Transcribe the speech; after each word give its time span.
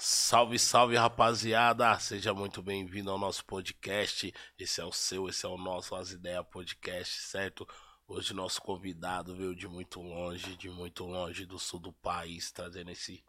Salve, 0.00 0.60
salve, 0.60 0.94
rapaziada! 0.96 1.98
Seja 1.98 2.32
muito 2.32 2.62
bem-vindo 2.62 3.10
ao 3.10 3.18
nosso 3.18 3.44
podcast. 3.44 4.32
Esse 4.56 4.80
é 4.80 4.84
o 4.84 4.92
seu, 4.92 5.28
esse 5.28 5.44
é 5.44 5.48
o 5.48 5.58
nosso 5.58 5.96
As 5.96 6.12
Ideias 6.12 6.46
Podcast, 6.46 7.20
certo? 7.22 7.66
Hoje 8.06 8.32
nosso 8.32 8.62
convidado 8.62 9.34
veio 9.34 9.56
de 9.56 9.66
muito 9.66 10.00
longe, 10.00 10.56
de 10.56 10.70
muito 10.70 11.04
longe 11.04 11.44
do 11.44 11.58
sul 11.58 11.80
do 11.80 11.92
país, 11.92 12.52
trazendo 12.52 12.92
esse 12.92 13.24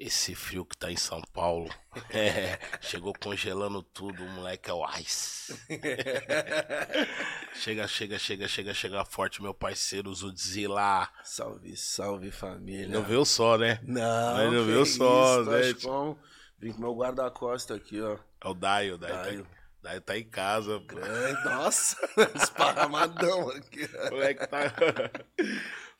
esse 0.00 0.34
frio 0.34 0.64
que 0.64 0.76
tá 0.76 0.90
em 0.90 0.96
São 0.96 1.20
Paulo. 1.32 1.68
É, 2.10 2.56
chegou 2.80 3.12
congelando 3.12 3.82
tudo, 3.82 4.22
o 4.22 4.28
moleque 4.28 4.70
é 4.70 4.72
o 4.72 4.86
ice. 5.00 5.58
chega, 7.54 7.88
chega, 7.88 8.16
chega, 8.16 8.46
chega, 8.46 8.72
chega 8.72 9.04
forte, 9.04 9.42
meu 9.42 9.52
parceiro 9.52 10.14
Zudzilla. 10.14 11.08
Salve, 11.24 11.76
salve 11.76 12.30
família. 12.30 12.86
Não 12.88 13.02
veio 13.02 13.24
só, 13.24 13.58
né? 13.58 13.80
Não, 13.82 14.34
Mas 14.34 14.52
não 14.52 14.64
veio 14.64 14.86
só, 14.86 15.40
isso, 15.40 15.50
né? 15.50 15.72
Toscão. 15.72 16.18
Vim 16.60 16.72
com 16.72 16.80
meu 16.80 16.94
guarda-costa 16.94 17.74
aqui, 17.74 18.00
ó. 18.00 18.16
É 18.44 18.48
o 18.48 18.54
Daio, 18.54 18.94
o 18.94 18.98
Daio, 18.98 19.14
Daio. 19.16 19.46
Tá, 19.82 20.00
tá 20.00 20.18
em 20.18 20.24
casa. 20.24 20.78
Grande, 20.86 21.44
nossa, 21.44 21.96
esparramadão 22.36 23.48
aqui. 23.50 23.88
Moleque 24.10 24.46
tá. 24.46 24.72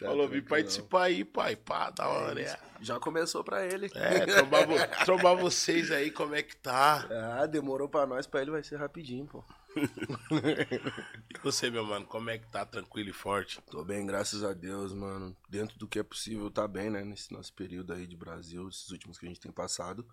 Falou, 0.00 0.28
vim 0.28 0.40
participar 0.40 1.04
aí, 1.04 1.24
pai. 1.24 1.56
Pá, 1.56 1.90
da 1.90 2.08
hora, 2.08 2.40
é. 2.40 2.58
Já 2.80 2.98
começou 2.98 3.44
pra 3.44 3.66
ele. 3.66 3.90
É, 3.94 4.26
trombar, 4.26 4.66
trombar 5.04 5.36
vocês 5.36 5.90
aí, 5.90 6.10
como 6.10 6.34
é 6.34 6.42
que 6.42 6.56
tá? 6.56 7.06
Ah, 7.10 7.46
demorou 7.46 7.88
pra 7.88 8.06
nós, 8.06 8.26
pra 8.26 8.40
ele 8.40 8.50
vai 8.50 8.62
ser 8.62 8.76
rapidinho, 8.76 9.26
pô. 9.26 9.44
E 11.32 11.38
você, 11.42 11.70
meu 11.70 11.84
mano, 11.84 12.04
como 12.06 12.28
é 12.30 12.38
que 12.38 12.46
tá? 12.48 12.66
Tranquilo 12.66 13.10
e 13.10 13.12
forte? 13.12 13.60
Tô 13.70 13.84
bem, 13.84 14.04
graças 14.04 14.42
a 14.42 14.52
Deus, 14.52 14.92
mano. 14.92 15.36
Dentro 15.48 15.78
do 15.78 15.86
que 15.86 15.98
é 15.98 16.02
possível, 16.02 16.50
tá 16.50 16.66
bem, 16.66 16.90
né? 16.90 17.04
Nesse 17.04 17.32
nosso 17.32 17.52
período 17.52 17.92
aí 17.92 18.06
de 18.06 18.16
Brasil, 18.16 18.68
esses 18.68 18.90
últimos 18.90 19.18
que 19.18 19.26
a 19.26 19.28
gente 19.28 19.40
tem 19.40 19.52
passado. 19.52 20.06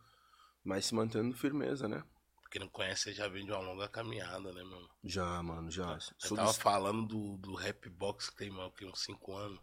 Mas 0.63 0.85
se 0.85 0.93
mantendo 0.93 1.35
firmeza, 1.35 1.87
né? 1.87 2.03
Quem 2.51 2.61
não 2.61 2.69
conhece, 2.69 3.03
você 3.03 3.13
já 3.13 3.27
vem 3.27 3.45
de 3.45 3.51
uma 3.51 3.59
longa 3.59 3.87
caminhada, 3.87 4.53
né, 4.53 4.63
meu? 4.63 4.87
Já, 5.03 5.41
mano, 5.43 5.69
já. 5.69 5.99
Você 5.99 6.13
Sou 6.17 6.37
tava 6.37 6.53
falando 6.53 7.05
do, 7.05 7.37
do 7.37 7.55
rap 7.55 7.89
box 7.89 8.29
que 8.29 8.37
tem, 8.37 8.49
mano, 8.49 8.71
que 8.71 8.85
uns 8.85 9.01
5 9.01 9.35
anos. 9.35 9.59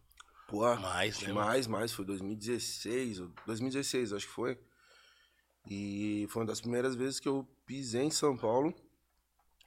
Pô, 0.48 0.60
Mais, 0.76 1.20
né? 1.20 1.32
Mais, 1.32 1.66
mais. 1.66 1.92
Foi 1.92 2.04
2016, 2.04 3.20
ou 3.20 3.28
2016, 3.46 4.12
acho 4.12 4.26
que 4.26 4.32
foi. 4.32 4.58
E 5.66 6.26
foi 6.30 6.42
uma 6.42 6.46
das 6.48 6.60
primeiras 6.60 6.94
vezes 6.94 7.18
que 7.18 7.28
eu 7.28 7.48
pisei 7.64 8.02
em 8.02 8.10
São 8.10 8.36
Paulo. 8.36 8.74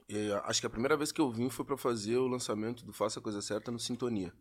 E 0.07 0.31
acho 0.45 0.61
que 0.61 0.67
a 0.67 0.69
primeira 0.69 0.95
vez 0.95 1.11
que 1.11 1.19
eu 1.19 1.29
vim 1.31 1.49
foi 1.49 1.65
pra 1.65 1.77
fazer 1.77 2.17
o 2.17 2.27
lançamento 2.27 2.85
do 2.85 2.93
Faça 2.93 3.19
a 3.19 3.23
Coisa 3.23 3.41
Certa 3.41 3.71
no 3.71 3.79
Sintonia. 3.79 4.31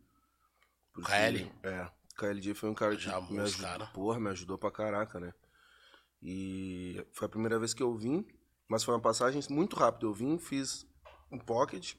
Porque- 0.93 1.11
KL? 1.11 1.53
É. 1.63 1.91
KLJ 2.17 2.55
foi 2.55 2.71
um 2.71 2.75
cara 2.75 2.97
que 2.97 3.07
me 3.33 3.41
ajudou, 3.41 3.67
cara. 3.67 3.87
porra, 3.89 4.21
me 4.21 4.31
ajudou 4.31 4.57
pra 4.57 4.71
caraca, 4.71 5.19
né? 5.21 5.35
E 6.23 7.05
foi 7.13 7.27
a 7.27 7.29
primeira 7.29 7.59
vez 7.59 7.75
que 7.75 7.83
eu 7.83 7.95
vim, 7.95 8.27
mas 8.69 8.83
foi 8.85 8.95
uma 8.95 9.01
passagem 9.01 9.43
muito 9.51 9.77
rápida. 9.77 10.07
Eu 10.07 10.15
vim, 10.15 10.39
fiz 10.39 10.87
um 11.31 11.39
pocket, 11.39 11.95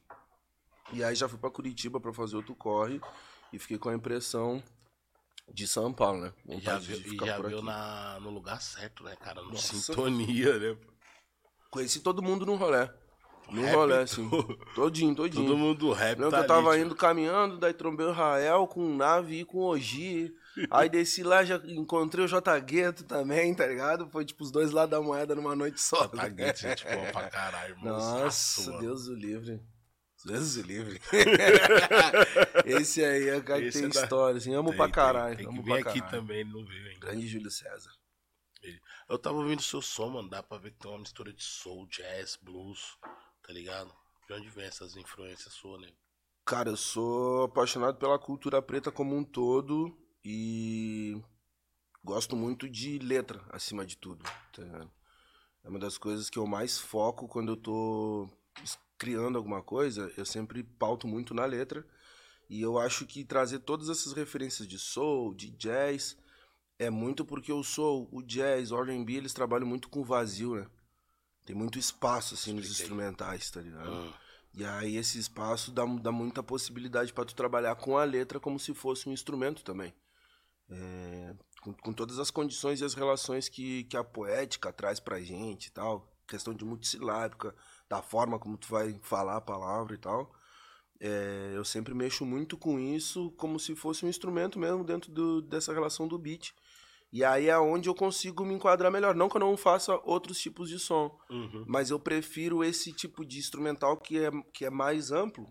e 0.91 1.03
aí 1.03 1.13
já 1.15 1.27
fui 1.29 1.37
pra 1.37 1.51
Curitiba 1.51 1.99
pra 1.99 2.11
fazer 2.13 2.35
outro 2.35 2.55
corre, 2.55 2.99
e 3.51 3.59
fiquei 3.59 3.77
com 3.77 3.89
a 3.89 3.95
impressão 3.95 4.61
de 5.53 5.67
São 5.67 5.93
Paulo, 5.93 6.21
né? 6.21 6.33
E 6.47 6.59
já 6.59 6.73
Vontade 6.77 6.85
viu, 6.95 7.13
e 7.13 7.25
já 7.25 7.39
viu 7.39 7.61
na, 7.61 8.19
no 8.19 8.29
lugar 8.29 8.61
certo, 8.61 9.03
né, 9.03 9.15
cara? 9.15 9.41
No 9.41 9.51
Nossa. 9.51 9.75
sintonia, 9.75 10.57
né? 10.59 10.77
Conheci 11.69 11.99
todo 11.99 12.21
mundo 12.21 12.45
no 12.45 12.55
rolê. 12.55 12.89
No 13.49 13.61
Rap 13.61 13.75
rolê, 13.75 13.93
todo. 13.93 14.03
assim. 14.03 14.29
Todinho, 14.75 15.15
todinho. 15.15 15.45
Todo 15.45 15.57
mundo 15.57 15.93
rap 15.93 16.17
Lembro 16.17 16.31
tá 16.31 16.37
que 16.37 16.43
eu 16.43 16.47
tava 16.47 16.69
ali, 16.71 16.81
indo 16.81 16.95
caminhando, 16.95 17.57
daí 17.57 17.73
trombei 17.73 18.05
o 18.05 18.11
Rael 18.11 18.67
com 18.67 18.81
o 18.81 18.95
Nave 18.95 19.39
e 19.39 19.45
com 19.45 19.59
o 19.59 19.67
Oji. 19.67 20.33
Aí 20.69 20.89
desci 20.89 21.23
lá, 21.23 21.45
já 21.45 21.61
encontrei 21.65 22.25
o 22.25 22.27
J 22.27 22.59
Gueto 22.59 23.03
também, 23.05 23.53
tá 23.53 23.65
ligado? 23.65 24.09
Foi 24.09 24.25
tipo 24.25 24.43
os 24.43 24.51
dois 24.51 24.71
lados 24.71 24.91
da 24.91 25.01
moeda 25.01 25.35
numa 25.35 25.55
noite 25.55 25.79
só. 25.79 26.07
Tá 26.07 26.27
gueto, 26.27 26.59
gente 26.59 26.83
boa 26.83 27.11
pra 27.11 27.29
caralho, 27.29 27.75
irmão. 27.75 27.97
Nossa, 27.97 28.77
Deus 28.79 29.07
o 29.07 29.13
livre. 29.13 29.61
Deus 30.27 30.55
o 30.57 30.61
livre. 30.61 31.01
Esse 32.65 33.03
aí 33.03 33.29
é 33.29 33.37
o 33.37 33.43
cara 33.43 33.61
que 33.61 33.71
tem 33.71 33.85
é 33.85 33.87
da- 33.87 34.01
história, 34.03 34.37
assim. 34.37 34.53
Amo 34.53 34.73
pra 34.75 34.89
caralho. 34.89 35.37
Tem, 35.37 35.45
que 35.45 35.51
amo 35.51 35.63
vir 35.63 35.81
pra 35.81 35.91
aqui 35.91 36.01
também, 36.09 36.43
não 36.43 36.65
veio 36.65 36.87
ainda. 36.87 36.99
Grande 36.99 37.27
Júlio 37.27 37.49
César. 37.51 37.91
Eu 39.07 39.17
tava 39.17 39.37
ouvindo 39.37 39.61
seu 39.61 39.81
som, 39.81 40.09
mano. 40.09 40.29
Dá 40.29 40.43
pra 40.43 40.57
ver 40.57 40.71
que 40.71 40.79
tem 40.79 40.91
uma 40.91 40.99
mistura 40.99 41.31
de 41.31 41.43
soul, 41.43 41.87
jazz, 41.87 42.37
blues, 42.41 42.97
tá 43.41 43.53
ligado? 43.53 43.93
De 44.27 44.33
onde 44.33 44.49
vem 44.49 44.65
essas 44.65 44.95
influências 44.97 45.53
suas, 45.53 45.81
né? 45.81 45.87
Cara, 46.45 46.69
eu 46.69 46.77
sou 46.77 47.43
apaixonado 47.43 47.97
pela 47.97 48.19
cultura 48.19 48.61
preta 48.61 48.91
como 48.91 49.15
um 49.15 49.23
todo 49.23 49.97
e 50.23 51.21
gosto 52.03 52.35
muito 52.35 52.69
de 52.69 52.99
letra 52.99 53.41
acima 53.49 53.85
de 53.85 53.95
tudo. 53.97 54.23
tá? 54.53 54.87
É 55.63 55.69
uma 55.69 55.79
das 55.79 55.97
coisas 55.97 56.29
que 56.29 56.39
eu 56.39 56.45
mais 56.47 56.77
foco 56.79 57.27
quando 57.27 57.53
eu 57.53 57.57
tô 57.57 58.29
criando 58.97 59.37
alguma 59.37 59.61
coisa, 59.61 60.11
eu 60.17 60.25
sempre 60.25 60.63
pauto 60.63 61.07
muito 61.07 61.33
na 61.33 61.45
letra. 61.45 61.85
E 62.49 62.61
eu 62.61 62.77
acho 62.77 63.05
que 63.05 63.25
trazer 63.25 63.59
todas 63.59 63.89
essas 63.89 64.13
referências 64.13 64.67
de 64.67 64.79
soul, 64.79 65.33
de 65.33 65.49
jazz, 65.51 66.17
é 66.79 66.89
muito 66.89 67.25
porque 67.25 67.51
o 67.51 67.63
soul, 67.63 68.07
o 68.11 68.21
jazz, 68.21 68.71
o 68.71 68.81
R&B, 68.81 69.13
eles 69.13 69.33
trabalham 69.33 69.67
muito 69.67 69.89
com 69.89 70.03
vazio, 70.03 70.55
né? 70.55 70.67
Tem 71.45 71.55
muito 71.55 71.79
espaço, 71.79 72.33
assim, 72.35 72.53
nos 72.53 72.69
instrumentais, 72.69 73.49
tá 73.49 73.61
ligado? 73.61 73.89
Hum. 73.89 74.13
E 74.53 74.65
aí 74.65 74.97
esse 74.97 75.19
espaço 75.19 75.71
dá, 75.71 75.85
dá 75.85 76.11
muita 76.11 76.41
possibilidade 76.41 77.13
pra 77.13 77.25
tu 77.25 77.35
trabalhar 77.35 77.75
com 77.75 77.97
a 77.97 78.03
letra 78.03 78.39
como 78.39 78.59
se 78.59 78.73
fosse 78.73 79.07
um 79.07 79.13
instrumento 79.13 79.63
também. 79.63 79.93
É, 80.69 81.35
com, 81.61 81.73
com 81.73 81.93
todas 81.93 82.19
as 82.19 82.31
condições 82.31 82.81
e 82.81 82.85
as 82.85 82.93
relações 82.93 83.47
que, 83.47 83.83
que 83.85 83.95
a 83.95 84.03
poética 84.03 84.73
traz 84.73 84.99
pra 84.99 85.21
gente 85.21 85.67
e 85.67 85.71
tal. 85.71 86.11
Questão 86.27 86.53
de 86.53 86.65
multissilábica, 86.65 87.55
da 87.89 88.01
forma 88.01 88.37
como 88.39 88.57
tu 88.57 88.67
vai 88.67 88.99
falar 89.01 89.37
a 89.37 89.41
palavra 89.41 89.95
e 89.95 89.97
tal. 89.97 90.31
É, 90.99 91.51
eu 91.55 91.63
sempre 91.63 91.93
mexo 91.93 92.25
muito 92.25 92.57
com 92.57 92.79
isso 92.79 93.31
como 93.37 93.59
se 93.59 93.75
fosse 93.75 94.05
um 94.05 94.09
instrumento 94.09 94.57
mesmo 94.57 94.83
dentro 94.83 95.11
do- 95.11 95.41
dessa 95.41 95.71
relação 95.73 96.07
do 96.07 96.17
beat. 96.17 96.51
E 97.13 97.23
aí 97.23 97.47
é 97.47 97.57
onde 97.57 97.87
eu 97.87 97.95
consigo 97.95 98.43
me 98.43 98.53
enquadrar 98.53 98.91
melhor. 98.91 99.15
Não 99.15 99.29
que 99.29 99.37
eu 99.37 99.39
não 99.41 99.55
faça 99.55 99.95
outros 100.03 100.39
tipos 100.39 100.67
de 100.69 100.79
som, 100.79 101.15
Uhum. 101.29 101.63
mas 101.67 101.89
eu 101.91 101.99
prefiro 101.99 102.63
esse 102.63 102.91
tipo 102.91 103.23
de 103.25 103.37
instrumental 103.37 103.95
que 103.97 104.17
é, 104.17 104.29
que 104.53 104.65
é 104.65 104.69
mais 104.69 105.11
amplo 105.11 105.47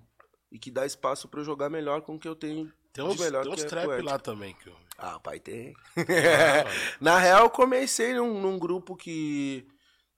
e 0.52 0.58
que 0.58 0.70
dá 0.70 0.84
espaço 0.84 1.28
pra 1.28 1.40
eu 1.40 1.44
jogar 1.44 1.70
melhor 1.70 2.02
com 2.02 2.16
o 2.16 2.18
que 2.18 2.28
eu 2.28 2.36
tenho 2.36 2.70
Tem 2.92 3.04
de 3.04 3.10
uns, 3.10 3.20
melhor 3.20 3.42
tem 3.44 3.52
uns 3.52 3.60
que 3.60 3.66
é 3.66 3.68
trap 3.68 3.84
poético. 3.86 4.08
lá 4.10 4.18
também 4.18 4.54
que 4.54 4.68
eu. 4.68 4.76
Ah, 4.98 5.18
pai, 5.20 5.38
tem. 5.40 5.74
Ah, 5.96 6.02
Na 7.00 7.18
real, 7.18 7.44
eu 7.44 7.50
comecei 7.50 8.14
num, 8.14 8.40
num 8.40 8.58
grupo 8.58 8.96
que. 8.96 9.66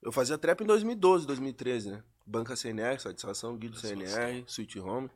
Eu 0.01 0.11
fazia 0.11 0.37
trap 0.37 0.61
em 0.61 0.65
2012, 0.67 1.27
2013, 1.27 1.91
né? 1.91 2.03
Banca 2.29 2.55
CNR, 2.55 2.99
Satisfação, 2.99 3.57
Guido 3.57 3.75
CNR, 3.77 4.43
Sweet 4.47 4.79
Home. 4.79 5.09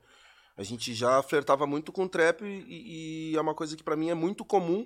A 0.58 0.64
gente 0.64 0.94
já 0.94 1.22
flertava 1.22 1.68
muito 1.68 1.92
com 1.92 2.08
trap 2.08 2.44
e, 2.44 3.32
e 3.32 3.38
é 3.38 3.42
uma 3.42 3.54
coisa 3.54 3.78
que 3.78 3.84
pra 3.84 3.96
mim 3.96 4.10
é 4.10 4.14
muito 4.16 4.44
comum, 4.44 4.86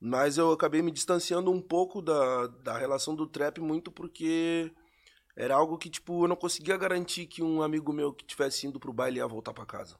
mas 0.00 0.38
eu 0.38 0.52
acabei 0.52 0.80
me 0.80 0.90
distanciando 0.92 1.50
um 1.50 1.60
pouco 1.60 2.00
da, 2.00 2.46
da 2.46 2.78
relação 2.78 3.14
do 3.14 3.26
trap 3.26 3.60
muito 3.60 3.90
porque 3.90 4.72
era 5.36 5.54
algo 5.54 5.76
que, 5.76 5.90
tipo, 5.90 6.24
eu 6.24 6.28
não 6.28 6.36
conseguia 6.36 6.76
garantir 6.76 7.26
que 7.26 7.42
um 7.42 7.62
amigo 7.62 7.92
meu 7.92 8.12
que 8.12 8.24
tivesse 8.24 8.66
indo 8.66 8.78
pro 8.78 8.92
baile 8.92 9.18
ia 9.18 9.26
voltar 9.26 9.52
pra 9.52 9.66
casa. 9.66 9.96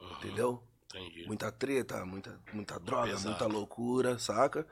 uhum, 0.00 0.12
Entendeu? 0.12 0.62
Entendi. 0.94 1.26
muita 1.26 1.52
treta, 1.52 2.04
muita, 2.06 2.40
muita 2.52 2.78
droga, 2.80 3.08
Pesado. 3.08 3.28
muita 3.28 3.46
loucura, 3.46 4.18
saca? 4.18 4.66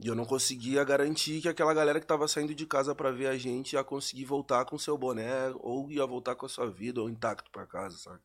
E 0.00 0.06
eu 0.06 0.14
não 0.14 0.24
conseguia 0.24 0.84
garantir 0.84 1.40
que 1.40 1.48
aquela 1.48 1.74
galera 1.74 1.98
que 2.00 2.06
tava 2.06 2.28
saindo 2.28 2.54
de 2.54 2.64
casa 2.66 2.94
pra 2.94 3.10
ver 3.10 3.26
a 3.26 3.36
gente 3.36 3.72
ia 3.72 3.82
conseguir 3.82 4.24
voltar 4.24 4.64
com 4.64 4.78
seu 4.78 4.96
boné, 4.96 5.52
ou 5.56 5.90
ia 5.90 6.06
voltar 6.06 6.36
com 6.36 6.46
a 6.46 6.48
sua 6.48 6.70
vida, 6.70 7.00
ou 7.02 7.10
intacto 7.10 7.50
pra 7.50 7.66
casa, 7.66 7.96
saca? 7.98 8.22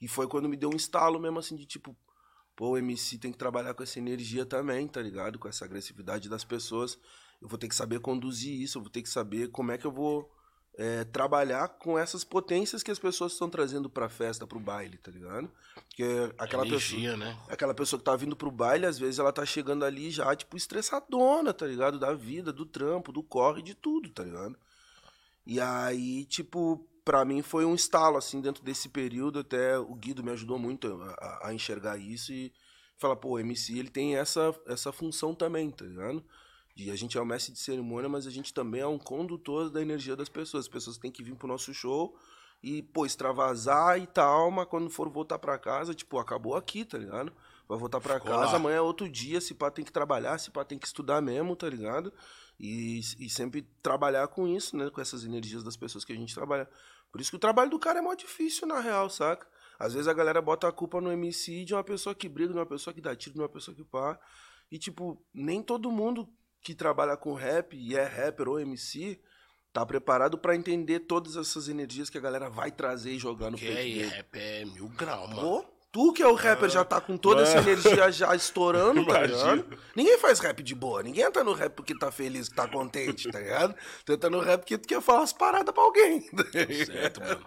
E 0.00 0.08
foi 0.08 0.26
quando 0.26 0.48
me 0.48 0.56
deu 0.56 0.70
um 0.70 0.76
estalo 0.76 1.20
mesmo 1.20 1.38
assim 1.38 1.54
de 1.54 1.64
tipo, 1.64 1.96
pô, 2.56 2.70
o 2.70 2.78
MC 2.78 3.16
tem 3.18 3.30
que 3.30 3.38
trabalhar 3.38 3.74
com 3.74 3.82
essa 3.82 3.98
energia 3.98 4.44
também, 4.44 4.88
tá 4.88 5.00
ligado? 5.00 5.38
Com 5.38 5.48
essa 5.48 5.64
agressividade 5.64 6.28
das 6.28 6.44
pessoas. 6.44 6.98
Eu 7.40 7.48
vou 7.48 7.58
ter 7.58 7.68
que 7.68 7.74
saber 7.74 8.00
conduzir 8.00 8.60
isso, 8.60 8.78
eu 8.78 8.82
vou 8.82 8.90
ter 8.90 9.02
que 9.02 9.08
saber 9.08 9.50
como 9.50 9.70
é 9.70 9.78
que 9.78 9.86
eu 9.86 9.92
vou 9.92 10.28
é, 10.76 11.04
trabalhar 11.04 11.68
com 11.68 11.98
essas 11.98 12.24
potências 12.24 12.82
que 12.82 12.90
as 12.90 12.98
pessoas 12.98 13.32
estão 13.32 13.48
trazendo 13.48 13.88
pra 13.88 14.08
festa, 14.08 14.46
pro 14.46 14.58
baile, 14.58 14.98
tá 14.98 15.10
ligado? 15.10 15.50
Porque 15.74 16.04
aquela 16.38 16.62
pessoa. 16.64 16.98
Energia, 17.00 17.16
né? 17.16 17.38
Aquela 17.48 17.74
pessoa 17.74 17.98
que 17.98 18.04
tá 18.04 18.16
vindo 18.16 18.34
pro 18.34 18.50
baile, 18.50 18.84
às 18.86 18.98
vezes 18.98 19.18
ela 19.18 19.32
tá 19.32 19.44
chegando 19.46 19.84
ali 19.84 20.10
já, 20.10 20.34
tipo, 20.34 20.56
estressadona, 20.56 21.52
tá 21.54 21.66
ligado? 21.66 21.98
Da 21.98 22.12
vida, 22.12 22.52
do 22.52 22.66
trampo, 22.66 23.12
do 23.12 23.22
corre, 23.22 23.62
de 23.62 23.74
tudo, 23.74 24.08
tá 24.10 24.24
ligado? 24.24 24.56
E 25.46 25.60
aí, 25.60 26.24
tipo, 26.24 26.84
pra 27.04 27.24
mim 27.24 27.42
foi 27.42 27.64
um 27.64 27.74
estalo, 27.74 28.16
assim, 28.16 28.40
dentro 28.40 28.64
desse 28.64 28.88
período. 28.88 29.38
Até 29.40 29.78
o 29.78 29.94
Guido 29.94 30.24
me 30.24 30.30
ajudou 30.32 30.58
muito 30.58 31.00
a, 31.02 31.10
a- 31.12 31.48
a 31.48 31.54
enxergar 31.54 31.98
isso 31.98 32.32
e 32.32 32.52
falar, 32.96 33.16
pô, 33.16 33.30
o 33.32 33.38
MC, 33.38 33.78
ele 33.78 33.90
tem 33.90 34.16
essa, 34.16 34.54
essa 34.66 34.90
função 34.90 35.34
também, 35.34 35.70
tá 35.70 35.84
ligado? 35.84 36.24
De 36.74 36.90
a 36.90 36.96
gente 36.96 37.16
é 37.16 37.20
o 37.20 37.26
mestre 37.26 37.52
de 37.52 37.60
cerimônia, 37.60 38.08
mas 38.08 38.26
a 38.26 38.30
gente 38.30 38.52
também 38.52 38.80
é 38.80 38.86
um 38.86 38.98
condutor 38.98 39.70
da 39.70 39.80
energia 39.80 40.16
das 40.16 40.28
pessoas. 40.28 40.64
As 40.64 40.68
pessoas 40.68 40.98
têm 40.98 41.10
que 41.10 41.22
vir 41.22 41.36
pro 41.36 41.46
nosso 41.46 41.72
show 41.72 42.16
e, 42.62 42.82
pô, 42.82 43.06
extravasar 43.06 43.98
e 44.00 44.06
tal, 44.06 44.50
mas 44.50 44.66
quando 44.66 44.90
for 44.90 45.08
voltar 45.08 45.38
pra 45.38 45.58
casa, 45.58 45.94
tipo, 45.94 46.18
acabou 46.18 46.56
aqui, 46.56 46.84
tá 46.84 46.98
ligado? 46.98 47.32
vai 47.68 47.78
voltar 47.78 48.00
pra 48.00 48.14
Ficou 48.14 48.30
casa, 48.30 48.52
lá. 48.52 48.56
amanhã 48.56 48.76
é 48.76 48.80
outro 48.80 49.08
dia, 49.08 49.40
se 49.40 49.54
pá 49.54 49.70
tem 49.70 49.84
que 49.84 49.92
trabalhar, 49.92 50.38
se 50.38 50.50
pá 50.50 50.64
tem 50.64 50.78
que 50.78 50.86
estudar 50.86 51.20
mesmo, 51.20 51.56
tá 51.56 51.68
ligado? 51.68 52.12
E, 52.58 53.00
e 53.18 53.28
sempre 53.28 53.62
trabalhar 53.82 54.28
com 54.28 54.46
isso, 54.46 54.76
né? 54.76 54.90
Com 54.90 55.00
essas 55.00 55.24
energias 55.24 55.64
das 55.64 55.76
pessoas 55.76 56.04
que 56.04 56.12
a 56.12 56.16
gente 56.16 56.34
trabalha. 56.34 56.68
Por 57.10 57.20
isso 57.20 57.30
que 57.30 57.36
o 57.36 57.40
trabalho 57.40 57.70
do 57.70 57.78
cara 57.78 57.98
é 57.98 58.02
mó 58.02 58.14
difícil, 58.14 58.66
na 58.66 58.80
real, 58.80 59.08
saca? 59.08 59.46
Às 59.78 59.92
vezes 59.94 60.08
a 60.08 60.12
galera 60.12 60.40
bota 60.40 60.68
a 60.68 60.72
culpa 60.72 61.00
no 61.00 61.10
MC 61.10 61.64
de 61.64 61.74
uma 61.74 61.82
pessoa 61.82 62.14
que 62.14 62.28
briga, 62.28 62.52
de 62.52 62.58
uma 62.58 62.66
pessoa 62.66 62.92
que 62.94 63.00
dá 63.00 63.14
tiro, 63.16 63.34
de 63.34 63.40
uma 63.40 63.48
pessoa 63.48 63.74
que 63.74 63.82
pá. 63.84 64.18
E, 64.70 64.78
tipo, 64.78 65.20
nem 65.32 65.62
todo 65.62 65.90
mundo 65.90 66.28
que 66.64 66.74
trabalha 66.74 67.16
com 67.16 67.34
rap 67.34 67.76
e 67.76 67.94
é 67.96 68.02
rapper 68.04 68.48
ou 68.48 68.58
MC 68.58 69.20
tá 69.72 69.84
preparado 69.84 70.38
pra 70.38 70.56
entender 70.56 71.00
todas 71.00 71.36
essas 71.36 71.68
energias 71.68 72.08
que 72.08 72.16
a 72.16 72.20
galera 72.20 72.48
vai 72.48 72.70
trazer 72.72 73.10
e 73.12 73.18
jogar 73.18 73.50
no 73.50 73.58
Porque 73.58 73.66
peito 73.66 73.80
aí, 73.80 73.94
dele. 73.94 74.06
rap 74.08 74.36
é 74.38 74.64
mil 74.64 74.88
graus, 74.88 75.28
mano. 75.28 75.40
Pô, 75.40 75.64
tu 75.92 76.12
que 76.12 76.22
é 76.22 76.26
o 76.26 76.34
rapper 76.34 76.70
já 76.70 76.84
tá 76.84 77.00
com 77.00 77.16
toda 77.18 77.42
essa 77.42 77.56
Mano. 77.60 77.68
energia 77.70 78.10
já 78.10 78.34
estourando, 78.34 79.04
tá 79.06 79.26
ligado? 79.26 79.78
Ninguém 79.94 80.16
faz 80.18 80.38
rap 80.40 80.62
de 80.62 80.74
boa. 80.74 81.02
Ninguém 81.02 81.24
entra 81.24 81.44
no 81.44 81.52
rap 81.52 81.72
porque 81.74 81.96
tá 81.98 82.10
feliz, 82.10 82.48
que 82.48 82.54
tá 82.54 82.66
contente, 82.66 83.28
tá 83.30 83.38
ligado? 83.40 83.74
Tu 84.06 84.12
entra 84.12 84.30
no 84.30 84.40
rap 84.40 84.60
porque 84.60 84.78
tu 84.78 84.88
quer 84.88 85.02
falar 85.02 85.22
as 85.24 85.32
paradas 85.32 85.74
pra 85.74 85.82
alguém. 85.84 86.22
Certo, 86.86 87.20
mano. 87.20 87.44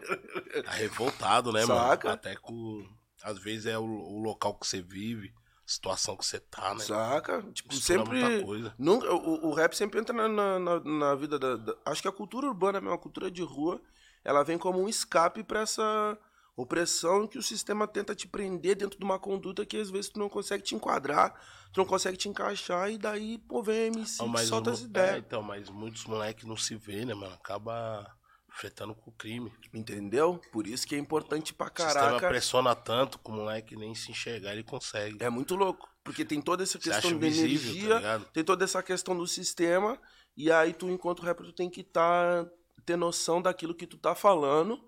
Tá 0.63 0.71
revoltado, 0.71 1.51
né, 1.51 1.65
Saca? 1.65 2.07
mano? 2.09 2.19
Até 2.19 2.35
com. 2.35 2.85
Às 3.23 3.39
vezes 3.39 3.65
é 3.65 3.77
o, 3.79 3.83
o 3.83 4.19
local 4.21 4.53
que 4.53 4.67
você 4.67 4.81
vive, 4.81 5.33
situação 5.67 6.15
que 6.15 6.25
você 6.25 6.39
tá, 6.39 6.73
né? 6.73 6.79
Saca? 6.79 7.43
Tipo, 7.53 7.75
sempre. 7.75 8.19
muita 8.21 8.45
coisa. 8.45 8.73
Nunca, 8.79 9.13
o, 9.13 9.47
o 9.49 9.53
rap 9.53 9.75
sempre 9.75 9.99
entra 9.99 10.15
na, 10.15 10.59
na, 10.59 10.79
na- 10.79 11.15
vida 11.15 11.37
da, 11.37 11.57
da- 11.57 11.75
Acho 11.85 12.01
que 12.01 12.07
a 12.07 12.11
cultura 12.11 12.47
urbana, 12.47 12.79
mesmo, 12.79 12.95
a 12.95 12.97
cultura 12.97 13.29
de 13.29 13.43
rua, 13.43 13.81
ela 14.23 14.43
vem 14.43 14.57
como 14.57 14.81
um 14.81 14.87
escape 14.89 15.43
pra 15.43 15.59
essa 15.61 16.17
opressão 16.55 17.27
que 17.27 17.37
o 17.37 17.43
sistema 17.43 17.87
tenta 17.87 18.15
te 18.15 18.27
prender 18.27 18.75
dentro 18.75 18.97
de 18.97 19.05
uma 19.05 19.19
conduta 19.19 19.63
que 19.65 19.77
às 19.77 19.91
vezes 19.91 20.09
tu 20.09 20.17
não 20.17 20.27
consegue 20.27 20.63
te 20.63 20.73
enquadrar, 20.73 21.39
tu 21.71 21.77
não 21.77 21.85
consegue 21.85 22.17
te 22.17 22.27
encaixar, 22.27 22.89
e 22.89 22.97
daí, 22.97 23.37
pô, 23.37 23.61
vem 23.61 23.87
MC 23.87 24.25
mas 24.25 24.47
solta 24.47 24.71
as 24.71 24.81
é, 24.81 24.85
ideias. 24.85 25.17
então, 25.19 25.43
mas 25.43 25.69
muitos 25.69 26.05
moleques 26.05 26.45
não 26.45 26.57
se 26.57 26.75
vê, 26.75 27.05
né, 27.05 27.13
mano? 27.13 27.33
Acaba 27.35 28.16
fretando 28.57 28.95
com 28.95 29.09
o 29.09 29.13
crime. 29.13 29.53
Entendeu? 29.73 30.41
Por 30.51 30.65
isso 30.67 30.87
que 30.87 30.95
é 30.95 30.97
importante 30.97 31.53
pra 31.53 31.67
O 31.67 31.69
sistema 31.69 31.93
caraca. 31.93 32.27
pressiona 32.27 32.75
tanto 32.75 33.19
que 33.19 33.29
o 33.29 33.33
moleque 33.33 33.75
nem 33.75 33.93
se 33.93 34.11
enxergar 34.11 34.53
ele 34.53 34.63
consegue. 34.63 35.23
É 35.23 35.29
muito 35.29 35.55
louco. 35.55 35.87
Porque 36.03 36.25
tem 36.25 36.41
toda 36.41 36.63
essa 36.63 36.79
questão 36.79 37.11
de 37.11 37.19
tá 37.19 37.27
energia, 37.27 37.97
ligado? 37.97 38.25
tem 38.33 38.43
toda 38.43 38.63
essa 38.63 38.81
questão 38.81 39.15
do 39.15 39.27
sistema, 39.27 39.99
e 40.35 40.51
aí 40.51 40.73
tu, 40.73 40.89
enquanto 40.89 41.21
rapper, 41.21 41.45
tu 41.45 41.53
tem 41.53 41.69
que 41.69 41.83
tá, 41.83 42.47
ter 42.85 42.95
noção 42.95 43.41
daquilo 43.41 43.75
que 43.75 43.85
tu 43.85 43.97
tá 43.97 44.15
falando, 44.15 44.79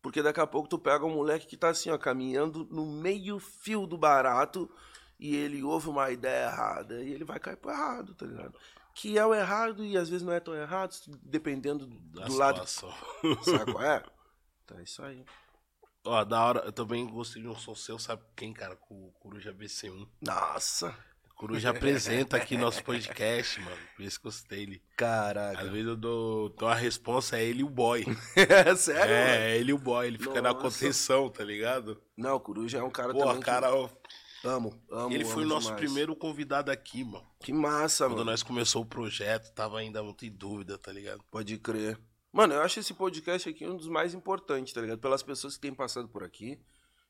porque 0.00 0.22
daqui 0.22 0.38
a 0.40 0.46
pouco 0.46 0.68
tu 0.68 0.78
pega 0.78 1.04
um 1.04 1.14
moleque 1.14 1.46
que 1.46 1.56
tá 1.56 1.70
assim, 1.70 1.90
ó, 1.90 1.98
caminhando 1.98 2.68
no 2.70 2.86
meio 2.86 3.40
fio 3.40 3.84
do 3.84 3.98
barato, 3.98 4.70
e 5.18 5.34
ele 5.34 5.62
ouve 5.62 5.88
uma 5.88 6.10
ideia 6.12 6.46
errada, 6.46 7.02
e 7.02 7.12
ele 7.12 7.24
vai 7.24 7.40
cair 7.40 7.56
pro 7.56 7.72
errado, 7.72 8.14
tá 8.14 8.24
ligado? 8.24 8.56
Que 8.94 9.18
é 9.18 9.26
o 9.26 9.34
errado, 9.34 9.84
e 9.84 9.96
às 9.96 10.08
vezes 10.08 10.24
não 10.24 10.32
é 10.32 10.40
tão 10.40 10.54
errado, 10.54 10.94
dependendo 11.22 11.86
do, 11.86 12.20
Da 12.20 12.28
lado. 12.28 12.66
Sabe 12.66 13.72
qual 13.72 13.84
é? 13.84 14.02
Então 14.64 14.78
é 14.78 14.82
isso 14.82 15.02
aí. 15.02 15.24
Ó, 16.06 16.22
da 16.22 16.44
hora, 16.44 16.60
eu 16.66 16.72
também 16.72 17.06
gostei 17.06 17.40
de 17.40 17.48
um 17.48 17.56
som 17.56 17.74
seu, 17.74 17.98
sabe 17.98 18.22
quem, 18.36 18.52
cara? 18.52 18.76
Com 18.76 18.94
o 18.94 19.12
Coruja 19.18 19.52
BC1. 19.52 20.06
Nossa! 20.20 20.94
O 21.30 21.34
Coruja 21.34 21.70
apresenta 21.70 22.36
aqui 22.36 22.56
nosso 22.56 22.84
podcast, 22.84 23.60
mano. 23.60 23.76
Por 23.96 24.02
isso 24.04 24.20
que 24.20 24.26
eu 24.26 24.30
gostei 24.30 24.62
ele. 24.62 24.82
Às 24.90 24.96
Caraca. 24.96 25.64
vezes 25.64 25.86
eu 25.88 25.96
dou, 25.96 26.50
dou 26.50 26.68
a 26.68 26.74
resposta, 26.74 27.36
é 27.36 27.44
ele 27.44 27.60
e 27.60 27.64
o 27.64 27.68
boy. 27.68 28.04
É 28.36 28.76
sério? 28.76 29.00
mano? 29.00 29.12
É, 29.12 29.50
é 29.50 29.58
ele 29.58 29.70
e 29.70 29.74
o 29.74 29.78
boy, 29.78 30.06
ele 30.06 30.18
fica 30.18 30.40
na 30.40 30.54
contenção, 30.54 31.28
tá 31.28 31.42
ligado? 31.42 32.00
Não, 32.16 32.36
o 32.36 32.40
Coruja 32.40 32.78
é 32.78 32.82
um 32.82 32.90
cara 32.90 33.12
Pô, 33.12 33.20
também 33.20 33.40
cara, 33.40 33.74
ó, 33.74 33.88
que 33.88 33.94
amo, 34.44 34.80
amo, 34.90 35.12
ele 35.14 35.24
foi 35.24 35.44
o 35.44 35.48
nosso 35.48 35.66
demais. 35.68 35.80
primeiro 35.84 36.14
convidado 36.14 36.70
aqui, 36.70 37.02
mano. 37.04 37.26
Que 37.40 37.52
massa, 37.52 38.04
Quando 38.06 38.18
mano. 38.18 38.30
nós 38.30 38.42
começou 38.42 38.82
o 38.82 38.86
projeto, 38.86 39.52
tava 39.54 39.78
ainda 39.78 40.02
muito 40.02 40.24
em 40.24 40.30
dúvida, 40.30 40.78
tá 40.78 40.92
ligado? 40.92 41.22
Pode 41.30 41.56
crer. 41.58 41.98
Mano, 42.32 42.54
eu 42.54 42.62
acho 42.62 42.80
esse 42.80 42.92
podcast 42.94 43.48
aqui 43.48 43.66
um 43.66 43.76
dos 43.76 43.88
mais 43.88 44.12
importantes, 44.14 44.72
tá 44.72 44.80
ligado? 44.80 44.98
Pelas 44.98 45.22
pessoas 45.22 45.54
que 45.54 45.60
têm 45.60 45.72
passado 45.74 46.08
por 46.08 46.22
aqui. 46.24 46.60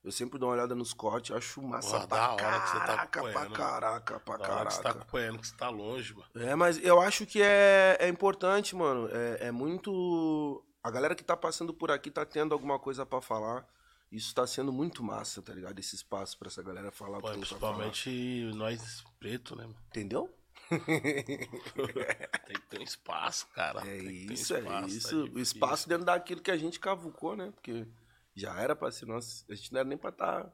Eu 0.02 0.12
sempre 0.12 0.38
dou 0.38 0.50
uma 0.50 0.54
olhada 0.54 0.74
nos 0.74 0.92
cortes, 0.92 1.34
acho 1.34 1.62
massa 1.62 1.92
Porra, 1.92 2.06
pra 2.08 2.16
da 2.18 2.32
hora 2.34 2.60
que 2.60 2.68
você 2.68 2.78
tá 2.78 2.84
caraca, 2.86 3.08
pra 3.08 3.30
acompanhando. 3.30 3.52
caraca, 3.54 4.20
pra 4.20 4.36
Da 4.36 4.54
hora 4.54 4.66
que 4.66 4.74
você 4.74 4.76
tá 4.76 4.82
caraca. 4.82 5.00
acompanhando, 5.00 5.38
que 5.38 5.46
você 5.46 5.56
tá 5.56 5.70
longe, 5.70 6.12
mano. 6.14 6.28
É, 6.34 6.54
mas 6.54 6.78
eu 6.84 7.00
acho 7.00 7.24
que 7.24 7.40
é, 7.40 7.96
é 7.98 8.06
importante, 8.08 8.76
mano. 8.76 9.08
É, 9.10 9.46
é 9.46 9.50
muito. 9.50 10.62
A 10.82 10.90
galera 10.90 11.14
que 11.14 11.24
tá 11.24 11.34
passando 11.34 11.72
por 11.72 11.90
aqui 11.90 12.10
tá 12.10 12.26
tendo 12.26 12.52
alguma 12.52 12.78
coisa 12.78 13.06
pra 13.06 13.22
falar. 13.22 13.66
Isso 14.14 14.32
tá 14.32 14.46
sendo 14.46 14.72
muito 14.72 15.02
massa, 15.02 15.42
tá 15.42 15.52
ligado? 15.52 15.76
Esse 15.78 15.96
espaço 15.96 16.38
pra 16.38 16.46
essa 16.46 16.62
galera 16.62 16.92
falar 16.92 17.18
o 17.18 17.20
Pô, 17.20 17.30
tem 17.30 17.40
pra 17.40 17.58
falar. 17.58 17.74
principalmente 17.74 18.50
nós 18.54 19.02
preto, 19.18 19.56
né, 19.56 19.64
mano? 19.64 19.76
Entendeu? 19.88 20.32
Tem 20.70 22.56
que 22.56 22.66
ter 22.70 22.78
um 22.78 22.82
espaço, 22.82 23.46
cara. 23.48 23.80
É 23.80 23.98
ter 23.98 24.06
um 24.06 24.32
isso, 24.32 24.54
é 24.54 24.58
espaço, 24.60 24.80
tá 24.80 24.86
isso. 24.86 25.20
o 25.20 25.24
difícil. 25.24 25.42
espaço 25.42 25.88
dentro 25.88 26.04
daquilo 26.06 26.40
que 26.40 26.50
a 26.50 26.56
gente 26.56 26.80
cavucou, 26.80 27.36
né? 27.36 27.50
Porque 27.54 27.86
já 28.34 28.54
era 28.58 28.74
pra 28.74 28.90
ser 28.90 29.06
nosso. 29.06 29.44
A 29.50 29.54
gente 29.54 29.72
não 29.72 29.80
era 29.80 29.88
nem 29.88 29.98
pra 29.98 30.10
estar 30.10 30.50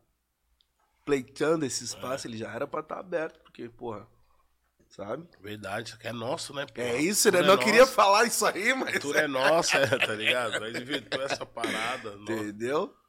pleitando 1.05 1.65
esse 1.65 1.85
espaço, 1.85 2.27
ele 2.27 2.37
já 2.39 2.51
era 2.53 2.67
pra 2.67 2.81
estar 2.81 2.99
aberto, 2.99 3.41
porque, 3.41 3.69
porra, 3.69 4.07
sabe? 4.89 5.29
Verdade, 5.41 5.91
isso 5.91 5.99
é 6.03 6.13
nosso, 6.13 6.55
né? 6.55 6.67
pô? 6.67 6.81
É 6.81 7.01
isso, 7.01 7.31
né? 7.31 7.39
Tudo 7.39 7.47
não 7.47 7.55
é 7.61 7.65
queria 7.65 7.87
falar 7.87 8.25
isso 8.25 8.45
aí, 8.47 8.75
mas. 8.75 8.99
Tudo 8.99 9.19
é 9.19 9.29
nosso, 9.29 9.77
é, 9.77 9.87
tá 9.87 10.15
ligado? 10.15 10.59
Nós 10.61 10.75
inventou 10.77 11.23
essa 11.23 11.45
parada. 11.47 12.15
Entendeu? 12.21 12.87
Nossa, 12.87 13.00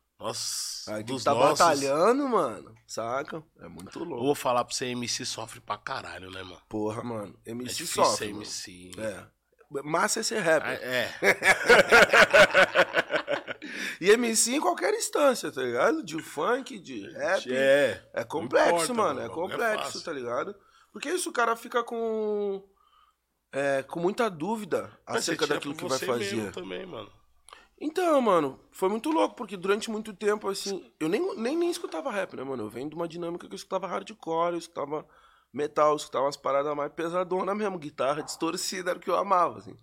Aí 0.87 1.03
dos 1.03 1.23
tá 1.23 1.33
nossos. 1.33 1.59
batalhando, 1.59 2.27
mano. 2.27 2.73
Saca? 2.87 3.43
É 3.59 3.67
muito 3.67 3.99
Eu 3.99 4.05
louco. 4.05 4.23
vou 4.25 4.35
falar 4.35 4.63
pra 4.65 4.73
você, 4.73 4.85
MC 4.87 5.25
sofre 5.25 5.59
pra 5.61 5.77
caralho, 5.77 6.29
né, 6.31 6.41
mano? 6.43 6.61
Porra, 6.69 7.03
mano. 7.03 7.35
É 7.45 7.51
MC 7.51 7.75
difícil 7.83 8.03
sofre. 8.05 8.17
ser 8.17 8.27
mano. 8.31 8.43
MC. 8.43 8.91
É. 8.97 9.23
Massa 9.83 10.19
é 10.19 10.23
ser 10.23 10.39
rapper. 10.39 10.79
É, 10.83 11.09
E 14.01 14.09
MC 14.09 14.55
em 14.55 14.59
qualquer 14.59 14.93
instância, 14.93 15.51
tá 15.51 15.61
ligado? 15.61 16.03
De 16.03 16.21
funk, 16.21 16.79
de 16.79 17.09
rap. 17.11 17.53
é. 17.53 18.03
É 18.13 18.23
complexo, 18.23 18.69
importa, 18.73 18.93
mano. 18.93 19.21
É 19.21 19.25
é 19.25 19.29
complexo, 19.29 19.83
fácil. 19.85 20.03
tá 20.03 20.11
ligado? 20.11 20.55
Porque 20.91 21.09
isso 21.09 21.29
o 21.29 21.33
cara 21.33 21.55
fica 21.55 21.83
com. 21.83 22.63
É, 23.53 23.83
com 23.83 23.99
muita 23.99 24.29
dúvida 24.29 24.97
Mas 25.07 25.17
acerca 25.17 25.45
daquilo 25.45 25.75
que 25.75 25.85
vai 25.87 25.99
fazer. 25.99 26.51
também, 26.51 26.85
mano. 26.85 27.11
Então, 27.83 28.21
mano, 28.21 28.59
foi 28.71 28.89
muito 28.89 29.09
louco, 29.09 29.35
porque 29.35 29.57
durante 29.57 29.89
muito 29.89 30.13
tempo, 30.13 30.47
assim, 30.47 30.93
eu 30.99 31.09
nem, 31.09 31.35
nem, 31.35 31.57
nem 31.57 31.71
escutava 31.71 32.11
rap, 32.11 32.35
né, 32.35 32.43
mano? 32.43 32.61
Eu 32.61 32.69
venho 32.69 32.87
de 32.87 32.95
uma 32.95 33.07
dinâmica 33.07 33.47
que 33.47 33.53
eu 33.53 33.57
escutava 33.57 33.87
hardcore, 33.87 34.53
eu 34.53 34.59
escutava 34.59 35.03
metal, 35.51 35.89
eu 35.89 35.95
escutava 35.95 36.25
umas 36.25 36.37
paradas 36.37 36.75
mais 36.75 36.93
pesadonas 36.93 37.57
mesmo, 37.57 37.79
guitarra 37.79 38.21
distorcida, 38.21 38.91
era 38.91 38.99
o 38.99 39.01
que 39.01 39.09
eu 39.09 39.15
amava, 39.17 39.57
assim. 39.57 39.75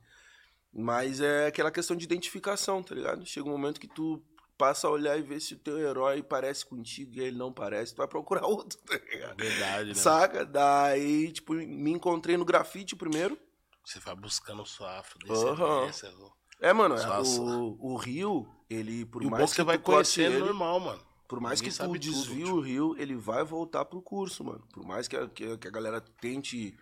Mas 0.72 1.20
é 1.20 1.49
aquela 1.49 1.72
questão 1.72 1.96
de 1.96 2.05
identificação, 2.05 2.84
tá 2.84 2.94
ligado? 2.94 3.27
Chega 3.27 3.49
um 3.49 3.51
momento 3.51 3.81
que 3.81 3.89
tu 3.89 4.22
passa 4.56 4.87
a 4.87 4.91
olhar 4.91 5.19
e 5.19 5.22
ver 5.22 5.41
se 5.41 5.55
o 5.55 5.58
teu 5.58 5.77
herói 5.77 6.22
parece 6.22 6.65
contigo 6.65 7.17
e 7.17 7.20
ele 7.20 7.37
não 7.37 7.53
parece, 7.53 7.94
tu 7.94 7.99
vai 7.99 8.06
procurar 8.06 8.46
outro, 8.46 8.79
tá 8.79 8.96
ligado? 8.96 9.37
Verdade, 9.37 9.89
né? 9.89 9.94
Saca? 9.94 10.46
Daí, 10.46 11.32
tipo, 11.32 11.53
me 11.53 11.91
encontrei 11.91 12.37
no 12.37 12.44
grafite 12.44 12.94
primeiro. 12.94 13.37
Você 13.84 13.99
vai 13.99 14.15
buscando 14.15 14.65
sua 14.65 14.89
Aham. 14.89 15.01
afrodescendência. 15.01 16.38
É, 16.60 16.72
mano, 16.72 16.96
Nossa. 16.96 17.41
o, 17.41 17.93
o 17.93 17.96
Rio, 17.96 18.48
ele, 18.69 19.05
por 19.05 19.22
E 19.22 19.27
o 19.27 19.31
bom 19.31 19.36
é 19.36 19.38
mais 19.41 19.50
que 19.50 19.56
que 19.56 19.60
você 19.60 19.65
vai 19.65 19.79
conhecendo 19.79 20.34
ele, 20.36 20.44
normal, 20.44 20.81
mano. 20.81 21.08
Por 21.29 21.41
mais 21.41 21.60
Ninguém 21.60 21.77
que 21.77 21.84
tu 21.84 21.98
desvie 21.98 22.44
tipo. 22.44 22.56
o 22.56 22.60
rio, 22.60 22.96
ele 22.98 23.15
vai 23.15 23.44
voltar 23.44 23.84
pro 23.84 24.00
curso, 24.00 24.43
mano. 24.43 24.65
Por 24.72 24.82
mais 24.86 25.06
que 25.06 25.15
a, 25.15 25.29
que, 25.29 25.44
a- 25.53 25.58
que 25.58 25.69
a 25.69 25.70
galera 25.70 26.00
tente 26.00 26.74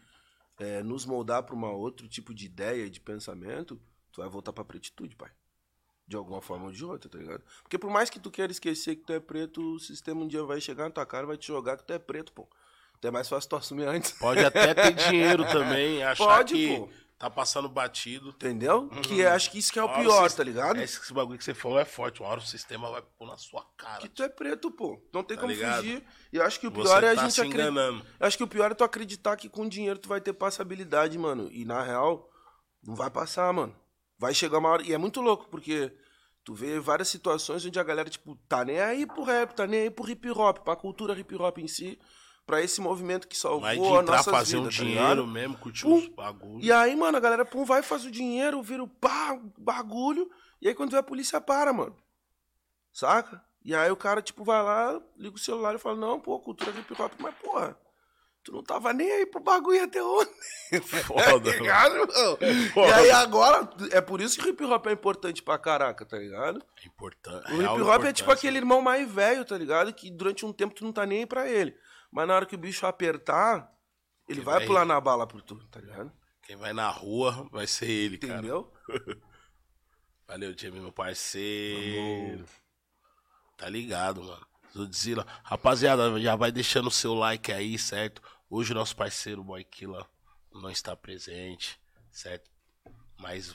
é, 0.59 0.85
nos 0.85 1.05
moldar 1.05 1.43
pra 1.43 1.55
uma 1.55 1.71
outro 1.73 2.07
tipo 2.09 2.33
de 2.33 2.47
ideia, 2.47 2.89
de 2.89 3.01
pensamento, 3.01 3.77
tu 4.13 4.21
vai 4.21 4.31
voltar 4.31 4.53
pra 4.53 4.65
pretitude, 4.65 5.17
pai. 5.17 5.31
De 6.07 6.15
alguma 6.15 6.41
forma 6.41 6.67
ou 6.67 6.71
de 6.73 6.85
outra, 6.85 7.11
tá 7.11 7.19
ligado? 7.19 7.43
Porque 7.63 7.77
por 7.77 7.91
mais 7.91 8.09
que 8.09 8.21
tu 8.21 8.31
queira 8.31 8.53
esquecer 8.53 8.95
que 8.95 9.03
tu 9.05 9.13
é 9.13 9.19
preto, 9.19 9.61
o 9.75 9.81
sistema 9.81 10.21
um 10.23 10.29
dia 10.29 10.45
vai 10.45 10.61
chegar 10.61 10.85
na 10.85 10.91
tua 10.91 11.05
cara 11.05 11.25
e 11.25 11.27
vai 11.27 11.37
te 11.37 11.49
jogar 11.49 11.77
que 11.77 11.85
tu 11.85 11.93
é 11.93 11.99
preto, 11.99 12.33
pô. 12.33 12.49
Então 12.97 13.09
é 13.09 13.13
mais 13.13 13.29
fácil 13.29 13.51
tu 13.51 13.57
assumir 13.57 13.87
antes. 13.89 14.13
Pode 14.13 14.45
até 14.45 14.73
ter 14.73 14.93
dinheiro 14.95 15.45
também, 15.51 16.03
achar 16.07 16.25
Pode, 16.25 16.55
que 16.55 16.79
pô. 16.79 16.89
Tá 17.19 17.31
passando 17.31 17.69
batido. 17.69 18.31
Entendeu? 18.31 18.89
Que 19.03 19.23
é, 19.23 19.29
acho 19.29 19.51
que 19.51 19.59
isso 19.59 19.73
que 19.73 19.79
é 19.79 19.83
o 19.83 19.89
pior, 19.89 20.31
tá 20.31 20.45
ligado? 20.45 20.81
Esse, 20.81 20.99
esse 21.01 21.13
bagulho 21.13 21.39
que 21.39 21.45
você 21.45 21.55
falou 21.55 21.79
é 21.79 21.85
forte. 21.85 22.21
Uma 22.21 22.29
hora 22.31 22.41
o 22.41 22.45
sistema 22.47 22.91
vai 22.91 23.03
pôr 23.03 23.27
na 23.27 23.37
sua 23.39 23.65
cara. 23.77 24.01
Que 24.01 24.09
tu 24.09 24.23
é 24.23 24.29
preto, 24.29 24.71
pô. 24.71 25.01
Não 25.13 25.23
tem 25.23 25.37
Tá 25.37 25.43
como 25.43 25.53
ligado? 25.53 25.77
fugir. 25.83 26.05
E 26.33 26.37
eu 26.37 26.45
acho 26.45 26.61
que 26.61 26.67
o 26.67 26.71
Você 26.71 26.83
pior 26.83 27.05
é 27.05 27.11
a 27.13 27.15
tá 27.17 27.29
gente 27.29 27.41
acreditar. 27.41 27.81
Eu 28.21 28.27
acho 28.27 28.37
que 28.37 28.45
o 28.45 28.49
pior 28.49 28.71
é 28.71 28.75
tu 28.75 28.85
acreditar 28.85 29.37
que 29.37 29.49
com 29.49 29.69
dinheiro 29.69 29.99
tu 29.99 30.09
vai 30.09 30.21
ter 30.21 30.33
passabilidade, 30.33 31.17
mano. 31.19 31.49
E 31.51 31.65
na 31.65 31.83
real, 31.83 32.29
não 32.83 32.95
vai 32.95 33.11
passar, 33.11 33.53
mano. 33.53 33.75
Vai 34.19 34.35
chegar 34.35 34.59
uma 34.59 34.69
hora. 34.69 34.83
E 34.83 34.93
é 34.93 34.99
muito 34.99 35.21
louco, 35.21 35.49
porque 35.51 35.93
tu 36.45 36.55
vê 36.55 36.79
várias 36.79 37.09
situações 37.09 37.65
onde 37.67 37.79
a 37.79 37.83
galera, 37.83 38.09
tipo, 38.09 38.37
tá 38.49 38.65
nem 38.65 38.81
aí 38.81 39.07
pro 39.07 39.25
rap, 39.25 39.53
tá 39.55 39.67
nem 39.67 39.81
aí 39.81 39.91
pro 39.91 40.09
hip 40.09 40.31
hop, 40.31 40.59
pra 40.59 40.77
cultura 40.77 41.19
hip 41.19 41.35
hop 41.35 41.59
em 41.59 41.67
si, 41.69 41.99
pra 42.47 42.63
esse 42.63 42.81
movimento 42.81 43.27
que 43.27 43.37
salvou 43.37 43.63
Mas 43.63 43.79
de 43.79 43.85
entrar, 43.85 44.17
nossa 44.19 44.31
fazer 44.31 44.57
um 44.57 44.69
vida, 44.69 44.77
tá 44.77 44.85
dinheiro 44.85 45.27
mesmo, 45.27 45.59
curtir 45.59 45.83
Pum. 45.83 45.97
uns 45.97 46.07
bagulhos. 46.07 46.65
E 46.65 46.73
aí, 46.73 46.95
mano, 46.95 47.19
a 47.19 47.21
galera, 47.21 47.45
pum, 47.45 47.65
vai, 47.65 47.83
faz 47.83 48.05
o 48.05 48.11
dinheiro, 48.11 48.63
vira 48.63 48.83
o 48.83 48.89
pá, 48.89 49.39
bagulho. 49.59 50.31
E 50.63 50.69
aí 50.69 50.75
quando 50.75 50.93
vê 50.93 50.99
a 50.99 51.03
polícia 51.03 51.41
para, 51.41 51.73
mano. 51.73 51.97
Saca? 52.93 53.45
E 53.65 53.75
aí 53.75 53.91
o 53.91 53.97
cara, 53.97 54.23
tipo, 54.23 54.45
vai 54.45 54.63
lá, 54.63 55.03
liga 55.19 55.35
o 55.35 55.41
celular 55.41 55.75
e 55.75 55.79
fala, 55.79 55.97
não, 55.97 56.21
pô, 56.21 56.39
cultura 56.39 56.71
hip 56.71 57.03
hop, 57.03 57.13
mas 57.19 57.35
porra, 57.35 57.77
tu 58.45 58.53
não 58.53 58.63
tava 58.63 58.93
nem 58.93 59.11
aí 59.11 59.27
pro 59.27 59.41
bagulho 59.41 59.83
até 59.83 60.01
ontem. 60.01 60.33
Foda, 61.05 61.51
tá 61.51 61.59
ligado, 61.59 61.95
mano? 61.95 62.39
E 62.89 62.93
aí 62.93 63.11
agora, 63.11 63.69
é 63.91 64.01
por 64.01 64.21
isso 64.21 64.39
que 64.39 64.47
o 64.47 64.51
hip 64.51 64.65
hop 64.65 64.87
é 64.87 64.93
importante 64.93 65.43
pra 65.43 65.59
caraca, 65.59 66.07
tá 66.07 66.17
ligado? 66.17 66.65
É 66.81 66.87
importante. 66.87 67.53
O 67.53 67.61
hip 67.61 67.83
hop 67.83 68.05
é 68.05 68.13
tipo 68.13 68.31
aquele 68.31 68.59
irmão 68.59 68.81
mais 68.81 69.11
velho, 69.11 69.45
tá 69.45 69.59
ligado? 69.59 69.93
Que 69.93 70.13
durante 70.13 70.47
um 70.47 70.53
tempo 70.53 70.73
tu 70.73 70.85
não 70.85 70.93
tá 70.93 71.05
nem 71.05 71.19
aí 71.19 71.27
pra 71.27 71.51
ele. 71.51 71.77
Mas 72.17 72.27
na 72.27 72.35
hora 72.35 72.47
que 72.47 72.55
o 72.55 72.59
bicho 72.59 72.87
apertar, 72.87 73.71
ele 74.27 74.41
vai, 74.41 74.55
vai- 74.57 74.67
pular 74.67 74.87
na 74.87 74.99
bala 74.99 75.27
por 75.27 75.43
tu, 75.43 75.63
tá 75.69 75.79
ligado? 75.79 76.11
Quem 76.45 76.57
vai 76.57 76.73
na 76.73 76.89
rua 76.89 77.47
vai 77.53 77.67
ser 77.67 77.91
ele, 77.91 78.17
cara. 78.17 78.39
Entendeu? 78.39 78.73
Valeu, 80.27 80.57
Jamie, 80.57 80.81
meu 80.81 80.91
parceiro. 80.91 82.47
Tá 83.55 83.69
ligado, 83.69 84.23
mano. 84.25 84.47
Zudzilla. 84.73 85.27
Rapaziada, 85.45 86.19
já 86.19 86.35
vai 86.37 86.51
deixando 86.51 86.87
o 86.87 86.91
seu 86.91 87.13
like 87.13 87.53
aí, 87.53 87.79
certo? 87.79 88.23
Hoje 88.49 88.73
o 88.73 88.75
nosso 88.75 88.97
parceiro 88.97 89.45
Boykilla 89.45 90.09
não 90.51 90.71
está 90.71 90.97
presente, 90.97 91.79
certo? 92.11 92.51
Mas 93.19 93.55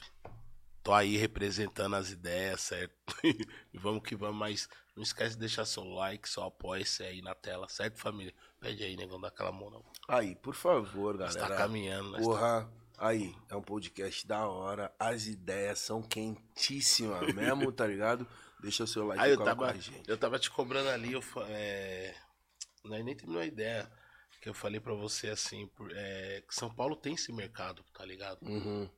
tô 0.83 0.93
aí 0.93 1.17
representando 1.17 1.95
as 1.95 2.11
ideias, 2.11 2.61
certo? 2.61 2.93
e 3.73 3.79
vamos 3.79 4.03
que 4.03 4.15
vamos, 4.15 4.37
mas 4.37 4.69
não 4.95 5.01
esquece 5.01 5.33
de 5.33 5.39
deixar 5.39 5.65
seu 5.65 5.83
like, 5.83 6.29
seu 6.29 6.43
apoio 6.43 6.83
esse 6.83 7.01
aí 7.01 7.23
na 7.23 7.33
tela, 7.33 7.67
certo, 7.67 7.97
família? 7.97 8.35
Pede 8.61 8.83
aí, 8.83 8.95
negão, 8.95 9.19
daquela 9.19 9.51
moral. 9.51 9.83
Aí, 10.07 10.35
por 10.35 10.53
favor, 10.55 11.17
Nós 11.17 11.35
galera. 11.35 11.55
tá 11.55 11.61
caminhando, 11.63 12.11
nós 12.11 12.21
tá... 12.21 12.25
Porra, 12.25 12.73
aí, 12.97 13.35
é 13.49 13.55
um 13.55 13.61
podcast 13.61 14.25
da 14.27 14.47
hora. 14.47 14.93
As 14.99 15.25
ideias 15.25 15.79
são 15.79 16.01
quentíssimas 16.01 17.33
mesmo, 17.33 17.71
tá 17.71 17.87
ligado? 17.87 18.25
Deixa 18.61 18.83
o 18.83 18.87
seu 18.87 19.07
like 19.07 19.19
Aí 19.21 19.31
eu 19.31 19.43
tava, 19.43 19.73
eu 20.07 20.17
tava 20.17 20.37
te 20.37 20.51
cobrando 20.51 20.89
ali, 20.89 21.11
eu, 21.13 21.23
é... 21.47 22.15
Nem 22.83 23.15
terminou 23.15 23.41
a 23.41 23.45
ideia. 23.45 23.91
Que 24.39 24.49
eu 24.49 24.53
falei 24.55 24.79
pra 24.79 24.93
você 24.93 25.29
assim, 25.29 25.67
por- 25.67 25.91
é, 25.95 26.41
que 26.47 26.53
São 26.55 26.73
Paulo 26.73 26.95
tem 26.95 27.13
esse 27.13 27.31
mercado, 27.31 27.83
tá 27.93 28.03
ligado? 28.05 28.39
Pra 28.39 28.49
Uhum. 28.49 28.89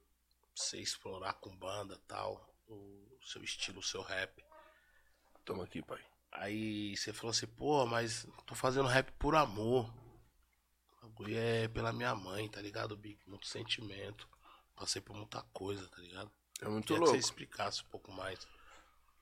você 0.55 0.77
explorar 0.79 1.33
com 1.33 1.53
banda 1.57 1.99
tal, 2.07 2.49
o 2.67 3.17
seu 3.21 3.43
estilo, 3.43 3.79
o 3.79 3.83
seu 3.83 4.01
rap. 4.01 4.41
Toma 5.43 5.65
aqui, 5.65 5.81
pai. 5.81 5.99
Aí 6.33 6.95
você 6.97 7.13
falou 7.13 7.31
assim, 7.31 7.47
pô, 7.47 7.85
mas 7.85 8.27
tô 8.45 8.55
fazendo 8.55 8.87
rap 8.87 9.11
por 9.13 9.35
amor. 9.35 9.89
O 11.01 11.07
bagulho 11.07 11.37
é 11.37 11.67
pela 11.67 11.93
minha 11.93 12.13
mãe, 12.15 12.49
tá 12.49 12.61
ligado, 12.61 12.97
Big? 12.97 13.17
Muito 13.27 13.47
sentimento. 13.47 14.27
Passei 14.75 15.01
por 15.01 15.15
muita 15.15 15.41
coisa, 15.53 15.87
tá 15.87 16.01
ligado? 16.01 16.31
É 16.61 16.67
muito 16.67 16.87
Queria 16.87 16.97
que 16.97 17.05
louco. 17.05 17.15
você 17.15 17.19
explicasse 17.19 17.81
um 17.83 17.89
pouco 17.89 18.11
mais. 18.11 18.39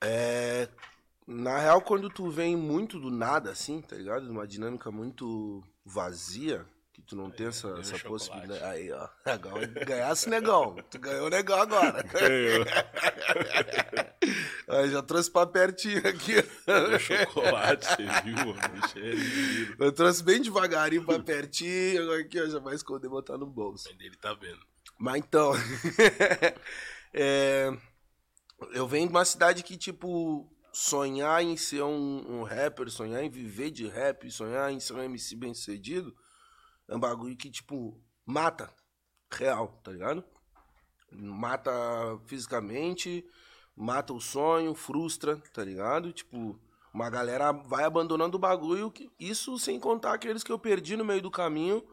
É. 0.01 0.67
Na 1.27 1.59
real, 1.59 1.81
quando 1.81 2.09
tu 2.09 2.29
vem 2.29 2.55
muito 2.55 2.99
do 2.99 3.11
nada, 3.11 3.51
assim, 3.51 3.81
tá 3.81 3.95
ligado? 3.95 4.29
Uma 4.29 4.47
dinâmica 4.47 4.89
muito 4.91 5.63
vazia, 5.85 6.65
que 6.91 7.01
tu 7.01 7.15
não 7.15 7.29
tem 7.29 7.47
essa, 7.47 7.67
ganhou 7.67 7.81
essa 7.81 7.97
chocolate. 7.97 8.29
possibilidade. 8.29 8.63
Aí, 8.63 8.91
ó. 8.91 9.07
Agora 9.25 9.67
ganhasse 9.67 10.29
negão. 10.29 10.75
Tu 10.89 10.97
ganhou 10.99 11.29
negão 11.29 11.61
agora. 11.61 12.03
Aí 14.71 14.89
já 14.89 15.03
trouxe 15.03 15.29
pra 15.29 15.45
pertinho 15.45 15.97
aqui. 16.07 16.35
O 16.37 16.97
chocolate, 16.97 17.85
você 17.85 18.05
viu? 18.23 18.55
Cheiro. 18.87 19.75
Eu 19.77 19.91
trouxe 19.91 20.23
bem 20.23 20.41
devagarinho 20.41 21.05
pra 21.05 21.19
pertinho. 21.19 22.03
Agora 22.03 22.21
aqui, 22.21 22.39
ó, 22.39 22.47
já 22.47 22.59
vai 22.59 22.75
esconder 22.75 23.09
botar 23.09 23.37
no 23.37 23.45
bolso. 23.45 23.93
dele 23.97 24.15
tá 24.15 24.33
vendo. 24.33 24.65
Mas 24.97 25.17
então. 25.17 25.51
é, 27.13 27.69
eu 28.71 28.87
venho 28.87 29.07
de 29.07 29.13
uma 29.13 29.25
cidade 29.25 29.61
que, 29.61 29.75
tipo, 29.75 30.49
sonhar 30.71 31.43
em 31.43 31.57
ser 31.57 31.83
um, 31.83 32.39
um 32.39 32.43
rapper, 32.43 32.89
sonhar 32.89 33.21
em 33.21 33.29
viver 33.29 33.71
de 33.71 33.87
rap, 33.87 34.31
sonhar 34.31 34.71
em 34.71 34.79
ser 34.79 34.93
um 34.93 35.03
MC 35.03 35.35
bem 35.35 35.53
sucedido, 35.53 36.15
é 36.87 36.95
um 36.95 36.99
bagulho 36.99 37.35
que, 37.35 37.51
tipo, 37.51 38.01
mata. 38.25 38.73
Real, 39.33 39.79
tá 39.83 39.91
ligado? 39.91 40.23
Mata 41.11 41.71
fisicamente, 42.25 43.25
mata 43.81 44.13
o 44.13 44.21
sonho, 44.21 44.75
frustra, 44.75 45.41
tá 45.51 45.63
ligado? 45.63 46.13
Tipo, 46.13 46.59
uma 46.93 47.09
galera 47.09 47.51
vai 47.51 47.83
abandonando 47.83 48.37
o 48.37 48.39
bagulho, 48.39 48.93
isso 49.19 49.57
sem 49.57 49.79
contar 49.79 50.13
aqueles 50.13 50.43
que 50.43 50.51
eu 50.51 50.59
perdi 50.59 50.95
no 50.95 51.03
meio 51.03 51.21
do 51.21 51.31
caminho, 51.31 51.83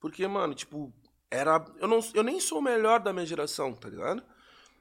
porque, 0.00 0.24
mano, 0.28 0.54
tipo, 0.54 0.92
era. 1.28 1.64
Eu, 1.78 1.88
não, 1.88 1.98
eu 2.14 2.22
nem 2.22 2.38
sou 2.38 2.58
o 2.58 2.62
melhor 2.62 3.00
da 3.00 3.12
minha 3.12 3.26
geração, 3.26 3.74
tá 3.74 3.88
ligado? 3.88 4.22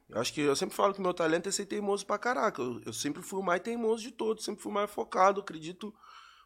Eu 0.08 0.22
acho 0.22 0.32
que 0.34 0.41
eu 0.41 0.56
sempre 0.56 0.75
falo 0.75 0.94
que 0.94 1.01
meu 1.01 1.13
talento 1.13 1.50
é 1.50 1.51
ser 1.51 1.65
teimoso 1.65 2.06
pra 2.06 2.20
caraca. 2.20 2.62
Eu, 2.62 2.82
eu 2.86 2.94
sempre 2.94 3.24
fui 3.24 3.39
o 3.39 3.44
mais 3.44 3.62
teimoso 3.62 4.03
de 4.03 4.12
todos, 4.12 4.44
sempre 4.44 4.62
fui 4.62 4.72
o 4.72 4.75
mais 4.75 4.91
focado, 4.91 5.41
acredito. 5.41 5.94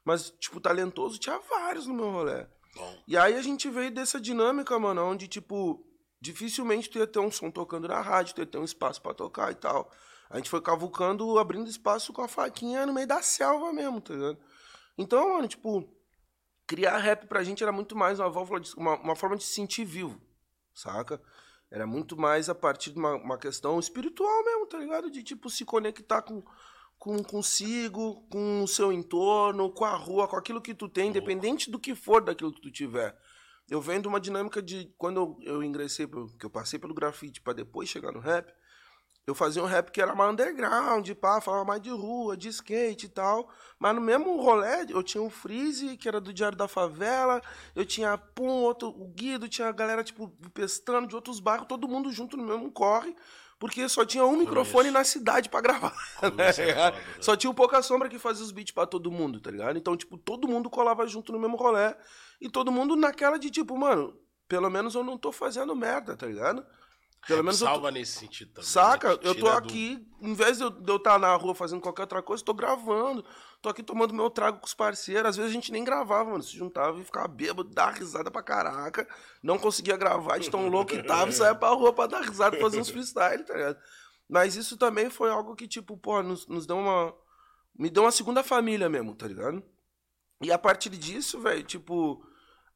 Mas, 0.05 0.29
tipo, 0.39 0.61
talentoso 0.61 1.17
tinha 1.17 1.39
vários 1.49 1.87
no 1.87 1.93
meu 1.93 2.11
rolê. 2.11 2.45
Bom, 2.75 3.03
E 3.07 3.17
aí 3.17 3.33
a 3.33 3.41
gente 3.41 3.69
veio 3.69 3.91
dessa 3.91 4.21
dinâmica, 4.21 4.77
mano, 4.77 5.03
onde, 5.03 5.27
tipo, 5.27 5.83
dificilmente 6.19 6.89
tu 6.89 6.97
ia 6.97 7.07
ter 7.07 7.19
um 7.19 7.31
som 7.31 7.51
tocando 7.51 7.87
na 7.87 8.01
rádio, 8.01 8.35
tu 8.35 8.41
ia 8.41 8.47
ter 8.47 8.57
um 8.57 8.63
espaço 8.63 9.01
pra 9.01 9.13
tocar 9.13 9.51
e 9.51 9.55
tal. 9.55 9.91
A 10.29 10.37
gente 10.37 10.49
foi 10.49 10.61
cavucando, 10.61 11.37
abrindo 11.37 11.69
espaço 11.69 12.11
com 12.11 12.21
a 12.21 12.27
faquinha 12.27 12.85
no 12.85 12.93
meio 12.93 13.07
da 13.07 13.21
selva 13.21 13.71
mesmo, 13.71 14.01
tá 14.01 14.13
ligado? 14.13 14.37
Então, 14.97 15.33
mano, 15.33 15.47
tipo, 15.47 15.87
criar 16.65 16.97
rap 16.97 17.27
pra 17.27 17.43
gente 17.43 17.61
era 17.61 17.71
muito 17.71 17.95
mais 17.95 18.19
uma 18.19 18.29
válvula, 18.29 18.59
de, 18.59 18.73
uma, 18.75 18.95
uma 18.99 19.15
forma 19.15 19.35
de 19.35 19.43
se 19.43 19.53
sentir 19.53 19.85
vivo, 19.85 20.19
saca? 20.73 21.21
Era 21.69 21.85
muito 21.85 22.17
mais 22.17 22.49
a 22.49 22.55
partir 22.55 22.91
de 22.91 22.99
uma, 22.99 23.15
uma 23.15 23.37
questão 23.37 23.79
espiritual 23.79 24.43
mesmo, 24.43 24.65
tá 24.65 24.77
ligado? 24.77 25.11
De, 25.11 25.23
tipo, 25.23 25.49
se 25.49 25.65
conectar 25.65 26.21
com, 26.21 26.43
com 26.97 27.23
consigo, 27.23 28.25
com 28.29 28.63
o 28.63 28.67
seu 28.67 28.91
entorno, 28.91 29.71
com 29.71 29.85
a 29.85 29.95
rua, 29.95 30.27
com 30.27 30.35
aquilo 30.35 30.61
que 30.61 30.73
tu 30.73 30.87
tem, 30.87 31.09
independente 31.09 31.69
do 31.69 31.79
que 31.79 31.93
for 31.93 32.23
daquilo 32.23 32.53
que 32.53 32.61
tu 32.61 32.71
tiver. 32.71 33.15
Eu 33.69 33.81
venho 33.81 34.01
de 34.01 34.07
uma 34.07 34.19
dinâmica 34.19 34.61
de 34.61 34.93
quando 34.97 35.17
eu, 35.17 35.55
eu 35.55 35.63
ingressei, 35.63 36.07
que 36.07 36.45
eu 36.45 36.49
passei 36.49 36.77
pelo 36.77 36.93
grafite 36.93 37.41
pra 37.41 37.53
depois 37.53 37.89
chegar 37.89 38.11
no 38.11 38.19
rap, 38.19 38.53
eu 39.27 39.33
fazia 39.33 39.63
um 39.63 39.65
rap 39.65 39.91
que 39.91 39.99
era 39.99 40.13
mais 40.13 40.31
underground, 40.31 41.09
pá, 41.13 41.41
falava 41.41 41.65
mais 41.65 41.81
de 41.81 41.89
rua, 41.89 42.37
de 42.37 42.47
skate 42.49 43.07
e 43.07 43.09
tal. 43.09 43.49
Mas 43.79 43.95
no 43.95 44.01
mesmo 44.01 44.39
rolê, 44.39 44.85
eu 44.89 45.01
tinha 45.01 45.23
o 45.23 45.31
Freeze, 45.31 45.97
que 45.97 46.07
era 46.07 46.21
do 46.21 46.31
Diário 46.31 46.55
da 46.55 46.67
Favela, 46.67 47.41
eu 47.75 47.83
tinha 47.83 48.15
Pum, 48.17 48.47
outro, 48.47 48.89
o 48.89 49.07
Guido, 49.07 49.49
tinha 49.49 49.67
a 49.67 49.71
galera, 49.71 50.03
tipo, 50.03 50.29
pestando 50.53 51.07
de 51.07 51.15
outros 51.15 51.39
bairros, 51.39 51.67
todo 51.67 51.87
mundo 51.87 52.11
junto 52.11 52.37
no 52.37 52.43
mesmo 52.43 52.71
corre, 52.71 53.15
porque 53.57 53.89
só 53.89 54.05
tinha 54.05 54.23
um 54.25 54.37
microfone 54.37 54.91
na 54.91 55.03
cidade 55.03 55.49
pra 55.49 55.59
gravar. 55.59 55.95
É 56.21 56.29
foda, 56.53 56.91
velho. 56.91 57.23
Só 57.23 57.35
tinha 57.35 57.49
o 57.49 57.53
Pouca 57.53 57.81
Sombra 57.81 58.07
que 58.07 58.19
fazia 58.19 58.45
os 58.45 58.51
beats 58.51 58.75
pra 58.75 58.85
todo 58.85 59.09
mundo, 59.09 59.39
tá 59.39 59.49
ligado? 59.49 59.75
Então, 59.75 59.97
tipo, 59.97 60.19
todo 60.19 60.47
mundo 60.47 60.69
colava 60.69 61.07
junto 61.07 61.31
no 61.31 61.39
mesmo 61.39 61.57
rolê. 61.57 61.95
E 62.41 62.49
todo 62.49 62.71
mundo 62.71 62.95
naquela 62.95 63.37
de, 63.37 63.49
tipo, 63.49 63.77
mano, 63.77 64.17
pelo 64.47 64.69
menos 64.69 64.93
eu 64.95 65.03
não 65.03 65.17
tô 65.17 65.31
fazendo 65.31 65.75
merda, 65.75 66.15
tá 66.15 66.25
ligado? 66.27 66.65
Pelo 67.27 67.37
rap 67.39 67.45
menos 67.45 67.59
eu 67.61 67.67
tô- 67.67 67.73
salva 67.73 67.89
nesse 67.91 68.19
sentido 68.19 68.53
também. 68.53 68.69
Saca? 68.69 69.07
né? 69.07 69.13
Eu 69.15 69.17
tô 69.19 69.33
tira 69.33 69.51
do- 69.51 69.57
aqui, 69.57 70.07
em 70.21 70.33
vez 70.35 70.57
de 70.59 70.63
eu 70.63 70.95
estar 70.97 71.17
na 71.17 71.33
rua 71.35 71.55
fazendo 71.55 71.81
qualquer 71.81 72.03
outra 72.03 72.21
coisa, 72.21 72.43
tô 72.43 72.53
gravando. 72.53 73.25
Tô 73.63 73.69
aqui 73.69 73.81
tomando 73.81 74.13
meu 74.13 74.29
trago 74.29 74.59
com 74.59 74.67
os 74.67 74.75
parceiros. 74.75 75.29
Às 75.29 75.35
vezes 75.37 75.49
a 75.49 75.53
gente 75.55 75.71
nem 75.71 75.83
gravava, 75.83 76.29
mano. 76.29 76.43
Se 76.43 76.55
juntava 76.55 76.99
e 76.99 77.03
ficava 77.03 77.27
bêbado, 77.27 77.63
dar 77.73 77.93
risada 77.95 78.29
pra 78.29 78.43
caraca. 78.43 79.07
Não 79.41 79.57
conseguia 79.57 79.97
gravar 79.97 80.37
de 80.37 80.51
tão 80.51 80.67
louco 80.69 80.91
que 80.91 81.01
tava 81.01 81.31
e 81.31 81.33
saia 81.33 81.55
pra 81.55 81.69
rua 81.69 81.91
pra 81.91 82.05
dar 82.05 82.21
risada 82.21 82.55
e 82.57 82.61
fazer 82.61 82.79
uns 82.79 82.89
freestyle, 82.89 83.43
tá 83.43 83.55
ligado? 83.55 83.79
Mas 84.29 84.55
isso 84.55 84.77
também 84.77 85.09
foi 85.09 85.31
algo 85.31 85.55
que, 85.55 85.67
tipo, 85.67 85.97
pô, 85.97 86.21
nos, 86.21 86.45
nos 86.47 86.67
deu 86.67 86.77
uma. 86.77 87.11
Me 87.77 87.89
deu 87.89 88.03
uma 88.03 88.11
segunda 88.11 88.43
família 88.43 88.87
mesmo, 88.87 89.15
tá 89.15 89.27
ligado? 89.27 89.63
E 90.41 90.51
a 90.51 90.57
partir 90.57 90.89
disso, 90.89 91.39
velho, 91.41 91.63
tipo, 91.63 92.25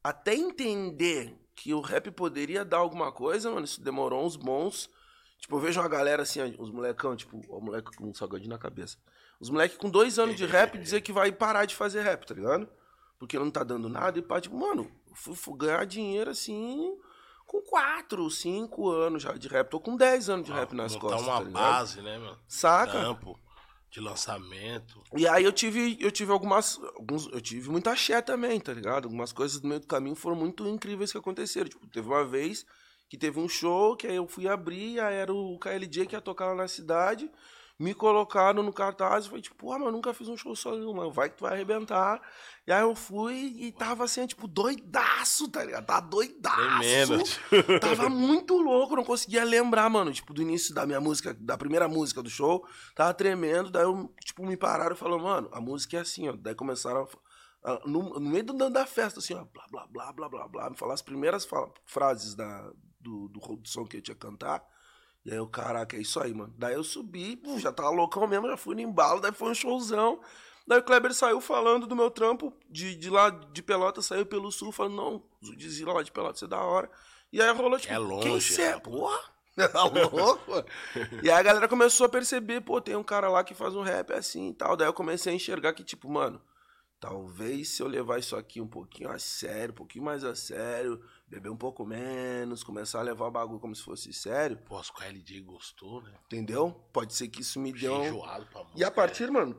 até 0.02 0.34
entender 0.34 1.36
que 1.54 1.74
o 1.74 1.80
rap 1.80 2.10
poderia 2.10 2.64
dar 2.64 2.78
alguma 2.78 3.12
coisa, 3.12 3.50
mano, 3.50 3.64
isso 3.64 3.80
demorou 3.82 4.24
uns 4.24 4.36
bons. 4.36 4.88
Tipo, 5.38 5.56
eu 5.56 5.60
vejo 5.60 5.80
uma 5.80 5.88
galera 5.88 6.22
assim, 6.22 6.40
os 6.58 6.70
molecão, 6.70 7.14
tipo, 7.14 7.40
o 7.48 7.60
moleque 7.60 7.94
com 7.96 8.08
um 8.08 8.14
salgadinho 8.14 8.50
na 8.50 8.58
cabeça. 8.58 8.96
Os 9.38 9.50
moleques 9.50 9.76
com 9.76 9.90
dois 9.90 10.18
anos 10.18 10.36
de 10.36 10.46
rap 10.46 10.76
dizer 10.78 11.00
que 11.02 11.12
vai 11.12 11.30
parar 11.32 11.64
de 11.66 11.74
fazer 11.74 12.02
rap, 12.02 12.26
tá 12.26 12.34
ligado? 12.34 12.68
Porque 13.18 13.38
não 13.38 13.50
tá 13.50 13.62
dando 13.62 13.88
nada 13.88 14.18
e 14.18 14.22
pá, 14.22 14.40
tipo, 14.40 14.56
mano, 14.56 14.90
fui, 15.14 15.34
fui 15.34 15.56
ganhar 15.58 15.84
dinheiro 15.84 16.30
assim 16.30 16.98
com 17.46 17.60
quatro, 17.62 18.30
cinco 18.30 18.88
anos 18.88 19.22
já 19.22 19.32
de 19.32 19.48
rap. 19.48 19.68
Tô 19.68 19.80
com 19.80 19.96
10 19.96 20.30
anos 20.30 20.46
de 20.46 20.52
rap 20.52 20.72
nas 20.72 20.94
costas, 20.94 21.20
uma 21.22 21.38
tá 21.38 21.44
ligado? 21.44 21.52
base, 21.52 22.00
né, 22.00 22.16
mano? 22.16 22.38
Saca? 22.46 22.92
Campo 22.92 23.38
de 23.90 24.00
lançamento. 24.00 25.02
E 25.16 25.26
aí 25.26 25.44
eu 25.44 25.52
tive, 25.52 25.98
eu 26.00 26.10
tive 26.10 26.30
algumas, 26.30 26.78
alguns, 26.94 27.26
eu 27.26 27.40
tive 27.40 27.68
muita 27.68 27.90
axé 27.90 28.22
também, 28.22 28.60
tá 28.60 28.72
ligado? 28.72 29.04
Algumas 29.04 29.32
coisas 29.32 29.60
no 29.60 29.68
meio 29.68 29.80
do 29.80 29.86
caminho 29.86 30.14
foram 30.14 30.36
muito 30.36 30.66
incríveis 30.68 31.10
que 31.10 31.18
aconteceram. 31.18 31.68
Tipo, 31.68 31.86
teve 31.88 32.06
uma 32.06 32.24
vez 32.24 32.64
que 33.08 33.18
teve 33.18 33.40
um 33.40 33.48
show 33.48 33.96
que 33.96 34.06
aí 34.06 34.14
eu 34.14 34.28
fui 34.28 34.46
abrir, 34.46 35.00
aí 35.00 35.16
era 35.16 35.34
o 35.34 35.58
KLJ 35.58 36.06
que 36.06 36.14
ia 36.14 36.20
tocar 36.20 36.46
lá 36.46 36.54
na 36.54 36.68
cidade, 36.68 37.28
me 37.80 37.94
colocaram 37.94 38.62
no 38.62 38.72
cartaz 38.72 39.24
e 39.24 39.28
foi 39.30 39.40
tipo, 39.40 39.56
pô, 39.56 39.78
mas 39.78 39.90
nunca 39.92 40.12
fiz 40.12 40.28
um 40.28 40.36
show 40.36 40.54
sozinho, 40.54 40.92
mano. 40.94 41.10
Vai 41.10 41.30
que 41.30 41.36
tu 41.38 41.42
vai 41.44 41.54
arrebentar. 41.54 42.20
E 42.66 42.72
aí 42.72 42.82
eu 42.82 42.94
fui 42.94 43.54
e 43.58 43.72
tava 43.72 44.04
assim, 44.04 44.26
tipo, 44.26 44.46
doidaço, 44.46 45.48
tá 45.48 45.64
ligado? 45.64 45.86
Tá 45.86 45.98
doidaço. 45.98 46.56
Tremendo. 46.56 47.22
Tava 47.80 48.08
muito 48.10 48.56
louco, 48.58 48.94
não 48.94 49.02
conseguia 49.04 49.42
lembrar, 49.44 49.88
mano, 49.88 50.12
tipo, 50.12 50.34
do 50.34 50.42
início 50.42 50.74
da 50.74 50.84
minha 50.86 51.00
música, 51.00 51.34
da 51.40 51.56
primeira 51.56 51.88
música 51.88 52.22
do 52.22 52.28
show. 52.28 52.64
Tava 52.94 53.14
tremendo, 53.14 53.70
daí 53.70 53.84
eu, 53.84 54.14
tipo, 54.24 54.44
me 54.46 54.56
pararam 54.56 54.94
e 54.94 54.98
falaram, 54.98 55.22
mano, 55.22 55.48
a 55.52 55.60
música 55.60 55.96
é 55.96 56.00
assim, 56.00 56.28
ó. 56.28 56.32
Daí 56.36 56.54
começaram 56.54 57.08
a, 57.64 57.80
no, 57.88 58.20
no 58.20 58.20
meio 58.20 58.44
do- 58.44 58.70
da 58.70 58.84
festa, 58.86 59.20
assim, 59.20 59.32
ó, 59.34 59.44
blá, 59.44 59.64
blá, 59.70 59.86
blá, 59.86 60.12
blá, 60.12 60.28
blá, 60.28 60.48
blá, 60.48 60.70
me 60.70 60.76
falar 60.76 60.94
as 60.94 61.02
primeiras 61.02 61.44
fa- 61.46 61.70
frases 61.86 62.34
da, 62.34 62.70
do, 63.00 63.28
do, 63.28 63.40
do 63.56 63.68
som 63.68 63.86
que 63.86 63.96
eu 63.96 64.02
tinha 64.02 64.14
que 64.14 64.20
cantar. 64.20 64.62
E 65.24 65.30
aí 65.30 65.36
eu, 65.36 65.46
caraca, 65.46 65.96
é 65.96 66.00
isso 66.00 66.18
aí, 66.20 66.32
mano. 66.32 66.54
Daí 66.56 66.74
eu 66.74 66.82
subi, 66.84 67.40
já 67.58 67.72
tava 67.72 67.90
loucão 67.90 68.26
mesmo, 68.26 68.48
já 68.48 68.56
fui 68.56 68.74
no 68.74 68.80
embalo, 68.80 69.20
daí 69.20 69.32
foi 69.32 69.50
um 69.50 69.54
showzão. 69.54 70.20
Daí 70.66 70.78
o 70.78 70.82
Kleber 70.82 71.12
saiu 71.12 71.40
falando 71.40 71.86
do 71.86 71.96
meu 71.96 72.10
trampo, 72.10 72.54
de, 72.68 72.94
de 72.94 73.10
lá 73.10 73.28
de 73.30 73.62
Pelotas, 73.62 74.06
saiu 74.06 74.24
pelo 74.24 74.50
sul, 74.52 74.70
falando, 74.72 74.96
não, 74.96 75.22
o 75.42 75.56
Dizila 75.56 75.92
lá 75.92 76.02
de 76.02 76.12
Pelotas 76.12 76.42
é 76.42 76.46
da 76.46 76.60
hora. 76.60 76.90
E 77.32 77.40
aí 77.40 77.52
rolou, 77.52 77.78
tipo, 77.78 77.92
É 77.92 77.98
longe, 77.98 78.28
quem 78.28 78.40
cê 78.40 78.62
é? 78.62 78.70
rapaz. 78.70 78.94
Porra! 78.94 79.30
Tá 79.72 79.84
louco? 79.84 80.64
e 81.22 81.30
aí 81.30 81.36
a 81.38 81.42
galera 81.42 81.68
começou 81.68 82.06
a 82.06 82.08
perceber, 82.08 82.62
pô, 82.62 82.80
tem 82.80 82.96
um 82.96 83.02
cara 83.02 83.28
lá 83.28 83.44
que 83.44 83.52
faz 83.52 83.74
um 83.74 83.82
rap 83.82 84.10
assim 84.12 84.50
e 84.50 84.54
tal. 84.54 84.74
Daí 84.74 84.88
eu 84.88 84.92
comecei 84.92 85.30
a 85.32 85.36
enxergar 85.36 85.74
que, 85.74 85.84
tipo, 85.84 86.08
mano, 86.08 86.40
talvez 86.98 87.68
se 87.68 87.82
eu 87.82 87.86
levar 87.86 88.18
isso 88.18 88.36
aqui 88.36 88.60
um 88.60 88.66
pouquinho 88.66 89.10
a 89.10 89.18
sério, 89.18 89.72
um 89.72 89.76
pouquinho 89.76 90.04
mais 90.04 90.24
a 90.24 90.34
sério, 90.34 91.02
beber 91.30 91.48
um 91.48 91.56
pouco 91.56 91.86
menos, 91.86 92.64
começar 92.64 92.98
a 92.98 93.02
levar 93.02 93.26
o 93.26 93.30
bagulho 93.30 93.60
como 93.60 93.74
se 93.74 93.82
fosse 93.82 94.12
sério, 94.12 94.58
Pô, 94.66 94.76
as 94.76 94.90
que 94.90 95.00
o 95.00 95.06
LJ 95.06 95.40
gostou, 95.42 96.02
né? 96.02 96.12
entendeu? 96.26 96.72
Pode 96.92 97.14
ser 97.14 97.28
que 97.28 97.40
isso 97.40 97.60
me 97.60 97.72
deu. 97.72 97.94
um 97.94 98.04
Enjoado 98.04 98.46
pra 98.46 98.62
música. 98.64 98.80
E 98.80 98.84
a 98.84 98.90
partir, 98.90 99.30
mano, 99.30 99.56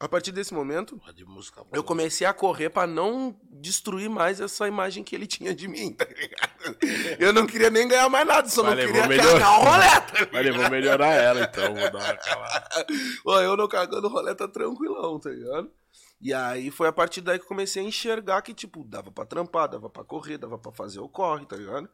a 0.00 0.08
partir 0.08 0.32
desse 0.32 0.52
momento, 0.52 1.00
de 1.14 1.24
eu 1.72 1.84
comecei 1.84 2.26
a 2.26 2.32
correr 2.32 2.70
pra 2.70 2.86
não 2.86 3.36
destruir 3.48 4.08
mais 4.08 4.40
essa 4.40 4.66
imagem 4.66 5.04
que 5.04 5.14
ele 5.14 5.26
tinha 5.26 5.54
de 5.54 5.68
mim, 5.68 5.92
tá 5.94 6.04
ligado? 6.04 6.76
Eu 7.20 7.32
não 7.32 7.46
queria 7.46 7.70
nem 7.70 7.86
ganhar 7.86 8.08
mais 8.08 8.26
nada, 8.26 8.48
só 8.48 8.64
Falei, 8.64 8.86
não 8.86 8.92
queria 8.92 9.08
melhorar. 9.08 9.32
cagar 9.32 9.60
o 9.60 9.64
rolê, 9.64 9.88
tá 9.88 10.12
ligado? 10.12 10.30
Falei, 10.30 10.52
vou 10.52 10.70
melhorar 10.70 11.14
ela 11.14 11.42
então, 11.42 11.74
vou 11.74 11.90
dar 11.92 11.98
uma 11.98 12.16
calada. 12.16 12.86
Eu 13.42 13.56
não 13.56 13.68
cagando 13.68 14.08
rolê 14.08 14.34
tá 14.34 14.48
tranquilão, 14.48 15.18
tá 15.20 15.30
ligado? 15.30 15.70
E 16.20 16.34
aí 16.34 16.70
foi 16.70 16.88
a 16.88 16.92
partir 16.92 17.20
daí 17.20 17.38
que 17.38 17.44
eu 17.44 17.48
comecei 17.48 17.82
a 17.82 17.86
enxergar 17.86 18.42
que, 18.42 18.52
tipo, 18.52 18.84
dava 18.84 19.10
pra 19.10 19.24
trampar, 19.24 19.68
dava 19.68 19.88
pra 19.88 20.04
correr, 20.04 20.36
dava 20.36 20.58
pra 20.58 20.72
fazer 20.72 20.98
o 20.98 21.08
corre, 21.08 21.46
tá 21.46 21.56
ligado? 21.56 21.88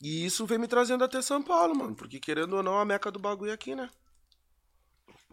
E 0.00 0.24
isso 0.24 0.46
veio 0.46 0.60
me 0.60 0.68
trazendo 0.68 1.02
até 1.02 1.20
São 1.20 1.42
Paulo, 1.42 1.74
mano. 1.74 1.94
Porque 1.96 2.20
querendo 2.20 2.54
ou 2.54 2.62
não, 2.62 2.78
a 2.78 2.84
meca 2.84 3.10
do 3.10 3.18
bagulho 3.18 3.50
é 3.50 3.54
aqui, 3.54 3.74
né? 3.74 3.90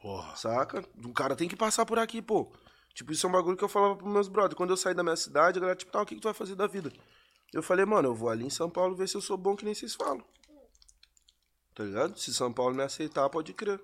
Porra. 0.02 0.36
Saca? 0.36 0.84
O 1.04 1.14
cara 1.14 1.36
tem 1.36 1.48
que 1.48 1.56
passar 1.56 1.86
por 1.86 2.00
aqui, 2.00 2.22
pô. 2.22 2.52
Tipo, 2.96 3.12
isso 3.12 3.28
é 3.28 3.30
um 3.30 3.34
bagulho 3.34 3.58
que 3.58 3.64
eu 3.64 3.70
falava 3.70 3.96
pros 3.96 4.12
meus 4.12 4.28
brothers. 4.28 4.56
Quando 4.56 4.72
eu 4.72 4.78
saí 4.78 4.96
da 4.96 5.04
minha 5.04 5.16
cidade, 5.16 5.60
a 5.60 5.62
galera, 5.62 5.78
tipo, 5.78 5.92
tá, 5.92 6.02
o 6.02 6.06
que, 6.06 6.16
que 6.16 6.22
tu 6.22 6.26
vai 6.26 6.34
fazer 6.34 6.56
da 6.56 6.66
vida? 6.66 6.92
Eu 7.54 7.62
falei, 7.62 7.86
mano, 7.86 8.10
eu 8.10 8.16
vou 8.16 8.30
ali 8.30 8.46
em 8.46 8.50
São 8.50 8.70
Paulo 8.70 8.96
ver 8.96 9.08
se 9.08 9.16
eu 9.16 9.22
sou 9.22 9.38
bom 9.38 9.56
que 9.56 9.66
nem 9.66 9.74
vocês 9.74 9.94
falam. 9.94 10.24
Tá 11.76 11.84
ligado? 11.84 12.18
Se 12.18 12.34
São 12.34 12.52
Paulo 12.52 12.74
me 12.74 12.84
aceitar, 12.84 13.30
pode 13.30 13.54
crer. 13.54 13.82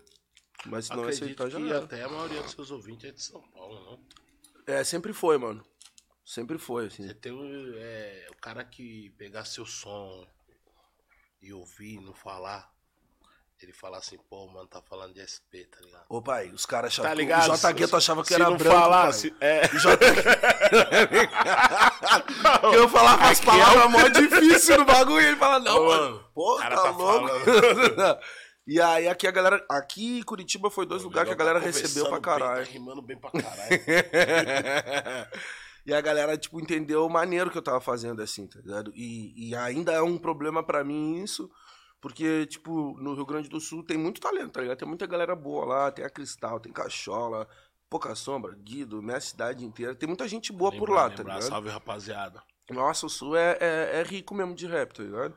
Mas 0.65 0.85
se 0.85 0.95
não 0.95 1.03
aceitar, 1.03 1.49
já 1.49 1.59
que 1.59 1.69
era. 1.69 1.83
até 1.83 2.03
a 2.03 2.09
maioria 2.09 2.41
dos 2.41 2.51
seus 2.51 2.71
ouvintes 2.71 3.09
é 3.09 3.11
de 3.11 3.21
São 3.21 3.41
Paulo, 3.49 3.83
não? 3.83 4.20
É, 4.71 4.83
sempre 4.83 5.11
foi, 5.13 5.37
mano. 5.37 5.63
Sempre 6.23 6.57
foi, 6.57 6.87
assim. 6.87 7.05
Você 7.07 7.13
tem 7.13 7.31
o, 7.31 7.73
é, 7.77 8.27
o 8.31 8.35
cara 8.37 8.63
que 8.63 9.09
pegar 9.17 9.43
seu 9.45 9.65
som 9.65 10.25
e 11.41 11.51
ouvir, 11.51 11.99
não 11.99 12.13
falar, 12.13 12.71
ele 13.61 13.73
falar 13.73 13.97
assim, 13.97 14.17
pô, 14.29 14.47
mano, 14.47 14.67
tá 14.67 14.81
falando 14.81 15.13
de 15.13 15.21
SP, 15.21 15.65
tá 15.65 15.79
ligado? 15.81 16.05
Ô, 16.09 16.21
pai, 16.21 16.49
os 16.49 16.65
caras 16.65 16.91
achavam 16.93 17.11
Tá 17.11 17.15
ligado? 17.15 17.51
o 17.51 17.57
J 17.57 17.73
Gueto 17.73 17.95
achava 17.95 18.21
que 18.21 18.27
Se 18.29 18.33
era 18.35 18.49
não 18.49 18.57
branco, 18.57 19.13
se- 19.13 19.35
é. 19.39 19.67
J 19.67 19.97
Porque 22.61 22.75
eu 22.77 22.89
falava 22.89 23.23
as 23.25 23.37
Aqui 23.37 23.45
palavras 23.45 23.83
é 23.83 23.87
mó 23.87 24.07
difícil 24.07 24.77
no 24.77 24.85
bagulho 24.85 25.21
e 25.21 25.25
ele 25.27 25.37
fala, 25.37 25.59
não, 25.59 25.85
mano, 25.85 26.25
pô, 26.33 26.57
tá, 26.59 26.69
tá 26.69 26.89
louco. 26.91 27.27
e 28.71 28.79
aí 28.79 29.09
aqui 29.09 29.27
a 29.27 29.31
galera, 29.31 29.65
aqui 29.69 30.19
em 30.19 30.23
Curitiba 30.23 30.69
foi 30.69 30.85
dois 30.85 31.03
lugares 31.03 31.27
que 31.27 31.33
a 31.33 31.37
galera 31.37 31.59
Tá 31.59 31.65
recebeu 31.65 32.07
pra 32.07 32.21
conversando 32.21 32.21
bem, 32.21 32.23
caralho. 32.39 32.65
Tá 32.65 32.71
rimando 32.71 33.01
bem 33.01 33.17
pra 33.17 33.31
caralho. 33.31 33.81
e 35.85 35.93
a 35.93 35.99
galera, 35.99 36.37
tipo, 36.37 36.57
entendeu 36.57 37.05
o 37.05 37.09
maneiro 37.09 37.51
que 37.51 37.57
eu 37.57 37.61
tava 37.61 37.81
fazendo, 37.81 38.21
assim, 38.21 38.47
tá 38.47 38.61
ligado? 38.61 38.93
E, 38.95 39.49
e 39.49 39.53
ainda 39.57 39.91
é 39.91 40.01
um 40.01 40.17
problema 40.17 40.63
pra 40.63 40.85
mim 40.85 41.21
isso, 41.21 41.51
porque, 41.99 42.45
tipo, 42.45 42.97
no 43.01 43.13
Rio 43.13 43.25
Grande 43.25 43.49
do 43.49 43.59
Sul 43.59 43.83
tem 43.83 43.97
muito 43.97 44.21
talento, 44.21 44.51
tá 44.51 44.61
ligado? 44.61 44.77
Tem 44.77 44.87
muita 44.87 45.05
galera 45.05 45.35
boa 45.35 45.65
lá, 45.65 45.91
tem 45.91 46.05
a 46.05 46.09
Cristal, 46.09 46.61
tem 46.61 46.71
Cachola, 46.71 47.49
Pouca 47.89 48.15
Sombra, 48.15 48.55
Guido, 48.55 49.01
minha 49.01 49.19
cidade 49.19 49.65
inteira. 49.65 49.93
Tem 49.93 50.07
muita 50.07 50.29
gente 50.29 50.53
boa 50.53 50.71
por 50.71 50.89
lá, 50.89 51.09
tá 51.09 51.17
Lembrar, 51.17 51.33
ligado? 51.33 51.49
Salve, 51.49 51.69
rapaziada. 51.69 52.41
Nossa, 52.69 53.05
o 53.05 53.09
Sul 53.09 53.35
é, 53.35 53.57
é, 53.59 53.99
é 53.99 54.03
rico 54.03 54.33
mesmo 54.33 54.55
de 54.55 54.65
rap, 54.65 54.93
tá 54.93 55.03
ligado? 55.03 55.35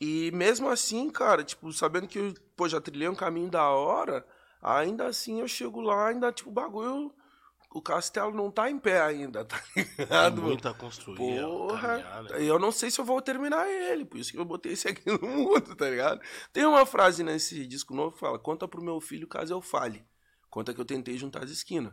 E 0.00 0.30
mesmo 0.32 0.68
assim, 0.68 1.08
cara, 1.10 1.42
tipo, 1.42 1.72
sabendo 1.72 2.06
que 2.06 2.18
eu 2.18 2.34
pô, 2.56 2.68
já 2.68 2.80
trilhei 2.80 3.08
um 3.08 3.14
caminho 3.14 3.50
da 3.50 3.68
hora, 3.70 4.26
ainda 4.60 5.06
assim 5.06 5.40
eu 5.40 5.48
chego 5.48 5.80
lá, 5.80 6.08
ainda, 6.08 6.30
tipo, 6.32 6.50
o 6.50 6.52
bagulho. 6.52 7.14
O 7.70 7.82
castelo 7.82 8.32
não 8.32 8.50
tá 8.50 8.70
em 8.70 8.78
pé 8.78 9.02
ainda, 9.02 9.44
tá 9.44 9.58
Tem 9.74 9.84
ligado? 9.98 10.42
muito 10.42 10.66
a 10.66 10.72
construir. 10.72 11.16
Porra, 11.18 11.88
caminhar, 12.02 12.22
né? 12.24 12.42
eu 12.42 12.58
não 12.58 12.72
sei 12.72 12.90
se 12.90 12.98
eu 12.98 13.04
vou 13.04 13.20
terminar 13.20 13.68
ele, 13.68 14.04
por 14.04 14.18
isso 14.18 14.32
que 14.32 14.38
eu 14.38 14.44
botei 14.46 14.72
esse 14.72 14.88
aqui 14.88 15.02
no 15.10 15.20
mundo, 15.28 15.74
tá 15.76 15.90
ligado? 15.90 16.20
Tem 16.52 16.64
uma 16.64 16.86
frase 16.86 17.22
nesse 17.22 17.66
disco 17.66 17.94
novo 17.94 18.12
que 18.12 18.20
fala: 18.20 18.38
Conta 18.38 18.66
pro 18.66 18.82
meu 18.82 18.98
filho 19.00 19.26
caso 19.26 19.52
eu 19.52 19.60
fale. 19.60 20.06
Conta 20.48 20.72
que 20.72 20.80
eu 20.80 20.86
tentei 20.86 21.18
juntar 21.18 21.44
as 21.44 21.50
esquinas, 21.50 21.92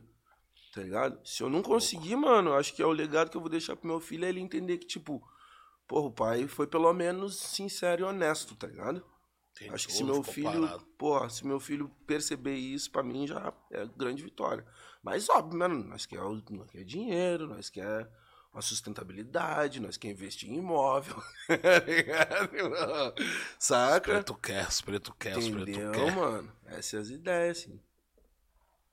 tá 0.74 0.82
ligado? 0.82 1.20
Se 1.28 1.44
eu 1.44 1.50
não 1.50 1.62
conseguir, 1.62 2.16
mano, 2.16 2.54
acho 2.54 2.74
que 2.74 2.82
é 2.82 2.86
o 2.86 2.92
legado 2.92 3.30
que 3.30 3.36
eu 3.36 3.42
vou 3.42 3.50
deixar 3.50 3.76
pro 3.76 3.88
meu 3.88 4.00
filho 4.00 4.24
é 4.24 4.30
ele 4.30 4.39
entender 4.39 4.78
que, 4.78 4.88
tipo, 4.88 5.22
porra, 5.93 6.08
o 6.08 6.12
pai 6.12 6.47
foi 6.47 6.65
pelo 6.65 6.91
menos 6.91 7.38
sincero 7.38 8.01
e 8.01 8.03
honesto, 8.03 8.56
tá 8.56 8.65
ligado? 8.65 9.06
Acho 9.71 9.88
que 9.88 9.93
se 9.93 10.03
meu 10.03 10.23
filho, 10.23 10.62
parado. 10.62 10.86
porra, 10.97 11.29
se 11.29 11.45
meu 11.45 11.60
filho 11.60 11.88
perceber 12.08 12.56
isso, 12.56 12.89
pra 12.89 13.03
mim 13.03 13.27
já 13.27 13.53
é 13.71 13.86
grande 13.95 14.23
vitória. 14.23 14.65
Mas 15.03 15.29
óbvio, 15.29 15.60
mano, 15.60 15.84
nós 15.84 16.08
quer, 16.08 16.19
nós 16.19 16.71
quer 16.71 16.84
dinheiro, 16.84 17.47
nós 17.47 17.69
quer 17.69 18.10
uma 18.51 18.63
sustentabilidade, 18.63 19.79
nós 19.79 19.95
quer 19.95 20.10
investir 20.10 20.49
em 20.49 20.58
imóvel. 20.58 21.21
tá? 21.47 23.13
Saca? 23.60 24.13
Preto 24.13 24.34
quer, 24.34 24.67
os 24.67 24.82
preto 24.82 25.13
quer, 25.13 25.38
os 25.38 25.47
preto 25.47 25.91
quer. 25.91 26.15
mano? 26.15 26.51
Essas 26.65 26.86
são 26.88 26.99
as 27.01 27.10
ideias, 27.10 27.60
assim. 27.60 27.79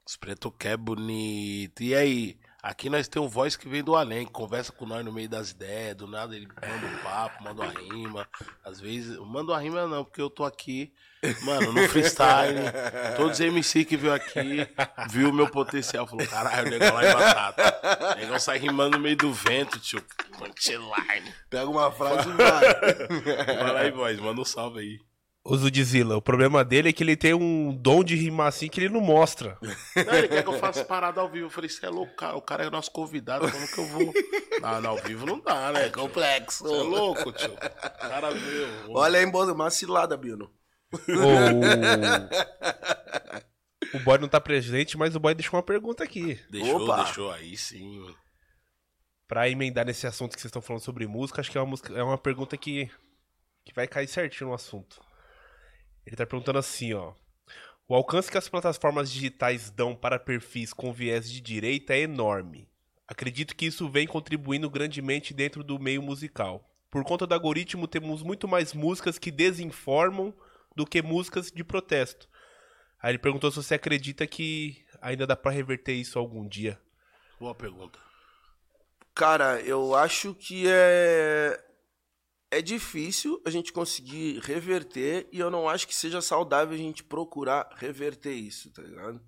Os 0.06 0.16
preto 0.16 0.52
quer 0.52 0.76
bonito. 0.76 1.82
E 1.82 1.94
aí? 1.94 2.38
Aqui 2.62 2.90
nós 2.90 3.08
temos 3.08 3.28
um 3.28 3.30
voz 3.30 3.56
que 3.56 3.68
vem 3.68 3.82
do 3.82 3.96
além, 3.96 4.26
que 4.26 4.32
conversa 4.32 4.70
com 4.70 4.84
nós 4.84 5.02
no 5.04 5.12
meio 5.12 5.28
das 5.28 5.50
ideias, 5.50 5.96
do 5.96 6.06
nada 6.06 6.36
ele 6.36 6.46
manda 6.46 6.86
um 6.86 6.98
papo, 7.02 7.42
manda 7.42 7.62
uma 7.62 7.72
rima. 7.72 8.28
Às 8.62 8.80
vezes, 8.80 9.16
manda 9.18 9.52
uma 9.52 9.60
rima 9.60 9.86
não, 9.86 10.04
porque 10.04 10.20
eu 10.20 10.28
tô 10.28 10.44
aqui, 10.44 10.92
mano, 11.42 11.72
no 11.72 11.88
freestyle. 11.88 12.60
Todos 13.16 13.32
os 13.32 13.40
MC 13.40 13.84
que 13.84 13.96
veio 13.96 14.12
aqui, 14.12 14.68
viu 15.08 15.30
o 15.30 15.32
meu 15.32 15.48
potencial, 15.48 16.06
falou, 16.06 16.26
caralho, 16.26 16.66
o 16.66 16.70
negócio 16.70 16.94
lá 16.94 17.04
é 17.04 17.14
batata. 17.14 18.14
O 18.14 18.20
negócio 18.20 18.40
sai 18.40 18.58
rimando 18.58 18.98
no 18.98 19.02
meio 19.02 19.16
do 19.16 19.32
vento, 19.32 19.78
tio. 19.80 20.04
Punchline. 20.36 21.34
Pega 21.48 21.66
uma 21.66 21.90
frase 21.90 22.28
e 22.28 22.32
vai. 22.32 23.56
Vai 23.56 23.72
lá 23.72 23.80
aí, 23.80 23.90
voz, 23.90 24.18
manda 24.20 24.40
um 24.40 24.44
salve 24.44 24.80
aí. 24.80 25.09
O 25.42 25.56
Zudzilla, 25.56 26.18
o 26.18 26.22
problema 26.22 26.62
dele 26.62 26.90
é 26.90 26.92
que 26.92 27.02
ele 27.02 27.16
tem 27.16 27.32
um 27.32 27.74
dom 27.74 28.04
de 28.04 28.14
rimar 28.14 28.48
assim 28.48 28.68
que 28.68 28.78
ele 28.78 28.90
não 28.90 29.00
mostra. 29.00 29.56
Não, 29.62 30.14
ele 30.14 30.28
quer 30.28 30.42
que 30.42 30.48
eu 30.50 30.58
faça 30.58 30.84
parada 30.84 31.18
ao 31.18 31.30
vivo. 31.30 31.46
Eu 31.46 31.50
falei, 31.50 31.70
você 31.70 31.86
é 31.86 31.88
louco, 31.88 32.14
cara. 32.14 32.36
O 32.36 32.42
cara 32.42 32.64
é 32.64 32.70
nosso 32.70 32.90
convidado, 32.90 33.50
como 33.50 33.66
que 33.66 33.78
eu 33.78 33.86
vou? 33.86 34.12
Não, 34.60 34.80
não, 34.82 34.90
ao 34.90 34.98
vivo 34.98 35.24
não 35.24 35.40
dá, 35.40 35.72
né? 35.72 35.86
É 35.86 35.88
complexo. 35.88 36.64
Você 36.64 36.74
é 36.74 36.82
louco, 36.82 37.32
tio. 37.32 37.56
Cara 37.56 38.30
veio. 38.32 38.68
Olha 38.90 39.18
aí, 39.18 39.30
Bozo, 39.30 39.54
uma 39.54 39.70
cilada, 39.70 40.14
Bino. 40.14 40.52
O... 40.92 40.98
o 43.96 44.00
boy 44.00 44.18
não 44.18 44.28
tá 44.28 44.40
presente, 44.40 44.98
mas 44.98 45.16
o 45.16 45.20
boy 45.20 45.34
deixou 45.34 45.56
uma 45.56 45.62
pergunta 45.62 46.04
aqui. 46.04 46.38
Deixou, 46.50 46.82
Opa. 46.82 47.04
deixou. 47.04 47.30
Aí 47.30 47.56
sim. 47.56 48.14
Pra 49.26 49.48
emendar 49.48 49.86
nesse 49.86 50.06
assunto 50.06 50.34
que 50.34 50.40
vocês 50.40 50.50
estão 50.50 50.60
falando 50.60 50.82
sobre 50.82 51.06
música, 51.06 51.40
acho 51.40 51.50
que 51.50 51.56
é 51.56 51.60
uma, 51.60 51.66
música, 51.66 51.94
é 51.94 52.02
uma 52.02 52.18
pergunta 52.18 52.58
que, 52.58 52.90
que 53.64 53.72
vai 53.72 53.86
cair 53.88 54.06
certinho 54.06 54.50
no 54.50 54.54
assunto. 54.54 55.00
Ele 56.10 56.16
tá 56.16 56.26
perguntando 56.26 56.58
assim, 56.58 56.92
ó. 56.92 57.12
O 57.86 57.94
alcance 57.94 58.28
que 58.28 58.36
as 58.36 58.48
plataformas 58.48 59.12
digitais 59.12 59.70
dão 59.70 59.94
para 59.94 60.18
perfis 60.18 60.72
com 60.72 60.92
viés 60.92 61.30
de 61.30 61.40
direita 61.40 61.94
é 61.94 62.00
enorme. 62.00 62.68
Acredito 63.06 63.54
que 63.54 63.66
isso 63.66 63.88
vem 63.88 64.08
contribuindo 64.08 64.68
grandemente 64.68 65.32
dentro 65.32 65.62
do 65.62 65.78
meio 65.78 66.02
musical. 66.02 66.68
Por 66.90 67.04
conta 67.04 67.28
do 67.28 67.32
algoritmo, 67.32 67.86
temos 67.86 68.24
muito 68.24 68.48
mais 68.48 68.74
músicas 68.74 69.20
que 69.20 69.30
desinformam 69.30 70.34
do 70.74 70.84
que 70.84 71.00
músicas 71.00 71.52
de 71.52 71.62
protesto. 71.62 72.28
Aí 73.00 73.12
ele 73.12 73.18
perguntou 73.18 73.48
se 73.52 73.58
você 73.62 73.74
acredita 73.76 74.26
que 74.26 74.84
ainda 75.00 75.28
dá 75.28 75.36
pra 75.36 75.52
reverter 75.52 75.92
isso 75.92 76.18
algum 76.18 76.44
dia. 76.48 76.76
Boa 77.38 77.54
pergunta. 77.54 78.00
Cara, 79.14 79.60
eu 79.60 79.94
acho 79.94 80.34
que 80.34 80.64
é. 80.66 81.69
É 82.60 82.62
difícil 82.62 83.40
a 83.44 83.50
gente 83.50 83.72
conseguir 83.72 84.38
reverter 84.40 85.28
e 85.32 85.38
eu 85.40 85.50
não 85.50 85.68
acho 85.68 85.88
que 85.88 85.94
seja 85.94 86.20
saudável 86.20 86.74
a 86.74 86.78
gente 86.78 87.02
procurar 87.02 87.68
reverter 87.76 88.32
isso, 88.32 88.70
tá 88.72 88.82
ligado? 88.82 89.20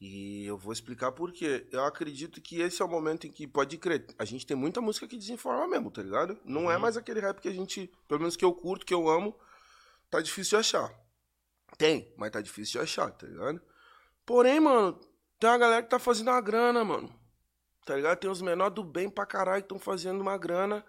E 0.00 0.46
eu 0.46 0.56
vou 0.56 0.72
explicar 0.72 1.12
por 1.12 1.30
quê. 1.32 1.68
Eu 1.70 1.84
acredito 1.84 2.40
que 2.40 2.60
esse 2.60 2.80
é 2.80 2.84
o 2.84 2.88
momento 2.88 3.26
em 3.26 3.30
que, 3.30 3.46
pode 3.46 3.76
crer, 3.76 4.06
a 4.18 4.24
gente 4.24 4.46
tem 4.46 4.56
muita 4.56 4.80
música 4.80 5.06
que 5.06 5.18
desinforma 5.18 5.68
mesmo, 5.68 5.90
tá 5.90 6.02
ligado? 6.02 6.38
Não 6.44 6.70
é 6.70 6.76
Uhum. 6.76 6.80
mais 6.80 6.96
aquele 6.96 7.20
rap 7.20 7.38
que 7.40 7.48
a 7.48 7.52
gente, 7.52 7.92
pelo 8.08 8.20
menos 8.20 8.34
que 8.34 8.44
eu 8.44 8.52
curto, 8.54 8.86
que 8.86 8.94
eu 8.94 9.08
amo, 9.10 9.38
tá 10.08 10.20
difícil 10.22 10.50
de 10.58 10.60
achar. 10.60 10.90
Tem, 11.76 12.12
mas 12.16 12.30
tá 12.30 12.40
difícil 12.40 12.72
de 12.72 12.84
achar, 12.84 13.10
tá 13.10 13.26
ligado? 13.26 13.60
Porém, 14.24 14.58
mano, 14.58 14.98
tem 15.38 15.50
uma 15.50 15.58
galera 15.58 15.82
que 15.82 15.90
tá 15.90 15.98
fazendo 15.98 16.28
uma 16.28 16.40
grana, 16.40 16.82
mano. 16.84 17.14
Tá 17.84 17.96
ligado? 17.96 18.18
Tem 18.18 18.30
os 18.30 18.40
menores 18.42 18.74
do 18.74 18.84
bem 18.84 19.10
pra 19.10 19.26
caralho 19.26 19.62
que 19.62 19.66
estão 19.66 19.78
fazendo 19.78 20.20
uma 20.20 20.38
grana. 20.38 20.84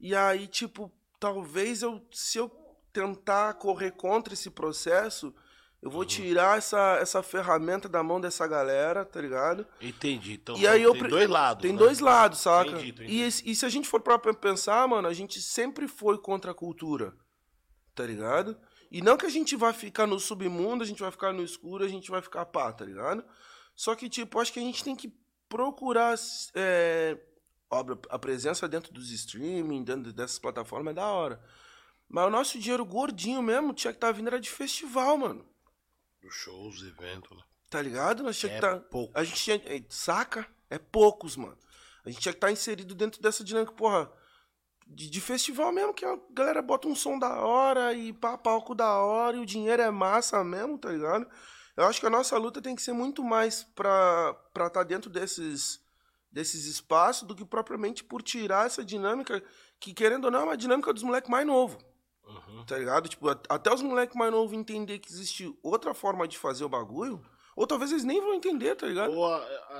E 0.00 0.14
aí, 0.14 0.46
tipo, 0.46 0.92
talvez 1.22 1.82
eu, 1.82 2.04
se 2.10 2.36
eu 2.36 2.50
tentar 2.92 3.54
correr 3.54 3.92
contra 3.92 4.34
esse 4.34 4.50
processo, 4.50 5.32
eu 5.80 5.88
vou 5.88 6.04
tirar 6.04 6.58
essa, 6.58 6.96
essa 7.00 7.22
ferramenta 7.22 7.88
da 7.88 8.02
mão 8.02 8.20
dessa 8.20 8.44
galera, 8.44 9.04
tá 9.04 9.20
ligado? 9.20 9.64
Entendi. 9.80 10.32
Então 10.32 10.56
E 10.56 10.66
aí 10.66 10.82
eu 10.82 10.92
tem 10.92 11.04
dois 11.08 11.28
lados. 11.30 11.62
Tem 11.62 11.72
né? 11.72 11.78
dois 11.78 12.00
lados, 12.00 12.40
saca? 12.40 12.70
Entendi, 12.72 12.88
entendi. 12.90 13.12
E, 13.12 13.52
e 13.52 13.54
se 13.54 13.64
a 13.64 13.68
gente 13.68 13.88
for 13.88 14.00
pra 14.00 14.18
pe- 14.18 14.34
pensar, 14.34 14.86
mano, 14.88 15.06
a 15.06 15.14
gente 15.14 15.40
sempre 15.40 15.86
foi 15.86 16.18
contra 16.18 16.50
a 16.50 16.54
cultura, 16.54 17.14
tá 17.94 18.04
ligado? 18.04 18.58
E 18.90 19.00
não 19.00 19.16
que 19.16 19.24
a 19.26 19.30
gente 19.30 19.54
vai 19.54 19.72
ficar 19.72 20.08
no 20.08 20.18
submundo, 20.18 20.82
a 20.82 20.86
gente 20.86 21.00
vai 21.00 21.10
ficar 21.12 21.32
no 21.32 21.42
escuro, 21.44 21.84
a 21.84 21.88
gente 21.88 22.10
vai 22.10 22.20
ficar 22.20 22.44
pá, 22.46 22.72
tá 22.72 22.84
ligado? 22.84 23.24
Só 23.76 23.94
que, 23.94 24.08
tipo, 24.08 24.40
acho 24.40 24.52
que 24.52 24.58
a 24.58 24.62
gente 24.62 24.82
tem 24.82 24.96
que 24.96 25.14
procurar 25.48 26.16
é, 26.54 27.16
óbvio, 27.72 27.98
a 28.10 28.18
presença 28.18 28.68
dentro 28.68 28.92
dos 28.92 29.10
streaming, 29.10 29.82
dentro 29.82 30.12
dessas 30.12 30.38
plataformas 30.38 30.92
é 30.92 30.94
da 30.94 31.06
hora. 31.06 31.42
Mas 32.08 32.26
o 32.26 32.30
nosso 32.30 32.58
dinheiro 32.58 32.84
gordinho 32.84 33.42
mesmo 33.42 33.72
tinha 33.72 33.92
que 33.92 33.96
estar 33.96 34.12
vindo 34.12 34.28
era 34.28 34.38
de 34.38 34.50
festival, 34.50 35.16
mano. 35.16 35.46
Os 36.22 36.34
shows, 36.34 36.82
eventos, 36.82 37.36
né? 37.36 37.42
Tá 37.70 37.80
ligado? 37.80 38.22
Nós 38.22 38.38
tinha 38.38 38.52
É 38.52 38.54
que 38.54 38.60
tá, 38.60 38.78
poucos. 38.78 39.16
A 39.16 39.24
gente 39.24 39.42
tinha. 39.42 39.60
Saca? 39.88 40.46
É 40.68 40.78
poucos, 40.78 41.36
mano. 41.36 41.56
A 42.04 42.10
gente 42.10 42.20
tinha 42.20 42.32
que 42.32 42.36
estar 42.36 42.52
inserido 42.52 42.94
dentro 42.94 43.20
dessa 43.22 43.42
dinâmica, 43.42 43.72
porra. 43.72 44.12
De, 44.86 45.08
de 45.08 45.20
festival 45.22 45.72
mesmo, 45.72 45.94
que 45.94 46.04
a 46.04 46.18
galera 46.30 46.60
bota 46.60 46.86
um 46.86 46.94
som 46.94 47.18
da 47.18 47.40
hora 47.40 47.94
e 47.94 48.12
pá, 48.12 48.36
palco 48.36 48.74
da 48.74 48.98
hora 48.98 49.36
e 49.38 49.40
o 49.40 49.46
dinheiro 49.46 49.80
é 49.80 49.90
massa 49.90 50.44
mesmo, 50.44 50.76
tá 50.76 50.90
ligado? 50.90 51.26
Eu 51.74 51.84
acho 51.84 51.98
que 51.98 52.06
a 52.06 52.10
nossa 52.10 52.36
luta 52.36 52.60
tem 52.60 52.76
que 52.76 52.82
ser 52.82 52.92
muito 52.92 53.24
mais 53.24 53.62
pra 53.62 54.36
estar 54.48 54.68
tá 54.68 54.82
dentro 54.82 55.08
desses, 55.08 55.80
desses 56.32 56.64
espaços 56.64 57.26
do 57.28 57.34
que 57.34 57.44
propriamente 57.44 58.02
por 58.02 58.22
tirar 58.22 58.66
essa 58.66 58.84
dinâmica, 58.84 59.42
que 59.78 59.92
querendo 59.92 60.24
ou 60.24 60.30
não 60.30 60.40
é 60.40 60.44
uma 60.44 60.56
dinâmica 60.56 60.92
dos 60.92 61.02
moleques 61.02 61.30
mais 61.30 61.46
novos 61.46 61.76
Uhum. 62.24 62.64
tá 62.64 62.78
ligado? 62.78 63.08
Tipo, 63.08 63.28
até 63.28 63.72
os 63.72 63.82
moleques 63.82 64.16
mais 64.16 64.30
novos 64.32 64.52
entender 64.56 64.98
que 65.00 65.10
existe 65.12 65.52
outra 65.62 65.92
forma 65.92 66.26
de 66.26 66.38
fazer 66.38 66.64
o 66.64 66.68
bagulho, 66.68 67.20
ou 67.54 67.66
talvez 67.66 67.90
eles 67.90 68.04
nem 68.04 68.20
vão 68.20 68.32
entender, 68.34 68.74
tá 68.76 68.86
ligado? 68.86 69.12
Ou 69.12 69.26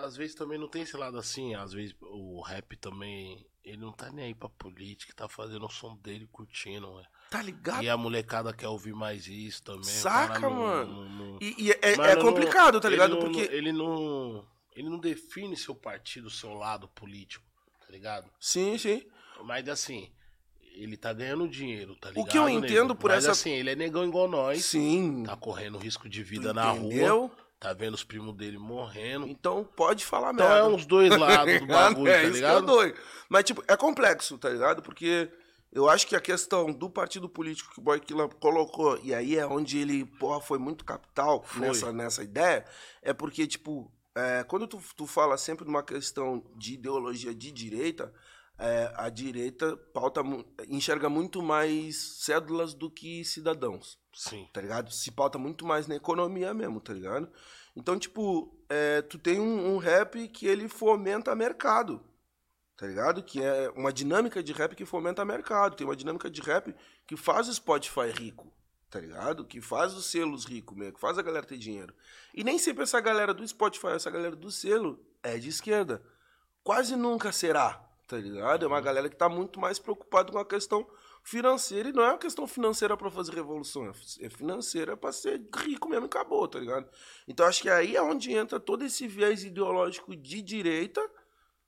às 0.05 0.17
vezes 0.17 0.35
também 0.35 0.59
não 0.59 0.69
tem 0.69 0.83
esse 0.83 0.97
lado 0.97 1.17
assim, 1.17 1.55
às 1.55 1.73
vezes 1.73 1.95
o 2.01 2.43
rap 2.43 2.77
também, 2.77 3.47
ele 3.65 3.79
não 3.79 3.93
tá 3.93 4.11
nem 4.11 4.27
aí 4.27 4.35
pra 4.35 4.49
política, 4.49 5.15
tá 5.15 5.29
fazendo 5.29 5.65
o 5.65 5.71
som 5.71 5.97
dele 5.97 6.29
curtindo, 6.31 6.93
ué. 6.95 7.05
Tá 7.31 7.41
ligado? 7.41 7.83
E 7.83 7.88
a 7.88 7.97
molecada 7.97 8.53
quer 8.53 8.69
ouvir 8.69 8.93
mais 8.93 9.27
isso 9.27 9.62
também. 9.62 9.85
Saca, 9.85 10.41
não- 10.41 10.51
mano? 10.51 11.05
não- 11.05 11.09
não- 11.09 11.38
E, 11.41 11.55
e 11.57 11.71
é, 11.71 11.79
é 11.93 12.17
complicado, 12.17 12.79
tá 12.81 12.88
ele 12.88 12.97
ligado? 12.97 13.15
não- 13.15 13.21
Porque. 13.21 13.41
Ele 13.41 13.73
não. 13.73 14.45
Ele 14.75 14.89
não 14.89 14.99
define 14.99 15.57
seu 15.57 15.75
partido, 15.75 16.31
seu 16.31 16.55
lado 16.55 16.89
político, 16.89 17.45
tá 17.81 17.93
ligado? 17.93 18.31
Sim, 18.41 18.79
sim. 18.79 19.05
Mas 19.45 19.69
assim, 19.69 20.11
ele 20.75 20.97
tá 20.97 21.13
ganhando 21.13 21.47
dinheiro, 21.49 21.95
tá 21.97 22.09
ligado? 22.11 22.29
que 22.29 22.39
eu 22.39 22.47
nego? 22.47 22.65
entendo 22.65 22.95
por 22.95 23.11
Mas, 23.11 23.25
essa- 23.25 23.33
assim, 23.33 23.51
ele 23.51 23.71
é 23.71 23.75
negão 23.77 24.05
igual 24.07 24.29
nós. 24.29 24.65
Sim. 24.65 25.25
Tá 25.25 25.37
correndo 25.37 25.77
risco 25.79 26.09
de 26.09 26.23
vida 26.23 26.53
na 26.55 26.75
entendeu? 26.75 27.27
rua. 27.27 27.37
Tá 27.61 27.73
vendo 27.73 27.95
os 27.95 28.03
primos 28.03 28.35
dele 28.35 28.59
morrendo. 28.59 29.29
Então 29.29 29.63
pode 29.63 30.05
falar 30.05 30.33
Então 30.33 30.49
merda. 30.49 30.61
é 30.69 30.75
uns 30.75 30.85
dois 30.85 31.11
lados 31.17 31.61
do 31.61 31.67
bagulho, 31.67 32.09
é 32.11 32.23
tá 32.23 32.25
isso 32.25 32.33
ligado? 32.35 32.67
que. 32.93 33.01
Mas, 33.29 33.45
tipo, 33.45 33.63
é 33.69 33.77
complexo, 33.77 34.37
tá 34.37 34.49
ligado? 34.49 34.83
Porque 34.83 35.31
eu 35.71 35.89
acho 35.89 36.07
que 36.07 36.17
a 36.17 36.21
questão 36.21 36.73
do 36.73 36.91
partido 36.91 37.29
político 37.29 37.73
que 37.73 37.79
o 37.79 37.83
Boykilla 37.83 38.29
colocou, 38.29 38.99
e 39.05 39.15
aí 39.15 39.37
é 39.37 39.47
onde 39.47 39.79
ele, 39.79 40.05
porra, 40.05 40.41
foi 40.41 40.59
muito 40.59 40.85
capital 40.85 41.43
Foi. 41.45 41.61
nessa, 41.69 41.93
nessa 41.93 42.25
ideia, 42.25 42.65
é 43.01 43.13
porque, 43.13 43.47
tipo, 43.47 43.89
é, 44.14 44.44
quando 44.44 44.66
tu, 44.66 44.81
tu 44.96 45.07
fala 45.07 45.37
sempre 45.37 45.64
numa 45.64 45.83
questão 45.83 46.44
de 46.57 46.75
ideologia 46.75 47.35
de 47.35 47.51
direita, 47.51 48.12
é, 48.59 48.92
a 48.96 49.09
direita 49.09 49.77
pauta, 49.92 50.22
enxerga 50.68 51.09
muito 51.09 51.42
mais 51.42 52.25
cédulas 52.25 52.75
do 52.75 52.90
que 52.90 53.25
cidadãos 53.25 53.98
Sim. 54.14 54.48
tá 54.53 54.61
ligado? 54.61 54.90
Se 54.90 55.11
pauta 55.11 55.38
muito 55.38 55.66
mais 55.66 55.87
na 55.87 55.96
economia 55.96 56.53
mesmo, 56.53 56.81
tá 56.81 56.92
ligado? 56.92 57.29
Então, 57.75 57.98
tipo, 57.98 58.55
é, 58.68 59.01
tu 59.03 59.18
tem 59.18 59.40
um, 59.40 59.75
um 59.75 59.79
rap 59.79 60.29
que 60.29 60.46
ele 60.46 60.68
fomenta 60.68 61.35
mercado, 61.35 62.03
tá 62.77 62.87
ligado? 62.87 63.22
Que 63.22 63.42
é 63.42 63.70
uma 63.70 63.92
dinâmica 63.92 64.42
de 64.42 64.53
rap 64.53 64.75
que 64.75 64.85
fomenta 64.85 65.25
mercado. 65.25 65.77
Tem 65.77 65.87
uma 65.87 65.96
dinâmica 65.96 66.31
de 66.31 66.40
rap 66.42 66.75
que 67.07 67.16
faz 67.16 67.48
o 67.48 67.55
Spotify 67.55 68.11
rico, 68.12 68.53
tá 68.93 69.01
ligado? 69.01 69.43
Que 69.47 69.59
faz 69.59 69.95
os 69.95 70.05
selos 70.05 70.45
ricos 70.45 70.77
mesmo, 70.77 70.93
que 70.93 71.01
faz 71.01 71.19
a 71.19 71.23
galera 71.23 71.47
ter 71.47 71.57
dinheiro. 71.57 71.95
E 72.35 72.45
nem 72.45 72.59
sempre 72.59 72.83
essa 72.83 73.01
galera 73.01 73.33
do 73.33 73.47
Spotify, 73.49 73.89
essa 73.89 74.11
galera 74.11 74.37
do 74.37 74.51
selo 74.51 75.03
é 75.23 75.39
de 75.39 75.49
esquerda. 75.49 76.05
Quase 76.63 76.95
nunca 76.95 77.33
será, 77.33 77.83
tá 78.07 78.19
ligado? 78.19 78.67
É 78.67 78.69
uma 78.69 78.83
galera 78.83 79.09
que 79.09 79.17
tá 79.17 79.31
muito 79.31 79.59
mais 79.59 79.79
preocupada 79.79 80.31
com 80.31 80.39
a 80.39 80.45
questão 80.45 80.87
financeira 81.23 81.89
e 81.89 81.93
não 81.93 82.03
é 82.03 82.09
uma 82.11 82.19
questão 82.19 82.47
financeira 82.47 82.95
pra 82.95 83.11
fazer 83.11 83.33
revolução, 83.33 83.91
é 84.21 84.29
financeira 84.29 84.95
pra 84.95 85.11
ser 85.11 85.41
rico 85.57 85.89
mesmo 85.89 86.05
e 86.05 86.07
acabou, 86.07 86.47
tá 86.47 86.59
ligado? 86.59 86.87
Então 87.27 87.47
acho 87.47 87.63
que 87.63 87.71
aí 87.71 87.97
é 87.97 88.03
onde 88.03 88.33
entra 88.33 88.61
todo 88.61 88.85
esse 88.85 89.09
viés 89.09 89.43
ideológico 89.43 90.15
de 90.15 90.43
direita, 90.43 91.01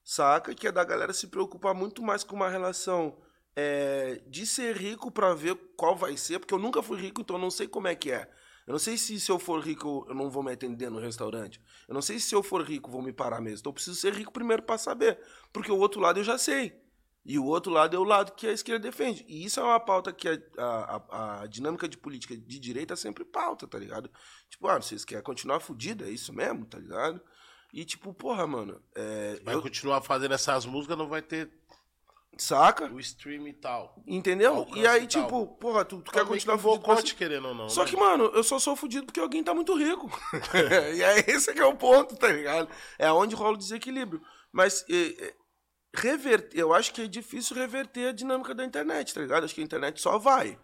saca? 0.03 0.55
Que 0.55 0.69
é 0.69 0.73
da 0.73 0.85
galera 0.85 1.15
se 1.15 1.29
preocupar 1.29 1.73
muito 1.73 2.03
mais 2.03 2.23
com 2.23 2.37
uma 2.37 2.51
relação 2.51 3.17
é, 3.57 4.21
de 4.27 4.47
ser 4.47 4.77
rico 4.77 5.11
pra 5.11 5.35
ver 5.35 5.55
qual 5.77 5.95
vai 5.97 6.17
ser, 6.17 6.39
porque 6.39 6.55
eu 6.55 6.59
nunca 6.59 6.83
fui 6.83 7.01
rico, 7.01 7.21
então 7.21 7.37
eu 7.37 7.41
não 7.43 7.51
sei 7.51 7.69
como 7.69 7.87
é 7.89 7.95
que 7.95 8.11
é. 8.11 8.29
Eu 8.67 8.73
não 8.73 8.79
sei 8.79 8.97
se 8.97 9.21
se 9.21 9.31
eu 9.31 9.39
for 9.39 9.61
rico 9.61 10.07
eu 10.09 10.15
não 10.15 10.31
vou 10.31 10.43
me 10.43 10.51
atender 10.53 10.91
no 10.91 10.99
restaurante. 10.99 11.61
Eu 11.87 11.93
não 11.95 12.01
sei 12.01 12.19
se 12.19 12.29
se 12.29 12.35
eu 12.35 12.43
for 12.43 12.63
rico 12.63 12.91
vão 12.91 13.03
me 13.03 13.13
parar 13.13 13.41
mesmo. 13.41 13.59
Então 13.61 13.71
eu 13.71 13.75
preciso 13.75 13.97
ser 13.97 14.15
rico 14.15 14.33
primeiro 14.33 14.63
pra 14.63 14.79
saber, 14.79 15.21
porque 15.53 15.71
o 15.71 15.77
outro 15.79 16.01
lado 16.01 16.19
eu 16.21 16.25
já 16.25 16.39
sei. 16.39 16.83
E 17.27 17.39
o 17.39 17.45
outro 17.45 17.71
lado 17.73 17.95
é 17.97 17.99
o 17.99 18.05
lado 18.05 18.33
que 18.33 18.47
a 18.47 18.53
esquerda 18.53 18.81
defende. 18.89 19.25
E 19.29 19.45
isso 19.45 19.59
é 19.61 19.63
uma 19.63 19.81
pauta 19.81 20.13
que 20.13 20.29
a, 20.29 20.39
a, 20.59 21.41
a- 21.43 21.47
dinâmica 21.47 21.89
de 21.89 21.97
política 21.97 22.37
de 22.37 22.59
direita 22.59 22.97
sempre 22.97 23.25
pauta, 23.25 23.67
tá 23.67 23.79
ligado? 23.79 24.11
Tipo, 24.51 24.67
ah, 24.69 24.81
vocês 24.81 25.05
querem 25.07 25.23
continuar 25.25 25.61
fudido, 25.61 26.05
é 26.05 26.11
isso 26.11 26.33
mesmo, 26.35 26.65
tá 26.67 26.79
ligado? 26.79 27.21
E 27.73 27.85
tipo, 27.85 28.13
porra, 28.15 28.47
mano, 28.47 28.81
é, 28.95 29.41
Vai 29.43 29.55
eu- 29.55 29.63
continuar 29.63 30.01
fazendo 30.03 30.33
essas 30.35 30.65
músicas, 30.67 30.97
não 30.99 31.09
vai 31.09 31.21
ter 31.23 31.51
saca? 32.39 32.87
o 32.93 33.01
stream 33.01 33.47
e 33.49 33.53
tal. 33.53 34.03
Entendeu? 34.07 34.67
E 34.75 34.87
aí, 34.87 35.05
e 35.05 35.07
tipo, 35.07 35.47
porra, 35.47 35.85
tu, 35.85 36.01
tu 36.01 36.11
quer 36.11 36.25
continuar 36.25 36.59
pra 36.59 36.71
boicote, 36.71 37.15
querendo 37.15 37.49
ou 37.49 37.55
não. 37.55 37.69
Só 37.69 37.85
né? 37.85 37.91
que, 37.91 37.97
mano, 37.97 38.25
eu 38.35 38.43
só 38.43 38.59
sou 38.59 38.77
fudido 38.77 39.07
porque 39.07 39.21
alguém 39.21 39.43
tá 39.43 39.55
muito 39.55 39.75
rico. 39.77 40.11
e 40.97 41.03
é 41.03 41.31
esse 41.31 41.53
que 41.53 41.61
é 41.61 41.67
o 41.67 41.77
ponto, 41.77 42.17
tá 42.17 42.29
ligado? 42.29 42.69
É 42.99 43.11
onde 43.13 43.35
rola 43.35 43.55
o 43.55 43.59
desequilíbrio. 43.59 44.23
Mas 44.53 44.85
é, 44.89 45.27
é, 45.27 45.35
reverter, 45.95 46.59
eu 46.59 46.73
acho 46.73 46.93
que 46.93 47.03
é 47.03 47.07
difícil 47.07 47.57
reverter 47.57 48.09
a 48.09 48.13
dinâmica 48.13 48.55
da 48.55 48.65
internet, 48.65 49.15
tá 49.15 49.21
ligado? 49.21 49.45
Acho 49.45 49.55
que 49.55 49.61
a 49.61 49.65
internet 49.65 50.01
só 50.01 50.19
vai. 50.19 50.59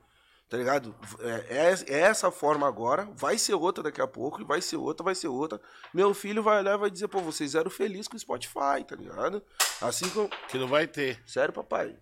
Tá 0.51 0.57
ligado? 0.57 0.95
É, 1.21 1.59
é- 1.59 1.95
é 1.95 2.01
essa 2.01 2.29
forma 2.31 2.67
agora, 2.67 3.09
vai 3.15 3.39
ser 3.39 3.55
outra 3.55 3.85
daqui 3.85 4.01
a 4.03 4.07
pouco, 4.07 4.41
e 4.41 4.45
vai 4.45 4.61
ser 4.61 4.77
outra, 4.77 5.05
vai 5.05 5.15
ser 5.15 5.29
outra. 5.29 5.61
Meu 5.95 6.13
filho 6.13 6.43
vai 6.43 6.59
olhar 6.59 6.75
e 6.75 6.79
vai 6.79 6.91
dizer, 6.91 7.07
pô, 7.07 7.21
vocês 7.21 7.55
eram 7.55 7.71
felizes 7.71 8.09
com 8.09 8.17
o 8.17 8.21
Spotify, 8.21 8.83
tá 8.87 8.97
ligado? 8.97 9.41
Assim 9.81 10.11
como. 10.11 10.29
Que 10.49 10.59
não 10.59 10.67
vai 10.67 10.89
ter. 10.89 11.23
Sério, 11.25 11.55
papai? 11.55 11.97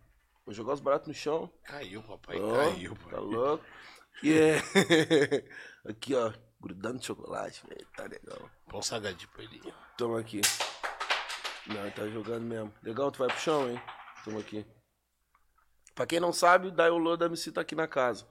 Vou 0.47 0.55
jogar 0.55 0.73
os 0.73 0.81
baratos 0.81 1.09
no 1.09 1.13
chão. 1.15 1.53
Caiu, 1.63 2.03
papai. 2.03 2.41
Ó, 2.41 2.57
caiu, 2.57 2.95
Tá 2.97 3.11
pai. 3.11 3.21
louco? 3.21 3.65
E 4.23 4.33
é. 4.33 4.57
aqui, 5.87 6.15
ó. 6.15 6.33
Grudando 6.61 7.05
chocolate, 7.05 7.63
velho. 7.69 7.87
Tá 7.95 8.05
legal. 8.05 8.51
Põe 8.67 8.79
um 8.81 8.83
salgadinho 8.83 9.29
pra 9.31 9.45
ele. 9.45 9.63
Toma 9.97 10.19
aqui. 10.19 10.41
Não, 11.67 11.83
ele 11.83 11.91
tá 11.91 12.09
jogando 12.09 12.43
mesmo. 12.45 12.75
Legal, 12.83 13.13
tu 13.13 13.19
vai 13.19 13.29
pro 13.29 13.39
chão, 13.39 13.71
hein? 13.71 13.81
Toma 14.25 14.41
aqui. 14.41 14.67
Pra 15.95 16.07
quem 16.07 16.19
não 16.19 16.33
sabe, 16.33 16.69
o 16.69 16.73
Daiolo 16.73 17.17
da 17.17 17.27
MC 17.27 17.53
tá 17.53 17.61
aqui 17.61 17.75
na 17.77 17.87
casa. 17.87 18.27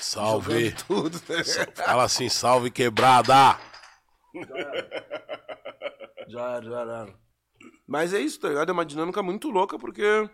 Salve. 0.00 0.72
Tudo, 0.86 1.20
né? 1.28 1.44
Fala 1.74 2.04
assim, 2.04 2.28
salve 2.28 2.70
quebrada. 2.70 3.58
Já 6.28 6.56
era, 6.56 6.62
já 6.64 6.80
era. 6.80 7.14
Mas 7.86 8.12
é 8.12 8.20
isso, 8.20 8.38
tá 8.40 8.48
ligado? 8.48 8.68
É 8.68 8.72
uma 8.72 8.84
dinâmica 8.84 9.22
muito 9.22 9.50
louca 9.50 9.78
porque 9.78 10.28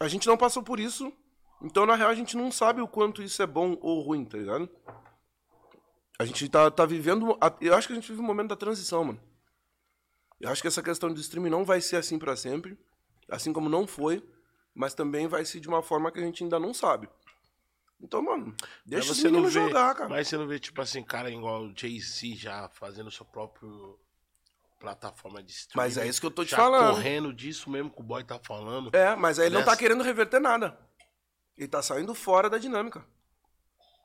a 0.00 0.08
gente 0.08 0.26
não 0.26 0.36
passou 0.36 0.62
por 0.62 0.80
isso. 0.80 1.12
Então, 1.62 1.86
na 1.86 1.94
real, 1.94 2.10
a 2.10 2.14
gente 2.14 2.36
não 2.36 2.50
sabe 2.50 2.80
o 2.80 2.88
quanto 2.88 3.22
isso 3.22 3.42
é 3.42 3.46
bom 3.46 3.76
ou 3.80 4.00
ruim, 4.00 4.24
tá 4.24 4.38
ligado? 4.38 4.68
A 6.18 6.24
gente 6.24 6.48
tá, 6.48 6.70
tá 6.70 6.84
vivendo. 6.84 7.38
Eu 7.60 7.74
acho 7.74 7.86
que 7.86 7.92
a 7.92 7.96
gente 7.96 8.08
vive 8.10 8.20
um 8.20 8.26
momento 8.26 8.48
da 8.48 8.56
transição, 8.56 9.04
mano. 9.04 9.20
Eu 10.40 10.50
acho 10.50 10.62
que 10.62 10.68
essa 10.68 10.82
questão 10.82 11.12
do 11.12 11.20
streaming 11.20 11.50
não 11.50 11.64
vai 11.64 11.80
ser 11.80 11.96
assim 11.96 12.18
pra 12.18 12.34
sempre. 12.34 12.78
Assim 13.30 13.52
como 13.52 13.68
não 13.68 13.86
foi. 13.86 14.22
mas 14.74 14.94
também 14.94 15.26
vai 15.28 15.44
ser 15.44 15.60
de 15.60 15.68
uma 15.68 15.82
forma 15.82 16.10
que 16.10 16.18
a 16.18 16.22
gente 16.22 16.42
ainda 16.42 16.58
não 16.58 16.72
sabe. 16.72 17.08
Então, 18.02 18.22
mano, 18.22 18.54
deixa 18.84 19.12
os 19.12 19.22
meninos 19.22 19.52
vê- 19.52 19.60
jogar, 19.60 19.94
cara. 19.94 20.08
Mas 20.08 20.26
você 20.28 20.36
não 20.38 20.46
vê, 20.46 20.58
tipo 20.58 20.80
assim, 20.80 21.02
cara 21.02 21.30
igual 21.30 21.64
o 21.64 21.72
Jay-Z 21.76 22.34
já 22.34 22.68
fazendo 22.70 23.10
sua 23.10 23.26
própria 23.26 23.68
plataforma 24.78 25.42
de 25.42 25.52
streaming. 25.52 25.86
Mas 25.86 25.98
é 25.98 26.06
isso 26.06 26.20
que 26.20 26.26
eu 26.26 26.30
tô 26.30 26.44
te 26.44 26.52
já 26.52 26.56
falando. 26.56 26.94
correndo 26.94 27.32
disso 27.32 27.68
mesmo 27.68 27.90
que 27.90 28.00
o 28.00 28.02
boy 28.04 28.24
tá 28.24 28.38
falando. 28.42 28.90
É, 28.96 29.14
mas 29.14 29.38
aí 29.38 29.46
ele 29.46 29.56
não 29.56 29.62
tá 29.62 29.72
Nessa- 29.72 29.78
querendo 29.80 30.02
reverter 30.02 30.40
nada. 30.40 30.78
Ele 31.58 31.68
tá 31.68 31.82
saindo 31.82 32.14
fora 32.14 32.48
da 32.48 32.56
dinâmica. 32.56 33.04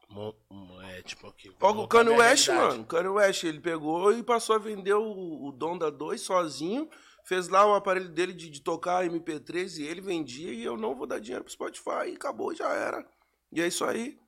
Mo- 0.10 0.36
É, 0.84 1.02
tipo 1.02 1.28
aqui. 1.28 1.50
Olha 1.62 1.80
o 1.80 1.88
Kanye 1.88 2.10
West, 2.12 2.50
mano. 2.50 2.82
O 2.82 2.86
Kanye 2.86 3.08
West, 3.10 3.44
ele 3.44 3.60
pegou 3.60 4.12
e 4.14 4.22
passou 4.22 4.56
a 4.56 4.60
vender 4.60 4.94
o, 4.94 5.46
o 5.48 5.52
Donda 5.52 5.90
2 5.90 6.20
sozinho. 6.22 6.90
Fez 7.24 7.48
lá 7.48 7.66
o 7.66 7.74
aparelho 7.74 8.10
dele 8.10 8.34
de, 8.34 8.50
de 8.50 8.62
tocar 8.62 9.04
MP3 9.06 9.80
e 9.80 9.84
ele 9.84 10.00
vendia 10.02 10.54
e 10.54 10.64
eu 10.64 10.78
não 10.78 10.94
vou 10.94 11.08
dar 11.08 11.20
dinheiro 11.20 11.44
pro 11.44 11.52
Spotify. 11.52 12.10
E 12.12 12.16
acabou, 12.16 12.54
já 12.54 12.70
era. 12.72 13.04
E 13.56 13.62
é 13.62 13.68
isso 13.68 13.84
aí. 13.86 14.20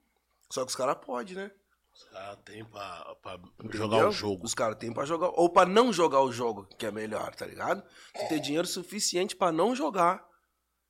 Só 0.49 0.63
que 0.63 0.69
os 0.69 0.75
caras 0.75 0.97
podem, 1.05 1.35
né? 1.35 1.51
Os 1.93 2.03
caras 2.05 2.37
têm 2.45 2.63
pra, 2.63 3.15
pra 3.21 3.39
jogar 3.71 4.07
o 4.07 4.11
jogo. 4.11 4.45
Os 4.45 4.53
caras 4.53 4.77
têm 4.77 4.93
pra 4.93 5.05
jogar. 5.05 5.29
Ou 5.29 5.49
pra 5.49 5.65
não 5.65 5.91
jogar 5.91 6.21
o 6.21 6.31
jogo, 6.31 6.65
que 6.77 6.85
é 6.85 6.91
melhor, 6.91 7.35
tá 7.35 7.45
ligado? 7.45 7.83
Tu 8.13 8.27
ter 8.29 8.39
dinheiro 8.39 8.67
suficiente 8.67 9.35
pra 9.35 9.51
não 9.51 9.75
jogar. 9.75 10.25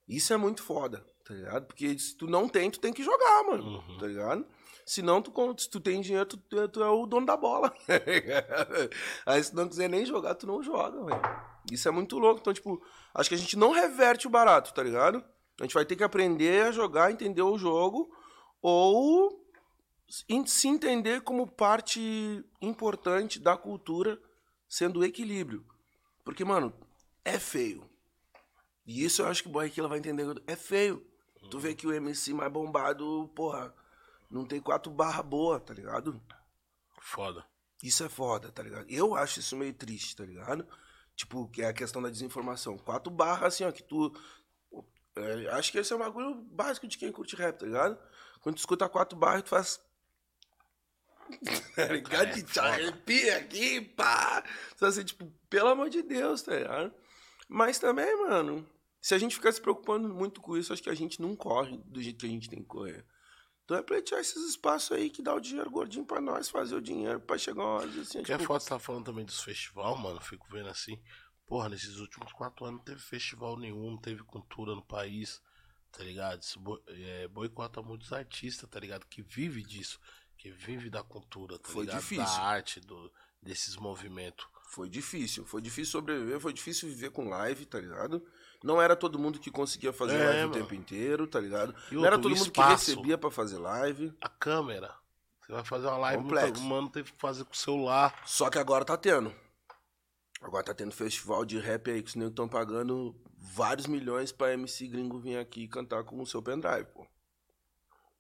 Isso 0.08 0.34
é 0.34 0.38
muito 0.38 0.62
foda, 0.64 1.06
tá 1.26 1.34
ligado? 1.34 1.66
Porque 1.66 1.98
se 2.00 2.16
tu 2.16 2.28
não 2.28 2.48
tem, 2.48 2.70
tu 2.70 2.80
tem 2.80 2.94
que 2.94 3.04
jogar, 3.04 3.44
mano. 3.44 3.64
Uhum. 3.64 3.98
Tá 3.98 4.08
ligado? 4.08 4.46
Senão, 4.86 5.22
tu, 5.22 5.34
se 5.58 5.70
tu 5.70 5.80
tem 5.82 6.00
dinheiro, 6.00 6.26
tu, 6.26 6.38
tu 6.38 6.60
é- 6.62 6.68
tu 6.68 6.82
é 6.84 6.90
o 6.90 7.06
dono 7.06 7.26
da 7.26 7.36
bola. 7.36 7.74
Aí 9.26 9.44
se 9.44 9.52
tu 9.52 9.58
não 9.58 9.68
quiser 9.68 9.90
nem 9.90 10.06
jogar, 10.06 10.36
tu 10.36 10.48
não 10.48 10.62
joga, 10.64 11.04
velho. 11.04 11.22
Isso 11.72 11.88
é 11.88 11.92
muito 11.92 12.18
louco. 12.18 12.40
Então, 12.40 12.54
tipo, 12.54 12.82
acho 13.14 13.28
que 13.30 13.36
a 13.36 13.38
gente 13.38 13.58
não 13.58 13.72
reverte 13.72 14.28
o 14.28 14.30
barato, 14.30 14.74
tá 14.74 14.82
ligado? 14.84 15.24
A 15.60 15.64
gente 15.64 15.74
vai 15.74 15.86
ter 15.86 15.96
que 15.96 16.04
aprender 16.04 16.66
a 16.68 16.72
jogar, 16.72 17.12
entender 17.12 17.42
o 17.42 17.58
jogo, 17.58 18.10
ou 18.70 19.50
se 20.46 20.68
entender 20.68 21.22
como 21.22 21.48
parte 21.48 22.44
importante 22.62 23.40
da 23.40 23.56
cultura, 23.56 24.22
sendo 24.68 25.00
o 25.00 25.06
equilíbrio. 25.06 25.66
Porque, 26.26 26.44
mano, 26.44 26.74
é 27.24 27.40
feio. 27.40 27.90
E 28.86 29.06
isso 29.06 29.22
eu 29.22 29.28
acho 29.28 29.42
que 29.42 29.48
o 29.48 29.70
Killa 29.72 29.88
vai 29.88 30.00
entender. 30.00 30.26
É 30.46 30.58
feio. 30.58 31.02
Tu 31.50 31.58
vê 31.58 31.74
que 31.74 31.88
o 31.88 31.94
MC 31.94 32.34
mais 32.34 32.52
bombado, 32.52 33.32
porra, 33.34 33.74
não 34.30 34.46
tem 34.46 34.60
quatro 34.60 34.92
barra 34.92 35.24
boa, 35.24 35.62
tá 35.62 35.74
ligado? 35.74 36.22
Foda. 37.00 37.46
Isso 37.82 38.04
é 38.04 38.10
foda, 38.10 38.52
tá 38.52 38.62
ligado? 38.62 38.86
Eu 38.90 39.16
acho 39.16 39.40
isso 39.40 39.56
meio 39.56 39.74
triste, 39.74 40.14
tá 40.14 40.26
ligado? 40.26 40.68
Tipo, 41.16 41.48
que 41.48 41.62
é 41.62 41.68
a 41.68 41.74
questão 41.74 42.02
da 42.02 42.10
desinformação. 42.10 42.78
Quatro 42.78 43.10
barras, 43.10 43.54
assim, 43.54 43.64
ó, 43.64 43.72
que 43.72 43.84
tu. 43.84 44.14
é, 45.16 45.48
acho 45.52 45.72
que 45.72 45.78
esse 45.78 45.94
é 45.94 45.96
um 45.96 46.00
bagulho 46.00 46.36
básico 46.52 46.86
de 46.86 46.98
quem 46.98 47.14
curte 47.14 47.34
rap, 47.38 47.60
tá 47.60 47.66
ligado? 47.66 47.98
Quando 48.42 48.56
tu 48.56 48.60
escuta 48.60 48.90
quatro 48.90 49.18
barras, 49.18 49.44
tu 49.44 49.50
faz. 49.50 49.80
tá 51.76 51.86
ligado? 51.86 52.30
É 52.30 52.34
Que 52.34 52.44
te 52.44 52.60
arrepia 52.60 53.38
aqui, 53.38 53.82
pá! 53.82 54.44
Tu 54.78 54.86
assim, 54.86 55.04
tipo, 55.04 55.26
pelo 55.50 55.70
amor 55.70 55.90
de 55.90 56.02
Deus, 56.02 56.42
tá 56.42 56.56
ligado? 56.56 56.94
Mas 57.50 57.80
também, 57.80 58.16
mano, 58.28 58.68
se 59.02 59.14
a 59.14 59.18
gente 59.18 59.36
ficar 59.36 59.52
se 59.52 59.62
preocupando 59.62 60.10
muito 60.10 60.42
com 60.42 60.58
isso, 60.58 60.74
acho 60.74 60.84
que 60.84 60.90
a 60.90 60.96
gente 60.96 61.22
não 61.22 61.36
corre 61.36 61.78
do 61.86 62.02
jeito 62.02 62.20
que 62.20 62.26
a 62.26 62.30
gente 62.30 62.50
tem 62.50 62.60
que 62.60 62.66
correr. 62.66 63.06
Então 63.64 63.78
é 63.78 63.82
pleitear 63.82 64.22
esses 64.22 64.50
espaços 64.50 64.96
aí 64.96 65.10
que 65.10 65.22
dá 65.22 65.34
o 65.34 65.42
dinheiro 65.42 65.70
gordinho 65.70 66.06
pra 66.06 66.22
nós 66.22 66.48
fazer 66.48 66.76
o 66.76 66.82
dinheiro 66.82 67.20
pra 67.20 67.38
chegar 67.38 67.62
uma 67.62 67.72
hora 67.80 68.02
assim, 68.02 68.24
Que 68.24 68.32
é 68.32 68.38
tipo, 68.38 68.48
foda 68.48 68.62
você 68.62 68.70
tá 68.70 68.80
falando 68.80 69.06
também 69.06 69.26
dos 69.26 69.42
festival, 69.42 69.98
mano. 69.98 70.22
Fico 70.22 70.48
vendo 70.50 70.70
assim. 70.70 71.02
Porra, 71.46 71.68
nesses 71.68 71.98
últimos 71.98 72.32
quatro 72.32 72.66
anos 72.66 72.78
não 72.80 72.86
teve 72.86 73.02
festival 73.02 73.58
nenhum, 73.58 73.92
não 73.92 73.98
teve 73.98 74.24
cultura 74.24 74.74
no 74.74 74.82
país, 74.82 75.42
tá 75.92 76.04
ligado? 76.04 76.42
Isso 76.42 76.60
é, 76.88 77.28
boicota 77.28 77.82
muitos 77.82 78.12
artistas, 78.14 78.70
tá 78.70 78.80
ligado? 78.80 79.06
Que 79.08 79.22
vive 79.22 79.64
disso, 79.64 80.00
que 80.38 80.50
vive 80.52 80.90
da 80.90 81.04
cultura, 81.04 81.58
tá 81.60 81.70
Foi 81.70 81.86
ligado? 81.86 82.00
difícil. 82.00 82.24
Da 82.26 82.42
arte, 82.42 82.80
do, 82.80 83.12
desses 83.42 83.76
movimentos. 83.76 84.46
Foi 84.70 84.90
difícil, 84.90 85.46
foi 85.46 85.62
difícil 85.62 85.94
sobreviver, 85.94 86.40
foi 86.42 86.52
difícil 86.52 86.90
viver 86.90 87.10
com 87.12 87.30
live, 87.30 87.66
tá 87.66 87.80
ligado? 87.80 88.22
Não 88.64 88.82
era 88.82 88.96
todo 88.96 89.18
mundo 89.18 89.40
que 89.40 89.50
conseguia 89.50 89.94
fazer 89.94 90.16
É, 90.16 90.26
live 90.26 90.40
mano. 90.42 90.52
o 90.52 90.54
tempo 90.56 90.76
inteiro, 90.76 91.26
tá 91.28 91.40
ligado? 91.40 91.74
E 91.92 91.96
Não 91.96 92.06
era 92.06 92.18
todo 92.18 92.36
mundo 92.36 92.52
que 92.52 92.60
espaço. 92.60 92.90
recebia 92.92 93.18
pra 93.18 93.32
fazer 93.32 93.58
live. 93.60 94.14
A 94.20 94.28
câmera. 94.28 94.94
Você 95.42 95.54
vai 95.54 95.64
fazer 95.64 95.88
uma 95.88 95.98
live, 95.98 96.24
Complexo. 96.24 96.62
mano, 96.64 96.90
teve 96.90 97.14
que 97.14 97.18
fazer 97.22 97.46
com 97.46 97.54
o 97.54 97.56
celular. 97.56 98.22
Só 98.26 98.50
que 98.50 98.58
agora 98.60 98.84
tá 98.84 98.98
tendo. 98.98 99.34
Agora 100.42 100.64
tá 100.66 100.74
tendo 100.74 100.92
festival 100.92 101.46
de 101.46 101.58
rap 101.58 101.90
aí 101.90 102.02
que 102.04 102.10
os 102.10 102.16
negros 102.16 102.34
estão 102.34 102.48
pagando 102.50 103.16
vários 103.54 103.88
milhões 103.88 104.32
pra 104.32 104.54
MC 104.54 104.88
gringo 104.88 105.20
vir 105.20 105.38
aqui 105.38 105.68
cantar 105.68 106.04
com 106.04 106.22
o 106.22 106.26
seu 106.26 106.42
pendrive, 106.42 106.86
pô. 106.94 107.06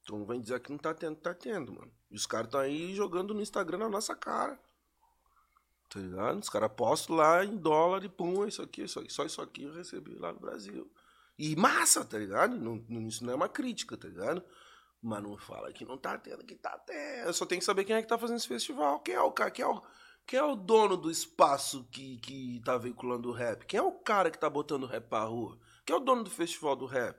Então 0.02 0.26
vem 0.26 0.40
dizer 0.42 0.60
que 0.62 0.72
não 0.72 0.78
tá 0.78 0.94
tendo, 0.94 1.16
tá 1.18 1.34
tendo, 1.34 1.74
mano. 1.74 1.92
E 2.10 2.16
os 2.16 2.26
caras 2.26 2.48
estão 2.48 2.62
aí 2.62 2.96
jogando 2.96 3.34
no 3.34 3.42
Instagram 3.42 3.80
na 3.80 3.90
nossa 3.90 4.16
cara. 4.16 4.58
Tá 5.90 6.00
ligado? 6.00 6.40
Os 6.40 6.50
caras 6.50 6.72
postam 6.76 7.16
lá 7.16 7.44
em 7.44 7.56
dólar 7.58 8.04
e 8.04 8.10
pum, 8.10 8.44
é 8.44 8.48
isso 8.48 8.62
aqui, 8.62 8.84
isso 8.84 9.00
aqui, 9.00 9.12
só 9.12 9.26
isso 9.26 9.42
aqui 9.42 9.64
eu 9.64 9.74
recebi 9.74 10.16
lá 10.16 10.32
no 10.34 10.40
Brasil. 10.40 10.90
E 11.38 11.56
massa, 11.56 12.04
tá 12.04 12.18
ligado? 12.18 12.58
Não, 12.58 12.84
não- 12.90 13.08
isso 13.08 13.24
não 13.26 13.34
é 13.34 13.36
uma 13.36 13.50
crítica, 13.50 13.96
tá 13.98 14.08
ligado? 14.08 14.44
Mas 15.02 15.22
não 15.22 15.38
fala 15.38 15.72
que 15.72 15.86
não 15.86 15.98
tá 15.98 16.18
tendo, 16.18 16.44
que 16.44 16.56
tá 16.56 16.78
tendo. 16.80 17.32
Só 17.34 17.46
tenho 17.46 17.60
que 17.60 17.66
saber 17.66 17.86
quem 17.86 17.96
é 17.96 18.02
que 18.02 18.08
tá 18.08 18.18
fazendo 18.18 18.38
esse 18.38 18.48
festival. 18.48 19.00
Quem 19.02 19.14
é 19.14 19.22
o 19.22 19.32
cara? 19.32 19.52
Quem 19.52 19.64
é 19.64 19.68
o, 19.68 19.82
quem 20.28 20.38
é 20.38 20.44
o 20.44 20.58
dono 20.58 20.98
do 20.98 21.10
espaço 21.10 21.88
que, 21.90 22.18
que 22.18 22.62
tá 22.66 22.78
veiculando 22.78 23.30
o 23.30 23.32
rap? 23.32 23.66
Quem 23.66 23.80
é 23.80 23.82
o 23.82 23.94
cara 23.94 24.30
que 24.30 24.38
tá 24.38 24.50
botando 24.50 24.84
o 24.84 24.88
rap 24.88 25.08
pra 25.08 25.24
rua? 25.24 25.58
Quem 25.86 25.96
é 25.96 25.98
o 25.98 26.04
dono 26.04 26.26
do 26.26 26.30
festival 26.30 26.76
do 26.76 26.86
rap? 26.86 27.18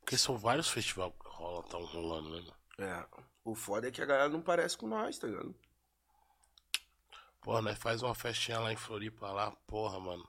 Porque 0.00 0.18
são 0.18 0.36
vários 0.36 0.68
festivais 0.68 1.12
que 1.12 1.28
rolam, 1.28 1.62
tão 1.62 1.84
rolando, 1.84 2.30
né? 2.30 2.52
É. 2.78 3.06
O 3.44 3.54
foda 3.54 3.86
é 3.86 3.90
que 3.92 4.02
a 4.02 4.06
galera 4.06 4.28
não 4.28 4.42
parece 4.42 4.76
com 4.76 4.88
nós, 4.88 5.18
tá 5.18 5.28
ligado? 5.28 5.54
Porra, 7.40 7.62
nós 7.62 7.78
faz 7.78 8.02
uma 8.02 8.14
festinha 8.14 8.58
lá 8.58 8.72
em 8.72 8.76
Floripa 8.76 9.30
lá, 9.30 9.52
porra, 9.66 10.00
mano. 10.00 10.28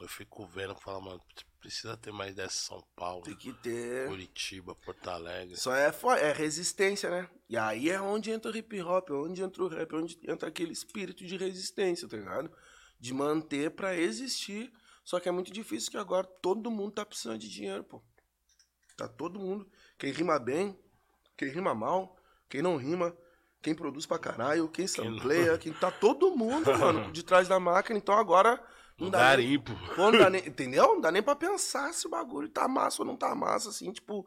Eu 0.00 0.08
fico 0.08 0.44
vendo 0.44 0.74
e 0.74 0.82
falo, 0.82 1.00
mano, 1.00 1.22
precisa 1.66 1.96
ter 1.96 2.12
mais 2.12 2.34
dessa 2.34 2.56
São 2.56 2.80
Paulo, 2.94 3.22
Tem 3.22 3.34
que 3.34 3.52
ter. 3.54 4.06
Curitiba, 4.08 4.74
Porto 4.76 5.08
Alegre. 5.08 5.56
Só 5.56 5.74
é, 5.74 5.92
é 6.20 6.32
resistência, 6.32 7.10
né? 7.10 7.28
E 7.48 7.56
aí 7.56 7.90
é 7.90 8.00
onde 8.00 8.30
entra 8.30 8.50
o 8.52 8.56
hip 8.56 8.80
hop, 8.82 9.10
é 9.10 9.12
onde 9.14 9.42
entra 9.42 9.62
o 9.64 9.68
rap, 9.68 9.92
é 9.92 9.96
onde 9.96 10.18
entra 10.24 10.48
aquele 10.48 10.72
espírito 10.72 11.24
de 11.26 11.36
resistência, 11.36 12.08
tá 12.08 12.16
ligado? 12.16 12.50
De 13.00 13.12
manter 13.12 13.72
pra 13.72 13.96
existir. 13.96 14.72
Só 15.04 15.18
que 15.20 15.28
é 15.28 15.32
muito 15.32 15.52
difícil 15.52 15.90
que 15.90 15.96
agora 15.96 16.26
todo 16.40 16.70
mundo 16.70 16.92
tá 16.92 17.04
precisando 17.04 17.38
de 17.38 17.48
dinheiro, 17.48 17.82
pô. 17.84 18.00
Tá 18.96 19.08
todo 19.08 19.38
mundo. 19.38 19.68
Quem 19.98 20.12
rima 20.12 20.38
bem, 20.38 20.78
quem 21.36 21.48
rima 21.48 21.74
mal, 21.74 22.16
quem 22.48 22.62
não 22.62 22.76
rima, 22.76 23.16
quem 23.60 23.74
produz 23.74 24.06
pra 24.06 24.18
caralho, 24.18 24.68
quem 24.68 24.84
não- 24.84 24.88
sampleia, 24.88 25.58
quem 25.58 25.72
tá 25.72 25.90
todo 25.90 26.34
mundo, 26.36 26.64
mano, 26.78 27.12
de 27.12 27.22
trás 27.24 27.46
da 27.48 27.58
máquina. 27.60 27.98
Então 27.98 28.16
agora 28.16 28.60
não 28.98 29.08
Um 29.08 29.10
dá 29.10 29.18
nem, 29.18 29.26
garimpo. 29.28 29.72
Pô, 29.94 30.10
não 30.10 30.18
dá 30.18 30.30
nem, 30.30 30.46
entendeu? 30.46 30.85
Não 30.96 31.02
dá 31.02 31.12
nem 31.12 31.22
pra 31.22 31.36
pensar 31.36 31.92
se 31.92 32.06
o 32.06 32.10
bagulho 32.10 32.48
tá 32.48 32.66
massa 32.66 33.02
ou 33.02 33.06
não 33.06 33.16
tá 33.16 33.34
massa, 33.34 33.68
assim, 33.68 33.92
tipo, 33.92 34.26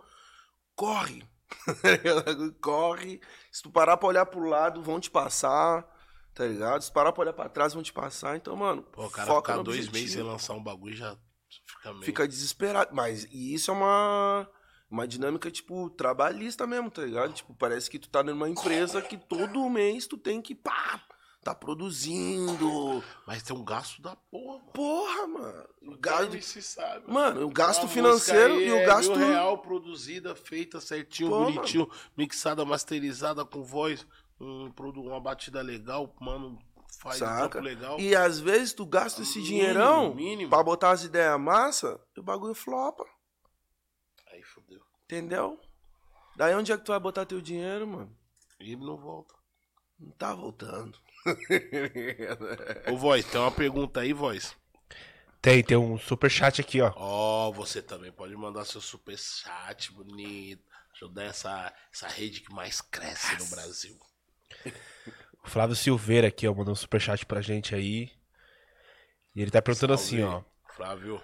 corre. 0.76 1.28
corre. 2.62 3.20
Se 3.52 3.64
tu 3.64 3.72
parar 3.72 3.98
pra 3.98 4.08
olhar 4.08 4.26
pro 4.28 4.48
lado, 4.48 4.84
vão 4.84 5.00
te 5.00 5.10
passar, 5.10 5.84
tá 6.32 6.46
ligado? 6.46 6.84
Se 6.84 6.92
parar 6.92 7.12
pra 7.12 7.24
olhar 7.24 7.34
pra 7.34 7.50
trás, 7.50 7.74
vão 7.74 7.82
te 7.82 7.92
passar. 7.92 8.36
Então, 8.38 8.56
mano, 8.56 8.84
Pô, 8.84 9.08
o 9.08 9.10
cara 9.10 9.28
foca 9.28 9.54
ficar 9.54 9.64
dois 9.64 9.90
meses 9.90 10.14
sem 10.14 10.22
lançar 10.22 10.54
um 10.54 10.64
bagulho 10.64 10.96
já 10.96 11.18
fica 11.66 11.92
meio. 11.92 12.04
Fica 12.04 12.28
desesperado. 12.28 12.94
Mas 12.94 13.24
e 13.32 13.56
isso 13.56 13.72
é 13.72 13.74
uma, 13.74 14.48
uma 14.92 15.08
dinâmica, 15.08 15.50
tipo, 15.50 15.90
trabalhista 15.90 16.68
mesmo, 16.68 16.92
tá 16.92 17.02
ligado? 17.02 17.34
Tipo, 17.34 17.56
parece 17.56 17.90
que 17.90 17.98
tu 17.98 18.10
tá 18.10 18.22
numa 18.22 18.48
empresa 18.48 19.02
que 19.02 19.18
todo 19.18 19.68
mês 19.72 20.06
tu 20.06 20.20
tem 20.20 20.40
que, 20.40 20.54
pá, 20.54 21.04
tá 21.44 21.56
produzindo. 21.56 23.04
Mas 23.26 23.44
tem 23.44 23.56
um 23.56 23.64
gasto 23.64 24.02
da 24.02 24.16
porra, 24.16 24.58
mano. 24.60 24.72
Porra, 24.74 25.28
mano. 25.28 25.70
O 25.82 25.98
gasto, 25.98 26.42
se 26.42 26.62
sabe. 26.62 27.12
mano, 27.12 27.46
o 27.46 27.50
gasto 27.50 27.84
Uma 27.84 27.90
financeiro 27.90 28.60
e 28.60 28.72
o 28.72 28.78
é 28.78 28.86
gasto... 28.86 29.16
mil 29.16 29.28
real 29.28 29.58
produzida, 29.60 30.36
feita 30.36 30.80
certinho, 30.82 31.30
Pô, 31.30 31.46
bonitinho, 31.46 31.90
mixada, 32.16 32.64
masterizada 32.66 33.46
com 33.46 33.64
voz, 33.64 34.06
um, 34.40 34.72
uma 34.98 35.20
batida 35.20 35.62
legal, 35.62 36.14
mano, 36.20 36.60
faz 37.00 37.22
um 37.22 37.26
Saca? 37.26 37.50
trampo 37.50 37.66
legal. 37.68 38.00
E 38.00 38.16
às 38.16 38.40
vezes 38.40 38.74
tu 38.74 38.86
gasta 38.86 39.22
esse 39.22 39.40
Mínimo, 39.40 39.48
dinheirão 39.48 40.14
mínimo. 40.16 40.50
pra 40.50 40.62
botar 40.64 40.92
as 40.92 41.04
ideias 41.04 41.40
massa 41.40 42.00
e 42.16 42.20
o 42.20 42.24
bagulho 42.24 42.54
flopa, 42.54 43.06
Aí 44.32 44.44
fodeu. 44.44 44.82
entendeu? 45.06 45.60
Daí 46.36 46.54
onde 46.56 46.72
é 46.72 46.78
que 46.78 46.84
tu 46.86 46.92
vai 46.92 47.00
botar 47.00 47.26
teu 47.26 47.42
dinheiro, 47.42 47.88
mano? 47.88 48.16
E 48.60 48.72
ele 48.74 48.86
não 48.86 48.98
volta. 48.98 49.34
Não 50.00 50.12
tá 50.12 50.34
voltando. 50.34 50.98
Ô, 52.92 52.98
Voz, 52.98 53.26
tem 53.26 53.40
uma 53.40 53.52
pergunta 53.52 54.00
aí, 54.02 54.14
Voz. 54.14 54.56
Tem, 55.42 55.64
tem 55.64 55.78
um 55.78 55.98
super 55.98 56.30
chat 56.30 56.60
aqui, 56.60 56.82
ó. 56.82 56.92
Ó, 56.96 57.52
você 57.52 57.82
também 57.82 58.12
pode 58.12 58.36
mandar 58.36 58.66
seu 58.66 58.82
super 58.82 59.18
chat 59.18 59.92
bonito. 59.94 60.64
Ajudar 60.96 61.24
essa, 61.24 61.74
essa 61.94 62.08
rede 62.08 62.42
que 62.42 62.54
mais 62.54 62.82
cresce 62.82 63.38
no 63.38 63.48
Brasil. 63.48 63.98
O 65.42 65.50
Flávio 65.50 65.76
Silveira 65.76 66.28
aqui, 66.28 66.46
ó, 66.48 66.54
mandou 66.54 66.74
um 66.74 66.76
super 66.76 67.00
chat 67.00 67.26
pra 67.26 67.42
gente 67.42 67.74
aí. 67.74 68.12
E 69.34 69.42
ele 69.42 69.52
tá 69.52 69.62
perguntando 69.62 69.94
assim, 69.94 70.22
ó. 70.22 70.32
Salve, 70.32 70.46
Flávio. 70.76 71.24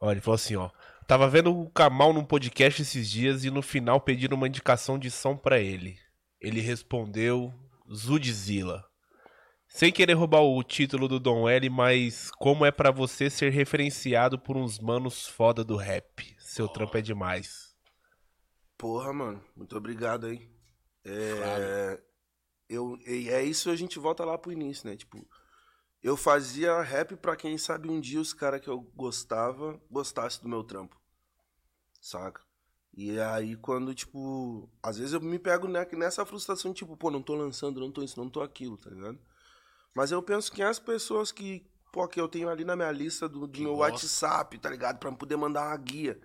Ó, 0.00 0.10
ele 0.10 0.20
falou 0.20 0.34
assim, 0.34 0.56
ó. 0.56 0.70
Tava 1.06 1.26
vendo 1.26 1.58
o 1.58 1.70
Kamal 1.70 2.12
num 2.12 2.24
podcast 2.24 2.82
esses 2.82 3.10
dias 3.10 3.44
e 3.44 3.50
no 3.50 3.62
final 3.62 3.98
pediram 3.98 4.36
uma 4.36 4.46
indicação 4.46 4.98
de 4.98 5.10
som 5.10 5.34
pra 5.34 5.58
ele. 5.58 5.98
Ele 6.38 6.60
respondeu 6.60 7.54
Zudzilla. 7.92 8.84
Sem 9.68 9.92
querer 9.92 10.14
roubar 10.14 10.42
o 10.42 10.62
título 10.62 11.06
do 11.06 11.20
Dom 11.20 11.48
L, 11.48 11.68
mas 11.68 12.30
como 12.32 12.64
é 12.64 12.70
pra 12.70 12.90
você 12.90 13.28
ser 13.28 13.50
referenciado 13.50 14.38
por 14.38 14.56
uns 14.56 14.78
manos 14.78 15.26
foda 15.26 15.62
do 15.62 15.76
rap? 15.76 16.34
Seu 16.38 16.66
trampo 16.66 16.96
é 16.96 17.02
demais. 17.02 17.76
Porra, 18.76 19.12
mano, 19.12 19.44
muito 19.54 19.76
obrigado 19.76 20.26
aí. 20.26 20.50
É, 21.04 22.00
eu, 22.68 22.98
e 23.06 23.28
é 23.28 23.42
isso 23.42 23.70
a 23.70 23.76
gente 23.76 23.98
volta 23.98 24.24
lá 24.24 24.38
pro 24.38 24.52
início, 24.52 24.88
né? 24.88 24.96
Tipo, 24.96 25.28
eu 26.02 26.16
fazia 26.16 26.80
rap 26.80 27.16
pra 27.16 27.36
quem 27.36 27.58
sabe 27.58 27.88
um 27.88 28.00
dia 28.00 28.20
os 28.20 28.32
caras 28.32 28.60
que 28.60 28.68
eu 28.68 28.80
gostava 28.94 29.80
gostasse 29.90 30.42
do 30.42 30.48
meu 30.48 30.64
trampo. 30.64 31.00
Saca? 32.00 32.47
E 32.96 33.18
aí 33.20 33.56
quando, 33.56 33.94
tipo, 33.94 34.68
às 34.82 34.98
vezes 34.98 35.12
eu 35.12 35.20
me 35.20 35.38
pego 35.38 35.68
ne- 35.68 35.86
nessa 35.92 36.24
frustração, 36.26 36.72
tipo, 36.72 36.96
pô, 36.96 37.10
não 37.10 37.22
tô 37.22 37.34
lançando, 37.34 37.80
não 37.80 37.92
tô 37.92 38.02
isso, 38.02 38.18
não 38.18 38.28
tô 38.28 38.42
aquilo, 38.42 38.76
tá 38.76 38.90
ligado? 38.90 39.18
Mas 39.94 40.10
eu 40.10 40.22
penso 40.22 40.50
que 40.50 40.62
as 40.62 40.78
pessoas 40.78 41.30
que, 41.30 41.64
pô, 41.92 42.06
que 42.08 42.20
eu 42.20 42.28
tenho 42.28 42.48
ali 42.48 42.64
na 42.64 42.74
minha 42.76 42.90
lista 42.90 43.28
do, 43.28 43.46
do 43.46 43.60
meu. 43.60 43.76
WhatsApp, 43.76 44.58
tá 44.58 44.70
ligado? 44.70 44.98
Pra 44.98 45.12
poder 45.12 45.36
mandar 45.36 45.66
uma 45.68 45.76
guia. 45.76 46.20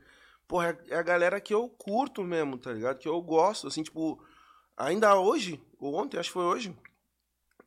Porra, 0.47 0.69
é, 0.87 0.93
é 0.93 0.97
a 0.97 1.03
galera 1.03 1.39
que 1.39 1.53
eu 1.53 1.69
curto 1.69 2.23
mesmo, 2.23 2.57
tá 2.57 2.71
ligado? 2.71 2.97
Que 2.97 3.07
eu 3.07 3.21
gosto, 3.21 3.67
assim, 3.67 3.83
tipo, 3.83 4.21
ainda 4.75 5.15
hoje, 5.17 5.61
ou 5.79 5.95
ontem, 5.95 6.17
acho 6.17 6.29
que 6.29 6.33
foi 6.33 6.43
hoje, 6.45 6.75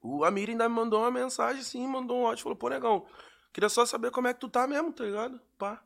o 0.02 0.24
Amir 0.24 0.50
ainda 0.50 0.68
me 0.68 0.74
mandou 0.74 1.00
uma 1.00 1.10
mensagem, 1.10 1.60
assim, 1.60 1.86
mandou 1.86 2.20
um 2.20 2.26
áudio, 2.26 2.42
falou, 2.42 2.56
pô, 2.56 2.68
negão, 2.68 3.06
queria 3.52 3.68
só 3.68 3.84
saber 3.86 4.10
como 4.10 4.28
é 4.28 4.34
que 4.34 4.40
tu 4.40 4.48
tá 4.48 4.66
mesmo, 4.66 4.92
tá 4.92 5.04
ligado? 5.04 5.40
Pá. 5.58 5.82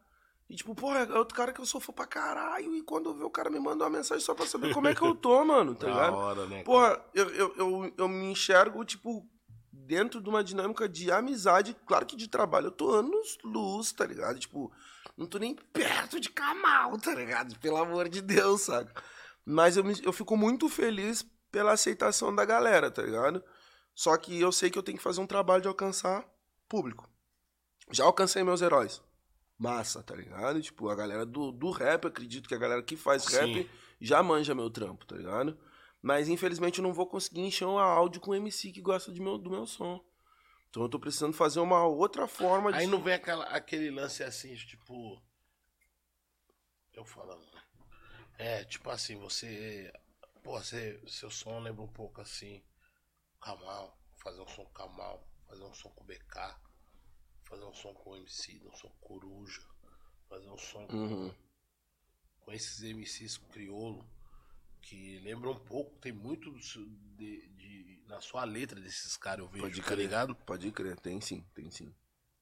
E 0.50 0.56
tipo, 0.56 0.74
porra, 0.74 0.98
é 1.00 1.12
outro 1.16 1.36
cara 1.36 1.52
que 1.52 1.60
eu 1.60 1.64
sou 1.66 1.80
fã 1.80 1.92
pra 1.92 2.04
caralho, 2.06 2.74
e 2.74 2.82
quando 2.82 3.08
eu 3.10 3.14
vi 3.14 3.22
o 3.22 3.30
cara 3.30 3.48
me 3.48 3.60
mandou 3.60 3.86
uma 3.86 3.96
mensagem 3.96 4.24
só 4.24 4.34
pra 4.34 4.44
saber 4.46 4.74
como 4.74 4.88
é 4.88 4.94
que 4.94 5.00
eu 5.02 5.14
tô, 5.14 5.42
mano, 5.46 5.76
tá 5.76 5.86
Da 5.86 5.92
ligado? 5.92 6.14
hora, 6.16 6.46
né? 6.46 6.64
Porra, 6.64 7.00
eu, 7.14 7.28
eu, 7.30 7.54
eu, 7.56 7.94
eu 7.96 8.08
me 8.08 8.26
enxergo, 8.32 8.84
tipo, 8.84 9.24
dentro 9.72 10.20
de 10.20 10.28
uma 10.28 10.42
dinâmica 10.42 10.88
de 10.88 11.08
amizade, 11.12 11.76
claro 11.86 12.04
que 12.04 12.16
de 12.16 12.26
trabalho, 12.28 12.66
eu 12.66 12.70
tô 12.72 12.90
anos 12.90 13.38
luz, 13.44 13.92
tá 13.92 14.04
ligado? 14.04 14.40
Tipo, 14.40 14.72
não 15.16 15.24
tô 15.24 15.38
nem 15.38 15.54
perto 15.54 16.18
de 16.18 16.28
Kamal, 16.30 16.98
tá 16.98 17.14
ligado? 17.14 17.56
Pelo 17.60 17.76
amor 17.76 18.08
de 18.08 18.20
Deus, 18.20 18.62
saca? 18.62 18.92
Mas 19.46 19.76
eu, 19.76 19.84
me- 19.84 20.02
eu 20.02 20.12
fico 20.12 20.36
muito 20.36 20.68
feliz 20.68 21.24
pela 21.52 21.72
aceitação 21.72 22.34
da 22.34 22.44
galera, 22.44 22.90
tá 22.90 23.02
ligado? 23.02 23.40
Só 23.94 24.16
que 24.16 24.40
eu 24.40 24.50
sei 24.50 24.68
que 24.68 24.78
eu 24.78 24.82
tenho 24.82 24.98
que 24.98 25.04
fazer 25.04 25.20
um 25.20 25.26
trabalho 25.28 25.62
de 25.62 25.68
alcançar 25.68 26.24
público. 26.68 27.08
Já 27.92 28.04
alcancei 28.04 28.42
meus 28.42 28.62
heróis. 28.62 29.00
Massa, 29.60 30.02
tá 30.02 30.16
ligado? 30.16 30.62
Tipo, 30.62 30.88
a 30.88 30.94
galera 30.94 31.26
do, 31.26 31.52
do 31.52 31.70
rap, 31.70 32.06
acredito 32.06 32.48
que 32.48 32.54
a 32.54 32.58
galera 32.58 32.82
que 32.82 32.96
faz 32.96 33.24
Sim. 33.24 33.36
rap 33.36 33.70
já 34.00 34.22
manja 34.22 34.54
meu 34.54 34.70
trampo, 34.70 35.04
tá 35.04 35.14
ligado? 35.14 35.58
Mas 36.00 36.30
infelizmente 36.30 36.78
eu 36.78 36.82
não 36.82 36.94
vou 36.94 37.06
conseguir 37.06 37.42
encher 37.42 37.66
um 37.66 37.78
áudio 37.78 38.22
com 38.22 38.34
MC 38.34 38.72
que 38.72 38.80
gosta 38.80 39.12
de 39.12 39.20
meu, 39.20 39.36
do 39.36 39.50
meu 39.50 39.66
som. 39.66 40.02
Então 40.70 40.82
eu 40.82 40.88
tô 40.88 40.98
precisando 40.98 41.34
fazer 41.34 41.60
uma 41.60 41.84
outra 41.84 42.26
forma 42.26 42.72
de. 42.72 42.78
Aí 42.78 42.86
não 42.86 43.02
vem 43.02 43.12
aquela, 43.12 43.44
aquele 43.46 43.90
lance 43.90 44.22
assim, 44.22 44.54
tipo. 44.54 45.22
Eu 46.94 47.04
falando. 47.04 47.44
né? 47.52 47.62
É, 48.38 48.64
tipo 48.64 48.88
assim, 48.88 49.18
você. 49.18 49.92
Pô, 50.42 50.52
você, 50.58 50.98
seu 51.06 51.30
som 51.30 51.60
lembra 51.60 51.82
um 51.82 51.92
pouco 51.92 52.22
assim. 52.22 52.64
Kamal, 53.42 53.94
fazer 54.22 54.40
um 54.40 54.48
som 54.48 54.64
com 54.64 54.72
Kamal, 54.72 55.28
fazer 55.46 55.64
um 55.64 55.74
som 55.74 55.90
com 55.90 56.04
BK, 56.04 56.56
fazer 57.50 57.64
um 57.64 57.74
som 57.74 57.92
com 57.92 58.16
MC, 58.16 58.62
um 58.64 58.72
som 58.76 58.88
com 58.88 59.06
Coruja, 59.08 59.60
fazer 60.28 60.48
um 60.48 60.56
som 60.56 60.86
com, 60.86 60.96
Uhum. 60.96 61.34
com 62.40 62.52
esses 62.52 62.82
MCs 62.82 63.36
crioulo, 63.50 64.08
que 64.80 65.18
lembram 65.18 65.50
um 65.52 65.58
pouco, 65.58 65.98
tem 65.98 66.12
muito 66.12 66.50
de, 66.58 67.48
de- 67.48 68.02
na 68.06 68.20
sua 68.20 68.44
letra 68.44 68.80
desses 68.80 69.16
caras, 69.16 69.40
eu 69.44 69.48
vejo, 69.48 69.64
Pode 69.64 69.80
tá 69.80 69.86
crer. 69.88 69.98
ligado? 69.98 70.34
Pode 70.34 70.70
crer, 70.72 70.98
tem 70.98 71.20
sim, 71.20 71.44
tem 71.54 71.70
sim. 71.70 71.94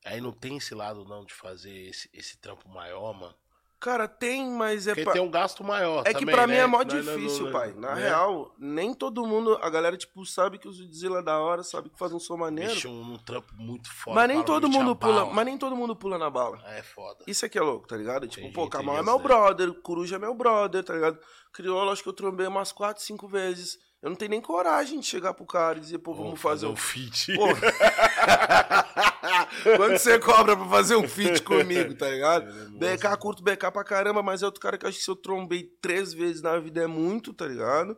Aí 0.05 0.21
não 0.21 0.33
tem 0.33 0.57
esse 0.59 0.75
lado 0.75 1.05
não 1.05 1.25
de 1.25 1.35
fazer 1.35 1.73
esse, 1.89 2.09
esse 2.13 2.37
trampo 2.39 2.69
maior, 2.69 3.13
mano. 3.13 3.37
Cara, 3.81 4.09
tem, 4.09 4.51
mas 4.51 4.89
é. 4.89 4.91
Porque 4.95 5.05
pa- 5.05 5.13
tem 5.13 5.23
um 5.23 5.31
gasto 5.31 5.63
maior 5.63 6.03
É 6.05 6.13
que 6.13 6.21
também, 6.21 6.35
pra 6.35 6.47
mim 6.49 6.55
né? 6.55 6.61
é 6.61 6.67
mó 6.67 6.79
Não, 6.83 6.85
não, 6.97 7.01
difícil, 7.17 7.45
não, 7.45 7.53
pai. 7.53 7.73
Na 7.75 7.95
né? 7.95 8.09
real, 8.09 8.53
nem 8.59 8.93
todo 8.93 9.25
mundo. 9.25 9.57
A 9.63 9.71
galera, 9.71 9.97
tipo, 9.97 10.27
sabe 10.27 10.59
que 10.59 10.67
o 10.67 10.73
Zudzilla 10.73 11.21
é 11.21 11.23
da 11.23 11.39
hora, 11.39 11.63
sabe 11.63 11.89
que 11.89 11.97
faz 11.99 12.13
um 12.13 12.19
som 12.19 12.37
maneiro. 12.37 12.73
Bicho, 12.75 12.89
um, 12.91 13.17
trampo 13.19 13.55
muito 13.57 13.89
foda. 13.93 14.17
mas 14.17 14.29
nem 14.29 14.43
todo 14.43 14.69
mundo 14.69 14.97
pula. 14.97 15.21
bala. 15.21 15.33
Mas 15.33 15.45
nem 15.45 15.57
todo 15.57 15.77
mundo 15.77 15.95
pula 15.95 16.19
na 16.19 16.29
bala. 16.29 16.61
É 16.67 16.83
foda. 16.83 17.25
Isso 17.27 17.47
aqui 17.47 17.57
é 17.57 17.63
louco, 17.63 17.87
tá 17.87 17.97
ligado? 17.97 18.27
Tipo, 18.27 18.41
Entendi, 18.41 18.55
pô, 18.55 18.69
Kamal 18.69 18.99
é 18.99 19.03
meu 19.03 19.19
brother, 19.19 19.73
Coruja 19.75 20.17
é 20.17 20.19
meu 20.19 20.35
brother, 20.35 20.83
tá 20.83 20.95
ligado? 20.95 21.19
Crioulo, 21.53 21.91
acho 21.93 22.03
que 22.03 22.09
eu 22.09 22.13
trombei 22.13 22.47
umas 22.49 22.73
4, 22.73 23.03
5 23.03 23.29
vezes. 23.29 23.79
Eu 24.01 24.11
não 24.11 24.17
tenho 24.17 24.31
nem 24.31 24.41
coragem 24.41 25.01
de 25.01 25.07
chegar 25.07 25.35
pro 25.35 25.45
cara 25.45 25.79
e 25.79 25.81
dizer, 25.81 25.99
pô, 25.99 26.15
vamos 26.15 26.41
fazer 26.41 26.67
um. 26.67 26.77
feat. 26.77 27.35
Pô. 27.35 27.49
Quando 29.77 29.99
você 29.99 30.19
cobra 30.19 30.57
pra 30.57 30.67
fazer 30.69 30.97
um 30.97 31.09
feat 31.09 31.43
comigo, 31.43 31.95
tá 31.97 32.09
ligado? 32.09 32.47
BK, 32.79 33.17
curto 33.19 33.43
BK 33.43 33.71
pra 33.73 33.85
caramba, 33.85 34.23
mas 34.23 34.43
é 34.43 34.47
outro 34.47 34.61
cara 34.61 34.79
que 34.79 34.85
eu 34.85 34.89
acho 34.89 34.99
que 34.99 35.05
se 35.05 35.11
eu 35.11 35.17
trombei 35.17 35.65
três 35.81 36.13
vezes 36.13 36.43
na 36.43 36.59
vida 36.59 36.83
é 36.83 36.87
muito, 36.87 37.33
tá 37.33 37.47
ligado? 37.47 37.97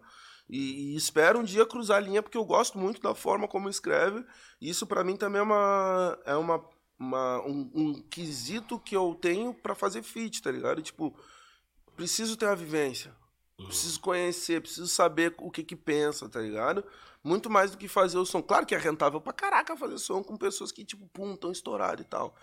E, 0.49 0.95
e 0.95 0.97
espero 0.97 1.39
um 1.39 1.45
dia 1.45 1.67
cruzar 1.67 1.99
a 1.99 2.01
linha, 2.01 2.23
porque 2.23 2.39
eu 2.39 2.45
gosto 2.45 2.79
muito 2.79 3.01
da 3.01 3.15
forma 3.15 3.47
como 3.47 3.69
escreve. 3.69 4.25
Isso 4.61 4.87
pra 4.87 5.05
mim 5.05 5.17
também 5.17 5.41
é 5.41 5.45
uma. 5.45 6.19
É 6.25 6.35
uma, 6.35 6.65
uma- 6.99 7.47
um, 7.47 7.71
um 7.75 8.03
quesito 8.11 8.79
que 8.81 8.97
eu 8.97 9.17
tenho 9.21 9.55
pra 9.55 9.75
fazer 9.75 10.03
feat, 10.03 10.43
tá 10.43 10.51
ligado? 10.51 10.83
Tipo, 10.83 11.15
preciso 11.95 12.37
ter 12.37 12.47
a 12.47 12.55
vivência. 12.55 13.15
Preciso 13.67 14.01
conhecer, 14.01 14.61
preciso 14.61 14.87
saber 14.89 15.35
o 15.39 15.51
que 15.51 15.63
que 15.63 15.77
pensa, 15.77 16.29
tá 16.29 16.41
ligado? 16.41 16.85
Muito 17.23 17.51
mais 17.51 17.71
do 17.71 17.79
que 17.79 17.89
fazer 17.89 18.19
o 18.19 18.25
som. 18.25 18.43
Claro 18.43 18.67
que 18.67 18.75
é 18.75 18.79
rentável 18.79 19.21
pra 19.21 19.33
caraca 19.33 19.77
fazer 19.77 19.99
som 19.99 20.23
com 20.23 20.37
pessoas 20.37 20.73
que, 20.73 20.85
tipo, 20.85 21.07
pum, 21.09 21.37
tão 21.37 21.53
estourado 21.53 22.03
e 22.03 22.05
tal. 22.05 22.35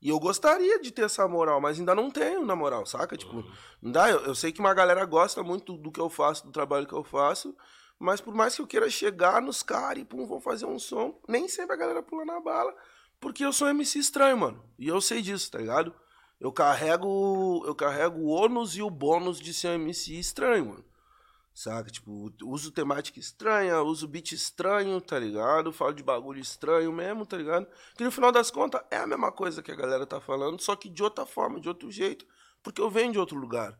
E 0.00 0.10
eu 0.10 0.18
gostaria 0.20 0.78
de 0.78 0.90
ter 0.90 1.02
essa 1.02 1.26
moral, 1.26 1.60
mas 1.60 1.78
ainda 1.78 1.94
não 1.94 2.10
tenho, 2.10 2.44
na 2.44 2.54
moral, 2.54 2.84
saca? 2.84 3.16
Tipo, 3.16 3.44
não 3.80 3.90
dá. 3.90 4.10
Eu, 4.10 4.20
eu 4.26 4.34
sei 4.34 4.52
que 4.52 4.60
uma 4.60 4.74
galera 4.74 5.04
gosta 5.04 5.42
muito 5.42 5.76
do 5.76 5.90
que 5.90 6.00
eu 6.00 6.10
faço, 6.10 6.44
do 6.44 6.52
trabalho 6.52 6.86
que 6.86 6.92
eu 6.92 7.02
faço, 7.02 7.56
mas 7.98 8.20
por 8.20 8.34
mais 8.34 8.54
que 8.54 8.60
eu 8.60 8.66
queira 8.66 8.90
chegar 8.90 9.40
nos 9.40 9.62
caras 9.62 10.02
e, 10.02 10.04
pum, 10.04 10.26
vou 10.26 10.40
fazer 10.40 10.66
um 10.66 10.78
som, 10.78 11.18
nem 11.26 11.48
sempre 11.48 11.74
a 11.74 11.78
galera 11.78 12.02
pula 12.02 12.24
na 12.24 12.38
bala, 12.40 12.74
porque 13.18 13.44
eu 13.44 13.52
sou 13.52 13.68
MC 13.68 13.98
estranho, 13.98 14.36
mano. 14.36 14.62
E 14.78 14.86
eu 14.86 15.00
sei 15.00 15.22
disso, 15.22 15.50
tá 15.50 15.58
ligado? 15.58 15.94
Eu 16.40 16.52
carrego, 16.52 17.64
eu 17.66 17.74
carrego 17.74 18.18
o 18.18 18.28
ônus 18.28 18.76
e 18.76 18.82
o 18.82 18.90
bônus 18.90 19.40
de 19.40 19.54
ser 19.54 19.68
um 19.68 19.74
MC 19.74 20.18
estranho, 20.18 20.66
mano. 20.66 20.84
Saca? 21.54 21.90
Tipo, 21.90 22.30
uso 22.42 22.70
temática 22.70 23.18
estranha, 23.18 23.80
uso 23.80 24.06
beat 24.06 24.32
estranho, 24.32 25.00
tá 25.00 25.18
ligado? 25.18 25.72
Falo 25.72 25.94
de 25.94 26.02
bagulho 26.02 26.38
estranho 26.38 26.92
mesmo, 26.92 27.24
tá 27.24 27.38
ligado? 27.38 27.66
Que 27.96 28.04
no 28.04 28.10
final 28.10 28.30
das 28.30 28.50
contas 28.50 28.82
é 28.90 28.98
a 28.98 29.06
mesma 29.06 29.32
coisa 29.32 29.62
que 29.62 29.72
a 29.72 29.74
galera 29.74 30.06
tá 30.06 30.20
falando, 30.20 30.60
só 30.60 30.76
que 30.76 30.90
de 30.90 31.02
outra 31.02 31.24
forma, 31.24 31.58
de 31.58 31.66
outro 31.66 31.90
jeito, 31.90 32.26
porque 32.62 32.80
eu 32.80 32.90
venho 32.90 33.12
de 33.12 33.18
outro 33.18 33.38
lugar. 33.38 33.78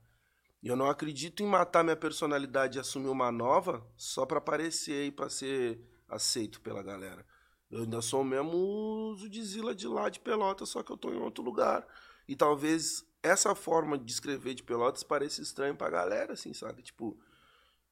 E 0.62 0.68
eu 0.68 0.74
não 0.74 0.88
acredito 0.88 1.42
em 1.42 1.46
matar 1.46 1.84
minha 1.84 1.94
personalidade 1.94 2.78
e 2.78 2.80
assumir 2.80 3.08
uma 3.08 3.30
nova 3.30 3.86
só 3.94 4.24
pra 4.24 4.38
aparecer 4.38 5.06
e 5.06 5.12
pra 5.12 5.28
ser 5.28 5.78
aceito 6.08 6.62
pela 6.62 6.82
galera. 6.82 7.26
Eu 7.70 7.80
ainda 7.80 8.00
sou 8.00 8.22
o 8.22 8.24
mesmo 8.24 9.14
Zudzilla 9.18 9.74
de 9.74 9.86
lá 9.86 10.08
de 10.08 10.18
Pelotas, 10.18 10.70
só 10.70 10.82
que 10.82 10.90
eu 10.90 10.96
tô 10.96 11.10
em 11.12 11.20
outro 11.20 11.44
lugar. 11.44 11.86
E 12.28 12.34
talvez 12.34 13.04
essa 13.22 13.54
forma 13.54 13.98
de 13.98 14.10
escrever 14.12 14.54
de 14.54 14.62
Pelotas 14.62 15.02
pareça 15.02 15.42
estranho 15.42 15.76
pra 15.76 15.90
galera, 15.90 16.32
assim, 16.32 16.52
sabe? 16.52 16.82
Tipo, 16.82 17.16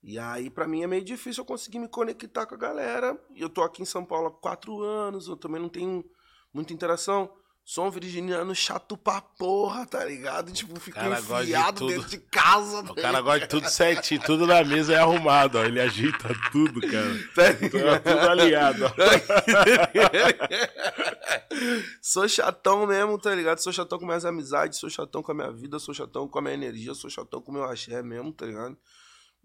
e 0.03 0.19
aí, 0.19 0.51
pra 0.51 0.69
mim, 0.69 0.83
é 0.83 0.87
meio 0.87 1.03
difícil 1.03 1.43
eu 1.43 1.47
conseguir 1.47 1.79
me 1.79 1.89
conectar 1.89 2.45
com 2.47 2.55
a 2.55 2.59
galera. 2.59 3.19
Eu 3.35 3.49
tô 3.49 3.63
aqui 3.63 3.83
em 3.83 3.87
São 3.87 4.05
Paulo 4.05 4.29
há 4.29 4.31
quatro 4.31 4.83
anos, 4.83 5.29
eu 5.29 5.37
também 5.37 5.61
não 5.61 5.69
tenho 5.69 6.05
muita 6.53 6.73
interação. 6.73 7.35
Sou 7.67 7.87
um 7.87 7.91
virginiano 7.91 8.55
chato 8.55 8.95
pra 8.95 9.23
porra, 9.23 9.87
tá 9.87 10.05
ligado? 10.05 10.53
Tipo, 10.53 10.79
cara 10.91 11.19
de 11.19 11.23
enfiado 11.23 11.79
tudo. 11.79 11.93
dentro 11.95 12.11
de 12.11 12.19
casa. 12.19 12.81
O 12.81 12.95
cara 12.95 13.23
gosta 13.23 13.41
de 13.41 13.49
tudo 13.49 13.71
certinho, 13.71 14.21
tudo 14.21 14.47
na 14.47 14.63
mesa 14.63 14.93
é 14.93 14.99
arrumado, 14.99 15.57
ó. 15.57 15.65
Ele 15.65 15.81
ajeita 15.81 16.29
tudo, 16.53 16.79
cara. 16.83 17.15
Tá 17.35 17.55
Tudo, 17.55 17.79
ligado? 17.79 18.03
tudo 18.03 18.29
alinhado, 18.29 18.85
ó. 18.85 18.91
sou 22.03 22.29
chatão 22.29 22.87
mesmo, 22.87 23.19
tá 23.19 23.35
ligado? 23.35 23.59
Sou 23.59 23.73
chatão 23.73 23.99
com 23.99 24.05
minhas 24.05 24.27
amizades, 24.27 24.79
sou 24.79 24.91
chatão 24.91 25.23
com 25.23 25.33
a 25.33 25.35
minha 25.35 25.51
vida, 25.51 25.79
sou 25.79 25.95
chatão 25.95 26.29
com 26.29 26.39
a 26.39 26.43
minha 26.43 26.55
energia, 26.55 26.95
sou 26.95 27.09
chatão 27.09 27.41
com 27.41 27.51
o 27.51 27.55
meu 27.55 27.65
axé 27.65 28.03
mesmo, 28.03 28.31
tá 28.31 28.45
ligado? 28.45 28.77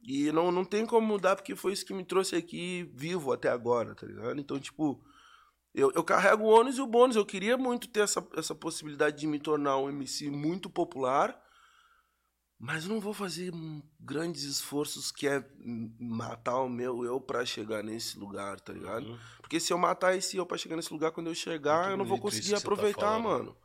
E 0.04 0.30
não, 0.34 0.52
não 0.52 0.66
tem 0.66 0.86
como 0.86 1.08
mudar, 1.08 1.38
porque 1.38 1.56
foi 1.56 1.72
isso 1.72 1.86
que 1.86 1.94
me 1.94 2.04
trouxe 2.04 2.36
aqui 2.36 2.84
vivo 2.94 3.32
até 3.32 3.50
agora, 3.50 3.96
tá 3.96 4.06
ligado? 4.06 4.38
Então, 4.40 4.60
tipo, 4.60 5.02
eu, 5.80 5.92
eu 5.94 6.04
carrego 6.04 6.44
o 6.44 6.48
ônus 6.48 6.78
e 6.78 6.82
o 6.82 6.88
bônus. 6.88 7.16
Eu 7.16 7.26
queria 7.26 7.58
muito 7.58 7.88
ter 7.88 8.02
essa, 8.02 8.26
essa 8.36 8.54
possibilidade 8.54 9.18
de 9.18 9.28
me 9.28 9.40
tornar 9.40 9.78
um 9.78 9.90
MC 9.90 10.30
muito 10.30 10.70
popular, 10.70 11.40
mas 12.58 12.86
não 12.86 13.00
vou 13.00 13.14
fazer 13.14 13.54
grandes 14.00 14.44
esforços 14.44 15.12
que 15.12 15.28
é 15.28 15.44
matar 16.00 16.62
o 16.62 16.70
meu 16.70 17.06
eu 17.06 17.22
pra 17.22 17.46
chegar 17.46 17.84
nesse 17.84 18.20
lugar, 18.20 18.60
tá 18.60 18.74
ligado? 18.74 19.08
Uhum. 19.08 19.20
Porque 19.42 19.60
se 19.60 19.72
eu 19.72 19.78
matar 19.78 20.16
esse 20.16 20.38
eu 20.38 20.46
pra 20.46 20.58
chegar 20.58 20.76
nesse 20.76 20.92
lugar, 20.92 21.12
quando 21.12 21.28
eu 21.28 21.36
chegar, 21.36 21.80
Muito 21.80 21.92
eu 21.92 21.98
não 21.98 22.06
vou 22.06 22.20
conseguir 22.20 22.52
tá 22.52 22.58
aproveitar, 22.58 23.02
falando. 23.02 23.24
mano. 23.24 23.58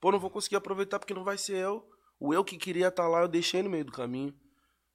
Pô, 0.00 0.12
não 0.12 0.18
vou 0.18 0.30
conseguir 0.30 0.56
aproveitar 0.56 0.98
porque 0.98 1.14
não 1.14 1.24
vai 1.24 1.38
ser 1.38 1.56
eu. 1.56 1.88
O 2.20 2.34
eu 2.34 2.44
que 2.44 2.56
queria 2.56 2.88
estar 2.88 3.08
lá, 3.08 3.22
eu 3.22 3.28
deixei 3.28 3.62
no 3.62 3.70
meio 3.70 3.84
do 3.84 3.92
caminho. 3.92 4.34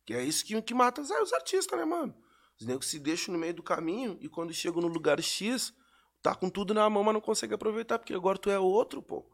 Que 0.05 0.13
é 0.13 0.23
isso 0.23 0.45
que, 0.45 0.61
que 0.61 0.73
mata 0.73 1.01
os, 1.01 1.09
os 1.09 1.33
artistas, 1.33 1.77
né, 1.77 1.83
mano? 1.83 2.15
Os 2.59 2.65
negros 2.65 2.89
se 2.89 2.99
deixam 2.99 3.33
no 3.33 3.39
meio 3.39 3.53
do 3.53 3.61
caminho 3.61 4.17
e 4.21 4.29
quando 4.29 4.53
chegam 4.53 4.81
no 4.81 4.87
lugar 4.87 5.21
X, 5.21 5.73
tá 6.27 6.35
com 6.35 6.49
tudo 6.49 6.73
na 6.73 6.89
mão, 6.89 7.03
mas 7.05 7.13
não 7.13 7.21
consegue 7.21 7.53
aproveitar, 7.53 7.97
porque 7.97 8.13
agora 8.13 8.37
tu 8.37 8.49
é 8.49 8.59
outro, 8.59 9.01
pô. 9.01 9.25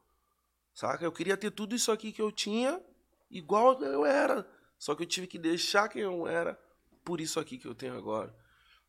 Saca? 0.76 1.04
Eu 1.04 1.12
queria 1.12 1.36
ter 1.36 1.50
tudo 1.50 1.74
isso 1.74 1.92
aqui 1.92 2.12
que 2.12 2.22
eu 2.22 2.32
tinha, 2.32 2.80
igual 3.32 3.82
eu 3.82 4.06
era. 4.06 4.48
Só 4.78 4.94
que 4.94 5.02
eu 5.02 5.08
tive 5.08 5.26
que 5.26 5.40
deixar 5.40 5.90
quem 5.90 6.04
eu 6.04 6.28
era 6.28 6.60
por 7.04 7.20
isso 7.20 7.40
aqui 7.40 7.58
que 7.58 7.68
eu 7.68 7.74
tenho 7.74 7.98
agora. 7.98 8.36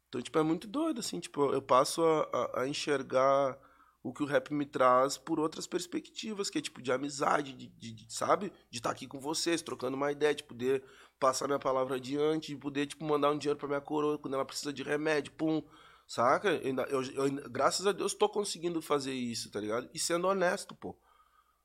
Então, 0.08 0.20
tipo, 0.20 0.38
é 0.38 0.42
muito 0.42 0.66
doido, 0.66 1.00
assim, 1.00 1.18
tipo, 1.18 1.50
eu 1.52 1.62
passo 1.62 2.04
a, 2.04 2.28
a, 2.32 2.60
a 2.62 2.68
enxergar 2.68 3.58
o 4.02 4.12
que 4.12 4.22
o 4.22 4.26
rap 4.26 4.52
me 4.52 4.66
traz 4.66 5.16
por 5.16 5.40
outras 5.40 5.66
perspectivas, 5.66 6.50
que 6.50 6.58
é 6.58 6.60
tipo 6.60 6.82
de 6.82 6.92
amizade, 6.92 7.54
de, 7.54 7.68
de, 7.68 7.92
de 7.92 8.12
sabe? 8.12 8.52
De 8.70 8.78
estar 8.78 8.90
tá 8.90 8.94
aqui 8.94 9.06
com 9.06 9.18
vocês, 9.18 9.62
trocando 9.62 9.96
uma 9.96 10.12
ideia, 10.12 10.34
de 10.34 10.44
poder 10.44 10.84
passar 11.18 11.46
minha 11.46 11.58
palavra 11.58 11.96
adiante, 11.96 12.48
de 12.48 12.56
poder, 12.58 12.86
tipo, 12.86 13.02
mandar 13.02 13.30
um 13.30 13.38
dinheiro 13.38 13.58
pra 13.58 13.66
minha 13.66 13.80
coroa 13.80 14.18
quando 14.18 14.34
ela 14.34 14.44
precisa 14.44 14.74
de 14.74 14.82
remédio, 14.82 15.32
pum. 15.32 15.62
Saca? 16.06 16.50
Eu, 16.50 16.76
eu, 16.86 17.02
eu, 17.02 17.50
graças 17.50 17.86
a 17.86 17.92
Deus 17.92 18.14
tô 18.14 18.28
conseguindo 18.28 18.80
fazer 18.82 19.12
isso, 19.12 19.50
tá 19.50 19.60
ligado? 19.60 19.88
E 19.92 19.98
sendo 19.98 20.28
honesto, 20.28 20.74
pô. 20.74 20.96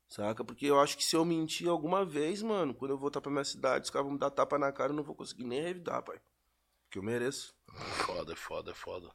Saca? 0.08 0.44
Porque 0.44 0.66
eu 0.66 0.80
acho 0.80 0.96
que 0.96 1.04
se 1.04 1.14
eu 1.14 1.24
mentir 1.24 1.68
alguma 1.68 2.04
vez, 2.04 2.42
mano, 2.42 2.74
quando 2.74 2.92
eu 2.92 2.98
voltar 2.98 3.20
pra 3.20 3.30
minha 3.30 3.44
cidade, 3.44 3.84
os 3.84 3.90
caras 3.90 4.06
vão 4.06 4.14
me 4.14 4.18
dar 4.18 4.30
tapa 4.30 4.58
na 4.58 4.72
cara, 4.72 4.92
eu 4.92 4.96
não 4.96 5.04
vou 5.04 5.14
conseguir 5.14 5.44
nem 5.44 5.62
revidar, 5.62 6.02
pai. 6.02 6.20
Que 6.90 6.98
eu 6.98 7.02
mereço. 7.02 7.54
Foda, 8.06 8.34
foda, 8.34 8.74
foda. 8.74 9.10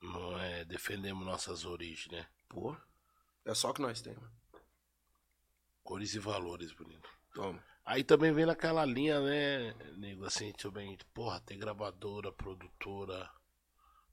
Não 0.00 0.38
é 0.38 0.64
defendemos 0.64 1.26
nossas 1.26 1.64
origens, 1.64 2.10
né? 2.10 2.26
Pô. 2.48 2.74
É 3.44 3.54
só 3.54 3.72
que 3.72 3.82
nós 3.82 4.00
temos. 4.00 4.24
Cores 5.82 6.14
e 6.14 6.18
valores, 6.18 6.72
bonito. 6.72 7.08
Toma. 7.34 7.62
Aí 7.84 8.04
também 8.04 8.32
vem 8.32 8.44
naquela 8.44 8.84
linha, 8.84 9.18
né, 9.20 9.72
nego, 9.96 10.26
assim, 10.26 10.52
também, 10.52 10.98
porra, 11.14 11.40
tem 11.40 11.58
gravadora, 11.58 12.30
produtora. 12.30 13.30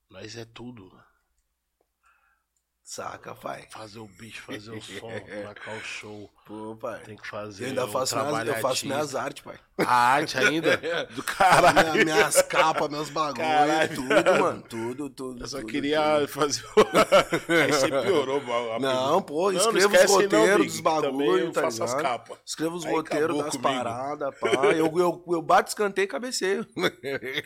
Nós 0.09 0.35
é 0.35 0.45
tudo. 0.45 0.91
Saca, 2.87 3.33
pai. 3.33 3.67
Fazer 3.71 3.97
o 3.97 4.05
bicho, 4.05 4.43
fazer 4.43 4.69
o 4.69 4.79
som, 4.79 5.09
marcar 5.43 5.75
o 5.75 5.81
show. 5.81 6.29
Pô, 6.45 6.77
pai. 6.79 7.01
Tem 7.01 7.17
que 7.17 7.27
fazer. 7.27 7.63
Eu 7.63 7.69
ainda 7.69 7.87
faço, 7.87 8.15
minhas, 8.15 8.47
eu 8.47 8.55
faço 8.57 8.85
minhas 8.85 9.15
artes, 9.15 9.43
pai. 9.43 9.57
A 9.79 9.95
arte 9.95 10.37
ainda? 10.37 10.77
Do 11.09 11.23
caralho. 11.23 11.93
Minha, 11.93 12.05
minhas 12.05 12.43
capas, 12.43 12.87
meus 12.89 13.09
bagulhos, 13.09 13.89
tudo, 13.95 14.39
mano. 14.39 14.61
Tudo, 14.69 15.09
tudo. 15.09 15.43
Eu 15.43 15.47
só 15.47 15.57
tudo, 15.61 15.69
queria 15.71 16.19
tudo. 16.19 16.27
fazer. 16.27 16.63
Aí 17.63 17.71
você 17.71 17.87
piorou, 17.87 18.39
a 18.75 18.79
Não, 18.79 19.19
pô, 19.19 19.51
escreva 19.51 19.87
os 19.87 20.03
não, 20.03 20.07
roteiros 20.07 20.67
dos 20.67 20.79
bagulhos, 20.79 21.41
eu 21.45 21.51
tá 21.53 21.61
faço 21.63 21.83
as 21.83 21.89
ligado? 21.95 22.03
capas. 22.03 22.37
Escreva 22.45 22.75
os 22.75 22.85
Aí 22.85 22.91
roteiros 22.91 23.37
das 23.45 23.57
paradas, 23.57 24.39
pá. 24.39 24.47
Eu, 24.65 24.99
eu, 24.99 25.23
eu 25.27 25.41
bato, 25.41 25.69
escanteio 25.69 26.05
e 26.05 26.07
cabeceio. 26.07 26.67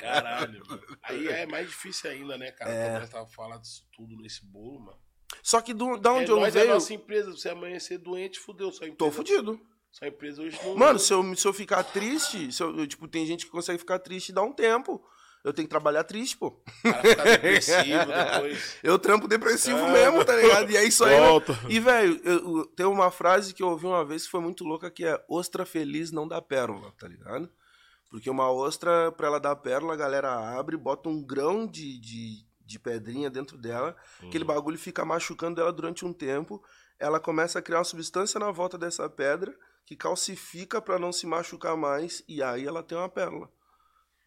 Caralho, 0.01 0.61
mano. 0.67 0.81
Aí 1.03 1.29
é 1.29 1.45
mais 1.45 1.69
difícil 1.69 2.11
ainda, 2.11 2.37
né, 2.37 2.51
cara? 2.51 2.69
É. 2.69 2.89
Quando 2.89 2.99
nós 2.99 3.09
tava 3.09 3.27
falando 3.29 3.61
disso 3.61 3.87
tudo 3.95 4.17
nesse 4.17 4.45
bolo, 4.45 4.81
mano. 4.81 5.08
Só 5.43 5.61
que 5.61 5.73
do, 5.73 5.97
da 5.97 6.11
onde 6.13 6.29
é, 6.29 6.33
eu 6.33 6.39
nós 6.39 6.55
é 6.55 6.59
venho, 6.61 6.71
a 6.71 6.73
nossa 6.75 6.93
empresa. 6.93 7.35
Se 7.37 7.49
amanhecer 7.49 7.97
doente, 7.97 8.39
fudeu. 8.39 8.71
Sua 8.71 8.87
empresa, 8.87 8.97
tô 8.97 9.11
fudido. 9.11 9.59
Sua 9.91 10.07
empresa 10.07 10.41
hoje 10.41 10.59
não. 10.63 10.75
Mano, 10.75 10.99
se 10.99 11.13
eu, 11.13 11.35
se 11.35 11.47
eu 11.47 11.53
ficar 11.53 11.83
triste, 11.83 12.51
se 12.51 12.61
eu, 12.61 12.77
eu, 12.77 12.87
tipo, 12.87 13.07
tem 13.07 13.25
gente 13.25 13.45
que 13.45 13.51
consegue 13.51 13.79
ficar 13.79 13.99
triste 13.99 14.29
e 14.29 14.33
dá 14.33 14.41
um 14.41 14.53
tempo. 14.53 15.01
Eu 15.41 15.53
tenho 15.53 15.65
que 15.65 15.69
trabalhar 15.69 16.03
triste, 16.03 16.35
pô. 16.35 16.47
O 16.47 16.91
cara 16.91 17.01
fica 17.01 17.23
depressivo 17.31 18.05
depois. 18.05 18.75
Eu 18.83 18.99
trampo 18.99 19.25
depressivo 19.27 19.79
Ah. 19.79 19.91
mesmo, 19.91 20.25
tá 20.25 20.35
ligado? 20.35 20.69
E 20.69 20.75
é 20.75 20.83
isso 20.83 21.05
aí. 21.05 21.17
né? 21.17 21.27
Volta. 21.27 21.57
E, 21.69 21.79
velho, 21.79 22.65
tem 22.75 22.85
uma 22.85 23.09
frase 23.09 23.53
que 23.53 23.63
eu 23.63 23.69
ouvi 23.69 23.85
uma 23.85 24.03
vez 24.03 24.25
que 24.25 24.31
foi 24.31 24.41
muito 24.41 24.65
louca, 24.65 24.91
que 24.91 25.05
é 25.05 25.17
ostra 25.29 25.65
feliz 25.65 26.11
não 26.11 26.27
dá 26.27 26.41
pérola, 26.41 26.91
tá 26.99 27.07
ligado? 27.07 27.49
Porque 28.11 28.29
uma 28.29 28.51
ostra, 28.51 29.11
pra 29.13 29.27
ela 29.27 29.39
dar 29.39 29.55
pérola, 29.55 29.93
a 29.93 29.97
galera 29.97 30.57
abre, 30.59 30.75
bota 30.75 31.07
um 31.07 31.23
grão 31.23 31.65
de, 31.65 31.97
de, 32.01 32.45
de 32.69 32.77
pedrinha 32.79 33.29
dentro 33.29 33.57
dela, 33.57 33.95
aquele 34.21 34.43
bagulho 34.43 34.77
fica 34.77 35.03
machucando 35.03 35.59
ela 35.59 35.73
durante 35.73 36.05
um 36.05 36.13
tempo, 36.13 36.63
ela 36.99 37.19
começa 37.19 37.57
a 37.57 37.61
criar 37.61 37.79
uma 37.79 37.83
substância 37.83 38.39
na 38.39 38.51
volta 38.51 38.77
dessa 38.77 39.09
pedra, 39.09 39.57
que 39.85 39.95
calcifica 39.95 40.79
pra 40.79 40.99
não 40.99 41.11
se 41.11 41.25
machucar 41.25 41.75
mais, 41.75 42.23
e 42.27 42.43
aí 42.43 42.67
ela 42.67 42.83
tem 42.83 42.95
uma 42.95 43.09
pérola. 43.09 43.51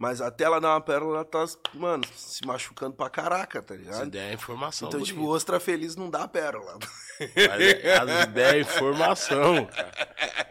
Mas 0.03 0.21
até 0.21 0.43
ela 0.43 0.61
dar 0.61 0.71
uma 0.71 0.81
pérola, 0.81 1.19
ela 1.19 1.25
tá, 1.25 1.45
mano, 1.75 2.03
se 2.17 2.45
machucando 2.45 2.97
pra 2.97 3.09
caraca, 3.09 3.63
tá 3.63 3.73
As 3.75 3.81
ligado? 3.81 4.07
ideias 4.09 4.31
é 4.33 4.35
informação. 4.35 4.89
Então, 4.89 4.99
bonita. 4.99 5.15
tipo, 5.15 5.29
ostra 5.29 5.61
feliz 5.61 5.95
não 5.95 6.11
dá 6.11 6.27
pérola. 6.27 6.77
As 7.21 8.25
ideias 8.27 8.53
é 8.53 8.61
informação, 8.63 9.65
cara. 9.67 9.93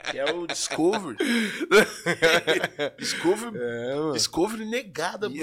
Que 0.09 0.19
é 0.19 0.31
o 0.31 0.47
Discovery. 0.47 1.17
Discovery, 2.97 3.57
É. 3.57 4.11
Discovery 4.13 4.63
negada, 4.69 5.27
mano. 5.27 5.41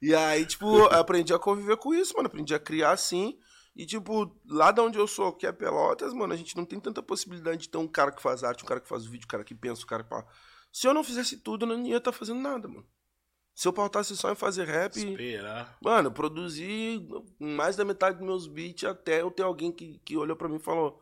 e 0.00 0.14
aí, 0.14 0.46
tipo, 0.46 0.84
aprendi 0.84 1.34
a 1.34 1.38
conviver 1.40 1.76
com 1.78 1.92
isso, 1.92 2.14
mano. 2.14 2.28
Aprendi 2.28 2.54
a 2.54 2.60
criar 2.60 2.92
assim. 2.92 3.36
E, 3.74 3.84
tipo, 3.84 4.32
lá 4.48 4.70
de 4.70 4.80
onde 4.80 4.96
eu 4.96 5.08
sou, 5.08 5.32
que 5.32 5.48
é 5.48 5.50
Pelotas, 5.50 6.12
mano, 6.14 6.32
a 6.32 6.36
gente 6.36 6.56
não 6.56 6.64
tem 6.64 6.78
tanta 6.78 7.02
possibilidade 7.02 7.62
de 7.62 7.68
ter 7.68 7.78
um 7.78 7.88
cara 7.88 8.12
que 8.12 8.22
faz 8.22 8.44
arte, 8.44 8.62
um 8.62 8.68
cara 8.68 8.78
que 8.80 8.88
faz 8.88 9.04
vídeo, 9.04 9.24
um 9.24 9.28
cara 9.28 9.42
que 9.42 9.52
pensa, 9.52 9.82
um 9.82 9.86
cara 9.86 10.04
que. 10.04 10.14
Se 10.74 10.88
eu 10.88 10.92
não 10.92 11.04
fizesse 11.04 11.36
tudo, 11.36 11.64
eu 11.64 11.68
não 11.68 11.86
ia 11.86 11.98
estar 11.98 12.10
fazendo 12.10 12.40
nada, 12.40 12.66
mano. 12.66 12.84
Se 13.54 13.68
eu 13.68 13.72
pautasse 13.72 14.16
só 14.16 14.32
em 14.32 14.34
fazer 14.34 14.66
rap. 14.66 14.96
Esperar. 14.96 15.78
Mano, 15.80 16.08
eu 16.08 16.12
produzi 16.12 17.00
mais 17.38 17.76
da 17.76 17.84
metade 17.84 18.18
dos 18.18 18.26
meus 18.26 18.46
beats 18.48 18.82
até 18.82 19.20
eu 19.20 19.30
ter 19.30 19.44
alguém 19.44 19.70
que, 19.70 20.00
que 20.04 20.16
olhou 20.16 20.34
pra 20.34 20.48
mim 20.48 20.56
e 20.56 20.58
falou: 20.58 21.00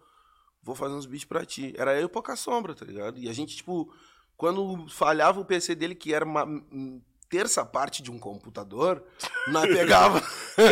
Vou 0.62 0.74
fazer 0.74 0.92
uns 0.92 1.06
beats 1.06 1.24
pra 1.24 1.46
ti. 1.46 1.72
Era 1.74 1.98
eu 1.98 2.04
e 2.04 2.08
pouca 2.08 2.36
sombra, 2.36 2.74
tá 2.74 2.84
ligado? 2.84 3.18
E 3.18 3.30
a 3.30 3.32
gente, 3.32 3.56
tipo, 3.56 3.90
quando 4.36 4.86
falhava 4.90 5.40
o 5.40 5.44
PC 5.44 5.74
dele, 5.74 5.94
que 5.94 6.12
era 6.12 6.26
uma 6.26 6.44
hum, 6.44 7.00
terça 7.30 7.64
parte 7.64 8.02
de 8.02 8.10
um 8.10 8.18
computador, 8.18 9.02
nós 9.48 9.64
pegava. 9.72 10.22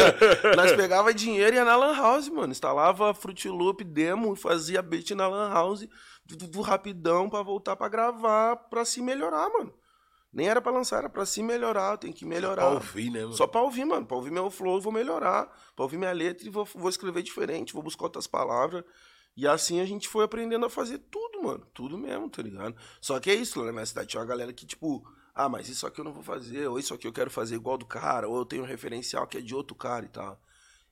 nós 0.55 0.73
pegava 0.73 1.15
dinheiro 1.15 1.55
e 1.55 1.57
ia 1.57 1.65
na 1.65 1.75
Lan 1.75 1.97
House, 1.97 2.29
mano. 2.29 2.53
Instalava 2.53 3.15
Fruit 3.15 3.49
Loop 3.49 3.83
demo 3.83 4.35
e 4.35 4.37
fazia 4.37 4.83
beat 4.83 5.13
na 5.13 5.27
Lan 5.27 5.49
House 5.49 5.89
do, 6.37 6.61
rapidão 6.61 7.29
pra 7.29 7.43
voltar 7.43 7.77
pra 7.77 7.89
gravar, 7.89 8.57
pra 8.57 8.85
se 8.85 9.01
melhorar, 9.01 9.49
mano. 9.51 9.75
Nem 10.33 10.49
era 10.49 10.61
pra 10.61 10.71
lançar, 10.71 10.99
era 10.99 11.09
pra 11.09 11.27
se 11.27 11.43
melhorar, 11.43 11.97
tem 11.97 12.13
que 12.13 12.25
melhorar. 12.25 12.63
Pra 12.63 12.75
ouvir, 12.75 13.11
né, 13.11 13.23
mano? 13.23 13.33
Só 13.33 13.47
pra 13.47 13.63
ouvir, 13.63 13.85
mano. 13.85 14.07
Pra 14.07 14.17
ouvir 14.17 14.31
meu 14.31 14.49
flow, 14.49 14.81
vou 14.81 14.93
melhorar. 14.93 15.47
Pra 15.75 15.83
ouvir 15.85 15.97
minha 15.97 16.13
letra 16.13 16.47
e 16.47 16.51
vou, 16.51 16.65
vou 16.65 16.89
escrever 16.89 17.23
diferente, 17.23 17.73
vou 17.73 17.83
buscar 17.83 18.05
outras 18.05 18.29
palavras. 18.29 18.85
E 19.37 19.47
assim 19.47 19.81
a 19.81 19.85
gente 19.85 20.09
foi 20.09 20.25
aprendendo 20.25 20.67
a 20.67 20.71
fazer 20.71 20.99
tudo, 21.11 21.43
mano. 21.43 21.67
Tudo 21.75 21.99
mesmo, 21.99 22.31
tá 22.31 22.43
ligado? 22.43 22.77
Só 23.01 23.19
que 23.19 23.31
é 23.31 23.35
isso, 23.35 23.65
na 23.65 23.73
minha 23.73 23.87
cidade 23.87 24.09
tinha 24.09 24.21
uma 24.21 24.27
galera 24.27 24.53
que, 24.53 24.67
tipo, 24.67 25.05
ah, 25.35 25.49
mas 25.49 25.69
isso 25.69 25.87
aqui 25.87 26.01
eu 26.01 26.05
não 26.05 26.13
vou 26.13 26.23
fazer, 26.23 26.69
ou 26.69 26.79
isso 26.79 26.95
aqui 26.95 27.07
eu 27.07 27.13
quero 27.13 27.31
fazer 27.31 27.57
igual 27.57 27.77
do 27.77 27.87
cara, 27.87 28.29
ou 28.29 28.39
eu 28.39 28.45
tenho 28.45 28.63
um 28.63 28.67
referencial 28.67 29.27
que 29.27 29.39
é 29.39 29.41
de 29.41 29.55
outro 29.55 29.75
cara 29.75 30.05
e 30.05 30.09
tal. 30.09 30.41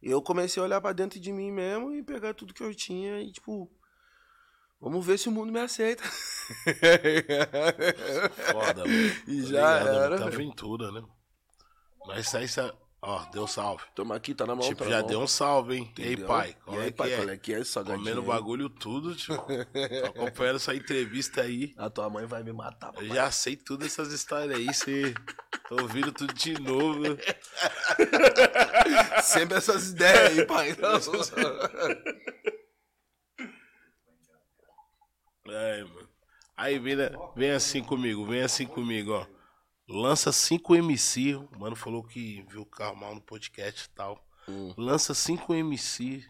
Eu 0.03 0.23
comecei 0.23 0.61
a 0.61 0.65
olhar 0.65 0.81
pra 0.81 0.93
dentro 0.93 1.19
de 1.21 1.33
mim 1.33 1.51
mesmo 1.51 1.93
e 1.93 2.03
pegar 2.03 2.35
tudo 2.35 2.55
que 2.55 2.63
eu 2.63 2.75
tinha 2.75 3.21
e, 3.21 3.33
tipo, 3.33 3.71
vamos 4.81 5.05
ver 5.07 5.19
se 5.19 5.29
o 5.29 5.33
mundo 5.33 5.53
me 5.53 5.61
aceita. 5.61 6.03
Foda, 8.53 8.85
mano. 8.87 9.13
E 9.27 9.43
Tá 9.43 9.49
já 9.49 9.79
ligado, 9.79 9.89
era. 9.89 10.19
Tá 10.19 10.27
aventura, 10.27 10.91
né? 10.93 11.03
Mas 12.07 12.27
isso 12.27 12.37
aí, 12.39 12.45
isso- 12.47 12.73
ó, 13.03 13.25
deu 13.31 13.47
salve. 13.47 13.85
Tamo 13.95 14.13
aqui, 14.15 14.35
tá 14.35 14.47
na 14.47 14.55
mão. 14.55 14.67
tipo, 14.67 14.83
tá 14.85 14.89
já 14.91 14.99
mão. 15.01 15.07
deu 15.07 15.21
um 15.21 15.27
salve, 15.27 15.77
hein? 15.77 15.89
Entendeu? 15.93 16.27
pai? 16.27 16.57
E 16.69 16.77
aí, 16.77 16.89
é 16.89 16.91
pai, 16.91 17.11
que 17.11 17.17
qual 17.17 17.29
é? 17.29 17.33
é 17.35 17.37
que 17.37 17.53
é? 17.55 17.65
Salgadinho 17.65 17.99
Comendo 18.05 18.23
bagulho 18.23 18.69
tudo. 18.71 19.15
Tô 19.15 19.35
acompanhando 20.07 20.57
essa 20.57 20.75
entrevista 20.75 21.43
aí. 21.43 21.75
A 21.77 21.91
tua 21.91 22.09
mãe 22.09 22.25
vai 22.27 22.43
me 22.43 22.53
matar, 22.53 22.89
Eu 22.89 22.93
papai. 22.95 23.09
já 23.09 23.31
sei 23.31 23.57
todas 23.57 23.89
essas 23.93 24.11
histórias 24.13 24.57
aí, 24.59 24.67
você 24.67 25.13
tô 25.69 25.83
ouvindo 25.83 26.11
tudo 26.13 26.33
de 26.33 26.55
novo. 26.61 27.03
Sempre 29.23 29.59
essas 29.59 29.91
ideias 29.91 30.39
aí, 30.39 30.47
pai. 30.47 30.75
É, 35.53 35.85
mano. 35.85 36.09
Aí 36.57 36.79
vem, 36.79 36.97
né, 36.97 37.11
vem 37.37 37.53
assim 37.53 37.83
comigo, 37.83 38.27
vem 38.27 38.43
assim 38.43 38.67
comigo, 38.67 39.13
ó. 39.13 39.27
Lança 39.89 40.33
5 40.33 40.75
MC. 40.75 41.35
O 41.35 41.49
mano 41.59 41.77
falou 41.77 42.03
que 42.03 42.43
viu 42.51 42.63
o 42.63 42.67
carro 42.67 42.97
mal 42.97 43.15
no 43.15 43.23
podcast 43.23 43.87
e 43.87 43.91
tal. 43.91 44.23
Hum. 44.49 44.75
Lança 44.77 45.15
5 45.15 45.55
MC. 45.55 46.29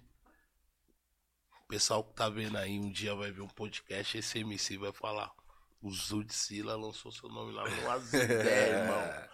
O 1.65 1.67
pessoal 1.67 2.05
que 2.05 2.15
tá 2.15 2.29
vendo 2.29 2.57
aí 2.57 2.79
um 2.79 2.91
dia 2.93 3.15
vai 3.15 3.33
ver 3.33 3.41
um 3.41 3.49
podcast. 3.49 4.19
Esse 4.19 4.39
MC 4.41 4.77
vai 4.77 4.93
falar. 4.93 5.33
O 5.81 5.91
Zudzilla 5.91 6.77
lançou 6.77 7.11
seu 7.11 7.29
nome 7.29 7.53
lá 7.53 7.65
nas 7.65 8.13
ideias, 8.13 8.83
irmão. 8.83 9.29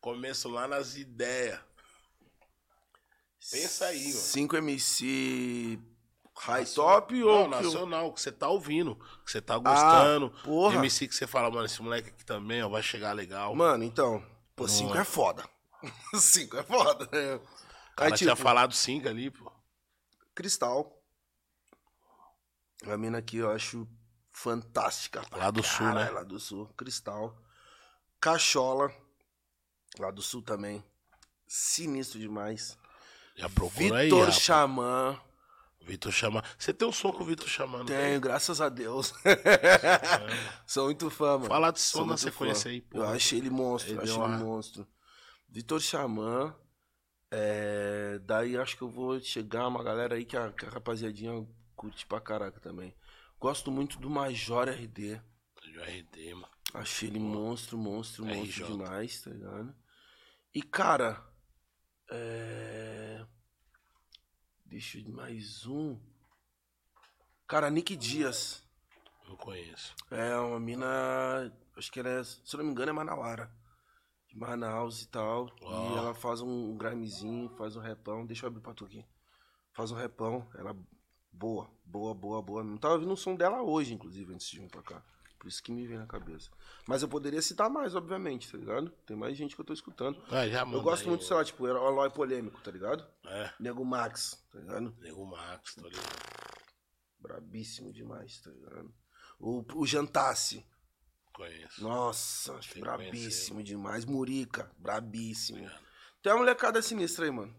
Começo 0.00 0.48
lá 0.48 0.66
nas 0.66 0.96
ideias. 0.96 1.60
Pensa 3.50 3.86
aí, 3.86 4.08
mano. 4.08 4.20
5 4.20 4.56
MC 4.56 5.78
high 6.42 6.64
top 6.64 7.22
ou 7.22 7.48
Não, 7.48 7.58
que 7.58 7.64
eu- 7.64 7.70
nacional, 7.70 8.12
que 8.12 8.20
você 8.20 8.32
tá 8.32 8.48
ouvindo, 8.48 8.96
que 9.24 9.30
você 9.30 9.40
tá 9.40 9.56
gostando. 9.58 10.32
Ah, 10.36 10.42
porra. 10.44 10.74
MC 10.76 11.06
que 11.08 11.14
você 11.14 11.26
fala, 11.26 11.50
mano, 11.50 11.66
esse 11.66 11.80
moleque 11.82 12.08
aqui 12.08 12.24
também, 12.24 12.62
ó, 12.62 12.68
vai 12.68 12.82
chegar 12.82 13.12
legal. 13.12 13.54
Mano, 13.54 13.84
então, 13.84 14.24
pô, 14.56 14.64
Não 14.64 14.68
5 14.70 14.96
é. 14.96 15.00
é 15.00 15.04
foda. 15.04 15.44
5 16.14 16.56
é 16.56 16.62
foda. 16.62 17.04
né? 17.12 17.40
cara 17.96 18.10
Aí, 18.12 18.18
tinha 18.18 18.30
tipo, 18.30 18.42
falado 18.42 18.74
cinco 18.74 19.08
ali, 19.08 19.30
pô. 19.30 19.50
Cristal. 20.34 20.96
A 22.86 22.96
mina 22.96 23.18
aqui 23.18 23.36
eu 23.36 23.50
acho 23.50 23.86
fantástica. 24.32 25.22
Lá 25.32 25.50
do 25.50 25.62
sul, 25.62 25.86
né? 25.92 26.08
Lá 26.10 26.22
do 26.22 26.38
sul. 26.40 26.66
Cristal. 26.76 27.36
Cachola. 28.18 28.90
Lá 29.98 30.10
do 30.10 30.22
sul 30.22 30.40
também. 30.40 30.82
Sinistro 31.46 32.18
demais. 32.18 32.78
Já 33.36 33.48
procura 33.50 33.98
aí, 33.98 34.04
Vitor. 34.08 34.32
Xamã. 34.32 35.20
Vitor 35.82 36.12
Xamã. 36.12 36.42
Você 36.58 36.72
tem 36.72 36.86
um 36.86 36.92
som 36.92 37.10
com 37.12 37.22
o 37.22 37.26
Vitor 37.26 37.48
tem? 37.48 37.84
Tenho, 37.84 38.20
graças 38.20 38.60
a 38.60 38.68
Deus. 38.68 39.12
Sou 40.66 40.84
muito 40.86 41.08
fã, 41.10 41.38
mano. 41.38 41.46
Fala 41.46 41.70
de 41.70 41.80
som 41.80 42.04
na 42.04 42.16
sequência 42.16 42.64
fã. 42.64 42.70
aí, 42.70 42.80
pô. 42.80 42.98
Eu 42.98 43.08
achei 43.08 43.38
ele 43.38 43.50
monstro, 43.50 43.92
Ele 43.92 44.00
achei 44.02 44.14
deu 44.14 44.24
ele 44.24 44.34
uma- 44.34 44.38
monstro. 44.44 44.86
Vitor 45.48 45.80
Xamã. 45.80 46.54
é, 47.32 48.18
daí 48.24 48.56
acho 48.56 48.76
que 48.76 48.82
eu 48.82 48.90
vou 48.90 49.20
chegar 49.20 49.66
uma 49.68 49.82
galera 49.82 50.14
aí 50.16 50.24
que 50.24 50.36
a, 50.36 50.52
que 50.52 50.66
a 50.66 50.68
rapaziadinha 50.70 51.46
curte 51.74 52.04
pra 52.06 52.20
caraca 52.20 52.60
também. 52.60 52.94
Gosto 53.38 53.70
muito 53.70 53.98
do 53.98 54.10
Major 54.10 54.68
RD. 54.68 55.16
Do 55.72 55.80
RD, 55.82 56.34
mano. 56.34 56.48
Achei 56.74 57.08
ele 57.08 57.18
monstro, 57.18 57.76
monstro, 57.78 58.24
monstro 58.24 58.64
RJ. 58.64 58.66
demais, 58.66 59.22
tá 59.22 59.30
ligado? 59.30 59.74
E 60.54 60.62
cara, 60.62 61.20
é... 62.10 62.99
deixa 64.70 64.98
eu 64.98 65.10
mais 65.10 65.66
um. 65.66 65.98
Cara, 67.46 67.68
Nick 67.68 67.96
Dias. 67.96 68.62
Não 69.28 69.36
conheço. 69.36 69.94
É 70.10 70.36
uma 70.36 70.60
mina. 70.60 71.52
Acho 71.76 71.90
que 71.90 71.98
ela 71.98 72.08
é. 72.08 72.22
Se 72.24 72.40
eu 72.52 72.58
não 72.58 72.64
me 72.66 72.70
engano, 72.70 72.90
é 72.90 72.92
Manauara. 72.92 73.52
De 74.28 74.38
Manaus 74.38 75.02
e 75.02 75.08
tal. 75.08 75.50
Uau. 75.60 75.92
E 75.92 75.98
ela 75.98 76.14
faz 76.14 76.40
um 76.40 76.76
grimezinho, 76.76 77.48
faz 77.56 77.74
um 77.74 77.80
repão. 77.80 78.24
Deixa 78.24 78.46
eu 78.46 78.48
abrir 78.48 78.60
pra 78.60 78.72
tu 78.72 78.84
aqui. 78.84 79.04
Faz 79.72 79.90
um 79.90 79.96
repão. 79.96 80.48
Ela. 80.54 80.76
Boa, 81.32 81.68
boa, 81.84 82.14
boa, 82.14 82.40
boa. 82.40 82.62
Não 82.62 82.78
tava 82.78 82.94
ouvindo 82.94 83.12
o 83.12 83.16
som 83.16 83.34
dela 83.34 83.62
hoje, 83.62 83.92
inclusive, 83.92 84.32
antes 84.32 84.48
de 84.48 84.60
vir 84.60 84.70
pra 84.70 84.82
cá. 84.82 85.02
Por 85.40 85.48
isso 85.48 85.62
que 85.62 85.72
me 85.72 85.86
vem 85.86 85.96
na 85.96 86.06
cabeça. 86.06 86.50
Mas 86.86 87.00
eu 87.00 87.08
poderia 87.08 87.40
citar 87.40 87.70
mais, 87.70 87.94
obviamente, 87.94 88.52
tá 88.52 88.58
ligado? 88.58 88.90
Tem 89.06 89.16
mais 89.16 89.34
gente 89.38 89.54
que 89.54 89.60
eu 89.62 89.64
tô 89.64 89.72
escutando. 89.72 90.22
Ah, 90.30 90.46
Eu 90.46 90.82
gosto 90.82 91.04
aí, 91.04 91.08
muito, 91.08 91.24
sei 91.24 91.34
lá, 91.34 91.42
tipo, 91.42 91.66
Eloy 91.66 92.10
Polêmico, 92.10 92.60
tá 92.60 92.70
ligado? 92.70 93.06
É, 93.24 93.50
Nego 93.58 93.82
Max, 93.82 94.38
tá 94.52 94.58
ligado? 94.58 94.94
Nego 95.00 95.24
Max, 95.24 95.74
tô 95.76 95.88
ligado. 95.88 96.60
Brabíssimo 97.18 97.90
demais, 97.90 98.38
tá 98.40 98.50
ligado? 98.50 98.92
O, 99.38 99.64
o 99.76 99.86
Jantasse. 99.86 100.64
Conheço. 101.32 101.82
Nossa, 101.82 102.60
Tem 102.72 102.82
brabíssimo 102.82 103.62
demais. 103.62 104.04
Murica, 104.04 104.70
brabíssimo. 104.76 105.58
Obrigado. 105.58 105.80
Tem 106.22 106.32
uma 106.32 106.38
molecada 106.40 106.82
sinistra 106.82 107.24
aí, 107.24 107.30
mano. 107.30 107.54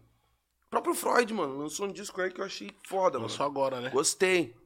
O 0.66 0.70
próprio 0.70 0.94
Freud, 0.94 1.34
mano, 1.34 1.58
lançou 1.58 1.86
um 1.86 1.92
disco 1.92 2.20
aí 2.20 2.30
que 2.32 2.40
eu 2.40 2.44
achei 2.44 2.70
foda, 2.86 3.18
Não 3.18 3.26
mano. 3.28 3.42
agora, 3.42 3.80
né? 3.80 3.90
Gostei. 3.90 4.56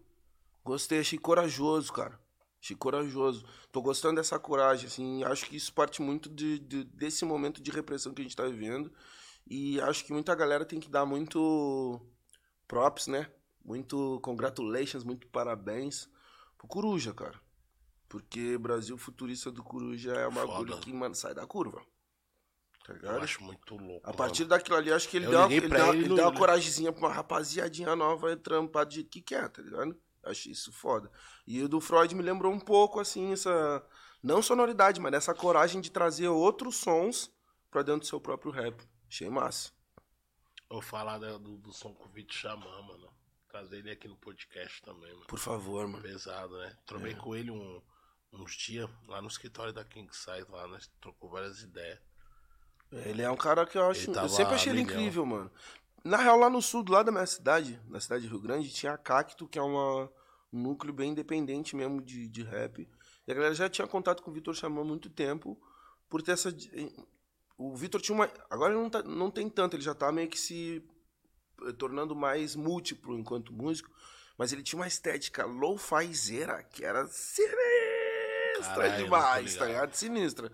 Gostei, 0.63 1.01
achei 1.01 1.19
corajoso, 1.19 1.93
cara. 1.95 2.21
Achei 2.67 2.77
corajoso. 2.77 3.45
Tô 3.71 3.81
gostando 3.81 4.17
dessa 4.17 4.39
coragem, 4.41 4.87
assim. 4.89 5.23
Acho 5.23 5.47
que 5.47 5.57
isso 5.57 5.73
parte 5.73 6.03
muito 6.03 6.29
de, 6.29 6.59
de- 6.59 6.83
desse 6.85 7.25
momento 7.25 7.63
de 7.63 7.71
repressão 7.71 8.13
que 8.13 8.21
a 8.21 8.25
gente 8.25 8.35
tá 8.35 8.45
vivendo. 8.45 8.93
E 9.47 9.81
acho 9.83 10.05
que 10.05 10.13
muita 10.13 10.35
galera 10.35 10.65
tem 10.65 10.81
que 10.81 10.89
dar 10.89 11.07
muito 11.07 12.01
props, 12.67 13.07
né? 13.07 13.31
Muito 13.65 14.19
congratulations, 14.21 15.05
muito 15.05 15.29
parabéns 15.29 16.09
pro 16.59 16.67
Coruja, 16.67 17.15
cara. 17.15 17.41
Porque 18.09 18.59
Brasil 18.59 18.99
futurista 18.99 19.51
do 19.53 19.63
Coruja 19.63 20.13
é 20.15 20.27
uma 20.27 20.45
bagulho 20.45 20.73
Foda. 20.73 20.83
que, 20.85 20.93
mano, 20.93 21.15
sai 21.15 21.35
da 21.35 21.47
curva. 21.47 21.81
Tá 22.85 22.93
Eu 22.93 22.97
ligado? 22.97 23.23
acho 23.23 23.43
muito 23.45 23.77
louco. 23.77 24.09
A 24.09 24.13
partir 24.13 24.43
mano. 24.43 24.51
daquilo 24.51 24.77
ali, 24.77 24.93
acho 24.93 25.09
que 25.09 25.17
ele 25.19 25.27
Eu 25.27 25.31
deu, 25.31 25.39
uma, 25.41 25.53
ele 25.53 25.69
pra 25.69 25.85
deu, 25.85 25.95
ele 25.95 26.09
deu 26.15 26.25
uma 26.25 26.35
coragemzinha 26.35 26.93
pra 26.93 27.01
uma 27.07 27.13
rapaziadinha 27.15 27.95
nova 27.95 28.37
trampar 28.37 28.87
do 28.87 28.95
jeito 28.95 29.11
que 29.11 29.21
quer, 29.23 29.49
tá 29.49 29.63
ligado? 29.63 29.97
Achei 30.27 30.53
isso 30.53 30.73
foda. 30.73 31.11
E 31.47 31.63
o 31.63 31.69
do 31.69 31.81
Freud 31.81 32.15
me 32.15 32.23
lembrou 32.23 32.53
um 32.53 32.61
pouco, 32.61 33.01
assim, 33.01 33.33
essa. 33.33 33.85
Não 34.23 34.43
sonoridade, 34.43 35.01
mas 35.01 35.13
essa 35.15 35.35
coragem 35.35 35.81
de 35.81 35.91
trazer 35.91 36.29
outros 36.29 36.77
sons 36.77 37.31
pra 37.71 37.83
dentro 37.83 38.01
do 38.01 38.07
seu 38.07 38.21
próprio 38.21 38.51
rap. 38.51 38.83
Achei 39.09 39.29
massa. 39.31 39.71
Vou 40.69 40.83
falar 40.83 41.19
do, 41.19 41.59
do 41.59 41.73
som 41.73 41.95
com 41.95 42.07
o 42.09 42.13
Vitor 42.13 42.35
Xamã, 42.37 42.83
mano. 42.83 43.09
Trazer 43.49 43.79
ele 43.79 43.91
aqui 43.91 44.09
no 44.09 44.17
podcast 44.17 44.83
também, 44.83 45.13
mano. 45.15 45.27
Por 45.27 45.39
favor, 45.39 45.87
mano. 45.87 46.03
Pesado, 46.03 46.59
né? 46.59 46.77
Trovei 46.85 47.13
É. 47.13 47.15
com 47.17 47.37
ele 47.37 47.51
um- 47.53 47.81
uns 48.33 48.53
dias 48.57 48.91
lá 49.07 49.23
no 49.23 49.29
escritório 49.29 49.73
da 49.73 49.85
King 49.85 50.09
Size, 50.15 50.51
lá, 50.51 50.67
nós 50.67 50.91
trocou 51.01 51.31
várias 51.31 51.61
ideias. 51.63 52.01
Ele 52.91 53.23
é 53.23 53.31
um 53.31 53.37
cara 53.37 53.65
que 53.65 53.79
eu 53.79 53.89
acho. 53.89 54.11
Eu 54.11 54.29
sempre 54.29 54.55
achei 54.55 54.73
ele 54.73 54.81
incrível, 54.83 55.25
mano. 55.25 55.51
Na 56.07 56.17
real, 56.19 56.39
lá 56.39 56.49
no 56.49 56.63
sul, 56.63 56.83
do 56.83 56.93
lado 56.93 57.07
da 57.07 57.13
minha 57.13 57.27
cidade, 57.27 57.81
na 57.89 57.99
cidade 58.01 58.23
de 58.23 58.29
Rio 58.29 58.41
Grande, 58.41 58.73
tinha 58.73 58.93
a 58.93 58.99
Cacto, 58.99 59.49
que 59.49 59.59
é 59.59 59.63
uma, 59.63 60.05
um 60.53 60.63
núcleo 60.63 60.93
bem 60.93 61.11
independente 61.11 61.75
mesmo 61.75 62.01
de, 62.01 62.29
de 62.29 62.43
rap. 62.43 62.89
E 63.27 63.33
a 63.33 63.35
galera 63.35 63.55
já 63.55 63.69
tinha 63.69 63.87
contato 63.89 64.23
com 64.23 64.31
o 64.31 64.35
Vitor 64.35 64.55
Xamã 64.55 64.83
há 64.83 64.85
muito 64.85 65.11
tempo, 65.11 65.59
por 66.09 66.23
ter 66.23 66.33
essa. 66.33 66.55
O 67.59 67.75
Vitor 67.75 68.01
tinha 68.01 68.15
uma. 68.15 68.31
Agora 68.49 68.73
ele 68.73 68.81
não, 68.83 68.91
tá- 68.91 69.03
não 69.03 69.31
tem 69.31 69.49
tanto, 69.51 69.75
ele 69.75 69.83
já 69.83 69.95
tá 69.95 70.13
meio 70.13 70.29
que 70.29 70.39
se 70.39 70.83
eh, 71.67 71.73
tornando 71.73 72.15
mais 72.15 72.55
múltiplo 72.55 73.19
enquanto 73.19 73.53
músico, 73.53 73.91
mas 74.39 74.53
ele 74.53 74.63
tinha 74.63 74.79
uma 74.79 74.87
estética 74.87 75.45
low-fizeira 75.45 76.63
que 76.63 76.85
era 76.85 77.07
sinistra 77.09 77.57
Caralho, 78.63 79.05
demais, 79.05 79.57
tá 79.57 79.65
ligado. 79.67 79.95
Sinistra. 79.95 80.53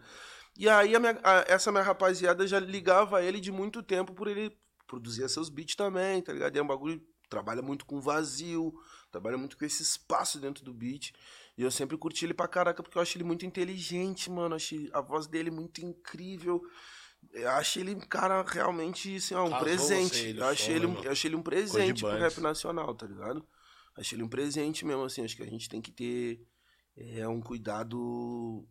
E 0.56 0.68
aí 0.68 0.98
minha- 0.98 1.20
a- 1.22 1.44
essa 1.46 1.70
minha 1.70 1.82
rapaziada 1.84 2.46
já 2.46 2.58
ligava 2.58 3.22
ele 3.22 3.40
de 3.40 3.50
muito 3.52 3.82
tempo 3.82 4.14
por 4.14 4.28
ele 4.28 4.56
produzir 4.92 5.26
seus 5.30 5.48
beats 5.48 5.74
também, 5.74 6.20
tá 6.20 6.34
ligado? 6.34 6.54
E 6.54 6.58
é 6.58 6.62
um 6.62 6.66
bagulho, 6.66 7.02
trabalha 7.30 7.62
muito 7.62 7.86
com 7.86 7.98
vazio, 7.98 8.74
trabalha 9.10 9.38
muito 9.38 9.56
com 9.56 9.64
esse 9.64 9.82
espaço 9.82 10.38
dentro 10.38 10.62
do 10.62 10.74
beat. 10.74 11.12
E 11.56 11.62
eu 11.62 11.70
sempre 11.70 11.96
curti 11.96 12.26
ele 12.26 12.34
pra 12.34 12.46
caraca, 12.46 12.82
porque 12.82 12.98
eu 12.98 13.02
acho 13.02 13.16
ele 13.16 13.24
muito 13.24 13.46
inteligente, 13.46 14.30
mano. 14.30 14.54
Achei 14.54 14.90
a 14.92 15.00
voz 15.00 15.26
dele 15.26 15.50
muito 15.50 15.82
incrível. 15.82 16.62
Eu 17.32 17.48
achei 17.52 17.82
ele 17.82 17.94
cara 18.06 18.42
realmente, 18.42 19.16
assim, 19.16 19.34
ó, 19.34 19.46
um 19.46 19.58
presente. 19.58 20.18
ele, 20.18 20.40
eu, 20.40 20.46
achei 20.46 20.74
ele, 20.74 20.86
eu 20.86 21.10
achei 21.10 21.28
ele 21.28 21.36
um 21.36 21.42
presente 21.42 22.02
pro 22.02 22.18
rap 22.18 22.38
nacional, 22.40 22.94
tá 22.94 23.06
ligado? 23.06 23.46
Achei 23.96 24.16
ele 24.16 24.24
um 24.24 24.28
presente 24.28 24.84
mesmo, 24.84 25.04
assim. 25.04 25.24
Acho 25.24 25.36
que 25.36 25.42
a 25.42 25.46
gente 25.46 25.70
tem 25.70 25.80
que 25.80 25.90
ter 25.90 26.46
é, 26.96 27.26
um 27.26 27.40
cuidado 27.40 28.68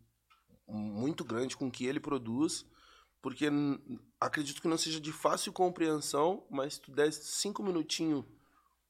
muito 0.68 1.24
grande 1.24 1.56
com 1.56 1.66
o 1.66 1.70
que 1.70 1.84
ele 1.84 1.98
produz, 1.98 2.64
porque 3.22 3.48
acredito 4.20 4.60
que 4.60 4.68
não 4.68 4.76
seja 4.76 5.00
de 5.00 5.12
fácil 5.12 5.52
compreensão, 5.52 6.44
mas 6.50 6.74
se 6.74 6.80
tu 6.82 6.90
der 6.90 7.12
cinco 7.12 7.62
minutinhos 7.62 8.24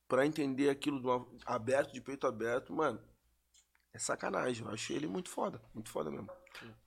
pra 0.09 0.27
entender 0.27 0.71
aquilo 0.71 0.99
de 0.99 1.07
uma- 1.07 1.27
aberto, 1.47 1.93
de 1.93 2.01
peito 2.01 2.27
aberto, 2.27 2.73
mano, 2.73 2.99
é 3.93 3.99
sacanagem. 3.99 4.67
Eu 4.67 4.73
achei 4.73 4.97
ele 4.97 5.07
muito 5.07 5.29
foda, 5.29 5.63
muito 5.75 5.91
foda 5.91 6.11
mesmo. 6.11 6.31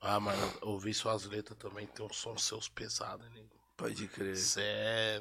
Ah, 0.00 0.18
mas 0.18 0.38
eu 0.60 0.68
ouvi 0.68 0.92
suas 0.92 1.24
letras 1.24 1.56
também, 1.56 1.86
tem 1.86 2.04
um 2.04 2.12
som 2.12 2.36
seus 2.36 2.68
pesados, 2.68 3.28
né? 3.30 3.44
Pode 3.76 4.08
crer. 4.08 4.36
Você 4.36 4.62
é... 4.62 5.20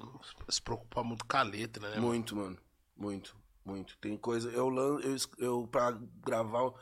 se 0.50 0.62
preocupa 0.62 1.04
muito 1.04 1.26
com 1.26 1.38
a 1.38 1.44
letra, 1.44 1.90
né? 1.90 1.96
mano? 1.96 2.08
Muito, 2.08 2.36
mano. 2.36 2.58
Muito, 2.96 3.36
muito. 3.64 3.98
Tem 3.98 4.18
coisa. 4.18 4.50
Eu, 4.50 4.74
eu, 5.02 5.18
eu 5.38 5.68
pra 5.68 5.92
gravar. 6.24 6.74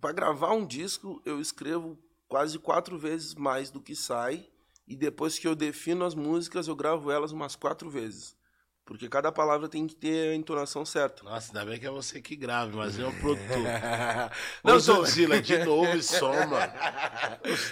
Pra 0.00 0.12
gravar 0.12 0.52
um 0.52 0.66
disco, 0.66 1.22
eu 1.24 1.40
escrevo 1.40 1.98
quase 2.28 2.58
quatro 2.58 2.98
vezes 2.98 3.34
mais 3.34 3.70
do 3.70 3.80
que 3.80 3.94
sai. 3.94 4.50
E 4.86 4.94
depois 4.96 5.38
que 5.38 5.48
eu 5.48 5.54
defino 5.54 6.04
as 6.04 6.14
músicas, 6.14 6.68
eu 6.68 6.76
gravo 6.76 7.10
elas 7.10 7.32
umas 7.32 7.56
quatro 7.56 7.90
vezes. 7.90 8.36
Porque 8.84 9.08
cada 9.08 9.32
palavra 9.32 9.68
tem 9.68 9.84
que 9.84 9.96
ter 9.96 10.30
a 10.30 10.34
entonação 10.36 10.86
certa. 10.86 11.24
Nossa, 11.24 11.48
ainda 11.48 11.68
bem 11.68 11.80
que 11.80 11.86
é 11.86 11.90
você 11.90 12.22
que 12.22 12.36
grave, 12.36 12.76
mas 12.76 12.96
eu, 12.96 13.12
produtor. 13.14 13.58
Não, 14.62 14.78
Zila, 15.04 15.42
de 15.42 15.58
novo 15.64 15.90
esse 15.96 16.16
som, 16.16 16.30
mano. 16.32 16.72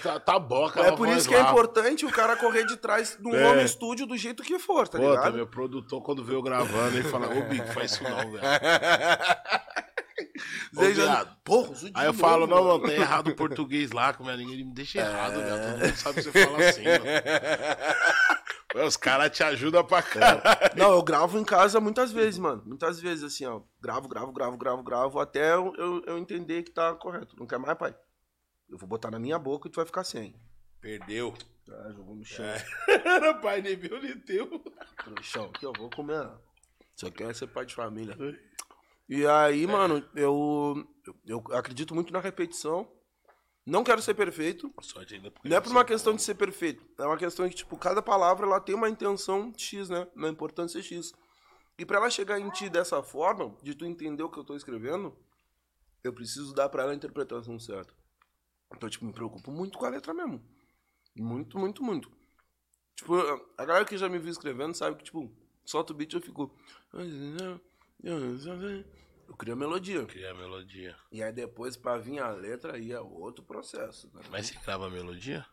Tá, 0.03 0.19
tá 0.19 0.35
aquela 0.35 0.87
É 0.87 0.91
por 0.91 1.07
isso 1.07 1.29
que 1.29 1.33
é 1.33 1.41
lá. 1.41 1.51
importante 1.51 2.05
o 2.05 2.11
cara 2.11 2.35
correr 2.35 2.65
de 2.65 2.75
trás 2.75 3.17
um 3.25 3.33
É. 3.33 3.47
home 3.49 3.63
estúdio 3.63 4.05
do 4.05 4.17
jeito 4.17 4.43
que 4.43 4.59
for, 4.59 4.89
tá 4.89 4.97
Pô, 4.97 5.09
ligado? 5.11 5.35
meu 5.35 5.47
produtor, 5.47 6.01
quando 6.03 6.21
veio 6.21 6.41
gravando, 6.41 6.97
ele 6.97 7.07
fala, 7.07 7.27
ô, 7.33 7.43
Big, 7.43 7.65
faz 7.73 7.91
isso 7.93 8.03
não, 8.03 8.31
velho. 8.33 8.41
Viado. 10.71 11.37
Porra, 11.43 11.73
Aí 11.93 12.05
eu 12.05 12.13
novo, 12.13 12.19
falo, 12.19 12.47
não, 12.47 12.63
mano, 12.63 12.87
tá 12.87 12.93
errado 12.93 13.27
o 13.29 13.35
português 13.35 13.91
lá, 13.91 14.13
com 14.13 14.23
minha 14.23 14.35
língua, 14.35 14.53
ele 14.53 14.63
me 14.63 14.73
deixa 14.73 14.99
errado, 14.99 15.35
velho. 15.35 15.49
Todo 15.49 15.79
mundo 15.79 15.97
sabe 15.97 16.15
que 16.15 16.21
você 16.23 16.45
fala 16.45 16.69
assim, 16.69 16.83
mano. 16.83 17.05
Os 18.87 18.97
caras 18.97 19.31
te 19.31 19.41
ajudam 19.41 19.85
pra 19.85 20.01
caralho. 20.01 20.41
Não, 20.75 20.91
eu 20.91 21.01
gravo 21.01 21.37
em 21.39 21.45
casa 21.45 21.79
muitas 21.79 22.11
vezes, 22.11 22.37
mano. 22.37 22.61
Muitas 22.65 22.99
vezes, 22.99 23.23
assim, 23.23 23.45
ó. 23.45 23.61
Gravo, 23.81 24.07
gravo, 24.09 24.33
gravo, 24.33 24.57
gravo, 24.57 24.83
gravo, 24.83 25.19
até 25.19 25.53
eu, 25.53 25.73
eu, 25.77 26.03
eu 26.05 26.17
entender 26.17 26.63
que 26.63 26.71
tá 26.71 26.93
correto. 26.93 27.37
Não 27.37 27.47
quer 27.47 27.57
mais, 27.57 27.77
pai? 27.77 27.95
Eu 28.69 28.77
vou 28.77 28.87
botar 28.87 29.11
na 29.11 29.19
minha 29.19 29.39
boca 29.39 29.67
e 29.67 29.71
tu 29.71 29.77
vai 29.77 29.85
ficar 29.85 30.03
sem. 30.03 30.35
Perdeu. 30.81 31.33
Ah, 31.71 31.91
jogou 31.93 32.15
no 32.15 32.25
chão. 32.25 32.45
Era 32.87 33.33
pai 33.39 33.61
nem 33.61 33.77
meu, 33.77 34.01
nem 34.01 34.19
teu. 34.19 34.45
No 35.07 35.23
chão. 35.23 35.51
Aqui, 35.55 35.65
eu 35.65 35.73
vou 35.77 35.89
comer. 35.89 36.29
Só 36.95 37.09
quer 37.09 37.33
ser 37.33 37.47
pai 37.47 37.65
de 37.65 37.75
família. 37.75 38.15
E 39.07 39.25
aí, 39.25 39.67
mano, 39.67 40.03
eu, 40.15 40.87
eu 41.25 41.43
acredito 41.51 41.93
muito 41.93 42.11
na 42.11 42.19
repetição. 42.19 42.91
Não 43.65 43.83
quero 43.83 44.01
ser 44.01 44.13
perfeito. 44.13 44.71
Não 45.43 45.57
é 45.57 45.61
por 45.61 45.71
uma 45.71 45.85
questão 45.85 46.15
de 46.15 46.21
ser 46.21 46.35
perfeito. 46.35 46.85
É 46.97 47.05
uma 47.05 47.17
questão 47.17 47.47
que, 47.49 47.55
tipo, 47.55 47.77
cada 47.77 48.01
palavra 48.01 48.45
ela 48.45 48.59
tem 48.59 48.75
uma 48.75 48.89
intenção 48.89 49.53
X, 49.57 49.89
né? 49.89 50.07
Uma 50.15 50.29
importância 50.29 50.81
X. 50.81 51.13
E 51.77 51.85
pra 51.85 51.97
ela 51.97 52.09
chegar 52.09 52.39
em 52.39 52.49
ti 52.51 52.69
dessa 52.69 53.01
forma, 53.03 53.55
de 53.61 53.75
tu 53.75 53.85
entender 53.85 54.23
o 54.23 54.29
que 54.29 54.39
eu 54.39 54.43
tô 54.43 54.55
escrevendo, 54.55 55.15
eu 56.03 56.13
preciso 56.13 56.53
dar 56.53 56.69
pra 56.69 56.83
ela 56.83 56.91
a 56.91 56.95
interpretação 56.95 57.59
certa. 57.59 57.93
Então, 58.75 58.89
tipo, 58.89 59.05
me 59.05 59.13
preocupo 59.13 59.51
muito 59.51 59.77
com 59.77 59.85
a 59.85 59.89
letra 59.89 60.13
mesmo. 60.13 60.41
Muito, 61.15 61.57
muito, 61.57 61.83
muito. 61.83 62.11
Tipo, 62.95 63.15
a 63.57 63.65
galera 63.65 63.85
que 63.85 63.97
já 63.97 64.07
me 64.07 64.19
viu 64.19 64.31
escrevendo 64.31 64.75
sabe 64.75 64.97
que, 64.97 65.03
tipo, 65.03 65.31
solta 65.65 65.91
o 65.91 65.95
beat 65.95 66.13
eu 66.13 66.21
fico. 66.21 66.55
Eu 69.27 69.35
crio 69.35 69.53
a 69.53 69.57
melodia. 69.57 70.05
Cria 70.05 70.31
a 70.31 70.33
melodia. 70.33 70.95
E 71.11 71.23
aí 71.23 71.31
depois, 71.31 71.75
pra 71.75 71.97
vir 71.97 72.19
a 72.19 72.29
letra, 72.29 72.75
aí 72.75 72.91
é 72.91 72.99
outro 72.99 73.43
processo. 73.43 74.09
Tá? 74.09 74.21
Mas 74.29 74.47
você 74.47 74.59
grava 74.63 74.87
a 74.87 74.89
melodia? 74.89 75.45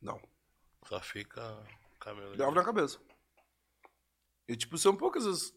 Não. 0.00 0.20
Só 0.86 1.00
fica 1.00 1.42
com 1.98 2.10
a 2.10 2.14
melodia. 2.14 2.36
Gravo 2.36 2.54
na 2.54 2.64
cabeça. 2.64 3.00
E, 4.46 4.54
tipo, 4.54 4.76
são 4.76 4.94
poucas 4.94 5.26
as. 5.26 5.54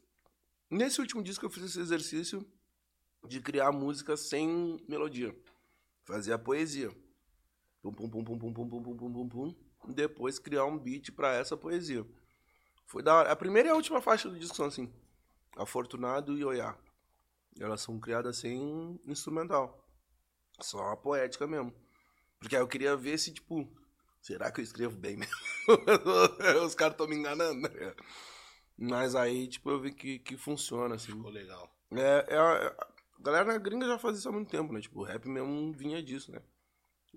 Nesse 0.70 1.02
último 1.02 1.22
disco 1.22 1.46
eu 1.46 1.50
fiz 1.50 1.64
esse 1.64 1.80
exercício 1.80 2.46
de 3.28 3.42
criar 3.42 3.72
música 3.72 4.16
sem 4.16 4.78
melodia. 4.88 5.36
Fazer 6.06 6.34
a 6.34 6.40
poesia. 6.40 6.90
Pum, 7.82 7.92
pum, 7.92 8.10
pum, 8.10 8.24
pum, 8.24 8.40
pum, 8.40 8.54
pum, 8.54 8.70
pum, 8.70 8.84
pum, 8.84 8.98
pum, 8.98 9.14
pum, 9.14 9.30
pum. 9.30 9.56
E 9.90 9.94
depois 9.94 10.40
criar 10.40 10.66
um 10.66 10.78
beat 10.78 11.12
pra 11.12 11.34
essa 11.34 11.58
poesia. 11.58 12.06
Foi 12.86 13.04
da 13.04 13.14
hora. 13.14 13.32
A 13.32 13.36
primeira 13.36 13.68
e 13.68 13.72
a 13.72 13.76
última 13.76 14.02
faixa 14.02 14.30
do 14.30 14.40
disco 14.40 14.56
são 14.56 14.68
assim. 14.68 14.92
Afortunado 15.58 16.38
e 16.38 16.45
Oiá. 16.45 16.78
Elas 17.60 17.82
são 17.82 17.99
criadas 17.99 18.38
sem 18.38 18.99
instrumental. 19.05 19.84
Só 20.62 20.91
a 20.91 20.97
poética 20.97 21.47
mesmo. 21.47 21.74
Porque 22.39 22.55
aí 22.55 22.62
eu 22.62 22.68
queria 22.68 22.95
ver 22.95 23.18
se, 23.18 23.34
tipo, 23.34 23.68
será 24.22 24.51
que 24.51 24.62
eu 24.62 24.64
escrevo 24.64 24.95
bem 24.95 25.18
mesmo? 25.18 25.36
Os 26.66 26.76
caras 26.76 26.93
estão 26.93 27.08
me 27.08 27.16
enganando, 27.16 27.62
né? 27.62 27.95
Mas 28.78 29.16
aí, 29.16 29.47
tipo, 29.47 29.72
eu 29.72 29.82
vi 29.82 29.91
que, 29.91 30.20
que 30.20 30.38
funciona, 30.38 30.95
assim. 30.95 31.12
Ficou 31.14 31.32
legal. 31.32 31.70
É, 31.91 32.36
é, 32.36 32.38
a 32.38 32.88
a 33.20 33.24
galera 33.24 33.45
na 33.45 33.58
gringa 33.58 33.88
já 33.88 33.97
fazia 33.97 34.20
isso 34.20 34.30
há 34.30 34.32
muito 34.32 34.49
tempo, 34.49 34.72
né? 34.72 34.80
Tipo, 34.80 34.99
o 34.99 35.03
rap 35.03 35.28
mesmo 35.28 35.74
vinha 35.74 36.01
disso, 36.01 36.32
né? 36.32 36.41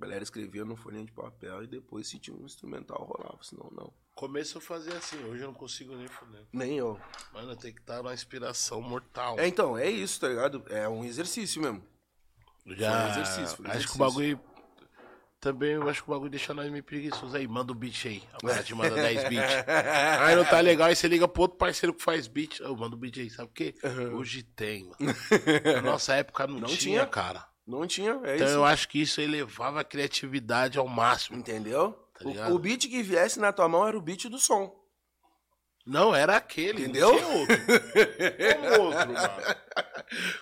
A 0.00 0.04
galera 0.06 0.22
escrevia 0.22 0.64
no 0.64 0.76
folhinha 0.76 1.04
de 1.04 1.12
papel 1.12 1.62
e 1.62 1.66
depois 1.66 2.08
se 2.08 2.18
tinha 2.18 2.34
um 2.34 2.46
instrumental 2.46 3.04
rolava, 3.04 3.38
senão 3.42 3.70
não. 3.70 3.92
Começo 4.14 4.56
eu 4.56 4.62
fazia 4.62 4.96
assim, 4.96 5.22
hoje 5.24 5.42
eu 5.42 5.48
não 5.48 5.54
consigo 5.54 5.94
nem 5.94 6.08
foder. 6.08 6.46
Nem 6.50 6.78
eu. 6.78 6.98
Mano, 7.34 7.54
tem 7.54 7.70
que 7.74 7.80
estar 7.80 8.02
na 8.02 8.14
inspiração 8.14 8.80
mortal. 8.80 9.38
É, 9.38 9.46
então, 9.46 9.76
é 9.76 9.90
isso, 9.90 10.18
tá 10.18 10.28
ligado? 10.28 10.64
É 10.70 10.88
um 10.88 11.04
exercício 11.04 11.60
mesmo. 11.60 11.82
Já, 12.66 12.90
Foi 12.92 13.00
um 13.00 13.10
exercício, 13.10 13.56
foi 13.58 13.66
um 13.66 13.68
acho 13.68 13.76
exercício. 13.78 13.90
que 13.90 13.96
o 13.96 14.06
bagulho. 14.06 14.40
Também 15.38 15.70
eu 15.72 15.88
acho 15.88 16.02
que 16.02 16.10
o 16.10 16.12
bagulho 16.12 16.30
deixa 16.30 16.52
nós 16.54 16.70
meio 16.70 16.84
preguiçosos 16.84 17.34
aí. 17.34 17.46
Manda 17.46 17.72
o 17.72 17.74
beat 17.74 18.06
aí. 18.06 18.22
Cara 18.42 18.62
te 18.62 18.74
manda 18.74 18.94
10 18.94 19.28
beats. 19.28 19.54
Aí 20.20 20.36
não 20.36 20.44
tá 20.44 20.60
legal, 20.60 20.88
aí 20.88 20.94
você 20.96 21.08
liga 21.08 21.26
pro 21.26 21.42
outro 21.42 21.56
parceiro 21.56 21.94
que 21.94 22.02
faz 22.02 22.26
beat. 22.26 22.60
Eu 22.60 22.76
mando 22.76 22.94
o 22.94 22.98
beat 22.98 23.16
aí, 23.18 23.30
sabe 23.30 23.48
o 23.48 23.52
quê? 23.52 23.74
Hoje 24.14 24.42
tem, 24.42 24.84
mano. 24.84 24.96
Na 25.76 25.80
nossa 25.82 26.14
época 26.14 26.46
não, 26.46 26.60
Não 26.60 26.68
tinha, 26.68 26.78
tinha. 26.78 27.06
cara. 27.06 27.49
Não 27.70 27.86
tinha, 27.86 28.20
é 28.24 28.34
Então 28.34 28.46
isso. 28.48 28.56
eu 28.56 28.64
acho 28.64 28.88
que 28.88 29.00
isso 29.00 29.20
elevava 29.20 29.80
a 29.80 29.84
criatividade 29.84 30.76
ao 30.78 30.88
máximo. 30.88 31.38
Entendeu? 31.38 31.92
Tá 32.18 32.50
o, 32.50 32.54
o 32.54 32.58
beat 32.58 32.88
que 32.88 33.02
viesse 33.02 33.38
na 33.38 33.52
tua 33.52 33.68
mão 33.68 33.86
era 33.86 33.96
o 33.96 34.00
beat 34.00 34.24
do 34.28 34.38
som. 34.38 34.78
Não, 35.86 36.14
era 36.14 36.36
aquele. 36.36 36.82
Entendeu? 36.82 37.12
Não 37.12 37.18
tinha 37.18 37.28
outro. 37.28 37.56
Como 38.60 38.82
outro, 38.82 39.12
mano. 39.12 39.60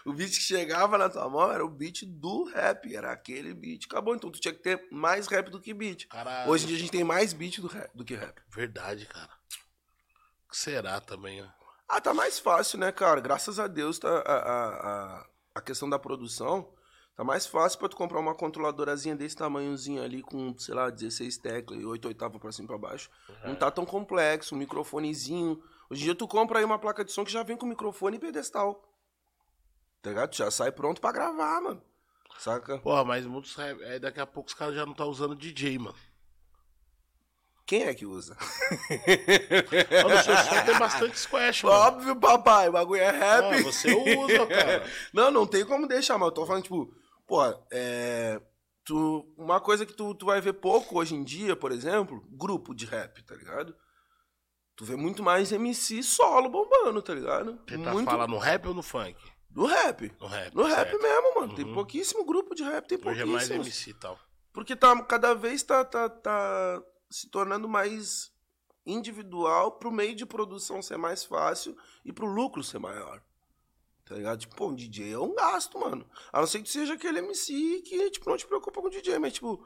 O 0.07 0.14
beat 0.14 0.31
que 0.31 0.41
chegava 0.41 0.97
na 0.97 1.11
tua 1.11 1.29
mão 1.29 1.53
era 1.53 1.62
o 1.62 1.68
beat 1.68 2.03
do 2.07 2.45
rap. 2.45 2.95
Era 2.95 3.12
aquele 3.12 3.53
beat. 3.53 3.85
Acabou. 3.85 4.16
Então 4.16 4.31
tu 4.31 4.41
tinha 4.41 4.55
que 4.55 4.62
ter 4.62 4.89
mais 4.91 5.26
rap 5.26 5.51
do 5.51 5.61
que 5.61 5.74
beat. 5.74 6.07
Caralho. 6.09 6.51
Hoje 6.51 6.64
em 6.64 6.68
dia 6.68 6.76
a 6.76 6.81
gente 6.81 6.91
tem 6.91 7.05
mais 7.05 7.35
beat 7.35 7.61
do, 7.61 7.66
rap, 7.66 7.91
do 7.95 8.03
que 8.03 8.14
rap. 8.14 8.41
Verdade, 8.49 9.05
cara. 9.05 9.29
O 10.47 10.51
que 10.51 10.57
será 10.57 10.99
também, 11.03 11.43
ó? 11.43 11.47
Ah, 11.87 12.01
tá 12.01 12.14
mais 12.14 12.39
fácil, 12.39 12.79
né, 12.79 12.91
cara? 12.91 13.20
Graças 13.20 13.59
a 13.59 13.66
Deus 13.66 13.99
tá, 13.99 14.09
a, 14.09 14.33
a, 14.33 14.68
a, 15.20 15.26
a 15.57 15.61
questão 15.61 15.89
da 15.89 15.99
produção 15.99 16.72
tá 17.18 17.24
mais 17.24 17.48
fácil 17.48 17.80
pra 17.80 17.88
tu 17.88 17.96
comprar 17.96 18.20
uma 18.20 18.32
controladorazinha 18.32 19.16
desse 19.16 19.34
tamanhozinho 19.34 20.00
ali 20.00 20.22
com, 20.22 20.56
sei 20.56 20.72
lá, 20.72 20.88
16 20.88 21.36
teclas 21.38 21.80
e 21.80 21.84
8 21.84 22.06
oitavas 22.06 22.40
pra 22.40 22.52
cima 22.52 22.66
e 22.66 22.68
pra 22.68 22.78
baixo. 22.78 23.10
Não 23.44 23.56
tá 23.56 23.72
tão 23.72 23.84
complexo, 23.84 24.54
um 24.54 24.58
microfonezinho. 24.58 25.60
Hoje 25.90 26.02
em 26.02 26.04
dia 26.04 26.14
tu 26.14 26.28
compra 26.28 26.60
aí 26.60 26.64
uma 26.64 26.78
placa 26.78 27.04
de 27.04 27.10
som 27.10 27.24
que 27.24 27.32
já 27.32 27.42
vem 27.42 27.56
com 27.56 27.66
microfone 27.66 28.18
e 28.18 28.20
pedestal. 28.20 28.88
Tá 30.00 30.10
ligado? 30.10 30.30
Tu 30.30 30.36
já 30.36 30.48
sai 30.48 30.70
pronto 30.70 31.00
pra 31.00 31.10
gravar, 31.10 31.60
mano. 31.60 31.82
Saca? 32.38 32.78
Porra, 32.78 33.04
mas 33.04 33.26
muitos 33.26 33.58
é, 33.58 33.98
daqui 33.98 34.20
a 34.20 34.26
pouco 34.26 34.48
os 34.48 34.54
caras 34.54 34.76
já 34.76 34.86
não 34.86 34.94
tá 34.94 35.04
usando 35.04 35.34
DJ, 35.34 35.76
mano. 35.76 35.96
Quem 37.66 37.82
é 37.82 37.94
que 37.94 38.06
usa? 38.06 38.36
Mano, 40.04 40.14
o 40.14 40.22
seu 40.22 40.36
som 40.36 40.64
tem 40.64 40.78
bastante 40.78 41.18
squash, 41.18 41.64
mano. 41.64 41.76
Óbvio, 41.76 42.14
papai, 42.14 42.68
o 42.68 42.72
bagulho 42.72 43.02
é 43.02 43.10
rap. 43.10 43.44
Ah, 43.44 43.62
você 43.62 43.92
usa, 43.92 44.46
cara. 44.46 44.86
Não, 45.12 45.32
não 45.32 45.46
tem 45.46 45.66
como 45.66 45.88
deixar, 45.88 46.16
mas 46.16 46.28
eu 46.28 46.32
tô 46.32 46.46
falando, 46.46 46.62
tipo, 46.62 46.94
pô, 47.29 47.43
é. 47.70 48.41
Tu, 48.85 49.35
uma 49.37 49.61
coisa 49.61 49.85
que 49.85 49.93
tu, 49.93 50.14
tu 50.14 50.26
vai 50.26 50.41
ver 50.41 50.55
pouco 50.55 50.99
hoje 50.99 51.14
em 51.14 51.22
dia, 51.22 51.55
por 51.55 51.70
exemplo, 51.70 52.26
grupo 52.31 52.74
de 52.74 52.87
rap, 52.87 53.22
tá 53.22 53.35
ligado? 53.37 53.76
Tu 54.74 54.85
vê 54.85 54.97
muito 54.97 55.22
mais 55.22 55.53
MC 55.53 56.03
solo 56.03 56.49
bombando, 56.49 57.03
tá 57.03 57.14
ligado? 57.14 57.61
Você 57.68 57.76
tá 57.79 57.93
muito 57.93 58.11
falando 58.11 58.31
no 58.31 58.39
rap 58.39 58.66
ou 58.66 58.74
no 58.74 58.83
funk? 58.83 59.16
do 59.51 59.66
rap. 59.66 60.12
No 60.20 60.26
rap. 60.26 60.55
No 60.55 60.62
rap 60.64 60.91
certo. 60.91 61.03
mesmo, 61.03 61.35
mano. 61.41 61.55
Tem 61.55 61.64
Uhum. 61.64 61.74
pouquíssimo 61.74 62.24
grupo 62.24 62.55
de 62.55 62.62
rap, 62.62 62.87
tem 62.87 62.99
Hoje 63.05 63.22
é 63.22 63.24
mais. 63.24 63.51
MC 63.51 63.91
e 63.91 63.95
tal. 63.95 64.18
Porque 64.53 64.76
tá, 64.76 65.03
cada 65.03 65.35
vez 65.35 65.62
tá, 65.62 65.85
tá, 65.85 66.09
tá 66.09 66.83
se 67.11 67.29
tornando 67.31 67.68
mais 67.68 68.31
individual 68.87 69.72
pro 69.72 69.91
meio 69.93 70.14
de 70.14 70.24
produção 70.24 70.81
ser 70.81 70.97
mais 70.97 71.24
fácil 71.24 71.76
e 72.05 72.12
pro 72.12 72.26
lucro 72.26 72.62
ser 72.62 72.79
maior. 72.79 73.22
Tá 74.09 74.14
ligado? 74.14 74.38
Tipo, 74.40 74.56
pô, 74.56 74.68
um 74.68 74.74
DJ 74.74 75.12
é 75.12 75.18
um 75.18 75.34
gasto, 75.34 75.78
mano. 75.78 76.06
A 76.32 76.40
não 76.40 76.46
ser 76.46 76.62
que 76.62 76.70
seja 76.70 76.94
aquele 76.94 77.18
MC 77.18 77.82
que, 77.84 78.11
tipo, 78.11 78.28
não 78.30 78.36
te 78.36 78.46
preocupa 78.46 78.80
com 78.80 78.88
DJ, 78.88 79.18
mas, 79.18 79.34
tipo, 79.34 79.62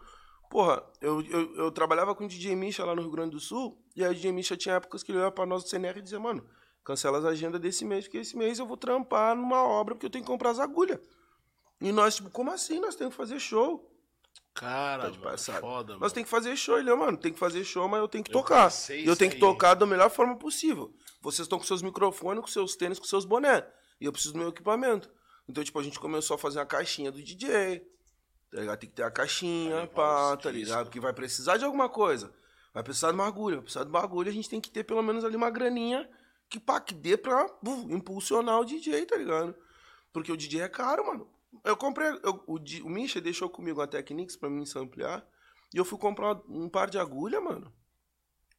porra, 0.51 0.83
eu, 1.01 1.21
eu, 1.23 1.55
eu 1.57 1.71
trabalhava 1.71 2.15
com 2.15 2.25
o 2.25 2.29
DJ 2.29 2.57
Misha 2.57 2.85
lá 2.85 2.95
no 2.95 3.03
Rio 3.03 3.11
Grande 3.13 3.31
do 3.31 3.41
Sul, 3.41 3.81
e 3.95 4.05
aí 4.05 4.11
o 4.11 4.15
DJ 4.15 4.33
Misha 4.33 4.57
tinha 4.57 4.75
épocas 4.75 5.03
que 5.03 5.13
ele 5.13 5.19
olhava 5.19 5.33
pra 5.33 5.47
nós 5.47 5.63
do 5.63 5.69
CNR 5.71 5.99
e 5.99 6.03
dizia, 6.03 6.19
mano, 6.19 6.45
cancela 6.85 7.19
as 7.19 7.25
agendas 7.25 7.61
desse 7.61 7.85
mês, 7.85 8.05
porque 8.07 8.19
esse 8.19 8.37
mês 8.37 8.59
eu 8.59 8.67
vou 8.67 8.77
trampar 8.77 9.37
numa 9.37 9.63
obra 9.63 9.95
porque 9.95 10.07
eu 10.07 10.11
tenho 10.11 10.25
que 10.25 10.31
comprar 10.31 10.51
as 10.51 10.59
agulhas. 10.59 10.99
E 11.81 11.93
nós, 11.93 12.17
tipo, 12.17 12.29
como 12.31 12.51
assim? 12.51 12.81
Nós 12.81 12.97
temos 12.97 13.15
que 13.15 13.17
fazer 13.19 13.39
show. 13.39 13.89
Cara, 14.55 15.05
Tá 15.05 15.11
de 15.11 15.19
mano, 15.19 15.31
passada. 15.31 15.61
foda, 15.61 15.93
Nós 15.95 16.01
mano. 16.01 16.13
tem 16.15 16.25
que 16.25 16.31
fazer 16.31 16.57
show, 16.57 16.79
ele, 16.79 16.95
mano, 16.95 17.17
tem 17.17 17.33
que 17.33 17.39
fazer 17.39 17.65
show, 17.65 17.89
mas 17.89 18.01
eu 18.01 18.09
tenho 18.09 18.23
que 18.25 18.31
Eu 18.31 18.35
tocar. 18.35 18.71
E 18.91 19.07
eu 19.07 19.17
tenho 19.17 19.31
que 19.31 19.37
aí. 19.37 19.41
tocar 19.41 19.75
da 19.75 19.87
melhor 19.87 20.11
forma 20.11 20.37
possível. 20.37 20.93
Vocês 21.23 21.47
estão 21.47 21.59
com 21.59 21.65
seus 21.65 21.81
microfones, 21.81 22.41
com 22.43 22.47
seus 22.49 22.77
tênis, 22.77 22.99
com 22.99 23.05
seus 23.07 23.25
boné. 23.25 23.67
E 24.03 24.05
eu 24.05 24.13
preciso 24.13 24.35
do 24.35 24.41
meu 24.41 24.49
equipamento. 24.49 25.09
Então, 25.49 25.63
tipo, 25.63 25.79
a 25.79 25.83
gente 25.83 25.99
começou 26.01 26.35
a 26.35 26.39
fazer 26.39 26.59
uma 26.59 26.67
caixinha 26.67 27.13
do 27.13 27.23
DJ. 27.23 27.81
Tá 28.51 28.61
ligado? 28.61 28.79
Tem 28.81 28.89
que 28.91 28.97
ter 28.97 29.03
a 29.05 29.11
caixinha, 29.11 29.87
pá, 29.87 30.37
tá 30.37 30.51
ligado? 30.51 30.87
Porque 30.87 30.99
vai 31.01 31.13
precisar 31.13 31.57
de 31.57 31.65
alguma 31.65 31.89
coisa. 31.89 32.35
Vai 32.75 32.83
precisar 32.83 33.09
de 33.09 33.15
uma 33.15 33.27
agulha. 33.27 33.57
Vai 33.57 33.63
precisar 33.63 33.85
de 33.85 33.91
uma 33.91 34.01
agulha, 34.03 34.31
a 34.31 34.35
gente 34.35 34.49
tem 34.51 34.61
que 34.61 34.71
ter 34.71 34.83
pelo 34.85 35.03
menos 35.03 35.25
ali 35.25 35.37
uma 35.37 35.51
graninha 35.51 36.11
que, 36.49 36.59
pá, 36.59 36.81
que 36.81 36.93
dê 36.95 37.17
pra 37.17 37.47
buf, 37.63 37.93
impulsionar 37.93 38.59
o 38.61 38.65
DJ, 38.65 39.07
tá 39.07 39.17
ligado? 39.17 39.55
Porque 40.13 40.31
o 40.33 40.37
DJ 40.37 40.63
é 40.63 40.69
caro, 40.69 41.07
mano. 41.07 41.31
Eu 41.65 41.77
comprei. 41.77 42.09
eu- 42.25 42.43
o, 42.47 42.57
o 42.57 42.91
Misha 42.91 43.21
deixou 43.21 43.49
comigo 43.49 43.81
uma 43.81 43.87
Technics 43.87 44.37
pra 44.37 44.51
mim 44.51 44.67
samplear. 44.67 45.25
E 45.73 45.77
eu 45.79 45.85
fui 45.85 45.99
comprar 45.99 46.41
um 46.49 46.69
par 46.69 46.91
de 46.91 46.99
agulha, 46.99 47.41
mano. 47.41 47.73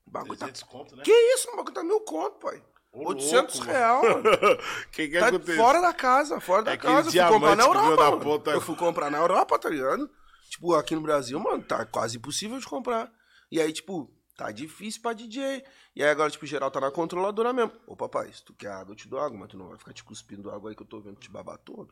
O 0.08 0.12
bagulho 0.12 0.40
tá. 0.40 0.46
300 0.46 0.64
conto, 0.64 0.96
né? 0.96 1.04
Que 1.04 1.12
isso, 1.12 1.50
o 1.52 1.56
bagulho 1.56 1.74
tá 1.76 1.84
mil 1.84 2.00
conto, 2.02 2.40
pai. 2.40 2.64
Ô, 2.94 3.10
800 3.10 3.56
louco, 3.56 3.72
real, 3.72 4.04
mano. 4.04 4.24
que 4.94 5.08
que 5.10 5.20
Tá 5.20 5.28
aconteceu? 5.30 5.56
fora 5.56 5.82
da 5.82 5.92
casa, 5.94 6.40
fora 6.40 6.62
da 6.64 6.74
Aquele 6.74 6.94
casa. 6.94 7.08
Eu 7.10 7.12
fui 7.12 7.34
comprar 7.34 7.56
na 7.56 7.64
Europa. 7.64 8.04
mano. 8.12 8.22
ponta- 8.22 8.52
Eu 8.52 8.62
fui 8.62 8.76
comprar 8.76 9.10
na 9.10 9.18
Europa, 9.18 9.58
tá 9.60 9.68
ligado? 9.70 10.10
Tipo, 10.50 10.76
aqui 10.76 10.94
no 10.96 11.02
Brasil, 11.02 11.40
mano, 11.40 11.64
tá 11.64 11.84
quase 11.88 12.18
impossível 12.18 12.60
de 12.60 12.66
comprar. 12.68 13.12
E 13.52 13.60
aí, 13.60 13.74
tipo, 13.74 14.14
tá 14.38 14.52
difícil 14.52 15.02
pra 15.02 15.14
DJ. 15.14 15.64
E 15.96 16.04
aí 16.04 16.10
agora, 16.10 16.30
tipo, 16.30 16.46
geral 16.46 16.70
tá 16.70 16.80
na 16.80 16.92
controladora 16.92 17.52
mesmo. 17.52 17.72
Ô, 17.88 17.96
papai, 17.96 18.32
se 18.32 18.44
tu 18.46 18.54
quer 18.54 18.70
água, 18.72 18.92
eu 18.94 18.96
te 18.96 19.08
dou 19.08 19.20
água, 19.20 19.38
mas 19.40 19.50
tu 19.50 19.58
não 19.58 19.70
vai 19.70 19.78
ficar 19.80 19.94
te 19.94 20.04
cuspindo 20.04 20.52
água 20.52 20.70
aí 20.70 20.76
que 20.76 20.84
eu 20.84 20.88
tô 20.88 21.02
vendo 21.02 21.16
te 21.20 21.32
babar 21.32 21.58
todo. 21.58 21.92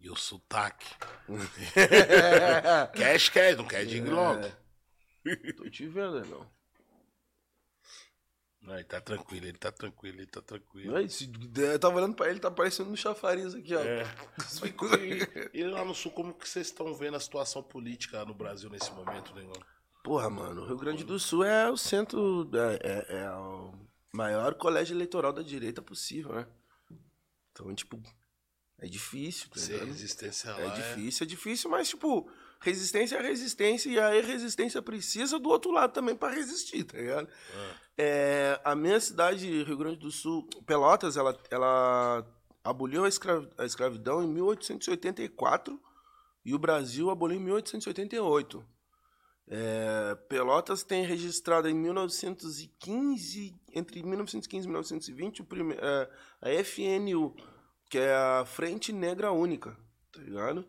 E 0.00 0.10
o 0.10 0.16
sotaque. 0.16 0.86
Cash, 2.94 3.28
cash, 3.28 3.56
não 3.56 3.64
quer 3.64 3.86
dig 3.86 4.00
logo. 4.08 4.42
Tô 5.56 5.70
te 5.70 5.86
vendo, 5.86 6.18
irmão. 6.18 6.46
Não, 8.64 8.74
ele 8.74 8.84
tá 8.84 8.98
tranquilo, 8.98 9.46
ele 9.46 9.58
tá 9.58 9.70
tranquilo, 9.70 10.18
ele 10.18 10.26
tá 10.26 10.40
tranquilo. 10.40 10.96
Aí, 10.96 11.08
se, 11.08 11.30
eu 11.56 11.78
tava 11.78 11.96
olhando 11.96 12.14
pra 12.14 12.30
ele, 12.30 12.40
tá 12.40 12.50
parecendo 12.50 12.90
um 12.90 12.96
chafariz 12.96 13.54
aqui, 13.54 13.74
ó. 13.74 13.80
É. 13.80 14.04
E, 15.52 15.60
e 15.60 15.64
lá 15.64 15.84
no 15.84 15.94
sul, 15.94 16.10
como 16.12 16.32
que 16.32 16.48
vocês 16.48 16.68
estão 16.68 16.94
vendo 16.94 17.16
a 17.16 17.20
situação 17.20 17.62
política 17.62 18.24
no 18.24 18.34
Brasil 18.34 18.70
nesse 18.70 18.90
momento, 18.92 19.34
negão? 19.34 19.52
Porra, 20.02 20.30
mano, 20.30 20.62
o 20.62 20.66
Rio 20.66 20.76
Grande 20.76 21.04
do 21.04 21.18
Sul 21.18 21.44
é 21.44 21.70
o 21.70 21.76
centro, 21.76 22.50
é, 22.54 23.14
é, 23.16 23.22
é 23.24 23.30
o 23.32 23.74
maior 24.12 24.54
colégio 24.54 24.94
eleitoral 24.94 25.32
da 25.32 25.42
direita 25.42 25.82
possível, 25.82 26.34
né? 26.34 26.46
Então, 27.52 27.74
tipo, 27.74 28.00
é 28.78 28.86
difícil, 28.86 29.48
tá 29.50 29.60
Ser 29.60 29.72
ligado? 29.74 29.88
resistência 29.88 30.52
lá 30.52 30.60
É 30.60 30.68
difícil, 30.74 31.24
é 31.24 31.26
difícil, 31.26 31.70
mas, 31.70 31.88
tipo, 31.88 32.30
resistência 32.64 33.16
é 33.16 33.22
resistência 33.22 33.90
e 33.90 33.98
a 33.98 34.08
resistência 34.22 34.80
precisa 34.82 35.38
do 35.38 35.50
outro 35.50 35.70
lado 35.70 35.92
também 35.92 36.16
pra 36.16 36.30
resistir, 36.30 36.82
tá 36.84 36.96
ligado? 36.96 37.28
É, 37.96 38.58
a 38.64 38.74
minha 38.74 38.98
cidade, 38.98 39.62
Rio 39.62 39.76
Grande 39.76 39.98
do 39.98 40.10
Sul, 40.10 40.48
Pelotas, 40.66 41.16
ela, 41.16 41.38
ela 41.50 42.26
aboliu 42.64 43.04
a, 43.04 43.08
escra- 43.08 43.48
a 43.58 43.64
escravidão 43.66 44.22
em 44.24 44.28
1884 44.28 45.78
e 46.44 46.54
o 46.54 46.58
Brasil 46.58 47.10
aboliu 47.10 47.36
em 47.38 47.42
1888. 47.44 48.64
É, 49.46 50.14
Pelotas 50.28 50.82
tem 50.82 51.04
registrado 51.04 51.68
em 51.68 51.74
1915, 51.74 53.54
entre 53.74 54.02
1915 54.02 54.64
e 54.66 54.68
1920, 54.68 55.42
o 55.42 55.44
prime- 55.44 55.76
é, 55.78 56.10
a 56.40 56.64
FNU, 56.64 57.36
que 57.90 57.98
é 57.98 58.14
a 58.14 58.44
Frente 58.46 58.92
Negra 58.92 59.30
Única, 59.32 59.76
tá 60.10 60.20
ligado? 60.20 60.66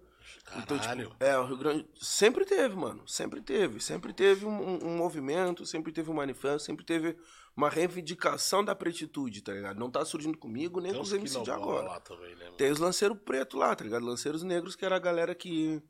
Então, 0.57 0.77
Caralho. 0.77 1.09
tipo, 1.09 1.23
é, 1.23 1.37
o 1.37 1.45
Rio 1.45 1.57
Grande. 1.57 1.87
Sempre 1.99 2.45
teve, 2.45 2.75
mano. 2.75 3.07
Sempre 3.07 3.41
teve. 3.41 3.79
Sempre 3.79 4.13
teve 4.13 4.45
um, 4.45 4.85
um- 4.85 4.95
movimento, 4.97 5.65
sempre 5.65 5.91
teve 5.91 6.09
um 6.09 6.13
manifesto, 6.13 6.65
sempre 6.65 6.85
teve 6.85 7.17
uma 7.55 7.69
reivindicação 7.69 8.63
da 8.63 8.75
pretitude, 8.75 9.41
tá 9.41 9.53
ligado? 9.53 9.79
Não 9.79 9.89
tá 9.89 10.03
surgindo 10.05 10.37
comigo 10.37 10.79
nem 10.79 10.91
Tem 10.91 10.99
com 10.99 11.05
os 11.05 11.13
MC 11.13 11.41
de 11.41 11.51
agora. 11.51 11.85
lá 11.87 11.99
também, 11.99 12.35
né? 12.35 12.45
mano? 12.45 12.57
Tem 12.57 12.71
os 12.71 12.79
lanceiros 12.79 13.17
pretos 13.25 13.59
lá, 13.59 13.75
tá 13.75 13.83
ligado? 13.83 14.05
Lanceiros 14.05 14.43
negros, 14.43 14.75
que 14.75 14.85
era 14.85 14.95
a 14.95 14.99
galera 14.99 15.33
que 15.33 15.81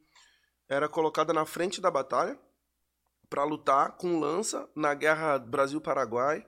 era 0.70 0.88
colocada 0.88 1.34
na 1.34 1.46
frente 1.46 1.82
da 1.82 1.92
batalha 1.92 2.40
pra 3.30 3.44
lutar 3.44 3.98
com 3.98 4.20
lança 4.20 4.70
na 4.76 4.94
guerra 4.94 5.38
Brasil-Paraguai 5.40 6.46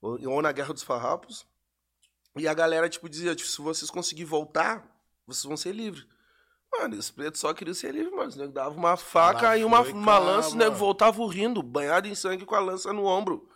ou, 0.00 0.18
ou 0.30 0.42
na 0.42 0.50
guerra 0.52 0.72
dos 0.74 0.82
farrapos. 0.82 1.46
E 2.36 2.48
a 2.48 2.54
galera, 2.54 2.88
tipo, 2.88 3.08
dizia, 3.08 3.34
tipo, 3.34 3.48
se 3.48 3.60
vocês 3.62 3.90
conseguirem 3.90 4.28
voltar, 4.28 4.90
vocês 5.26 5.44
vão 5.44 5.56
ser 5.56 5.72
livres. 5.72 6.06
Mano, 6.78 6.96
os 6.96 7.10
pretos 7.10 7.40
só 7.40 7.54
queriam 7.54 7.74
ser 7.74 7.92
livres, 7.92 8.12
mano. 8.12 8.28
Os 8.28 8.36
negros 8.36 8.54
davam 8.54 8.76
uma 8.76 8.96
faca 8.96 9.56
e 9.56 9.64
uma, 9.64 9.84
foi, 9.84 9.92
uma 9.92 10.18
lança, 10.18 10.50
o 10.50 10.56
nego 10.56 10.72
mano. 10.72 10.78
voltava 10.78 11.26
rindo, 11.28 11.62
banhado 11.62 12.08
em 12.08 12.14
sangue 12.14 12.44
com 12.44 12.54
a 12.54 12.60
lança 12.60 12.92
no 12.92 13.04
ombro. 13.04 13.48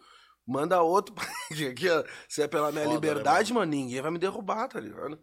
Manda 0.46 0.80
outro. 0.80 1.14
Aqui, 1.70 1.88
ó, 1.90 2.04
se 2.28 2.42
é 2.42 2.48
pela 2.48 2.70
minha 2.72 2.84
Foda, 2.84 2.94
né, 2.94 3.00
liberdade, 3.00 3.52
mano, 3.52 3.70
ninguém 3.70 4.00
vai 4.00 4.10
me 4.10 4.18
derrubar, 4.18 4.68
tá 4.68 4.80
ligado? 4.80 5.18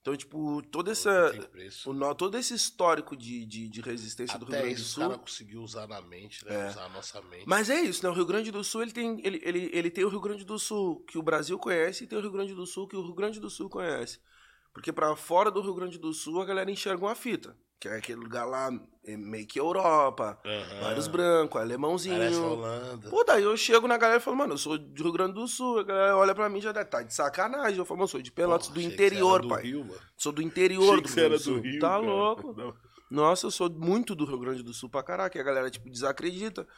Então, 0.00 0.16
tipo, 0.16 0.62
toda 0.62 0.92
essa. 0.92 1.30
O, 1.84 2.14
todo 2.14 2.38
esse 2.38 2.54
histórico 2.54 3.14
de, 3.14 3.44
de, 3.44 3.68
de 3.68 3.80
resistência 3.82 4.38
do 4.38 4.46
Rio 4.46 4.54
Até 4.54 4.62
Grande 4.62 4.80
do 4.80 4.86
Sul. 4.86 5.04
o 5.04 5.08
cara 5.08 5.20
conseguiu 5.20 5.60
usar 5.60 5.86
na 5.86 6.00
mente, 6.00 6.42
né? 6.46 6.70
Usar 6.70 6.86
a 6.86 6.88
nossa 6.88 7.20
mente. 7.20 7.44
Mas 7.46 7.68
é 7.68 7.80
isso, 7.80 8.02
né? 8.02 8.08
O 8.08 8.14
Rio 8.14 8.24
Grande 8.24 8.50
do 8.50 8.64
Sul, 8.64 8.80
ele 8.80 8.92
tem, 8.92 9.20
ele, 9.22 9.40
ele, 9.44 9.70
ele 9.74 9.90
tem 9.90 10.04
o 10.04 10.08
Rio 10.08 10.20
Grande 10.20 10.44
do 10.44 10.58
Sul 10.58 11.04
que 11.04 11.18
o 11.18 11.22
Brasil 11.22 11.58
conhece 11.58 12.04
e 12.04 12.06
tem 12.06 12.18
o 12.18 12.22
Rio 12.22 12.30
Grande 12.30 12.54
do 12.54 12.66
Sul 12.66 12.88
que 12.88 12.96
o 12.96 13.02
Rio 13.02 13.14
Grande 13.14 13.38
do 13.38 13.50
Sul 13.50 13.68
conhece. 13.68 14.18
Porque 14.72 14.92
pra 14.92 15.14
fora 15.16 15.50
do 15.50 15.60
Rio 15.60 15.74
Grande 15.74 15.98
do 15.98 16.12
Sul, 16.12 16.40
a 16.40 16.44
galera 16.44 16.70
enxerga 16.70 17.04
uma 17.04 17.14
fita. 17.14 17.56
Que 17.78 17.88
é 17.88 17.96
aquele 17.96 18.20
lugar 18.20 18.44
lá, 18.44 18.70
é 19.06 19.16
meio 19.16 19.46
que 19.46 19.58
Europa, 19.58 20.38
Aham. 20.44 20.80
vários 20.82 21.08
brancos, 21.08 21.54
Parece 21.54 21.72
alemãozinho. 21.72 22.44
Holanda. 22.44 23.08
Pô, 23.08 23.24
daí 23.24 23.42
eu 23.42 23.56
chego 23.56 23.88
na 23.88 23.96
galera 23.96 24.20
e 24.20 24.22
falo, 24.22 24.36
mano, 24.36 24.52
eu 24.52 24.58
sou 24.58 24.76
do 24.76 25.02
Rio 25.02 25.12
Grande 25.12 25.32
do 25.32 25.48
Sul. 25.48 25.78
A 25.78 25.82
galera 25.82 26.16
olha 26.18 26.34
pra 26.34 26.48
mim 26.50 26.58
e 26.58 26.60
já 26.60 26.72
tá 26.84 27.02
de 27.02 27.14
sacanagem. 27.14 27.78
Eu 27.78 27.86
falo, 27.86 27.98
mano, 27.98 28.04
eu 28.04 28.08
sou 28.08 28.20
de 28.20 28.30
Pelotas, 28.30 28.68
Porra, 28.68 28.80
do 28.80 28.82
interior, 28.86 29.40
do 29.40 29.48
pai. 29.48 29.62
Rio. 29.62 29.86
Sou 30.14 30.30
do 30.30 30.42
interior 30.42 30.82
Achei 30.82 31.00
do 31.02 31.06
Rio 31.08 31.14
Grande 31.16 31.30
do 31.36 31.40
Sul. 31.40 31.54
do 31.56 31.60
Rio, 31.62 31.80
tá 31.80 31.88
cara. 31.88 32.02
louco. 32.02 32.52
Não. 32.54 32.74
Nossa, 33.10 33.46
eu 33.46 33.50
sou 33.50 33.70
muito 33.70 34.14
do 34.14 34.26
Rio 34.26 34.38
Grande 34.38 34.62
do 34.62 34.74
Sul 34.74 34.90
pra 34.90 35.02
caraca. 35.02 35.36
E 35.38 35.40
a 35.40 35.44
galera, 35.44 35.70
tipo, 35.70 35.88
desacredita. 35.88 36.68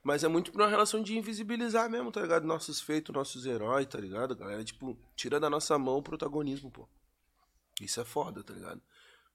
Mas 0.00 0.22
é 0.22 0.28
muito 0.28 0.52
por 0.52 0.60
uma 0.60 0.68
relação 0.68 1.02
de 1.02 1.18
invisibilizar 1.18 1.90
mesmo, 1.90 2.12
tá 2.12 2.20
ligado? 2.22 2.46
Nossos 2.46 2.80
feitos, 2.80 3.12
nossos 3.14 3.46
heróis, 3.46 3.86
tá 3.86 3.98
ligado? 3.98 4.32
A 4.32 4.36
galera, 4.36 4.62
tipo, 4.64 4.96
tira 5.16 5.40
da 5.40 5.50
nossa 5.50 5.76
mão 5.76 5.98
o 5.98 6.02
protagonismo, 6.02 6.70
pô. 6.70 6.88
Isso 7.80 8.00
é 8.00 8.04
foda, 8.04 8.42
tá 8.42 8.52
ligado? 8.52 8.80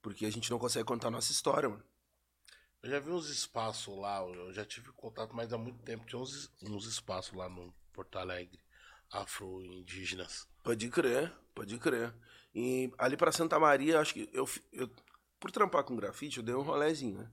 Porque 0.01 0.25
a 0.25 0.31
gente 0.31 0.49
não 0.51 0.59
consegue 0.59 0.85
contar 0.85 1.07
a 1.07 1.11
nossa 1.11 1.31
história, 1.31 1.67
mano. 1.69 1.83
Eu 2.83 2.91
já 2.91 2.99
vi 2.99 3.09
uns 3.11 3.29
espaços 3.29 3.97
lá, 3.97 4.21
eu 4.21 4.53
já 4.53 4.63
tive 4.63 4.91
contato, 4.91 5.35
mas 5.35 5.51
há 5.51 5.57
muito 5.57 5.79
tempo. 5.83 6.05
Tinha 6.05 6.21
uns, 6.21 6.49
uns 6.61 6.85
espaços 6.85 7.33
lá 7.33 7.49
no 7.49 7.73
Porto 7.91 8.17
Alegre, 8.19 8.59
afro-indígenas. 9.11 10.47
Pode 10.63 10.88
crer, 10.89 11.33
pode 11.55 11.77
crer. 11.79 12.13
E 12.53 12.91
ali 12.97 13.17
pra 13.17 13.31
Santa 13.31 13.59
Maria, 13.59 13.99
acho 13.99 14.13
que 14.13 14.29
eu, 14.31 14.47
eu 14.71 14.89
por 15.39 15.51
trampar 15.51 15.83
com 15.83 15.95
grafite, 15.95 16.38
eu 16.38 16.43
dei 16.43 16.55
um 16.55 16.61
rolezinho, 16.61 17.19
né? 17.19 17.29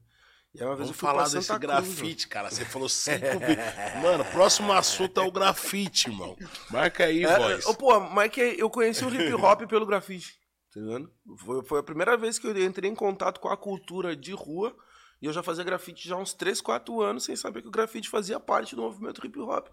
E 0.54 0.60
aí 0.60 0.66
uma 0.66 0.76
vez 0.76 0.88
Vamos 0.88 0.90
eu 0.90 0.94
fui 1.00 1.08
falar 1.08 1.24
desse 1.24 1.48
Cruz, 1.48 1.58
grafite, 1.60 2.28
cara. 2.28 2.48
Você 2.50 2.64
falou 2.64 2.88
cinco 2.90 3.38
vezes. 3.40 4.02
Mano, 4.02 4.24
próximo 4.26 4.72
assunto 4.72 5.20
é 5.20 5.24
o 5.24 5.32
grafite, 5.32 6.08
irmão. 6.08 6.36
Marca 6.70 7.06
aí, 7.06 7.24
É, 7.24 7.36
voz. 7.38 7.66
ô, 7.66 7.74
pô, 7.74 7.98
mas 8.00 8.30
que 8.30 8.40
eu 8.40 8.70
conheci 8.70 9.04
o 9.04 9.12
hip 9.12 9.32
hop 9.34 9.62
pelo 9.68 9.84
grafite, 9.84 10.38
tá 10.74 10.80
ligado? 10.80 11.10
Foi, 11.38 11.64
foi 11.64 11.80
a 11.80 11.82
primeira 11.82 12.16
vez 12.16 12.38
que 12.38 12.46
eu 12.46 12.64
entrei 12.64 12.90
em 12.90 12.94
contato 12.94 13.40
com 13.40 13.48
a 13.48 13.56
cultura 13.56 14.14
de 14.16 14.32
rua 14.32 14.76
e 15.22 15.26
eu 15.26 15.32
já 15.32 15.42
fazia 15.42 15.64
grafite 15.64 16.08
já 16.08 16.16
há 16.16 16.18
uns 16.18 16.34
3, 16.34 16.60
4 16.60 17.00
anos 17.00 17.24
sem 17.24 17.36
saber 17.36 17.62
que 17.62 17.68
o 17.68 17.70
grafite 17.70 18.08
fazia 18.10 18.38
parte 18.40 18.74
do 18.76 18.82
movimento 18.82 19.24
hip 19.24 19.38
hop. 19.40 19.68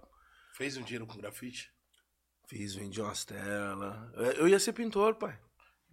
Fez 0.55 0.77
um 0.77 0.83
dinheiro 0.83 1.05
com 1.07 1.17
grafite? 1.17 1.71
Fiz, 2.47 2.75
vendi 2.75 3.01
umas 3.01 3.23
telas. 3.25 3.95
Eu 4.37 4.47
ia 4.47 4.59
ser 4.59 4.73
pintor, 4.73 5.15
pai. 5.15 5.37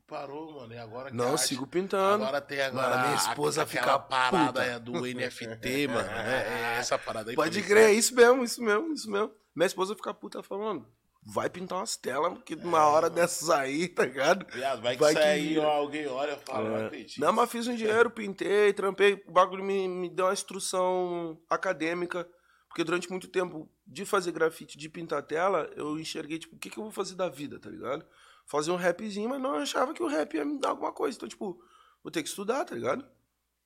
Parou, 0.06 0.54
mano. 0.60 0.72
E 0.72 0.78
agora 0.78 1.10
que 1.10 1.16
Não, 1.16 1.32
arte- 1.32 1.46
sigo 1.48 1.66
pintando. 1.66 2.24
Agora 2.24 2.40
tem 2.40 2.60
agora 2.62 2.88
Mano, 2.96 3.02
minha 3.08 3.16
esposa 3.16 3.66
fica 3.66 3.98
parada 3.98 4.64
é 4.64 4.78
do 4.78 4.92
NFT, 5.06 5.86
mano. 5.88 6.10
É, 6.10 6.74
é 6.74 6.78
essa 6.78 6.98
parada 6.98 7.30
aí. 7.30 7.36
Pode 7.36 7.62
crer, 7.62 7.90
é 7.90 7.92
isso 7.92 8.14
mesmo, 8.14 8.42
isso 8.42 8.62
mesmo, 8.62 8.92
isso 8.92 9.10
mesmo. 9.10 9.30
Minha 9.54 9.66
esposa 9.66 9.94
fica 9.94 10.14
puta, 10.14 10.38
ela 10.38 10.42
fala, 10.42 10.64
mano, 10.64 10.88
vai 11.22 11.50
pintar 11.50 11.78
umas 11.78 11.96
telas, 11.96 12.32
porque 12.34 12.56
numa 12.56 12.86
hora 12.86 13.10
dessas 13.10 13.50
aí, 13.50 13.88
tá 13.88 14.04
ligado? 14.04 14.46
Viado, 14.52 14.82
vai 14.82 14.94
que 14.94 15.00
Vai 15.02 15.14
que 15.14 15.20
sai 15.20 15.58
ó, 15.58 15.68
alguém 15.68 16.06
olha 16.06 16.32
e 16.32 16.46
fala, 16.46 16.68
não 16.70 16.76
É. 16.76 16.86
acredito. 16.86 17.20
Não, 17.20 17.32
mas 17.32 17.50
fiz 17.50 17.66
um 17.66 17.74
dinheiro, 17.74 18.10
pintei, 18.10 18.72
trampei. 18.72 19.22
O 19.26 19.32
bagulho 19.32 19.62
me, 19.64 19.86
me 19.88 20.08
deu 20.08 20.26
uma 20.26 20.32
instrução 20.32 21.38
acadêmica. 21.50 22.28
Porque 22.68 22.84
durante 22.84 23.10
muito 23.10 23.28
tempo 23.28 23.68
de 23.86 24.04
fazer 24.04 24.30
grafite, 24.30 24.76
de 24.76 24.88
pintar 24.90 25.22
tela, 25.22 25.70
eu 25.74 25.98
enxerguei, 25.98 26.38
tipo, 26.38 26.54
o 26.54 26.58
que, 26.58 26.68
que 26.68 26.78
eu 26.78 26.82
vou 26.82 26.92
fazer 26.92 27.14
da 27.14 27.28
vida, 27.28 27.58
tá 27.58 27.70
ligado? 27.70 28.04
Fazer 28.46 28.70
um 28.70 28.76
rapzinho, 28.76 29.28
mas 29.30 29.40
não 29.40 29.54
achava 29.54 29.94
que 29.94 30.02
o 30.02 30.06
rap 30.06 30.34
ia 30.34 30.44
me 30.44 30.58
dar 30.60 30.68
alguma 30.70 30.92
coisa. 30.92 31.16
Então, 31.16 31.28
tipo, 31.28 31.58
vou 32.02 32.10
ter 32.12 32.22
que 32.22 32.28
estudar, 32.28 32.64
tá 32.66 32.74
ligado? 32.74 33.04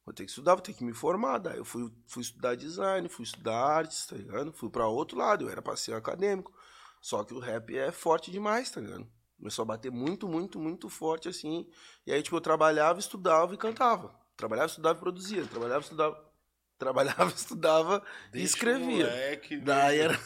Vou 0.07 0.15
ter 0.15 0.25
que 0.25 0.31
estudar, 0.31 0.55
vou 0.55 0.63
ter 0.63 0.73
que 0.73 0.85
me 0.85 0.93
formar. 0.95 1.39
Daí 1.39 1.59
eu 1.59 1.65
fui, 1.65 1.93
fui 2.07 2.23
estudar 2.23 2.55
design, 2.57 3.09
fui 3.09 3.25
estudar 3.25 3.57
artes, 3.57 4.07
tá 4.07 4.17
ligado? 4.17 4.53
Fui 4.53 4.71
pra 4.71 4.87
outro 4.87 5.19
lado, 5.19 5.45
eu 5.45 5.51
era 5.51 5.61
pra 5.61 5.77
ser 5.77 5.95
acadêmico. 5.95 6.53
Só 7.03 7.25
que 7.25 7.35
o 7.35 7.41
rap 7.41 7.77
é 7.77 7.91
forte 7.91 8.31
demais, 8.31 8.71
tá 8.71 8.81
ligado? 8.81 9.07
Começou 9.37 9.65
a 9.65 9.67
bater 9.67 9.91
muito, 9.91 10.29
muito, 10.29 10.57
muito 10.57 10.89
forte 10.89 11.29
assim. 11.29 11.69
E 12.07 12.13
aí, 12.13 12.23
tipo, 12.23 12.37
eu 12.37 12.41
trabalhava, 12.41 13.01
estudava 13.01 13.53
e 13.53 13.59
cantava. 13.59 14.15
Trabalhava, 14.37 14.69
estudava 14.69 14.97
e 14.97 15.01
produzia. 15.01 15.45
Trabalhava, 15.45 15.81
estudava. 15.81 16.33
Trabalhava, 16.79 17.33
estudava 17.35 18.03
e 18.29 18.33
Deixa 18.33 18.47
escrevia. 18.47 19.07
Moleque, 19.07 19.57
Daí 19.59 19.99
era. 19.99 20.19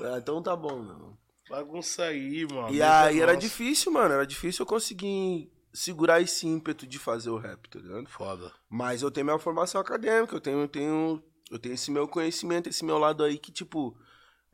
Ah, 0.00 0.18
então 0.18 0.42
tá 0.42 0.56
bom, 0.56 0.80
meu. 0.80 1.18
Bagunça 1.50 2.04
aí, 2.04 2.46
mano. 2.46 2.72
E 2.72 2.80
aí 2.80 3.20
era 3.20 3.36
difícil, 3.36 3.92
mano. 3.92 4.14
Era 4.14 4.26
difícil 4.26 4.62
eu 4.62 4.66
conseguir 4.66 5.52
segurar 5.72 6.20
esse 6.20 6.46
ímpeto 6.46 6.86
de 6.86 6.98
fazer 6.98 7.30
o 7.30 7.36
rap, 7.36 7.68
tá 7.68 7.78
ligado? 7.78 8.08
Foda. 8.08 8.52
Mas 8.68 9.02
eu 9.02 9.10
tenho 9.10 9.26
minha 9.26 9.38
formação 9.38 9.80
acadêmica, 9.80 10.34
eu 10.34 10.40
tenho, 10.40 10.60
eu 10.60 10.68
tenho, 10.68 11.22
eu 11.50 11.58
tenho 11.58 11.74
esse 11.74 11.90
meu 11.90 12.08
conhecimento, 12.08 12.68
esse 12.68 12.84
meu 12.84 12.98
lado 12.98 13.22
aí 13.22 13.38
que, 13.38 13.52
tipo, 13.52 13.96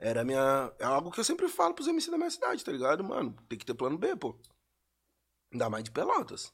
era 0.03 0.25
minha. 0.25 0.73
É 0.81 0.85
algo 0.85 1.13
que 1.13 1.21
eu 1.21 1.25
sempre 1.25 1.49
falo 1.49 1.75
pros 1.75 1.87
MC 1.87 2.11
da 2.11 2.19
minha 2.19 2.31
cidade, 2.31 2.65
tá 2.65 2.73
ligado, 2.73 3.05
mano? 3.05 3.37
Tem 3.49 3.57
que 3.57 3.65
ter 3.65 3.73
plano 3.73 3.97
B, 3.97 4.17
pô. 4.17 4.37
Ainda 5.53 5.71
mais 5.71 5.85
de 5.85 5.93
pelotas. 5.93 6.53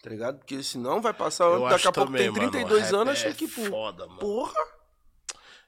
Tá 0.00 0.08
ligado? 0.08 0.38
Porque 0.38 0.62
senão 0.62 1.02
vai 1.02 1.12
passar 1.12 1.44
Eu 1.44 1.56
ano, 1.56 1.68
daqui 1.68 1.88
a 1.88 1.92
pouco 1.92 2.12
também, 2.12 2.22
tem 2.22 2.30
mano, 2.30 2.50
32 2.52 2.82
rap 2.84 2.94
anos, 2.94 3.08
é 3.08 3.12
achando 3.12 3.36
que, 3.36 3.48
pô, 3.48 3.64
foda, 3.64 4.06
mano. 4.06 4.20
porra. 4.20 4.80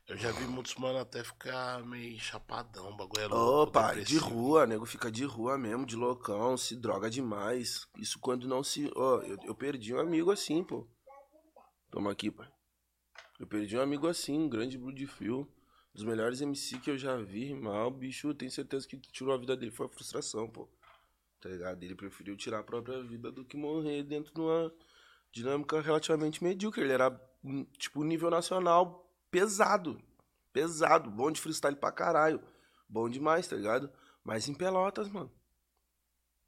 Eu 0.09 0.17
já 0.17 0.31
vi 0.31 0.45
muitos 0.45 0.75
mano 0.77 0.99
até 0.99 1.23
ficar 1.25 1.85
meio 1.85 2.19
chapadão, 2.19 2.97
bagulho 2.97 3.23
é 3.23 3.27
louco. 3.27 3.71
Opa, 3.71 3.95
de 3.95 4.19
rua, 4.19 4.67
nego 4.67 4.87
fica 4.87 5.11
de 5.11 5.25
rua 5.25 5.59
mesmo, 5.59 5.85
de 5.85 5.97
loucão, 5.97 6.57
se 6.57 6.77
droga 6.77 7.11
demais. 7.11 7.87
Isso 7.97 8.19
quando 8.21 8.47
não 8.47 8.63
se. 8.63 8.91
Ó, 8.95 9.21
eu, 9.23 9.39
eu 9.45 9.55
perdi 9.55 9.95
um 9.95 10.01
amigo 10.01 10.31
assim, 10.31 10.63
pô. 10.63 10.89
Toma 11.91 12.13
aqui, 12.13 12.31
pai. 12.31 12.49
Eu 13.41 13.47
perdi 13.47 13.77
um 13.77 13.83
amigo 13.83 14.07
assim, 14.07 14.39
um 14.39 14.49
grande 14.49 14.79
Blood 14.79 15.07
Fio. 15.07 15.49
Dos 15.95 16.05
melhores 16.05 16.41
MC 16.41 16.79
que 16.79 16.91
eu 16.91 16.97
já 16.97 17.17
vi, 17.17 17.47
rimar. 17.47 17.87
O 17.87 17.91
bicho, 17.91 18.33
tenho 18.35 18.51
certeza 18.51 18.89
que 18.89 18.97
tirou 18.97 19.35
a 19.35 19.39
vida 19.39 19.57
dele 19.57 19.71
foi 19.71 19.87
a 19.87 19.89
frustração, 19.89 20.49
pô. 20.49 20.69
Tá 21.41 21.49
ligado? 21.49 21.83
Ele 21.83 21.95
preferiu 21.95 22.37
tirar 22.37 22.61
a 22.61 22.65
própria 22.65 23.03
vida 23.03 23.31
do 23.31 23.45
que 23.45 23.57
morrer 23.57 24.03
dentro 24.03 24.33
de 24.33 24.41
uma 24.41 24.73
dinâmica 25.31 25.81
relativamente 25.81 26.43
medíocre. 26.43 26.83
Ele 26.83 26.93
era, 26.93 27.21
hum, 27.45 27.65
tipo, 27.77 28.03
nível 28.05 28.31
nacional 28.31 29.11
pesado. 29.31 30.01
Pesado. 30.53 31.11
Bom 31.11 31.31
de 31.31 31.41
freestyle 31.41 31.77
pra 31.77 31.93
caralho. 31.93 32.41
Bom 32.89 33.09
demais, 33.09 33.47
tá 33.49 33.57
ligado? 33.57 33.91
Mas 34.25 34.49
em 34.49 34.55
Pelotas, 34.55 35.09
mano. 35.09 35.31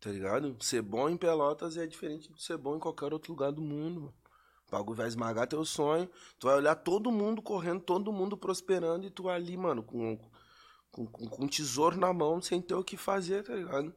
Tá 0.01 0.11
ligado? 0.11 0.57
Ser 0.63 0.83
bom 0.83 1.09
em 1.09 1.17
Pelotas 1.17 1.77
é 1.77 1.87
diferente 1.87 2.33
de 2.33 2.43
ser 2.43 2.57
bom 2.57 2.77
em 2.77 2.81
qualquer 2.81 3.13
outro 3.13 3.33
lugar 3.33 3.51
do 3.51 3.63
mundo, 3.63 4.01
mano. 4.03 4.15
O 4.69 4.71
bagulho 4.71 4.97
vai 4.97 5.07
esmagar 5.09 5.47
teu 5.47 5.65
sonho. 5.65 6.09
Tu 6.39 6.47
vai 6.47 6.57
olhar 6.57 6.75
todo 6.75 7.11
mundo 7.13 7.41
correndo, 7.43 7.81
todo 7.81 8.13
mundo 8.13 8.37
prosperando 8.37 9.07
e 9.07 9.11
tu 9.11 9.29
ali, 9.29 9.57
mano, 9.57 9.83
com, 9.83 10.19
com, 10.91 11.07
com, 11.07 11.29
com 11.29 11.45
um 11.45 11.49
tesouro 11.49 11.97
na 11.97 12.13
mão, 12.13 12.41
sem 12.41 12.61
ter 12.61 12.75
o 12.75 12.83
que 12.85 12.97
fazer, 12.97 13.43
tá 13.45 13.55
ligado? 13.55 13.95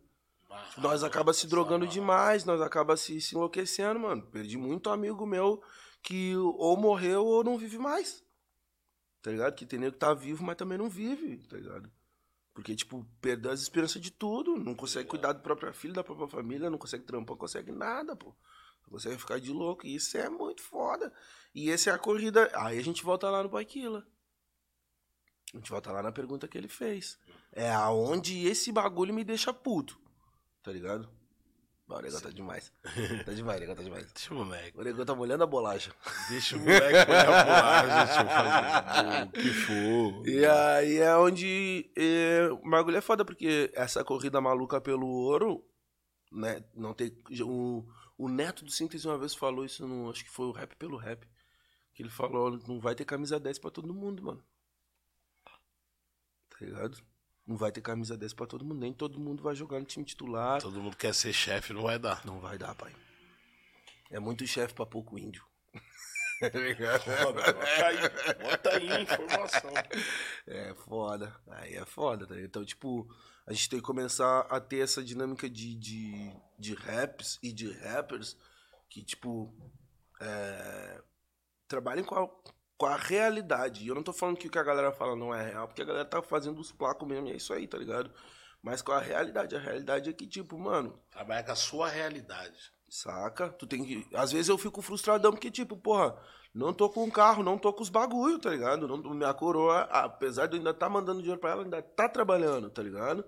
Ah, 0.50 0.66
Nós 0.78 1.04
acaba 1.04 1.34
se 1.34 1.48
drogando 1.48 1.86
essa- 1.86 1.94
demais, 1.94 2.46
nós 2.46 2.62
acaba 2.62 2.96
se, 2.98 3.20
se 3.22 3.36
enlouquecendo, 3.36 4.00
mano. 4.00 4.22
Perdi 4.24 4.58
muito 4.58 4.90
amigo 4.90 5.26
meu 5.26 5.62
que 6.04 6.36
ou 6.36 6.78
morreu 6.78 7.26
ou 7.26 7.44
não 7.44 7.58
vive 7.58 7.78
mais. 7.78 8.24
Tá 9.22 9.32
ligado? 9.32 9.56
Que 9.56 9.66
tem 9.66 9.80
nego 9.80 9.94
que 9.94 10.00
tá 10.00 10.14
vivo, 10.14 10.44
mas 10.44 10.56
também 10.56 10.78
não 10.78 10.90
vive, 10.90 11.38
tá 11.48 11.58
ligado? 11.58 11.92
Porque, 12.54 12.76
tipo, 12.76 13.06
perdeu 13.22 13.52
as 13.52 13.62
esperanças 13.62 14.02
de 14.02 14.10
tudo. 14.12 14.56
Não 14.58 14.74
consegue 14.74 15.08
cuidar 15.10 15.34
da 15.34 15.40
própria 15.40 15.74
filha, 15.74 15.94
da 15.94 16.04
própria 16.04 16.28
família, 16.28 16.70
não 16.70 16.78
consegue 16.78 17.04
trampar, 17.04 17.32
não 17.32 17.38
consegue 17.38 17.72
nada, 17.72 18.16
pô. 18.16 18.34
Não 18.88 18.94
consegue 18.94 19.18
ficar 19.18 19.40
de 19.40 19.52
louco. 19.52 19.86
E 19.86 19.96
isso 19.96 20.18
é 20.18 20.30
muito 20.30 20.62
foda. 20.64 21.14
E 21.54 21.70
essa 21.70 21.90
é 21.90 21.94
a 21.94 22.00
corrida. 22.00 22.50
Aí 22.54 22.80
a 22.80 22.84
gente 22.84 23.04
volta 23.04 23.30
lá 23.30 23.44
no 23.44 23.50
Paquila. 23.50 24.08
A 25.54 25.58
gente 25.58 25.70
volta 25.70 25.92
lá 25.92 26.02
na 26.02 26.12
pergunta 26.12 26.48
que 26.48 26.58
ele 26.58 26.68
fez. 26.68 27.20
É 27.52 27.70
aonde 27.70 28.48
esse 28.48 28.72
bagulho 28.72 29.14
me 29.14 29.24
deixa 29.24 29.54
puto. 29.54 30.00
Tá 30.64 30.72
ligado? 30.72 31.10
O 31.88 32.02
negócio 32.02 32.22
tá 32.22 32.30
demais. 32.30 32.72
Tá 33.26 33.32
demais, 33.32 33.58
o 33.58 33.62
negócio 33.62 33.78
tá 33.78 33.84
demais. 33.84 34.12
Deixa 34.12 34.34
o 34.34 34.38
moleque. 34.38 34.78
O 34.78 34.84
negócio 34.84 35.06
tá 35.06 35.16
molhando 35.16 35.44
a 35.44 35.48
bolacha. 35.48 35.94
Deixa 36.30 36.58
o 36.58 36.60
moleque 36.60 37.10
olhar 37.10 37.46
pro 37.46 37.52
lado, 37.54 38.06
deixa 38.06 38.22
eu 38.22 38.28
fazer 38.28 39.24
o 39.24 39.32
que 39.32 39.54
for. 39.54 40.28
E 40.28 40.46
aí 40.46 40.98
é 40.98 41.16
onde 41.16 41.90
é, 41.96 42.50
o 42.52 42.70
bagulho 42.70 42.98
é 42.98 43.02
foda, 43.02 43.24
porque 43.24 43.72
essa 43.74 44.04
corrida 44.04 44.42
maluca 44.42 44.82
pelo 44.82 45.08
ouro, 45.08 45.64
né? 46.30 46.62
Não 46.76 46.94
tem. 46.94 47.18
O, 47.42 47.86
o 48.18 48.28
neto 48.28 48.66
do 48.66 48.72
Síntese 48.72 49.08
uma 49.08 49.18
vez 49.18 49.36
falou 49.36 49.64
isso, 49.64 49.88
no, 49.88 50.10
acho 50.10 50.24
que 50.24 50.32
foi 50.32 50.48
o 50.48 50.52
rap 50.52 50.76
pelo 50.76 50.98
rap. 50.98 51.28
Que 51.94 52.04
ele 52.04 52.10
falou: 52.10 52.60
não 52.68 52.80
vai 52.80 52.96
ter 52.96 53.06
camisa 53.06 53.40
10 53.40 53.60
pra 53.60 53.72
todo 53.72 53.94
mundo, 53.94 54.24
mano. 54.24 54.44
Tá 56.50 56.58
ligado? 56.62 56.98
Não 57.46 57.56
vai 57.56 57.72
ter 57.72 57.82
camisa 57.82 58.18
10 58.18 58.34
pra 58.34 58.48
todo 58.48 58.66
mundo. 58.66 58.80
Nem 58.80 58.92
todo 58.92 59.20
mundo 59.20 59.44
vai 59.44 59.56
jogar 59.56 59.80
no 59.80 59.86
time 59.86 60.04
titular. 60.04 60.62
Todo 60.62 60.82
mundo 60.82 60.98
quer 60.98 61.14
ser 61.14 61.32
chefe, 61.32 61.74
não 61.74 61.84
vai 61.84 61.98
dar. 61.98 62.26
Não 62.26 62.40
vai 62.40 62.58
dar, 62.58 62.76
pai. 62.76 62.94
É 64.10 64.20
muito 64.20 64.46
chefe 64.48 64.74
pra 64.74 64.86
pouco 64.86 65.18
índio. 65.18 65.46
Foda, 66.40 67.54
bota 67.54 67.86
aí, 67.88 67.98
bota 68.44 68.70
aí 68.76 68.92
a 68.92 69.02
informação. 69.02 69.72
É 70.46 70.74
foda. 70.76 71.36
Aí 71.48 71.76
é 71.76 71.86
foda, 71.86 72.26
tá? 72.26 72.34
ligado? 72.36 72.48
Então, 72.48 72.64
tipo, 72.64 73.08
a 73.48 73.54
gente 73.54 73.70
tem 73.70 73.80
que 73.80 73.86
começar 73.86 74.42
a 74.42 74.60
ter 74.60 74.80
essa 74.80 75.02
dinâmica 75.02 75.50
de, 75.50 75.74
de, 75.76 76.32
de 76.60 76.74
raps 76.74 77.40
e 77.42 77.54
de 77.54 77.72
rappers 77.72 78.38
que, 78.90 79.02
tipo, 79.02 79.54
é, 80.20 81.02
trabalhem 81.66 82.04
com 82.04 82.16
a, 82.16 82.30
com 82.78 82.86
a 82.86 82.98
realidade. 82.98 83.86
E 83.86 83.88
eu 83.88 83.96
não 83.96 84.04
tô 84.04 84.12
falando 84.12 84.36
que 84.36 84.48
o 84.48 84.52
que 84.52 84.60
a 84.60 84.64
galera 84.64 84.92
fala 84.92 85.16
não 85.16 85.34
é 85.34 85.50
real, 85.50 85.66
porque 85.66 85.82
a 85.82 85.86
galera 85.86 86.06
tá 86.06 86.22
fazendo 86.22 86.60
os 86.60 86.74
placos 86.74 87.08
mesmo, 87.08 87.28
e 87.28 87.32
é 87.32 87.38
isso 87.38 87.54
aí, 87.54 87.66
tá 87.66 87.78
ligado? 87.78 88.14
Mas 88.62 88.82
com 88.82 88.92
a 88.92 89.00
realidade. 89.00 89.56
A 89.56 89.60
realidade 89.60 90.10
é 90.10 90.14
que, 90.14 90.28
tipo, 90.28 90.60
mano, 90.60 91.00
Trabalha 91.10 91.44
com 91.44 91.52
a 91.54 91.56
sua 91.56 91.88
realidade. 91.88 92.74
Saca? 92.90 93.50
Tu 93.50 93.68
tem 93.68 93.84
que. 93.84 94.08
Às 94.14 94.32
vezes 94.32 94.50
eu 94.50 94.58
fico 94.58 94.82
frustradão 94.82 95.32
porque, 95.32 95.52
tipo, 95.52 95.76
porra, 95.76 96.18
não 96.54 96.74
tô 96.74 96.90
com 96.90 97.04
o 97.04 97.12
carro, 97.12 97.44
não 97.44 97.58
tô 97.58 97.72
com 97.74 97.84
os 97.84 97.90
bagulho, 97.90 98.40
tá 98.40 98.50
ligado? 98.50 98.88
Não, 98.88 99.14
minha 99.14 99.34
coroa, 99.34 99.82
apesar 99.92 100.48
de 100.48 100.56
eu 100.56 100.60
ainda 100.60 100.74
tá 100.74 100.90
mandando 100.90 101.20
dinheiro 101.20 101.40
pra 101.40 101.52
ela, 101.52 101.64
ainda 101.64 101.82
tá 101.82 102.08
trabalhando, 102.08 102.70
tá 102.70 102.82
ligado? 102.82 103.26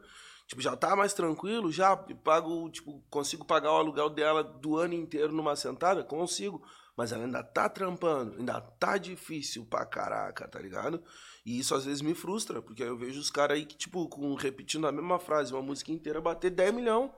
Tipo, 0.47 0.61
já 0.61 0.75
tá 0.75 0.95
mais 0.95 1.13
tranquilo, 1.13 1.71
já 1.71 1.95
pago, 1.95 2.69
tipo, 2.71 3.03
consigo 3.09 3.45
pagar 3.45 3.71
o 3.71 3.77
aluguel 3.77 4.09
dela 4.09 4.43
do 4.43 4.77
ano 4.77 4.95
inteiro 4.95 5.31
numa 5.31 5.55
sentada? 5.55 6.03
Consigo. 6.03 6.63
Mas 6.97 7.11
ela 7.11 7.23
ainda 7.23 7.43
tá 7.43 7.69
trampando, 7.69 8.35
ainda 8.37 8.59
tá 8.59 8.97
difícil 8.97 9.65
pra 9.65 9.85
caraca, 9.85 10.47
tá 10.47 10.59
ligado? 10.59 11.01
E 11.45 11.59
isso 11.59 11.75
às 11.75 11.85
vezes 11.85 12.01
me 12.01 12.15
frustra, 12.15 12.61
porque 12.61 12.83
eu 12.83 12.97
vejo 12.97 13.19
os 13.19 13.29
caras 13.29 13.57
aí 13.57 13.65
que, 13.65 13.77
tipo, 13.77 14.09
com, 14.09 14.33
repetindo 14.33 14.87
a 14.87 14.91
mesma 14.91 15.19
frase, 15.19 15.53
uma 15.53 15.61
música 15.61 15.91
inteira, 15.91 16.19
bater 16.19 16.49
10 16.49 16.73
milhões 16.73 17.11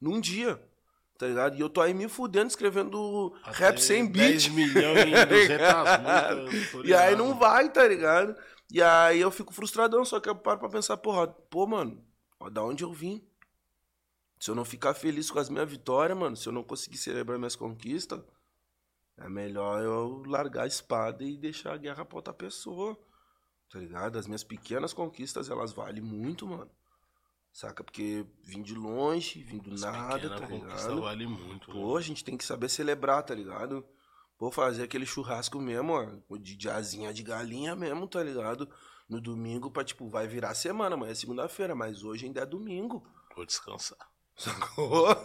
num 0.00 0.20
dia. 0.20 0.62
Tá 1.18 1.26
ligado? 1.26 1.56
E 1.56 1.60
eu 1.60 1.68
tô 1.68 1.80
aí 1.80 1.92
me 1.92 2.08
fudendo 2.08 2.46
escrevendo 2.46 3.34
rap 3.42 3.82
sem 3.82 4.06
beat. 4.06 4.30
10 4.30 4.48
milhões 4.48 5.04
em 5.04 5.26
200 5.26 6.46
músicas. 6.46 6.70
tô 6.70 6.84
E 6.84 6.94
aí 6.94 7.16
não 7.16 7.36
vai, 7.36 7.68
tá 7.72 7.86
ligado? 7.88 8.36
E 8.70 8.80
aí 8.80 9.20
eu 9.20 9.30
fico 9.30 9.52
frustradão, 9.52 10.04
só 10.04 10.20
que 10.20 10.28
eu 10.28 10.36
paro 10.36 10.60
pra 10.60 10.68
pensar, 10.68 10.96
porra, 10.96 11.26
pô, 11.26 11.66
mano, 11.66 12.04
ó, 12.38 12.48
da 12.48 12.62
onde 12.62 12.84
eu 12.84 12.92
vim? 12.92 13.26
Se 14.38 14.48
eu 14.48 14.54
não 14.54 14.64
ficar 14.64 14.94
feliz 14.94 15.28
com 15.28 15.40
as 15.40 15.48
minhas 15.48 15.68
vitórias, 15.68 16.16
mano, 16.16 16.36
se 16.36 16.48
eu 16.48 16.52
não 16.52 16.62
conseguir 16.62 16.98
celebrar 16.98 17.36
minhas 17.36 17.56
conquistas, 17.56 18.22
é 19.16 19.28
melhor 19.28 19.82
eu 19.82 20.22
largar 20.24 20.62
a 20.62 20.68
espada 20.68 21.24
e 21.24 21.36
deixar 21.36 21.72
a 21.72 21.76
guerra 21.76 22.04
pra 22.04 22.16
outra 22.16 22.32
pessoa. 22.32 22.96
Tá 23.68 23.80
ligado? 23.80 24.16
As 24.16 24.28
minhas 24.28 24.44
pequenas 24.44 24.92
conquistas, 24.92 25.50
elas 25.50 25.72
valem 25.72 26.00
muito, 26.00 26.46
mano. 26.46 26.70
Saca? 27.58 27.82
Porque 27.82 28.24
vim 28.44 28.62
de 28.62 28.72
longe, 28.72 29.42
vim 29.42 29.58
do 29.58 29.76
nada, 29.76 30.30
tá 30.30 30.46
ligado? 30.46 31.00
vale 31.00 31.26
muito. 31.26 31.72
Pô, 31.72 31.96
a 31.96 32.00
gente 32.00 32.22
tem 32.22 32.36
que 32.36 32.44
saber 32.44 32.68
celebrar, 32.68 33.20
tá 33.24 33.34
ligado? 33.34 33.84
Pô, 34.38 34.48
fazer 34.52 34.84
aquele 34.84 35.04
churrasco 35.04 35.58
mesmo, 35.60 35.92
ó, 35.92 36.36
de 36.36 36.54
de 36.54 36.70
asinha 36.70 37.12
de 37.12 37.24
galinha 37.24 37.74
mesmo, 37.74 38.06
tá 38.06 38.22
ligado? 38.22 38.72
No 39.08 39.20
domingo 39.20 39.72
pra, 39.72 39.82
tipo, 39.82 40.08
vai 40.08 40.28
virar 40.28 40.54
semana, 40.54 40.94
amanhã 40.94 41.10
é 41.10 41.14
segunda-feira, 41.16 41.74
mas 41.74 42.04
hoje 42.04 42.26
ainda 42.26 42.42
é 42.42 42.46
domingo. 42.46 43.04
Vou 43.34 43.44
descansar. 43.44 43.98
Sacou? 44.36 45.08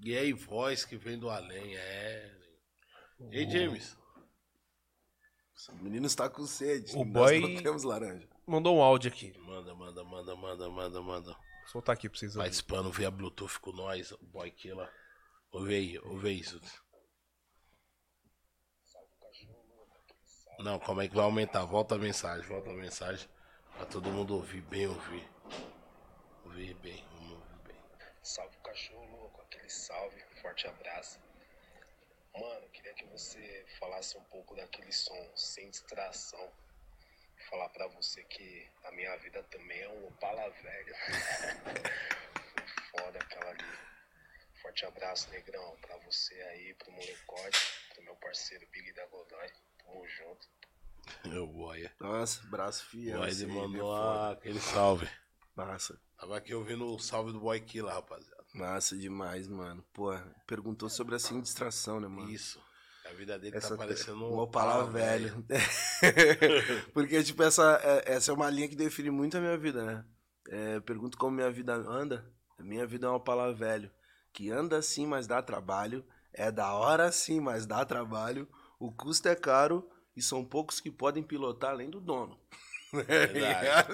E 0.00 0.18
aí, 0.18 0.32
voz 0.32 0.84
que 0.84 0.96
vem 0.96 1.16
do 1.18 1.30
além, 1.30 1.76
é. 1.76 2.36
E 3.30 3.38
aí, 3.38 3.50
James? 3.50 3.96
o 5.70 5.76
menino 5.76 6.06
está 6.06 6.28
com 6.28 6.44
sede. 6.44 6.92
O 6.94 7.04
nós 7.04 7.30
boy- 7.30 7.40
não 7.40 7.62
temos 7.62 7.84
laranja. 7.84 8.28
Mandou 8.46 8.76
um 8.76 8.82
áudio 8.82 9.10
aqui. 9.10 9.32
Manda, 9.38 9.74
manda, 9.74 10.04
manda, 10.04 10.36
manda, 10.36 10.68
manda, 10.68 11.02
manda. 11.02 11.32
Vou 11.32 11.68
soltar 11.68 11.94
aqui 11.94 12.08
pra 12.08 12.18
vocês 12.18 12.32
ouvirem. 12.32 12.50
Participando 12.50 12.92
via 12.92 13.10
Bluetooth 13.10 13.58
com 13.58 13.72
nós, 13.72 14.12
o 14.12 14.18
boy 14.26 14.50
killer. 14.50 14.90
Ouve 15.50 15.74
aí, 15.74 15.98
ouve 16.00 16.28
aí, 16.28 16.40
isso. 16.40 16.60
Não, 20.58 20.78
como 20.78 21.00
é 21.00 21.08
que 21.08 21.14
vai 21.14 21.24
aumentar? 21.24 21.64
Volta 21.64 21.94
a 21.94 21.98
mensagem, 21.98 22.46
volta 22.46 22.70
a 22.70 22.74
mensagem. 22.74 23.28
Pra 23.76 23.86
todo 23.86 24.10
mundo 24.10 24.34
ouvir 24.34 24.60
bem, 24.62 24.86
ouvir. 24.86 25.28
Ouvir 26.44 26.74
bem, 26.74 27.04
vamos 27.14 27.32
ouvir 27.32 27.58
bem. 27.64 27.76
Salve 28.22 28.56
cachorro 28.58 29.04
louco, 29.10 29.40
aquele 29.40 29.68
salve, 29.68 30.22
forte 30.42 30.66
abraço. 30.66 31.18
Mano, 32.34 32.68
queria 32.68 32.94
que 32.94 33.06
você 33.06 33.64
falasse 33.78 34.16
um 34.18 34.24
pouco 34.24 34.54
daquele 34.54 34.92
som 34.92 35.32
sem 35.34 35.70
distração. 35.70 36.52
Falar 37.50 37.68
pra 37.70 37.86
você 37.88 38.22
que 38.24 38.68
a 38.84 38.92
minha 38.92 39.16
vida 39.18 39.42
também 39.44 39.80
é 39.80 39.88
um 39.88 40.06
Opala 40.06 40.50
velho. 40.50 40.94
Foi 40.96 41.74
foda 43.00 43.18
aquela 43.18 43.50
ali. 43.50 43.64
Forte 44.62 44.86
abraço, 44.86 45.30
negrão, 45.30 45.76
pra 45.80 45.96
você 45.98 46.34
aí, 46.34 46.74
pro 46.74 46.90
molecote, 46.90 47.58
pro 47.92 48.02
meu 48.02 48.16
parceiro 48.16 48.66
Big 48.72 48.92
da 48.94 49.06
Godoy. 49.06 49.50
Tamo 49.78 50.08
junto. 50.08 50.48
Meu 51.26 51.46
boy. 51.46 51.90
Nossa, 52.00 52.42
braço 52.46 52.86
fiel. 52.86 53.18
boy 53.18 53.28
esse 53.28 53.44
ele 53.44 53.52
mandou 53.52 53.94
é 53.94 54.32
aquele 54.32 54.60
salve. 54.60 55.08
Massa. 55.54 56.00
Tava 56.18 56.38
aqui 56.38 56.54
ouvindo 56.54 56.86
o 56.86 56.98
salve 56.98 57.32
do 57.32 57.40
boy 57.40 57.60
killer, 57.60 57.92
rapaziada. 57.92 58.44
Massa 58.54 58.96
demais, 58.96 59.48
mano. 59.48 59.84
Pô, 59.92 60.10
perguntou 60.46 60.88
sobre 60.88 61.16
essa 61.16 61.38
distração, 61.40 62.00
né, 62.00 62.08
mano? 62.08 62.30
Isso. 62.30 62.62
A 63.04 63.12
vida 63.12 63.38
dele 63.38 63.56
Essa 63.56 63.70
tá 63.70 63.76
parecendo 63.76 64.24
um 64.24 64.38
Opala 64.38 64.90
velho. 64.90 65.44
Porque, 66.92 67.22
tipo, 67.22 67.42
essa, 67.42 67.80
é- 67.82 68.14
essa 68.14 68.30
é 68.30 68.34
uma 68.34 68.48
linha 68.50 68.68
que 68.68 68.76
define 68.76 69.10
muito 69.10 69.36
a 69.36 69.40
minha 69.40 69.56
vida, 69.58 69.84
né? 69.84 70.04
É, 70.48 70.80
pergunto 70.80 71.16
como 71.18 71.36
minha 71.36 71.50
vida 71.50 71.74
anda. 71.74 72.24
Minha 72.58 72.86
vida 72.86 73.06
é 73.06 73.10
um 73.10 73.14
Opala 73.14 73.52
velho. 73.54 73.90
Que 74.32 74.50
anda 74.50 74.80
sim, 74.82 75.06
mas 75.06 75.26
dá 75.26 75.42
trabalho. 75.42 76.04
É 76.32 76.50
da 76.50 76.72
hora 76.74 77.12
sim, 77.12 77.40
mas 77.40 77.66
dá 77.66 77.84
trabalho. 77.84 78.48
O 78.80 78.90
custo 78.90 79.28
é 79.28 79.34
caro 79.34 79.88
e 80.16 80.22
são 80.22 80.44
poucos 80.44 80.80
que 80.80 80.90
podem 80.90 81.22
pilotar 81.22 81.70
além 81.70 81.90
do 81.90 82.00
dono. 82.00 82.38
Verdade. 82.92 83.88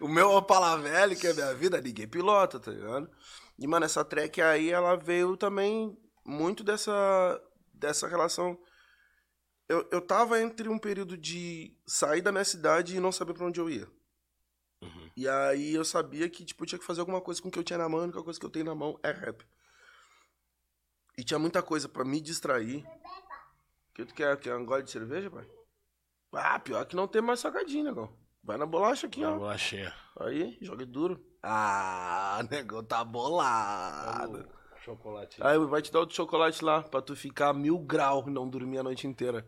o 0.00 0.08
meu 0.08 0.30
Opala 0.30 0.76
velho, 0.78 1.16
que 1.16 1.26
é 1.26 1.32
minha 1.34 1.54
vida, 1.54 1.80
ninguém 1.80 2.08
pilota, 2.08 2.58
tá 2.58 2.70
ligado? 2.70 3.10
E, 3.58 3.66
mano, 3.66 3.84
essa 3.84 4.04
track 4.04 4.40
aí, 4.40 4.70
ela 4.70 4.96
veio 4.96 5.36
também 5.36 5.96
muito 6.24 6.64
dessa, 6.64 7.38
dessa 7.80 8.06
relação. 8.06 8.56
Eu, 9.68 9.88
eu 9.90 10.00
tava 10.00 10.40
entre 10.40 10.68
um 10.68 10.78
período 10.78 11.16
de 11.16 11.76
sair 11.86 12.20
da 12.20 12.30
minha 12.30 12.44
cidade 12.44 12.94
e 12.96 13.00
não 13.00 13.10
saber 13.10 13.34
pra 13.34 13.46
onde 13.46 13.58
eu 13.58 13.70
ia. 13.70 13.88
Uhum. 14.82 15.10
E 15.16 15.28
aí 15.28 15.74
eu 15.74 15.84
sabia 15.84 16.28
que, 16.28 16.44
tipo, 16.44 16.62
eu 16.62 16.66
tinha 16.66 16.78
que 16.78 16.84
fazer 16.84 17.00
alguma 17.00 17.20
coisa 17.20 17.40
com 17.40 17.48
o 17.48 17.50
que 17.50 17.58
eu 17.58 17.64
tinha 17.64 17.78
na 17.78 17.88
mão, 17.88 18.00
a 18.00 18.04
única 18.04 18.22
coisa 18.22 18.38
que 18.38 18.46
eu 18.46 18.50
tenho 18.50 18.64
na 18.64 18.74
mão 18.74 18.98
é 19.02 19.10
rap. 19.10 19.44
E 21.16 21.24
tinha 21.24 21.38
muita 21.38 21.62
coisa 21.62 21.88
pra 21.88 22.04
me 22.04 22.20
distrair. 22.20 22.84
Que 23.94 24.04
tu 24.04 24.14
quer, 24.14 24.36
quer 24.38 24.56
um 24.56 24.64
gole 24.64 24.82
de 24.82 24.90
cerveja, 24.90 25.30
pai? 25.30 25.46
Ah, 26.32 26.58
pior 26.58 26.84
que 26.86 26.96
não 26.96 27.08
tem 27.08 27.20
mais 27.20 27.40
salgadinho, 27.40 27.84
negão. 27.84 28.16
Vai 28.42 28.56
na 28.56 28.64
bolacha 28.64 29.06
aqui, 29.06 29.20
Uma 29.20 29.34
ó. 29.34 29.38
bolachinha. 29.38 29.94
Aí, 30.18 30.56
joga 30.62 30.86
duro. 30.86 31.22
Ah, 31.42 32.40
negão 32.50 32.82
tá 32.82 33.04
bolado. 33.04 34.48
Chocolate. 34.90 35.36
Aí 35.40 35.56
vai 35.58 35.80
te 35.80 35.92
dar 35.92 36.00
outro 36.00 36.16
chocolate 36.16 36.64
lá, 36.64 36.82
pra 36.82 37.00
tu 37.00 37.14
ficar 37.14 37.52
mil 37.52 37.78
grau 37.78 38.24
e 38.26 38.30
não 38.30 38.48
dormir 38.48 38.78
a 38.78 38.82
noite 38.82 39.06
inteira. 39.06 39.46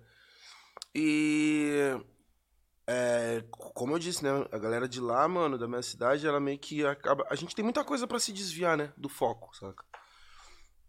E. 0.94 1.96
É, 2.86 3.44
como 3.50 3.94
eu 3.94 3.98
disse, 3.98 4.22
né? 4.22 4.30
A 4.52 4.58
galera 4.58 4.88
de 4.88 5.00
lá, 5.00 5.26
mano, 5.26 5.58
da 5.58 5.66
minha 5.66 5.82
cidade, 5.82 6.26
ela 6.26 6.38
meio 6.38 6.58
que 6.58 6.84
acaba. 6.86 7.26
A 7.28 7.34
gente 7.34 7.54
tem 7.54 7.64
muita 7.64 7.84
coisa 7.84 8.06
pra 8.06 8.20
se 8.20 8.32
desviar, 8.32 8.76
né? 8.76 8.92
Do 8.96 9.08
foco, 9.08 9.54
saca? 9.56 9.84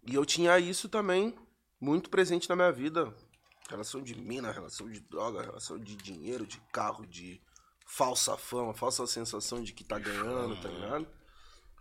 E 0.06 0.14
eu 0.14 0.26
tinha 0.26 0.60
isso 0.60 0.88
também 0.88 1.36
muito 1.80 2.10
presente 2.10 2.48
na 2.50 2.56
minha 2.56 2.72
vida. 2.72 3.14
Relação 3.70 4.04
de 4.04 4.16
mina, 4.16 4.52
relação 4.52 4.90
de 4.90 5.00
droga, 5.00 5.42
relação 5.42 5.80
de 5.80 5.96
dinheiro, 5.96 6.46
de 6.46 6.60
carro, 6.72 7.08
de 7.08 7.42
falsa 7.88 8.38
fama, 8.38 8.74
falsa 8.74 9.08
sensação 9.08 9.64
de 9.64 9.74
que 9.74 9.84
tá 9.84 9.98
ganhando, 9.98 10.62
tá 10.62 10.68
ligado? 10.68 11.08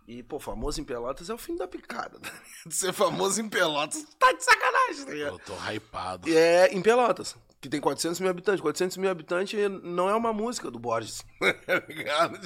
E, 0.07 0.21
pô, 0.21 0.39
famoso 0.39 0.81
em 0.81 0.83
Pelotas 0.83 1.29
é 1.29 1.33
o 1.33 1.37
fim 1.37 1.55
da 1.55 1.67
picada. 1.67 2.19
Tá 2.63 2.71
Ser 2.71 2.93
famoso 2.93 3.41
em 3.41 3.49
Pelotas 3.49 4.05
tá 4.17 4.31
de 4.31 4.43
sacanagem, 4.43 5.05
tá 5.05 5.11
ligado? 5.11 5.33
Eu 5.33 5.39
tô 5.39 5.53
hypado. 5.69 6.29
É, 6.29 6.67
em 6.73 6.81
Pelotas, 6.81 7.35
que 7.61 7.69
tem 7.69 7.79
400 7.79 8.19
mil 8.19 8.29
habitantes. 8.29 8.61
400 8.61 8.97
mil 8.97 9.09
habitantes 9.09 9.57
não 9.83 10.09
é 10.09 10.15
uma 10.15 10.33
música 10.33 10.69
do 10.69 10.79
Borges, 10.79 11.23
tá 11.65 11.83
ligado? 11.87 12.39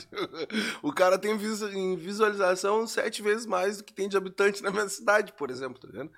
O 0.81 0.91
cara 0.91 1.17
tem 1.17 1.31
em 1.31 1.95
visualização 1.95 2.85
sete 2.87 3.21
vezes 3.21 3.45
mais 3.45 3.77
do 3.77 3.83
que 3.83 3.93
tem 3.93 4.07
de 4.07 4.17
habitante 4.17 4.61
na 4.61 4.71
minha 4.71 4.87
cidade, 4.89 5.33
por 5.33 5.49
exemplo, 5.49 5.79
tá 5.79 5.87
ligado? 5.87 6.11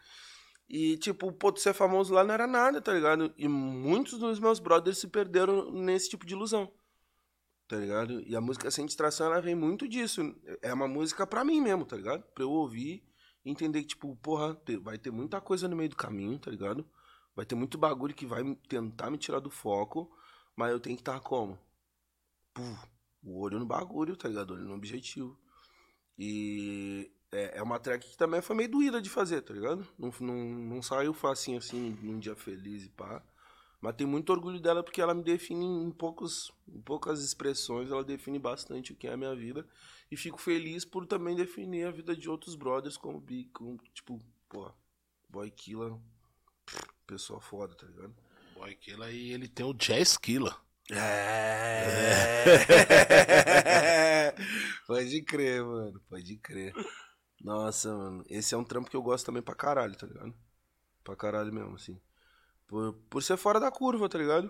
E, 0.70 0.98
tipo, 0.98 1.32
pô, 1.32 1.52
tu 1.52 1.60
ser 1.60 1.74
famoso 1.74 2.14
lá 2.14 2.24
não 2.24 2.34
era 2.34 2.46
nada, 2.46 2.80
tá 2.80 2.94
ligado? 2.94 3.34
E 3.38 3.48
muitos 3.48 4.20
dos 4.20 4.40
meus 4.40 4.60
brothers 4.60 5.00
se 5.00 5.08
perderam 5.08 5.72
nesse 5.72 6.10
tipo 6.10 6.26
de 6.26 6.36
ilusão, 6.36 6.72
tá 7.70 7.78
ligado? 7.78 8.20
E 8.28 8.36
a 8.36 8.42
música 8.42 8.72
Sem 8.72 8.88
Distração, 8.88 9.28
ela 9.28 9.40
vem 9.40 9.54
muito 9.54 9.88
disso. 9.88 10.36
É 10.60 10.74
uma 10.74 10.88
música 10.88 11.26
pra 11.28 11.46
mim 11.46 11.62
mesmo, 11.62 11.86
tá 11.86 11.96
ligado? 11.96 12.24
Pra 12.34 12.44
eu 12.44 12.50
ouvir 12.50 13.08
e 13.46 13.52
entender 13.52 13.84
que, 13.84 13.90
tipo, 13.90 14.16
porra, 14.18 14.60
vai 14.82 14.98
ter 14.98 15.12
muita 15.12 15.40
coisa 15.40 15.68
no 15.68 15.76
meio 15.76 15.90
do 15.90 15.96
caminho, 15.96 16.40
tá 16.40 16.50
ligado? 16.50 16.84
Vai 17.36 17.46
ter 17.46 17.54
muito 17.54 17.78
bagulho 17.78 18.16
que 18.16 18.26
vai 18.26 18.44
tentar 18.68 19.12
me 19.12 19.20
tirar 19.20 19.40
do 19.40 19.52
foco, 19.52 20.12
mas 20.56 20.72
eu 20.72 20.80
tenho 20.80 20.96
que 20.96 21.04
estar 21.04 21.20
como? 21.20 21.60
Puf, 22.56 22.88
o 23.24 23.40
olho 23.40 23.60
no 23.60 23.68
bagulho, 23.68 24.18
tá 24.18 24.28
ligado? 24.28 24.50
O 24.50 24.54
olho 24.56 24.66
no 24.66 24.74
objetivo. 24.74 25.40
E 26.18 27.12
é, 27.32 27.60
é 27.60 27.64
uma 27.64 27.80
track 27.80 28.10
que 28.10 28.18
também 28.18 28.42
foi 28.42 28.56
meio 28.56 28.72
doída 28.72 29.00
de 29.00 29.12
fazer, 29.12 29.44
tá 29.44 29.54
ligado? 29.54 29.88
Não, 29.96 30.12
não, 30.20 30.36
não 30.36 30.82
saiu 30.82 31.14
facinho 31.14 31.60
assim, 31.60 31.92
num 32.02 32.18
dia 32.18 32.36
feliz 32.36 32.84
e 32.84 32.90
pá. 32.90 33.24
Mas 33.82 33.96
tenho 33.96 34.10
muito 34.10 34.32
orgulho 34.32 34.60
dela 34.60 34.84
porque 34.84 35.02
ela 35.02 35.14
me 35.14 35.24
define 35.24 35.66
em, 35.66 35.92
poucos, 35.92 36.52
em 36.68 36.82
poucas 36.82 37.24
expressões, 37.24 37.90
ela 37.90 38.04
define 38.04 38.38
bastante 38.38 38.92
o 38.92 38.96
que 38.96 39.08
é 39.08 39.14
a 39.14 39.18
minha 39.18 39.34
vida. 39.36 39.66
E 40.12 40.18
fico 40.18 40.42
feliz 40.42 40.84
por 40.84 41.06
também 41.06 41.36
definir 41.36 41.86
a 41.86 41.92
vida 41.92 42.16
de 42.16 42.30
outros 42.30 42.56
brothers 42.56 42.98
como 42.98 43.22
Big, 43.22 43.50
como, 43.52 43.78
tipo, 43.94 44.22
pô, 44.50 44.70
Boy 45.30 45.50
Killer, 45.52 45.94
pessoa 47.08 47.40
foda, 47.40 47.74
tá 47.76 47.86
ligado? 47.86 48.14
Boy 48.56 48.76
Killer 48.76 49.14
e 49.14 49.32
ele 49.32 49.48
tem 49.48 49.66
o 49.66 49.74
Jazz 49.74 50.18
Killer. 50.18 50.54
É. 50.92 51.86
pode 54.88 55.22
crer, 55.22 55.64
mano. 55.64 56.02
Pode 56.10 56.36
crer. 56.38 56.74
Nossa, 57.42 57.96
mano. 57.96 58.24
Esse 58.28 58.56
é 58.56 58.58
um 58.58 58.64
trampo 58.64 58.90
que 58.90 58.98
eu 58.98 59.04
gosto 59.04 59.28
também 59.28 59.44
pra 59.44 59.54
caralho, 59.56 59.96
tá 59.96 60.08
ligado? 60.08 60.34
Pra 61.04 61.16
caralho 61.16 61.54
mesmo, 61.54 61.76
assim. 61.76 62.02
Por, 62.70 62.94
por 63.10 63.24
ser 63.24 63.36
fora 63.36 63.60
da 63.60 63.72
curva, 63.72 64.08
tá 64.08 64.18
ligado? 64.18 64.50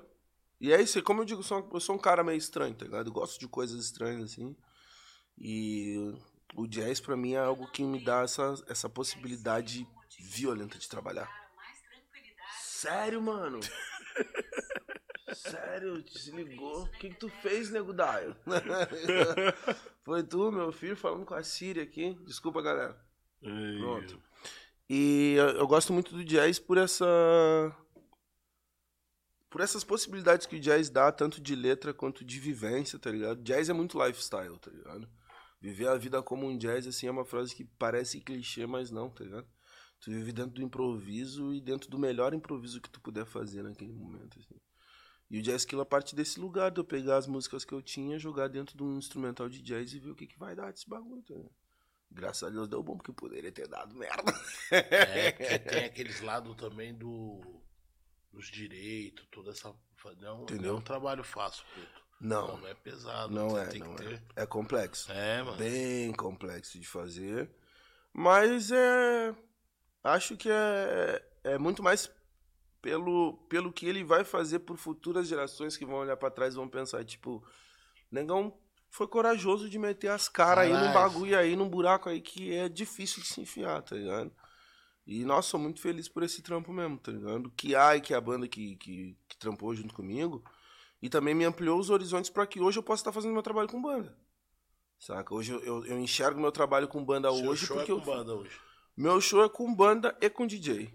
E 0.60 0.74
é 0.74 0.82
isso, 0.82 1.02
como 1.02 1.22
eu 1.22 1.26
digo, 1.26 1.40
eu 1.40 1.44
sou, 1.44 1.70
eu 1.74 1.80
sou 1.80 1.96
um 1.96 2.00
cara 2.00 2.22
meio 2.22 2.38
estranho, 2.38 2.76
tá 2.76 2.84
ligado? 2.84 3.08
Eu 3.08 3.14
gosto 3.14 3.40
de 3.40 3.48
coisas 3.48 3.82
estranhas, 3.82 4.34
assim. 4.34 4.56
E 5.38 6.14
o 6.54 6.68
jazz, 6.68 7.00
pra 7.00 7.16
mim, 7.16 7.34
é 7.34 7.40
algo 7.40 7.72
que 7.72 7.82
me 7.82 8.04
dá 8.04 8.24
essa, 8.24 8.62
essa 8.68 8.90
possibilidade 8.90 9.88
violenta 10.20 10.78
de 10.78 10.90
trabalhar. 10.90 11.30
Sério, 12.62 13.22
mano? 13.22 13.62
Sério, 15.34 16.04
se 16.10 16.32
ligou? 16.32 16.84
O 16.84 16.92
que, 16.92 17.10
que 17.10 17.16
tu 17.16 17.30
fez, 17.30 17.70
nego 17.70 17.94
Daio? 17.94 18.36
Foi 20.04 20.24
tu, 20.24 20.52
meu 20.52 20.74
filho, 20.74 20.98
falando 20.98 21.26
com 21.26 21.36
a 21.36 21.44
Siri 21.44 21.80
aqui. 21.80 22.18
Desculpa, 22.26 22.62
galera. 22.62 23.00
Pronto. 23.42 24.22
E 24.90 25.36
eu, 25.38 25.50
eu 25.50 25.68
gosto 25.68 25.94
muito 25.94 26.14
do 26.14 26.26
jazz 26.26 26.60
por 26.60 26.78
essa. 26.78 27.06
Por 29.50 29.62
essas 29.62 29.84
possibilidades 29.84 30.46
que 30.46 30.58
o 30.58 30.60
jazz 30.60 30.90
dá, 30.90 31.12
tanto 31.12 31.42
de 31.42 31.56
letra 31.56 31.94
quanto 31.94 32.24
de 32.24 32.40
vivência, 32.40 33.00
tá 33.00 33.10
ligado? 33.10 33.42
Jazz 33.42 33.70
é 33.70 33.74
muito 33.74 34.04
lifestyle, 34.04 34.58
tá 34.60 34.70
ligado? 34.70 35.10
Viver 35.60 35.88
a 35.88 35.98
vida 35.98 36.22
como 36.22 36.48
um 36.48 36.58
jazz, 36.58 36.86
assim, 36.86 37.08
é 37.08 37.12
uma 37.12 37.26
frase 37.26 37.56
que 37.56 37.66
parece 37.66 38.22
clichê, 38.22 38.66
mas 38.66 38.92
não, 38.92 39.10
tá 39.10 39.24
ligado? 39.24 39.48
Tu 40.00 40.12
vive 40.12 40.32
dentro 40.32 40.52
do 40.52 40.62
improviso 40.62 41.54
e 41.54 41.60
dentro 41.60 41.90
do 41.90 42.00
melhor 42.00 42.34
improviso 42.34 42.80
que 42.80 42.90
tu 42.90 43.02
puder 43.02 43.26
fazer 43.26 43.64
naquele 43.64 43.92
momento, 43.92 44.40
assim. 44.40 44.56
E 45.30 45.40
o 45.40 45.42
Jazz 45.42 45.66
Killer 45.66 45.86
parte 45.86 46.16
desse 46.16 46.40
lugar, 46.40 46.72
de 46.72 46.80
eu 46.80 46.86
pegar 46.86 47.18
as 47.18 47.28
músicas 47.28 47.64
que 47.64 47.74
eu 47.74 47.82
tinha, 47.82 48.18
jogar 48.18 48.48
dentro 48.48 48.76
de 48.76 48.84
um 48.84 48.98
instrumental 48.98 49.48
de 49.48 49.62
jazz 49.62 49.94
e 49.94 50.00
ver 50.00 50.10
o 50.10 50.16
que, 50.16 50.26
que 50.26 50.40
vai 50.40 50.56
dar 50.56 50.72
desse 50.72 50.90
bagulho, 50.90 51.22
tá 51.22 51.36
ligado? 51.36 51.54
Graças 52.12 52.44
a 52.44 52.50
Deus 52.50 52.68
deu 52.68 52.82
bom, 52.82 52.98
porque 52.98 53.12
poderia 53.12 53.52
ter 53.52 53.68
dado 53.68 53.96
merda. 53.96 54.34
É, 54.72 55.32
que 55.32 55.60
tem 55.70 55.86
aqueles 55.86 56.22
lados 56.22 56.56
também 56.56 56.96
do 56.96 57.59
dos 58.32 58.48
direitos, 58.48 59.26
toda 59.32 59.52
essa. 59.52 59.74
Não, 60.22 60.38
não 60.38 60.44
Entendeu? 60.44 60.76
é 60.76 60.78
um 60.78 60.82
trabalho 60.82 61.24
fácil, 61.24 61.64
puto. 61.76 62.00
Não, 62.22 62.58
Não 62.58 62.68
é 62.68 62.74
pesado. 62.74 63.34
não 63.34 63.58
é, 63.58 63.66
tem 63.68 63.80
não 63.80 63.96
que 63.96 64.04
é. 64.04 64.08
ter. 64.10 64.22
É 64.36 64.46
complexo. 64.46 65.12
É, 65.12 65.42
mano. 65.42 65.58
Bem 65.58 66.12
complexo 66.14 66.78
de 66.80 66.86
fazer. 66.88 67.50
Mas 68.14 68.72
é. 68.72 69.34
Acho 70.04 70.36
que 70.36 70.50
é, 70.50 71.24
é 71.44 71.58
muito 71.58 71.82
mais 71.82 72.12
pelo, 72.82 73.34
pelo 73.50 73.72
que 73.72 73.86
ele 73.86 74.04
vai 74.04 74.24
fazer 74.24 74.60
por 74.60 74.78
futuras 74.78 75.28
gerações 75.28 75.78
que 75.78 75.86
vão 75.86 75.96
olhar 75.98 76.18
pra 76.18 76.32
trás 76.32 76.54
e 76.54 76.58
vão 76.58 76.68
pensar, 76.68 77.04
tipo, 77.04 77.44
Negão 78.12 78.58
foi 78.90 79.08
corajoso 79.08 79.70
de 79.70 79.78
meter 79.78 80.10
as 80.10 80.28
caras 80.28 80.66
aí 80.66 80.74
num 80.74 80.94
bagulho 80.94 81.38
aí, 81.38 81.56
num 81.56 81.70
buraco 81.70 82.10
aí 82.10 82.22
que 82.22 82.54
é 82.54 82.68
difícil 82.68 83.22
de 83.22 83.28
se 83.28 83.42
enfiar, 83.42 83.82
tá 83.82 83.96
ligado? 83.96 84.32
E, 85.12 85.26
nossa, 85.26 85.50
sou 85.50 85.60
muito 85.60 85.82
feliz 85.82 86.08
por 86.08 86.22
esse 86.22 86.40
trampo 86.40 86.72
mesmo, 86.72 86.96
tá 87.00 87.12
ligado? 87.12 87.50
Que 87.58 87.74
ai, 87.74 88.00
que 88.00 88.14
é 88.14 88.18
a 88.18 88.22
banda 88.22 88.48
que, 88.48 88.76
que, 88.76 89.18
que 89.28 89.38
trampou 89.38 89.74
junto 89.74 89.92
comigo. 89.92 90.44
E 91.02 91.10
também 91.10 91.34
me 91.34 91.44
ampliou 91.46 91.80
os 91.80 91.90
horizontes 91.90 92.30
pra 92.30 92.46
que 92.46 92.62
hoje 92.62 92.78
eu 92.78 92.84
possa 92.84 93.02
estar 93.02 93.12
fazendo 93.12 93.34
meu 93.34 93.42
trabalho 93.42 93.68
com 93.68 93.82
banda. 93.82 94.16
Saca? 95.00 95.34
Hoje 95.34 95.52
eu, 95.52 95.62
eu, 95.62 95.86
eu 95.88 96.00
enxergo 96.00 96.40
meu 96.40 96.52
trabalho 96.52 96.88
com 96.88 97.04
banda 97.04 97.32
Seu 97.32 97.50
hoje 97.50 97.66
show 97.66 97.78
porque 97.78 97.92
é 97.92 97.96
eu. 97.96 98.00
com 98.00 98.06
banda 98.06 98.36
hoje. 98.36 98.56
Meu 98.96 99.20
show 99.20 99.44
é 99.44 99.50
com 99.50 99.74
banda 99.74 100.16
e 100.22 100.30
com 100.30 100.46
DJ. 100.46 100.94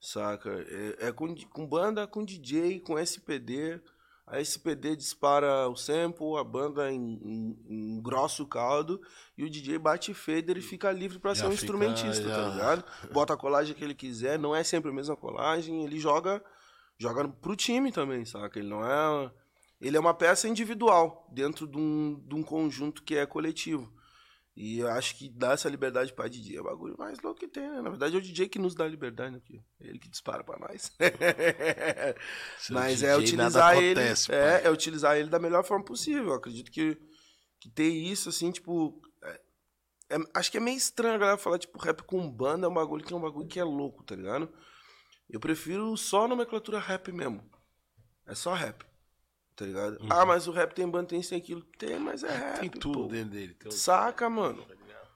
Saca? 0.00 0.50
É, 0.50 1.06
é 1.06 1.12
com, 1.12 1.32
com 1.48 1.64
banda, 1.64 2.08
com 2.08 2.24
DJ, 2.24 2.80
com 2.80 2.98
SPD. 2.98 3.80
A 4.32 4.40
SPD 4.40 4.96
dispara 4.96 5.68
o 5.68 5.76
sample, 5.76 6.38
a 6.38 6.42
banda 6.44 6.90
em, 6.90 7.20
em, 7.22 7.96
engrossa 7.98 8.42
o 8.42 8.46
caldo 8.46 8.98
e 9.36 9.44
o 9.44 9.50
DJ 9.50 9.78
bate 9.78 10.14
fader 10.14 10.56
e 10.56 10.62
fica 10.62 10.90
livre 10.90 11.18
Já 11.22 11.34
ser 11.34 11.46
um 11.46 11.50
fica- 11.50 11.64
instrumentista, 11.64 12.28
já- 12.28 12.34
tá 12.34 12.48
ligado? 12.48 12.84
Bota 13.12 13.34
a 13.34 13.36
colagem 13.36 13.74
que 13.74 13.84
ele 13.84 13.94
quiser, 13.94 14.38
não 14.38 14.56
é 14.56 14.64
sempre 14.64 14.90
a 14.90 14.94
mesma 14.94 15.14
colagem, 15.16 15.84
ele 15.84 15.98
joga 16.00 16.42
joga 16.98 17.28
pro 17.28 17.54
time 17.54 17.92
também, 17.92 18.24
saca? 18.24 18.58
Ele 18.58 18.68
não 18.68 18.82
é 18.84 19.30
ele 19.80 19.96
é 19.96 20.00
uma 20.00 20.14
peça 20.14 20.48
individual 20.48 21.28
dentro 21.32 21.66
de 21.66 21.76
um, 21.76 22.18
de 22.26 22.34
um 22.34 22.42
conjunto 22.42 23.02
que 23.02 23.16
é 23.16 23.26
coletivo. 23.26 23.92
E 24.54 24.80
eu 24.80 24.88
acho 24.88 25.16
que 25.16 25.30
dar 25.30 25.54
essa 25.54 25.68
liberdade 25.68 26.12
pra 26.12 26.28
DJ 26.28 26.58
é 26.58 26.60
o 26.60 26.64
bagulho 26.64 26.94
mais 26.98 27.18
louco 27.20 27.40
que 27.40 27.48
tem, 27.48 27.68
né? 27.70 27.80
Na 27.80 27.88
verdade 27.88 28.14
é 28.14 28.18
o 28.18 28.22
DJ 28.22 28.48
que 28.50 28.58
nos 28.58 28.74
dá 28.74 28.84
a 28.84 28.88
liberdade, 28.88 29.32
né? 29.32 29.38
Porque 29.38 29.56
é 29.80 29.86
ele 29.88 29.98
que 29.98 30.10
dispara 30.10 30.44
pra 30.44 30.58
nós. 30.58 30.92
Mas 32.70 32.98
DJ, 32.98 33.08
é 33.08 33.16
utilizar 33.16 33.76
ele. 33.78 33.92
acontece, 34.00 34.32
é, 34.32 34.58
pai. 34.58 34.66
é 34.66 34.70
utilizar 34.70 35.16
ele 35.16 35.30
da 35.30 35.38
melhor 35.38 35.64
forma 35.64 35.84
possível. 35.84 36.26
Eu 36.28 36.34
acredito 36.34 36.70
que, 36.70 36.98
que 37.60 37.70
ter 37.70 37.88
isso, 37.88 38.28
assim, 38.28 38.50
tipo. 38.50 39.00
é- 39.22 39.40
é- 40.10 40.18
acho 40.34 40.50
que 40.50 40.58
é 40.58 40.60
meio 40.60 40.76
estranho 40.76 41.14
a 41.14 41.18
galera 41.18 41.38
falar, 41.38 41.58
tipo, 41.58 41.78
rap 41.78 42.02
com 42.02 42.30
banda 42.30 42.66
é 42.66 42.68
um 42.68 42.74
bagulho 42.74 43.04
que 43.04 43.12
é 43.12 43.16
um 43.16 43.22
bagulho 43.22 43.48
que 43.48 43.58
é 43.58 43.64
louco, 43.64 44.04
tá 44.04 44.14
ligado? 44.14 44.52
Eu 45.30 45.40
prefiro 45.40 45.96
só 45.96 46.28
nomenclatura 46.28 46.78
rap 46.78 47.10
mesmo. 47.10 47.42
É 48.26 48.34
só 48.34 48.52
rap. 48.52 48.84
Tá 49.54 49.66
ligado? 49.66 49.98
Ah, 50.08 50.24
mas 50.24 50.46
o 50.48 50.52
rap 50.52 50.74
tem 50.74 50.88
banda, 50.88 51.08
tem 51.08 51.20
isso, 51.20 51.30
tem 51.30 51.38
aquilo. 51.38 51.62
Tem, 51.78 51.98
mas 51.98 52.22
é 52.24 52.28
rap. 52.34 52.54
Uhum. 52.54 52.60
Tem 52.60 52.70
tudo 52.70 52.98
pô. 53.02 53.08
dentro 53.08 53.30
dele. 53.30 53.54
Tem 53.54 53.70
Saca, 53.70 54.28
mano. 54.30 54.64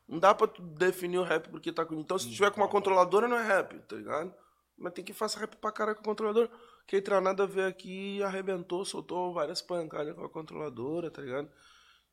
Não 0.08 0.18
dá 0.18 0.34
pra 0.34 0.46
tu 0.46 0.62
definir 0.62 1.18
o 1.18 1.24
rap 1.24 1.48
porque 1.48 1.72
tá 1.72 1.84
com. 1.84 1.94
Então, 1.96 2.18
se 2.18 2.30
tiver 2.30 2.50
com 2.52 2.60
uma 2.60 2.68
controladora, 2.68 3.26
não 3.26 3.36
é 3.38 3.42
rap, 3.44 3.78
tá 3.88 3.96
ligado? 3.96 4.32
Mas 4.78 4.92
tem 4.92 5.02
que 5.04 5.12
fazer 5.12 5.38
rap 5.38 5.56
pra 5.56 5.72
caralho 5.72 5.96
com 5.96 6.02
a 6.02 6.04
controladora. 6.04 6.50
Que 6.86 7.00
Tranada 7.00 7.46
veio 7.46 7.66
aqui 7.66 8.18
e 8.18 8.22
arrebentou, 8.22 8.84
soltou 8.84 9.32
várias 9.32 9.60
pancadas 9.62 10.14
com 10.14 10.24
a 10.24 10.28
controladora, 10.28 11.10
tá 11.10 11.20
ligado? 11.22 11.50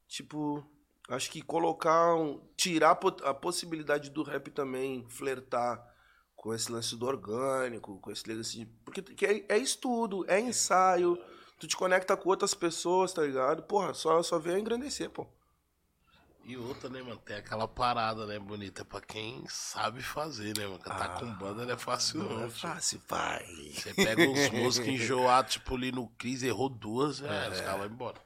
Tipo, 0.08 0.66
acho 1.10 1.30
que 1.30 1.42
colocar. 1.42 2.16
Um, 2.16 2.40
tirar 2.56 2.92
a 2.92 2.96
po- 2.96 3.24
a 3.24 3.34
possibilidade 3.34 4.10
do 4.10 4.24
rap 4.24 4.50
também 4.50 5.06
flertar 5.10 5.86
com 6.36 6.54
esse 6.54 6.72
lance 6.72 6.96
do 6.96 7.06
orgânico, 7.06 8.00
com 8.00 8.10
esse 8.12 8.28
lance 8.34 8.58
de. 8.60 8.66
Porque 8.86 9.02
que 9.02 9.26
é, 9.26 9.46
é 9.50 9.58
estudo, 9.58 10.26
é 10.28 10.40
ensaio. 10.40 11.18
Tu 11.60 11.68
te 11.68 11.78
conecta 11.78 12.16
com 12.18 12.30
outras 12.30 12.54
pessoas, 12.54 13.14
tá 13.14 13.22
ligado? 13.22 13.64
Porra, 13.64 13.94
só, 13.94 14.22
só 14.24 14.38
vem 14.40 14.56
a 14.56 14.60
engrandecer, 14.60 15.10
pô. 15.10 15.26
E 16.46 16.58
outra, 16.58 16.90
né, 16.90 17.02
mano? 17.02 17.16
Tem 17.24 17.38
aquela 17.38 17.70
parada, 17.70 18.26
né, 18.26 18.38
bonita 18.38 18.84
pra 18.84 19.00
quem 19.00 19.46
sabe 19.48 20.04
fazer, 20.04 20.58
né, 20.58 20.68
mano? 20.68 20.80
Cantar 20.80 21.16
Ah, 21.16 21.20
com 21.20 21.34
banda 21.36 21.66
não 21.66 21.74
é 21.74 21.78
fácil, 21.78 22.20
não. 22.20 22.30
Não 22.38 22.46
é 22.48 22.50
fácil, 22.50 23.00
pai. 23.08 23.46
Você 23.74 23.94
pega 23.94 24.24
uns 24.30 24.50
músicos 24.52 24.90
enjoados, 24.90 25.54
tipo 25.54 25.74
ali 25.74 25.94
no 25.94 26.10
Cris, 26.18 26.44
errou 26.44 26.68
duas, 26.68 27.22
é, 27.22 27.50
os 27.50 27.62
caras 27.62 27.78
vão 27.78 27.86
embora. 27.86 28.18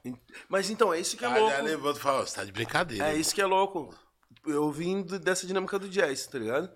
Mas 0.48 0.68
então, 0.68 0.92
é 0.92 0.98
isso 0.98 1.16
que 1.16 1.24
é 1.24 1.28
Aí 1.28 1.34
já 1.34 1.40
louco. 1.40 1.62
levanta 1.62 1.98
e 1.98 2.02
fala, 2.02 2.20
"Ó, 2.22 2.26
você 2.26 2.34
tá 2.34 2.44
de 2.44 2.50
brincadeira. 2.50 3.04
É 3.04 3.08
mano." 3.10 3.20
isso 3.20 3.32
que 3.32 3.40
é 3.40 3.46
louco. 3.46 3.94
Eu 4.44 4.68
vim 4.72 5.02
dessa 5.02 5.46
dinâmica 5.46 5.78
do 5.78 5.88
jazz, 5.88 6.26
tá 6.26 6.38
ligado? 6.40 6.68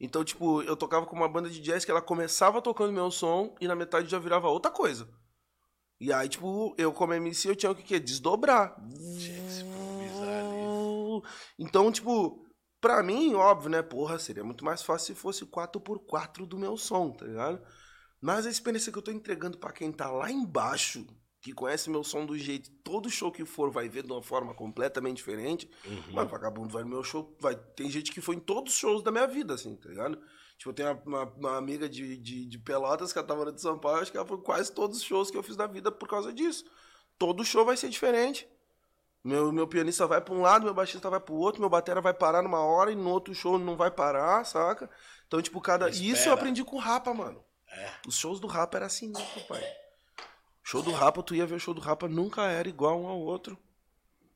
Então, 0.00 0.24
tipo, 0.24 0.62
eu 0.62 0.76
tocava 0.78 1.04
com 1.04 1.14
uma 1.14 1.28
banda 1.28 1.50
de 1.50 1.60
jazz 1.60 1.84
que 1.84 1.90
ela 1.90 2.00
começava 2.02 2.62
tocando 2.62 2.90
meu 2.92 3.10
som 3.10 3.54
e 3.60 3.68
na 3.68 3.74
metade 3.74 4.08
já 4.08 4.18
virava 4.18 4.48
outra 4.48 4.70
coisa. 4.70 5.06
E 6.00 6.12
aí, 6.12 6.28
tipo, 6.28 6.74
eu 6.76 6.92
como 6.92 7.14
MC, 7.14 7.48
eu 7.48 7.56
tinha 7.56 7.74
que 7.74 7.82
o? 7.82 8.00
Desdobrar. 8.00 8.76
Tinha 9.18 9.42
que 9.42 9.52
se 9.52 9.62
improvisar 9.62 10.44
ali. 10.44 11.22
Então, 11.58 11.90
tipo, 11.90 12.46
pra 12.80 13.02
mim, 13.02 13.34
óbvio, 13.34 13.70
né? 13.70 13.82
Porra, 13.82 14.18
seria 14.18 14.44
muito 14.44 14.64
mais 14.64 14.82
fácil 14.82 15.14
se 15.14 15.20
fosse 15.20 15.46
4x4 15.46 16.46
do 16.46 16.58
meu 16.58 16.76
som, 16.76 17.10
tá 17.10 17.24
ligado? 17.24 17.62
Mas 18.20 18.46
a 18.46 18.50
experiência 18.50 18.92
que 18.92 18.98
eu 18.98 19.02
tô 19.02 19.10
entregando 19.10 19.58
pra 19.58 19.72
quem 19.72 19.90
tá 19.90 20.10
lá 20.10 20.30
embaixo, 20.30 21.06
que 21.40 21.52
conhece 21.52 21.88
meu 21.88 22.04
som 22.04 22.26
do 22.26 22.36
jeito, 22.36 22.70
todo 22.82 23.08
show 23.08 23.30
que 23.32 23.44
for 23.44 23.70
vai 23.70 23.88
ver 23.88 24.02
de 24.02 24.12
uma 24.12 24.22
forma 24.22 24.54
completamente 24.54 25.18
diferente. 25.18 25.70
Uhum. 25.86 26.12
Mano, 26.12 26.28
vagabundo 26.28 26.72
vai 26.72 26.82
no 26.82 26.90
meu 26.90 27.04
show. 27.04 27.36
Vai... 27.40 27.54
Tem 27.54 27.90
gente 27.90 28.12
que 28.12 28.20
foi 28.20 28.36
em 28.36 28.40
todos 28.40 28.72
os 28.72 28.78
shows 28.78 29.02
da 29.02 29.10
minha 29.10 29.26
vida, 29.26 29.54
assim, 29.54 29.76
tá 29.76 29.88
ligado? 29.88 30.20
Tipo, 30.58 30.70
eu 30.70 30.74
tenho 30.74 30.90
uma, 30.92 31.02
uma- 31.22 31.32
uma 31.36 31.56
amiga 31.56 31.88
de, 31.88 32.16
de, 32.16 32.46
de 32.46 32.58
Pelotas 32.58 33.12
que 33.12 33.18
ela 33.18 33.26
tava 33.28 33.52
de 33.52 33.60
São 33.60 33.78
Paulo, 33.78 34.00
acho 34.00 34.10
que 34.10 34.16
ela 34.16 34.26
foi 34.26 34.38
quase 34.38 34.72
todos 34.72 34.98
os 34.98 35.02
shows 35.04 35.30
que 35.30 35.36
eu 35.36 35.42
fiz 35.42 35.56
na 35.56 35.66
vida 35.66 35.92
por 35.92 36.08
causa 36.08 36.32
disso. 36.32 36.64
Todo 37.18 37.44
show 37.44 37.64
vai 37.64 37.76
ser 37.76 37.88
diferente. 37.88 38.48
Meu, 39.22 39.50
meu 39.50 39.66
pianista 39.66 40.06
vai 40.06 40.20
pra 40.20 40.32
um 40.34 40.40
lado, 40.42 40.64
meu 40.64 40.74
baixista 40.74 41.10
vai 41.10 41.18
pro 41.18 41.34
outro, 41.34 41.60
meu 41.60 41.68
batera 41.68 42.00
vai 42.00 42.14
parar 42.14 42.42
numa 42.42 42.60
hora 42.60 42.92
e 42.92 42.94
no 42.94 43.10
outro 43.10 43.34
show 43.34 43.58
não 43.58 43.76
vai 43.76 43.90
parar, 43.90 44.44
saca? 44.44 44.88
Então, 45.26 45.42
tipo, 45.42 45.60
cada. 45.60 45.90
E 45.90 46.10
isso 46.10 46.28
eu 46.28 46.32
aprendi 46.32 46.62
com 46.64 46.76
o 46.76 46.78
Rapa, 46.78 47.12
mano. 47.12 47.44
É. 47.68 47.90
Os 48.06 48.16
shows 48.16 48.38
do 48.38 48.46
Rapa 48.46 48.76
era 48.78 48.86
assim, 48.86 49.08
né, 49.10 49.26
pai? 49.48 49.62
Show 50.62 50.80
do 50.82 50.92
Rapa, 50.92 51.22
tu 51.22 51.34
ia 51.34 51.44
ver 51.46 51.56
o 51.56 51.60
show 51.60 51.74
do 51.74 51.80
Rapa, 51.80 52.06
nunca 52.08 52.42
era 52.44 52.68
igual 52.68 53.00
um 53.00 53.08
ao 53.08 53.18
outro. 53.18 53.58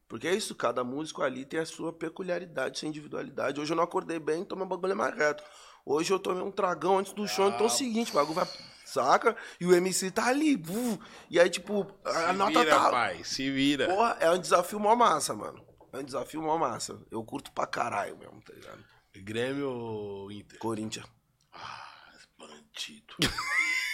Porque 0.09 0.27
é 0.27 0.35
isso, 0.35 0.57
cada 0.57 0.83
músico 0.83 1.23
ali 1.23 1.45
tem 1.45 1.61
a 1.61 1.65
sua 1.67 1.93
peculiaridade, 1.93 2.81
sua 2.81 2.89
individualidade. 2.89 3.61
Hoje 3.61 3.73
eu 3.73 3.77
não 3.77 3.85
acordei 3.85 4.19
bem, 4.19 4.41
então 4.43 4.59
meu 4.59 4.67
bagulho 4.67 4.91
é 4.93 4.97
mais 4.97 5.15
reto. 5.15 5.45
Hoje 5.85 6.13
eu 6.13 6.19
tomei 6.19 6.43
um 6.43 6.51
tragão 6.51 6.99
antes 6.99 7.13
do 7.13 7.27
show, 7.27 7.49
então 7.49 7.63
é 7.63 7.67
o 7.67 7.71
seguinte, 7.71 8.11
o 8.11 8.15
bagulho 8.15 8.35
vai. 8.35 8.47
Saca? 8.85 9.37
E 9.61 9.67
o 9.67 9.73
MC 9.75 10.11
tá 10.11 10.27
ali. 10.27 10.57
buf, 10.57 10.99
e 11.31 11.39
aí, 11.39 11.49
tipo, 11.49 11.87
a, 12.05 12.29
Se 12.29 12.33
nota 12.33 12.59
vira, 12.59 12.77
tá. 12.77 12.91
pai, 12.91 13.23
se 13.23 13.51
vira. 13.51 13.87
Porra, 13.87 14.17
é 14.21 14.31
um 14.31 14.39
desafio 14.39 14.81
mó 14.81 14.97
massa, 14.97 15.33
mano. 15.35 15.65
É 15.93 15.99
um 15.99 16.03
desafio 16.05 16.43
mó 16.43 16.59
massa. 16.59 17.01
Eu 17.11 17.23
curto 17.25 17.53
pra 17.53 17.67
caralho 17.67 18.17
mesmo, 18.19 18.41
tá 18.43 18.53
ligado? 18.53 18.85
Grêmio 19.15 19.71
ou 19.71 20.33
Inter? 20.33 20.59
Corinthians. 20.59 21.07
Ah, 21.53 21.87
bandido. 22.39 23.15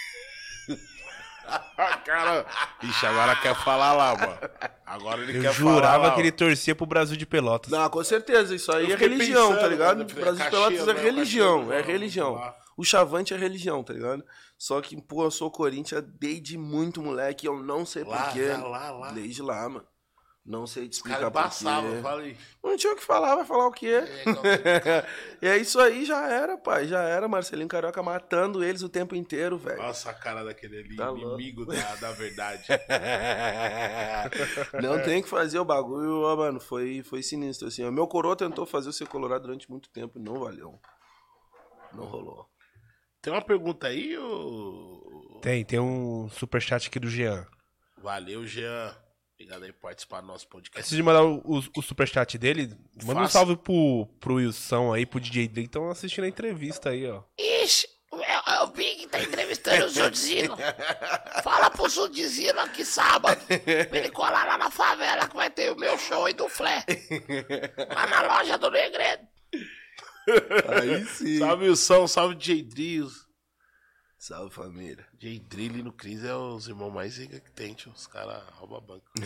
Cara, 2.05 2.45
ixi, 2.83 3.05
agora 3.05 3.35
quer 3.35 3.55
falar 3.55 3.93
lá, 3.93 4.15
mano. 4.15 4.37
Agora 4.85 5.21
ele 5.21 5.37
Eu 5.37 5.41
quer 5.41 5.53
falar 5.53 5.73
jurava 5.75 6.07
lá, 6.07 6.15
que 6.15 6.21
ele 6.21 6.31
torcia 6.31 6.75
pro 6.75 6.85
Brasil 6.85 7.17
de 7.17 7.25
Pelotas. 7.25 7.71
Não, 7.71 7.89
com 7.89 8.03
certeza, 8.03 8.55
isso 8.55 8.71
aí 8.71 8.89
Eu 8.89 8.95
é 8.95 8.99
religião, 8.99 9.47
pensando, 9.49 9.61
tá 9.61 9.67
ligado? 9.67 10.09
falei, 10.09 10.23
Brasil 10.23 10.43
de 10.45 10.49
Pelotas 10.51 10.87
é 10.87 10.93
religião, 10.93 11.71
é 11.73 11.81
religião. 11.81 12.33
lá. 12.35 12.55
O 12.77 12.83
chavante 12.83 13.33
é 13.33 13.37
religião, 13.37 13.83
tá 13.83 13.93
ligado? 13.93 14.23
Só 14.57 14.81
que, 14.81 14.99
pô, 15.01 15.23
eu 15.23 15.31
sou 15.31 15.49
Corinthians 15.51 16.03
desde 16.19 16.57
muito 16.57 17.01
moleque, 17.01 17.47
eu 17.47 17.61
não 17.61 17.85
sei 17.85 18.03
Lá, 18.03 18.23
porquê. 18.23 18.45
lá, 18.49 18.67
lá, 18.67 18.91
lá. 18.91 19.11
Desde 19.11 19.41
lá, 19.41 19.67
mano. 19.67 19.85
Não 20.47 20.65
sei 20.65 20.87
te 20.87 20.93
explicar 20.93 21.29
porquê. 21.29 22.01
fala 22.01 22.21
aí. 22.21 22.37
Não 22.63 22.77
tinha 22.77 22.93
o 22.93 22.95
que 22.95 23.03
falar, 23.03 23.35
vai 23.35 23.43
falar 23.43 23.67
o 23.67 23.71
quê? 23.71 23.87
É, 23.87 24.23
complicado. 24.23 25.07
e 25.43 25.47
é 25.47 25.57
isso 25.57 25.77
aí, 25.77 26.05
já 26.05 26.25
era, 26.25 26.57
pai. 26.57 26.87
Já 26.87 27.03
era, 27.03 27.27
Marcelinho 27.27 27.67
Carioca 27.67 28.01
matando 28.01 28.63
eles 28.63 28.81
o 28.81 28.87
tempo 28.87 29.13
inteiro, 29.13 29.57
velho. 29.57 29.77
Nossa, 29.77 30.09
a 30.09 30.13
cara 30.13 30.45
daquele 30.45 30.79
ali, 30.79 30.95
Tá 30.95 31.11
inimigo 31.11 31.65
da, 31.65 31.95
da 31.95 32.13
verdade. 32.13 32.63
Não 34.81 35.03
tem 35.03 35.21
que 35.21 35.27
fazer 35.27 35.59
o 35.59 35.65
bagulho, 35.65 36.21
ó, 36.21 36.37
mano. 36.37 36.61
Foi, 36.61 37.03
foi 37.03 37.21
sinistro, 37.21 37.67
assim. 37.67 37.83
ó. 37.83 37.91
Meu 37.91 38.07
coroa 38.07 38.37
tentou 38.37 38.65
fazer 38.65 38.87
o 38.87 38.93
ser 38.93 39.07
colorado 39.07 39.41
durante 39.41 39.69
muito 39.69 39.89
tempo 39.89 40.17
e 40.17 40.21
não 40.21 40.39
valeu. 40.39 40.79
Não 41.93 42.05
rolou. 42.05 42.47
Tem 43.21 43.33
uma 43.33 43.41
pergunta 43.41 43.87
aí, 43.87 44.17
ô... 44.17 45.39
Tem, 45.41 45.65
tem 45.65 45.79
um 45.79 46.29
superchat 46.29 46.87
aqui 46.87 46.99
do 46.99 47.09
Jean. 47.09 47.45
Valeu, 48.01 48.45
Jean. 48.45 48.95
Obrigado 49.39 49.63
aí 49.65 49.71
por 49.71 49.81
participar 49.81 50.21
do 50.21 50.27
nosso 50.27 50.47
podcast. 50.47 50.79
Antes 50.79 50.89
de 50.89 51.03
mandar 51.03 51.23
o, 51.23 51.35
o, 51.45 51.63
o 51.77 51.81
superchat 51.83 52.39
dele, 52.39 52.75
manda 53.03 53.21
um 53.21 53.27
salve 53.27 53.55
pro, 53.55 54.07
pro 54.19 54.35
Wilson 54.35 54.91
aí, 54.91 55.05
pro 55.05 55.19
DJ 55.19 55.47
que 55.47 55.59
estão 55.59 55.91
assistindo 55.91 56.23
a 56.23 56.27
entrevista 56.27 56.89
aí, 56.89 57.07
ó. 57.07 57.21
Ixi, 57.37 57.87
é, 58.13 58.53
é 58.55 58.61
o 58.63 58.67
Big 58.67 58.95
que 59.01 59.07
tá 59.07 59.21
entrevistando 59.21 59.85
o 59.85 59.89
Judizino. 59.89 60.57
Fala 61.43 61.69
pro 61.69 61.87
Judizino 61.87 62.59
aqui 62.61 62.83
sábado. 62.83 63.39
Pra 63.45 63.99
ele 63.99 64.09
colar 64.09 64.47
lá 64.47 64.57
na 64.57 64.71
favela 64.71 65.27
que 65.27 65.35
vai 65.35 65.51
ter 65.51 65.71
o 65.71 65.77
meu 65.77 65.95
show 65.99 66.27
e 66.27 66.33
do 66.33 66.49
Flé. 66.49 66.83
Lá 67.93 68.07
na 68.07 68.37
loja 68.37 68.57
do 68.57 68.71
Negredo. 68.71 69.27
Aí 70.67 71.05
sim. 71.05 71.37
Salve, 71.37 71.69
Wilson. 71.69 72.07
Salve, 72.07 72.35
J. 72.35 72.63
Drills. 72.63 73.26
Salve, 74.17 74.51
família. 74.53 75.05
J. 75.19 75.39
Drill 75.39 75.83
no 75.83 75.91
Cris 75.91 76.23
é 76.23 76.33
os 76.35 76.67
irmãos 76.67 76.91
mais 76.91 77.17
ricos 77.17 77.39
que 77.39 77.51
tem, 77.51 77.73
tio. 77.75 77.91
Os 77.91 78.07
caras 78.07 78.41
roubam 78.55 78.81
banco. 78.81 79.05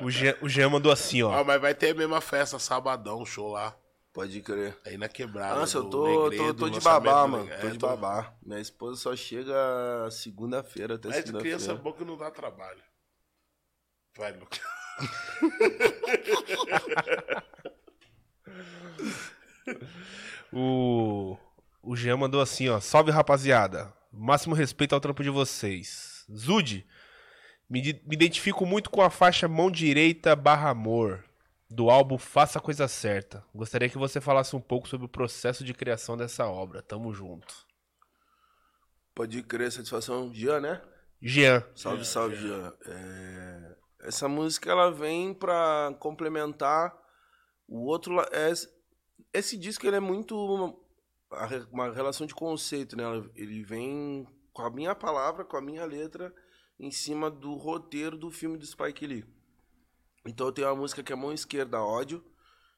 O 0.00 0.10
Jean, 0.10 0.34
o 0.42 0.48
Jean 0.48 0.68
mandou 0.68 0.90
assim, 0.92 1.22
ó. 1.22 1.30
Ó, 1.30 1.44
mas 1.44 1.60
vai 1.60 1.72
ter 1.74 1.90
a 1.90 1.94
mesma 1.94 2.20
festa, 2.20 2.58
sabadão, 2.58 3.24
show 3.24 3.50
lá. 3.52 3.74
Pode 4.12 4.40
crer. 4.42 4.76
Aí 4.84 4.98
na 4.98 5.08
quebrada. 5.08 5.54
Nossa, 5.60 5.78
eu 5.78 5.84
tô, 5.84 6.04
tô, 6.04 6.28
Negredo, 6.30 6.54
tô 6.54 6.68
de 6.68 6.74
lançamento 6.76 7.04
babá, 7.04 7.26
mano. 7.26 7.44
Negredo. 7.44 7.60
Tô 7.62 7.68
É, 7.68 7.70
de 7.70 7.78
babá. 7.78 8.34
Minha 8.42 8.60
esposa 8.60 9.00
só 9.00 9.16
chega 9.16 9.54
segunda-feira 10.10 10.96
até 10.96 11.08
Mas 11.08 11.20
criança 11.22 11.38
segunda-feira. 11.38 11.74
boa 11.82 11.96
que 11.96 12.04
não 12.04 12.16
dá 12.18 12.30
trabalho. 12.30 12.82
Vai, 14.16 14.32
Lucas. 14.32 14.60
O, 20.54 21.36
o 21.82 21.96
Jean 21.96 22.16
mandou 22.16 22.40
assim, 22.40 22.68
ó. 22.68 22.78
Salve, 22.80 23.10
rapaziada. 23.10 23.92
Máximo 24.12 24.54
respeito 24.54 24.94
ao 24.94 25.00
trampo 25.00 25.22
de 25.22 25.30
vocês. 25.30 26.24
Zude, 26.32 26.86
me, 27.68 27.82
me 27.82 28.14
identifico 28.14 28.64
muito 28.64 28.88
com 28.90 29.02
a 29.02 29.10
faixa 29.10 29.48
Mão 29.48 29.70
Direita 29.70 30.36
barra 30.36 30.70
Amor, 30.70 31.24
do 31.68 31.90
álbum 31.90 32.16
Faça 32.16 32.58
a 32.58 32.62
Coisa 32.62 32.86
Certa. 32.86 33.44
Gostaria 33.54 33.88
que 33.88 33.98
você 33.98 34.20
falasse 34.20 34.54
um 34.54 34.60
pouco 34.60 34.86
sobre 34.88 35.06
o 35.06 35.08
processo 35.08 35.64
de 35.64 35.74
criação 35.74 36.16
dessa 36.16 36.46
obra. 36.46 36.80
Tamo 36.82 37.12
junto. 37.12 37.52
Pode 39.14 39.42
crer, 39.42 39.70
satisfação. 39.72 40.32
Jean, 40.32 40.60
né? 40.60 40.82
Jean. 41.20 41.64
Salve, 41.74 42.04
salve, 42.04 42.36
Jean. 42.36 42.72
É, 42.86 43.76
Essa 44.08 44.28
música, 44.28 44.70
ela 44.70 44.90
vem 44.92 45.32
pra 45.34 45.94
complementar 45.98 46.94
o 47.66 47.86
outro... 47.86 48.20
es- 48.50 48.68
Esse 49.34 49.56
disco, 49.56 49.84
ele 49.84 49.96
é 49.96 50.00
muito 50.00 50.36
uma- 50.36 50.76
uma 51.72 51.92
relação 51.92 52.24
de 52.24 52.34
conceito, 52.34 52.96
né? 52.96 53.02
Ele 53.34 53.64
vem 53.64 54.24
com 54.52 54.62
a 54.62 54.70
minha 54.70 54.94
palavra, 54.94 55.44
com 55.44 55.56
a 55.56 55.60
minha 55.60 55.84
letra, 55.84 56.32
em 56.78 56.92
cima 56.92 57.28
do 57.28 57.54
roteiro 57.54 58.16
do 58.16 58.30
filme 58.30 58.56
do 58.56 58.64
Spike 58.64 59.04
Lee. 59.04 59.24
Então 60.24 60.46
eu 60.46 60.52
tenho 60.52 60.68
uma 60.68 60.76
música 60.76 61.02
que 61.02 61.12
é 61.12 61.16
Mão 61.16 61.32
Esquerda, 61.32 61.82
Ódio, 61.82 62.24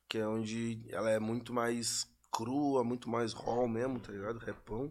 que 0.09 0.17
é 0.17 0.27
onde 0.27 0.83
ela 0.89 1.11
é 1.11 1.19
muito 1.19 1.53
mais 1.53 2.11
crua, 2.33 2.83
muito 2.83 3.09
mais 3.09 3.35
raw 3.35 3.69
mesmo, 3.69 4.01
tá 4.01 4.11
ligado? 4.11 4.39
Repão. 4.39 4.91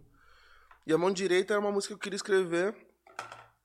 E 0.85 0.93
a 0.93 0.97
Mão 0.99 1.11
Direita 1.11 1.55
é 1.55 1.57
uma 1.57 1.71
música 1.71 1.93
que 1.93 1.97
eu 1.97 2.03
queria 2.03 2.15
escrever 2.15 2.75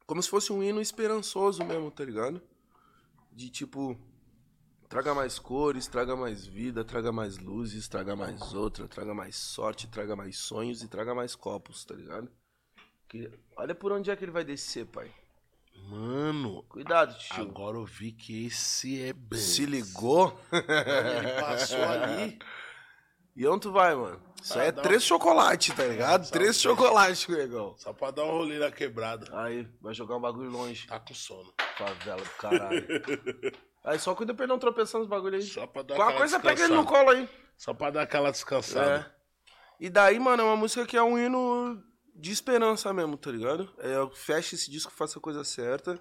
como 0.06 0.22
se 0.22 0.30
fosse 0.30 0.52
um 0.52 0.62
hino 0.62 0.80
esperançoso 0.80 1.62
mesmo, 1.64 1.90
tá 1.90 2.04
ligado? 2.04 2.40
De 3.30 3.50
tipo, 3.50 3.96
traga 4.90 5.14
mais 5.14 5.38
cores, 5.38 5.86
traga 5.86 6.16
mais 6.16 6.44
vida, 6.44 6.84
traga 6.84 7.12
mais 7.12 7.38
luzes, 7.38 7.86
traga 7.86 8.16
mais 8.16 8.52
outra, 8.52 8.88
traga 8.88 9.14
mais 9.14 9.36
sorte, 9.36 9.86
traga 9.86 10.16
mais 10.16 10.36
sonhos 10.36 10.82
e 10.82 10.88
traga 10.88 11.14
mais 11.14 11.36
copos, 11.36 11.84
tá 11.84 11.94
ligado? 11.94 12.28
Que, 13.08 13.30
olha 13.56 13.72
por 13.72 13.92
onde 13.92 14.10
é 14.10 14.16
que 14.16 14.24
ele 14.24 14.32
vai 14.32 14.44
descer, 14.44 14.84
pai. 14.86 15.08
Mano, 15.88 16.64
Cuidado, 16.64 17.16
tio. 17.16 17.40
agora 17.40 17.76
eu 17.76 17.84
vi 17.84 18.10
que 18.10 18.46
esse 18.46 19.00
é 19.00 19.12
bem. 19.12 19.38
Se 19.38 19.64
ligou? 19.64 20.36
Ele 20.52 21.40
passou 21.40 21.82
ali. 21.88 22.38
E 23.36 23.46
onde 23.46 23.62
tu 23.62 23.72
vai, 23.72 23.94
mano? 23.94 24.20
Isso 24.42 24.58
aí 24.58 24.68
é 24.68 24.72
três 24.72 25.04
chocolates, 25.04 25.74
tá 25.74 25.84
ligado? 25.86 26.24
Só 26.24 26.32
três 26.32 26.56
três. 26.56 26.60
chocolates, 26.60 27.28
negão. 27.28 27.74
Só 27.78 27.92
pra 27.92 28.10
dar 28.10 28.24
um 28.24 28.30
rolê 28.32 28.58
na 28.58 28.72
quebrada. 28.72 29.26
Aí, 29.40 29.68
vai 29.80 29.94
jogar 29.94 30.16
um 30.16 30.20
bagulho 30.20 30.50
longe. 30.50 30.86
Tá 30.88 30.98
com 30.98 31.14
sono. 31.14 31.52
Favela 31.78 32.22
do 32.22 32.30
caralho. 32.30 32.86
aí 33.84 33.98
só 33.98 34.14
cuida 34.14 34.34
pra 34.34 34.44
ele 34.44 34.52
não 34.52 34.58
tropeçar 34.58 35.00
nos 35.00 35.08
bagulho 35.08 35.36
aí. 35.36 35.42
Só 35.42 35.66
pra 35.66 35.82
dar 35.82 35.94
Qualquer 35.96 36.12
aquela 36.14 36.18
coisa 36.18 36.40
pega 36.40 36.64
ele 36.64 36.74
no 36.74 36.84
colo 36.84 37.10
aí. 37.10 37.28
Só 37.56 37.74
pra 37.74 37.90
dar 37.90 38.02
aquela 38.02 38.30
descansada. 38.30 39.06
É. 39.16 39.20
E 39.78 39.88
daí, 39.88 40.18
mano, 40.18 40.42
é 40.42 40.46
uma 40.46 40.56
música 40.56 40.84
que 40.86 40.96
é 40.96 41.02
um 41.02 41.18
hino 41.18 41.82
de 42.14 42.30
esperança 42.32 42.92
mesmo, 42.92 43.16
tá 43.16 43.30
ligado? 43.30 43.70
É, 43.78 43.94
fecha 44.14 44.54
esse 44.54 44.70
disco, 44.70 44.92
faça 44.92 45.18
a 45.18 45.22
coisa 45.22 45.42
certa. 45.44 45.98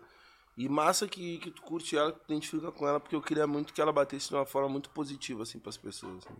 E 0.58 0.68
massa 0.68 1.08
que, 1.08 1.38
que 1.38 1.52
tu 1.52 1.62
curte 1.62 1.96
ela, 1.98 2.12
que 2.12 2.20
tu 2.20 2.26
identifica 2.34 2.70
com 2.72 2.86
ela, 2.86 3.00
porque 3.00 3.16
eu 3.16 3.22
queria 3.22 3.48
muito 3.48 3.74
que 3.74 3.80
ela 3.80 3.94
batesse 3.94 4.28
de 4.28 4.36
uma 4.36 4.46
forma 4.46 4.68
muito 4.68 4.90
positiva, 4.90 5.44
assim, 5.44 5.58
pras 5.60 5.78
pessoas. 5.78 6.26
né? 6.26 6.36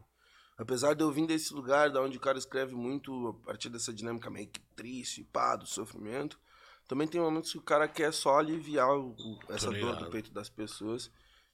Apesar 0.58 0.94
de 0.94 1.02
eu 1.02 1.10
vir 1.10 1.26
desse 1.26 1.54
lugar, 1.54 1.90
da 1.90 2.02
onde 2.02 2.18
o 2.18 2.20
cara 2.20 2.38
escreve 2.38 2.76
muito 2.76 3.30
a 3.30 3.46
partir 3.46 3.70
dessa 3.70 3.94
dinâmica 3.94 4.30
meio 4.30 4.48
que 4.48 4.60
triste, 4.76 5.24
pá, 5.24 5.56
do 5.56 5.66
sofrimento, 5.66 6.38
também 6.86 7.08
tem 7.08 7.22
momentos 7.22 7.50
que 7.54 7.58
o 7.58 7.62
cara 7.62 7.88
quer 7.88 8.12
só 8.12 8.40
aliviar 8.40 8.90
o- 8.98 9.16
essa 9.48 9.72
dor 9.72 9.96
do 9.96 10.10
peito 10.10 10.32
das 10.34 10.50
pessoas. 10.50 11.10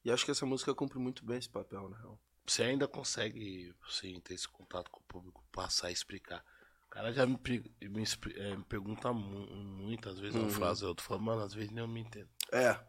E 0.05 0.11
acho 0.11 0.23
que 0.23 0.31
essa 0.31 0.45
música 0.45 0.73
cumpre 0.73 0.99
muito 0.99 1.25
bem 1.25 1.37
esse 1.37 1.49
papel, 1.49 1.89
na 1.89 1.97
real. 1.97 2.17
Você 2.45 2.61
ainda 2.61 2.87
consegue, 2.87 3.73
sim, 3.89 4.19
ter 4.19 4.35
esse 4.35 4.47
contato 4.47 4.91
com 4.91 4.99
o 4.99 5.03
público, 5.07 5.43
passar 5.51 5.89
e 5.89 5.93
explicar. 5.93 6.45
cara 6.91 7.11
já 7.11 7.25
me, 7.25 7.37
me, 7.81 8.03
é, 8.35 8.55
me 8.55 8.63
pergunta 8.65 9.11
mu- 9.11 9.47
muitas 9.83 10.19
vezes 10.19 10.35
Uhum. 10.35 10.43
uma 10.43 10.49
frase, 10.51 10.85
falando, 11.01 11.23
mano, 11.23 11.41
às 11.41 11.53
vezes 11.55 11.71
nem 11.71 11.79
eu 11.83 11.87
me 11.87 11.99
entendo. 12.01 12.29
É. 12.51 12.79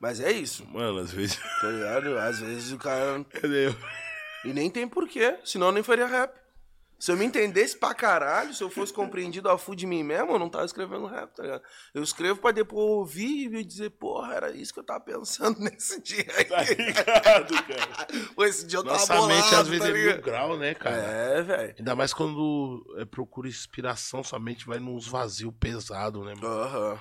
Mas 0.00 0.20
é 0.20 0.30
isso, 0.30 0.64
Mano, 0.66 0.98
às 1.00 1.10
vezes. 1.12 1.36
tá 1.60 1.68
ligado? 1.70 2.18
Às 2.18 2.38
vezes 2.38 2.72
o 2.72 2.78
cara. 2.78 3.24
Eu? 3.42 3.74
E 4.44 4.52
nem 4.52 4.70
tem 4.70 4.86
porquê, 4.86 5.38
senão 5.44 5.68
eu 5.68 5.72
nem 5.72 5.82
faria 5.82 6.06
rap. 6.06 6.38
Se 6.98 7.12
eu 7.12 7.16
me 7.16 7.24
entendesse 7.24 7.76
pra 7.76 7.92
caralho, 7.94 8.54
se 8.54 8.62
eu 8.62 8.70
fosse 8.70 8.92
compreendido 8.92 9.50
a 9.50 9.58
full 9.58 9.74
de 9.74 9.86
mim 9.86 10.02
mesmo, 10.02 10.32
eu 10.32 10.38
não 10.38 10.48
tava 10.48 10.64
escrevendo 10.64 11.06
rap, 11.06 11.34
tá 11.34 11.42
ligado? 11.42 11.62
Eu 11.92 12.02
escrevo 12.02 12.40
pra 12.40 12.50
depois 12.50 12.80
ouvir 12.80 13.52
e 13.54 13.64
dizer, 13.64 13.90
porra, 13.90 14.34
era 14.34 14.50
isso 14.56 14.72
que 14.72 14.80
eu 14.80 14.84
tava 14.84 15.00
pensando 15.00 15.58
nesse 15.60 16.00
dia 16.00 16.24
aí. 16.36 16.44
Tá 16.44 16.62
ligado, 16.62 17.54
cara? 17.64 18.06
Pô, 18.34 18.44
esse 18.44 18.66
dia 18.66 18.78
eu 18.78 18.84
tava 18.84 18.96
Nossa 18.96 19.14
bolado, 19.14 19.34
mente 19.34 19.54
às 19.54 19.68
vezes 19.68 19.84
tá 19.84 19.90
é 19.90 19.92
mil 19.92 20.22
grau, 20.22 20.56
né, 20.56 20.74
cara? 20.74 20.96
É, 20.96 21.42
velho. 21.42 21.74
Ainda 21.78 21.94
mais 21.94 22.14
quando 22.14 22.84
é, 22.98 23.04
procura 23.04 23.48
inspiração, 23.48 24.24
sua 24.24 24.38
mente 24.38 24.66
vai 24.66 24.78
nos 24.78 25.06
vazios 25.06 25.52
pesados, 25.58 26.24
né, 26.24 26.34
mano? 26.34 26.46
Aham. 26.46 27.00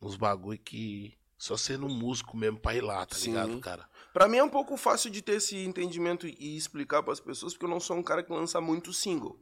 Uns 0.00 0.16
bagulho 0.16 0.58
que. 0.58 1.16
Só 1.36 1.56
sendo 1.56 1.86
um 1.86 1.94
músico 1.94 2.36
mesmo 2.36 2.58
pra 2.58 2.74
ir 2.74 2.80
lá, 2.80 3.06
tá 3.06 3.14
Sim. 3.14 3.30
ligado, 3.30 3.60
cara? 3.60 3.88
Pra 4.18 4.26
mim 4.26 4.38
é 4.38 4.42
um 4.42 4.48
pouco 4.48 4.76
fácil 4.76 5.10
de 5.12 5.22
ter 5.22 5.34
esse 5.34 5.56
entendimento 5.64 6.26
e 6.26 6.56
explicar 6.56 7.04
pras 7.04 7.20
pessoas, 7.20 7.52
porque 7.52 7.66
eu 7.66 7.70
não 7.70 7.78
sou 7.78 7.96
um 7.96 8.02
cara 8.02 8.20
que 8.20 8.32
lança 8.32 8.60
muito 8.60 8.92
single. 8.92 9.38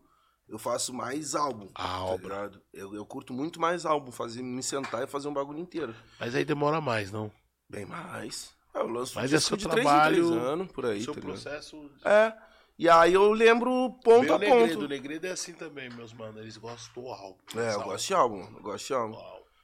Eu 0.47 0.59
faço 0.59 0.93
mais 0.93 1.35
álbum. 1.35 1.70
A 1.74 1.82
tá 1.82 2.05
obra. 2.05 2.35
ligado? 2.35 2.62
Eu, 2.74 2.94
eu 2.94 3.07
curto 3.07 3.32
muito 3.32 3.59
mais 3.59 3.86
álbum, 3.86 4.12
fazer, 4.12 4.43
me 4.43 4.62
sentar 4.62 5.03
e 5.03 5.07
fazer 5.07 5.28
um 5.28 5.32
bagulho 5.32 5.61
inteiro. 5.61 5.94
Mas 6.20 6.35
aí 6.35 6.44
demora 6.44 6.78
mais, 6.78 7.11
não? 7.11 7.32
Bem 7.66 7.86
mais. 7.86 8.55
Eu 8.74 8.86
lanço 8.86 9.15
Mas 9.15 9.32
um 9.32 9.36
é 9.36 9.40
seu 9.40 9.57
de 9.57 9.66
três 9.66 9.81
em 9.81 9.89
trabalho, 9.89 10.28
três 10.28 10.44
anos, 10.44 10.73
por 10.73 10.85
aí, 10.85 11.03
Seu 11.03 11.15
tá 11.15 11.23
processo. 11.23 11.90
É. 12.05 12.35
E 12.78 12.86
aí 12.86 13.15
eu 13.15 13.32
lembro 13.32 13.98
ponto 14.05 14.24
Meu 14.24 14.35
a 14.35 14.39
Negredo, 14.39 14.74
ponto. 14.74 14.85
o 14.85 14.89
Negredo 14.89 15.27
é 15.27 15.31
assim 15.31 15.55
também, 15.55 15.89
meus 15.89 16.12
mano. 16.12 16.39
Eles 16.39 16.59
gostam 16.59 17.03
do 17.03 17.09
álbum. 17.09 17.39
É, 17.57 17.73
eu 17.73 17.81
gosto 17.81 18.07
de 18.09 18.12
álbum, 18.12 18.47
eu 18.55 18.62
gosto 18.62 18.86
de 18.89 18.93
álbum. 18.93 19.16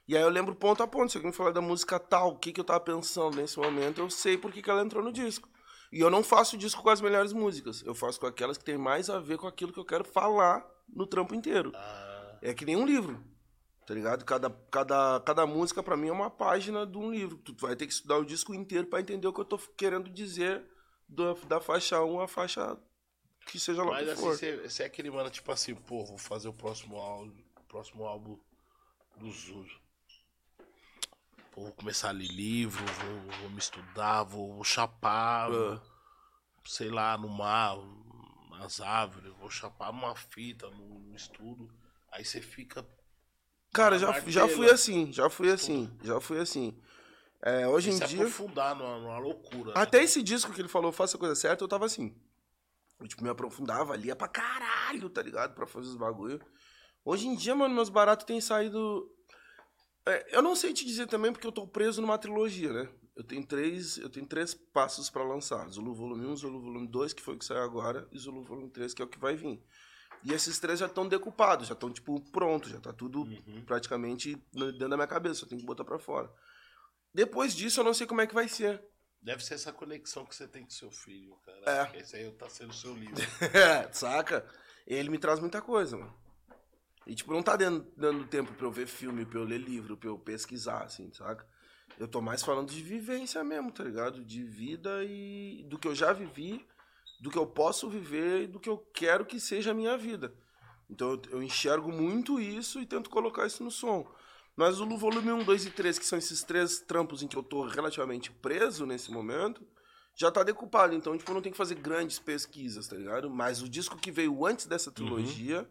E 0.07 0.15
aí 0.17 0.21
eu 0.23 0.29
lembro 0.29 0.53
ponto 0.55 0.83
a 0.83 0.87
ponto. 0.87 1.11
Se 1.11 1.17
alguém 1.17 1.31
falar 1.31 1.51
da 1.51 1.61
música 1.61 1.99
tal, 1.99 2.31
o 2.31 2.37
que, 2.37 2.51
que 2.51 2.59
eu 2.59 2.65
tava 2.65 2.79
pensando 2.79 3.37
nesse 3.37 3.57
momento, 3.57 4.01
eu 4.01 4.09
sei 4.09 4.37
por 4.37 4.51
que, 4.51 4.61
que 4.61 4.69
ela 4.69 4.81
entrou 4.81 5.03
no 5.03 5.11
disco. 5.11 5.49
E 5.91 5.99
eu 5.99 6.09
não 6.09 6.23
faço 6.23 6.57
disco 6.57 6.81
com 6.81 6.89
as 6.89 7.01
melhores 7.01 7.31
músicas. 7.33 7.83
Eu 7.85 7.93
faço 7.93 8.19
com 8.19 8.25
aquelas 8.25 8.57
que 8.57 8.65
tem 8.65 8.77
mais 8.77 9.09
a 9.09 9.19
ver 9.19 9.37
com 9.37 9.47
aquilo 9.47 9.71
que 9.71 9.79
eu 9.79 9.85
quero 9.85 10.03
falar 10.03 10.65
no 10.89 11.05
trampo 11.05 11.35
inteiro. 11.35 11.71
Ah, 11.75 12.37
É 12.41 12.53
que 12.53 12.65
nem 12.65 12.75
um 12.75 12.85
livro. 12.85 13.23
Tá 13.85 13.93
ligado? 13.93 14.23
Cada, 14.25 14.49
cada, 14.71 15.19
cada 15.19 15.45
música 15.45 15.83
pra 15.83 15.97
mim 15.97 16.07
é 16.07 16.11
uma 16.11 16.29
página 16.29 16.85
de 16.85 16.97
um 16.97 17.11
livro. 17.11 17.37
Tu 17.37 17.53
vai 17.59 17.75
ter 17.75 17.85
que 17.85 17.93
estudar 17.93 18.17
o 18.17 18.25
disco 18.25 18.53
inteiro 18.53 18.87
pra 18.87 19.01
entender 19.01 19.27
o 19.27 19.33
que 19.33 19.41
eu 19.41 19.45
tô 19.45 19.57
querendo 19.57 20.09
dizer 20.09 20.63
da, 21.07 21.33
da 21.47 21.59
faixa 21.61 22.01
1 22.01 22.19
à 22.21 22.27
faixa 22.27 22.77
que 23.45 23.59
seja 23.59 23.83
lá 23.83 23.91
mas 23.91 24.05
que 24.05 24.11
assim, 24.11 24.21
for. 24.21 24.35
você 24.37 24.57
você 24.57 24.83
é 24.83 24.85
aquele 24.85 25.11
mano, 25.11 25.29
tipo 25.29 25.51
assim, 25.51 25.75
pô, 25.75 26.05
vou 26.05 26.17
fazer 26.17 26.47
o 26.47 26.53
próximo 26.53 26.95
álbum, 26.97 27.33
próximo 27.67 28.05
álbum 28.05 28.39
do 29.17 29.29
Zuzo. 29.29 29.82
Vou 31.55 31.71
começar 31.73 32.09
a 32.09 32.11
ler 32.11 32.27
livro, 32.27 32.83
vou, 32.85 33.31
vou 33.41 33.49
me 33.51 33.59
estudar, 33.59 34.23
vou, 34.23 34.53
vou 34.55 34.63
chapar, 34.63 35.51
Ah. 35.51 35.79
sei 36.65 36.89
lá, 36.89 37.17
no 37.17 37.29
mar, 37.29 37.77
nas 38.59 38.81
árvores, 38.81 39.31
vou 39.39 39.49
chapar 39.49 39.91
uma 39.91 40.15
fita 40.15 40.69
no, 40.71 40.99
no 40.99 41.15
estudo. 41.15 41.69
Aí 42.11 42.25
você 42.25 42.41
fica. 42.41 42.85
Cara, 43.73 43.97
já, 43.99 44.19
já 44.27 44.47
fui 44.47 44.69
assim, 44.69 45.11
já 45.13 45.29
fui 45.29 45.51
assim, 45.51 45.95
já 46.03 46.19
fui 46.19 46.39
assim. 46.39 46.79
É, 47.41 47.67
hoje 47.67 47.89
em 47.89 47.93
se 47.97 48.05
dia. 48.07 48.17
aprofundar 48.19 48.75
numa, 48.75 48.97
numa 48.99 49.17
loucura. 49.19 49.73
né? 49.73 49.81
Até 49.81 50.01
esse 50.01 50.23
disco 50.23 50.51
que 50.53 50.61
ele 50.61 50.67
falou, 50.69 50.91
faça 50.91 51.17
a 51.17 51.19
coisa 51.19 51.35
certa, 51.35 51.63
eu 51.63 51.67
tava 51.67 51.85
assim. 51.85 52.15
Eu, 52.99 53.07
tipo, 53.07 53.21
me 53.23 53.29
aprofundava, 53.29 53.95
lia 53.97 54.15
pra 54.15 54.27
caralho, 54.29 55.09
tá 55.09 55.21
ligado? 55.21 55.53
Pra 55.53 55.67
fazer 55.67 55.87
os 55.89 55.95
bagulho. 55.97 56.39
Hoje 57.03 57.27
em 57.27 57.35
dia, 57.35 57.53
mano, 57.53 57.75
meus 57.75 57.89
baratos 57.89 58.25
têm 58.25 58.39
saído. 58.39 59.09
É, 60.05 60.35
eu 60.37 60.41
não 60.41 60.55
sei 60.55 60.73
te 60.73 60.85
dizer 60.85 61.07
também 61.07 61.31
porque 61.31 61.47
eu 61.47 61.51
tô 61.51 61.65
preso 61.67 62.01
numa 62.01 62.17
trilogia, 62.17 62.71
né? 62.73 62.89
Eu 63.15 63.23
tenho 63.23 63.45
três, 63.45 63.97
eu 63.97 64.09
tenho 64.09 64.25
três 64.25 64.53
passos 64.53 65.09
pra 65.09 65.23
lançar. 65.23 65.67
Zulu 65.69 65.93
Volume 65.93 66.25
1, 66.25 66.35
Zulu 66.37 66.59
Volume 66.61 66.87
2, 66.87 67.13
que 67.13 67.21
foi 67.21 67.35
o 67.35 67.37
que 67.39 67.45
saiu 67.45 67.61
agora, 67.61 68.07
e 68.11 68.17
Zulu 68.17 68.43
Volume 68.43 68.69
3, 68.71 68.93
que 68.93 69.01
é 69.01 69.05
o 69.05 69.07
que 69.07 69.19
vai 69.19 69.35
vir. 69.35 69.63
E 70.23 70.33
esses 70.33 70.57
três 70.59 70.79
já 70.79 70.87
estão 70.87 71.07
decupados, 71.07 71.67
já 71.67 71.73
estão, 71.73 71.91
tipo, 71.91 72.19
prontos, 72.31 72.71
já 72.71 72.79
tá 72.79 72.91
tudo 72.91 73.21
Uhum. 73.23 73.63
praticamente 73.65 74.35
dentro 74.53 74.89
da 74.89 74.97
minha 74.97 75.07
cabeça, 75.07 75.41
só 75.41 75.45
tenho 75.45 75.61
que 75.61 75.67
botar 75.67 75.83
pra 75.85 75.99
fora. 75.99 76.31
Depois 77.13 77.55
disso, 77.55 77.79
eu 77.79 77.83
não 77.83 77.93
sei 77.93 78.07
como 78.07 78.21
é 78.21 78.27
que 78.27 78.33
vai 78.33 78.47
ser. 78.47 78.81
Deve 79.21 79.43
ser 79.45 79.53
essa 79.53 79.71
conexão 79.71 80.25
que 80.25 80.35
você 80.35 80.47
tem 80.47 80.63
com 80.63 80.69
seu 80.71 80.89
filho, 80.91 81.35
cara. 81.45 81.91
É. 81.93 81.99
Esse 81.99 82.15
aí 82.15 82.31
tá 82.31 82.49
sendo 82.49 82.71
o 82.71 82.73
seu 82.73 82.93
livro. 82.93 83.15
É, 83.53 83.91
saca? 83.93 84.45
Ele 84.87 85.09
me 85.09 85.17
traz 85.19 85.39
muita 85.39 85.61
coisa, 85.61 85.97
mano. 85.97 86.13
E, 87.05 87.15
tipo, 87.15 87.33
não 87.33 87.43
tá 87.43 87.55
dando, 87.55 87.85
dando 87.97 88.25
tempo 88.25 88.53
pra 88.53 88.65
eu 88.65 88.71
ver 88.71 88.87
filme, 88.87 89.25
pra 89.25 89.39
eu 89.39 89.43
ler 89.43 89.59
livro, 89.59 89.97
pra 89.97 90.09
eu 90.09 90.17
pesquisar, 90.17 90.83
assim, 90.83 91.11
saca? 91.11 91.45
Eu 91.99 92.07
tô 92.07 92.21
mais 92.21 92.41
falando 92.41 92.69
de 92.69 92.81
vivência 92.81 93.43
mesmo, 93.43 93.71
tá 93.71 93.83
ligado? 93.83 94.23
De 94.23 94.43
vida 94.43 95.03
e 95.03 95.63
do 95.67 95.77
que 95.77 95.87
eu 95.87 95.93
já 95.93 96.11
vivi, 96.13 96.65
do 97.21 97.29
que 97.29 97.37
eu 97.37 97.45
posso 97.45 97.89
viver 97.89 98.43
e 98.43 98.47
do 98.47 98.59
que 98.59 98.69
eu 98.69 98.77
quero 98.93 99.25
que 99.25 99.39
seja 99.39 99.71
a 99.71 99.75
minha 99.75 99.97
vida. 99.97 100.33
Então 100.89 101.11
eu, 101.11 101.21
eu 101.31 101.43
enxergo 101.43 101.91
muito 101.91 102.39
isso 102.39 102.79
e 102.79 102.85
tento 102.85 103.09
colocar 103.09 103.45
isso 103.45 103.63
no 103.63 103.71
som. 103.71 104.07
Mas 104.55 104.79
o 104.79 104.97
volume 104.97 105.31
1, 105.31 105.43
2 105.43 105.65
e 105.65 105.71
3, 105.71 105.97
que 105.97 106.05
são 106.05 106.17
esses 106.17 106.43
três 106.43 106.79
trampos 106.79 107.23
em 107.23 107.27
que 107.27 107.35
eu 107.35 107.43
tô 107.43 107.65
relativamente 107.65 108.31
preso 108.31 108.85
nesse 108.85 109.11
momento, 109.11 109.65
já 110.15 110.31
tá 110.31 110.43
decupado. 110.43 110.93
Então, 110.93 111.17
tipo, 111.17 111.29
eu 111.31 111.35
não 111.35 111.41
tenho 111.41 111.53
que 111.53 111.57
fazer 111.57 111.75
grandes 111.75 112.19
pesquisas, 112.19 112.87
tá 112.87 112.95
ligado? 112.95 113.29
Mas 113.29 113.61
o 113.61 113.69
disco 113.69 113.97
que 113.97 114.11
veio 114.11 114.45
antes 114.45 114.67
dessa 114.67 114.91
trilogia, 114.91 115.67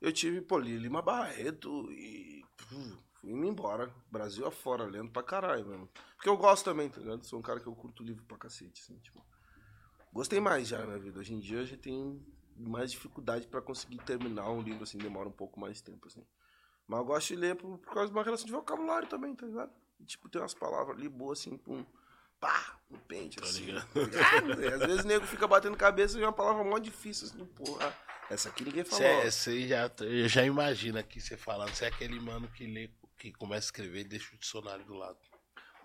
eu 0.00 0.12
tive, 0.12 0.40
pô, 0.40 0.58
li 0.58 0.78
Lima 0.78 1.02
Barreto 1.02 1.90
e. 1.92 2.44
puf, 2.56 2.98
fui 3.14 3.30
indo 3.32 3.46
embora. 3.46 3.92
Brasil 4.10 4.46
afora, 4.46 4.84
lendo 4.84 5.10
pra 5.10 5.22
caralho 5.22 5.66
mesmo. 5.66 5.88
Porque 6.16 6.28
eu 6.28 6.36
gosto 6.36 6.64
também, 6.64 6.88
tá 6.88 7.00
ligado? 7.00 7.24
Sou 7.24 7.38
um 7.38 7.42
cara 7.42 7.60
que 7.60 7.66
eu 7.66 7.74
curto 7.74 8.02
livro 8.02 8.24
pra 8.24 8.38
cacete, 8.38 8.82
assim, 8.82 8.98
tipo. 8.98 9.24
Gostei 10.12 10.40
mais 10.40 10.68
já 10.68 10.84
na 10.86 10.96
vida. 10.96 11.20
Hoje 11.20 11.34
em 11.34 11.40
dia 11.40 11.58
eu 11.58 11.66
já 11.66 11.76
tenho 11.76 12.24
mais 12.56 12.90
dificuldade 12.90 13.46
pra 13.46 13.60
conseguir 13.60 13.98
terminar 13.98 14.50
um 14.50 14.62
livro, 14.62 14.82
assim, 14.82 14.98
demora 14.98 15.28
um 15.28 15.32
pouco 15.32 15.60
mais 15.60 15.80
tempo, 15.80 16.06
assim. 16.08 16.24
Mas 16.86 16.98
eu 17.00 17.04
gosto 17.04 17.28
de 17.28 17.36
ler 17.36 17.54
por, 17.56 17.78
por 17.78 17.92
causa 17.92 18.10
de 18.10 18.16
uma 18.16 18.24
relação 18.24 18.46
de 18.46 18.52
vocabulário 18.52 19.08
também, 19.08 19.34
tá 19.34 19.46
ligado? 19.46 19.70
E, 20.00 20.04
tipo, 20.04 20.28
tem 20.28 20.40
umas 20.40 20.54
palavras 20.54 20.96
ali 20.96 21.08
boas, 21.08 21.40
assim, 21.40 21.56
pum. 21.56 21.84
Pá, 22.40 22.78
no 22.88 22.98
pente, 23.00 23.38
assim. 23.42 23.66
tá 23.66 24.00
ligado? 24.00 24.74
Às 24.74 24.86
vezes 24.86 25.04
o 25.04 25.08
nego 25.08 25.26
fica 25.26 25.46
batendo 25.46 25.76
cabeça 25.76 26.18
e 26.18 26.22
é 26.22 26.26
uma 26.26 26.32
palavra 26.32 26.64
mó 26.64 26.78
difícil, 26.78 27.26
assim, 27.26 27.44
porra. 27.44 27.94
Essa 28.30 28.50
aqui 28.50 28.64
ninguém 28.64 28.84
falou. 28.84 29.24
Você 29.24 29.66
já, 29.66 29.90
eu 30.00 30.28
já 30.28 30.44
imagina 30.44 31.00
aqui 31.00 31.20
você 31.20 31.36
falando. 31.36 31.74
Você 31.74 31.86
é 31.86 31.88
aquele 31.88 32.20
mano 32.20 32.48
que 32.48 32.66
lê, 32.66 32.90
que 33.18 33.32
começa 33.32 33.66
a 33.66 33.68
escrever 33.68 34.00
e 34.00 34.04
deixa 34.04 34.34
o 34.34 34.38
dicionário 34.38 34.84
do 34.84 34.94
lado. 34.94 35.18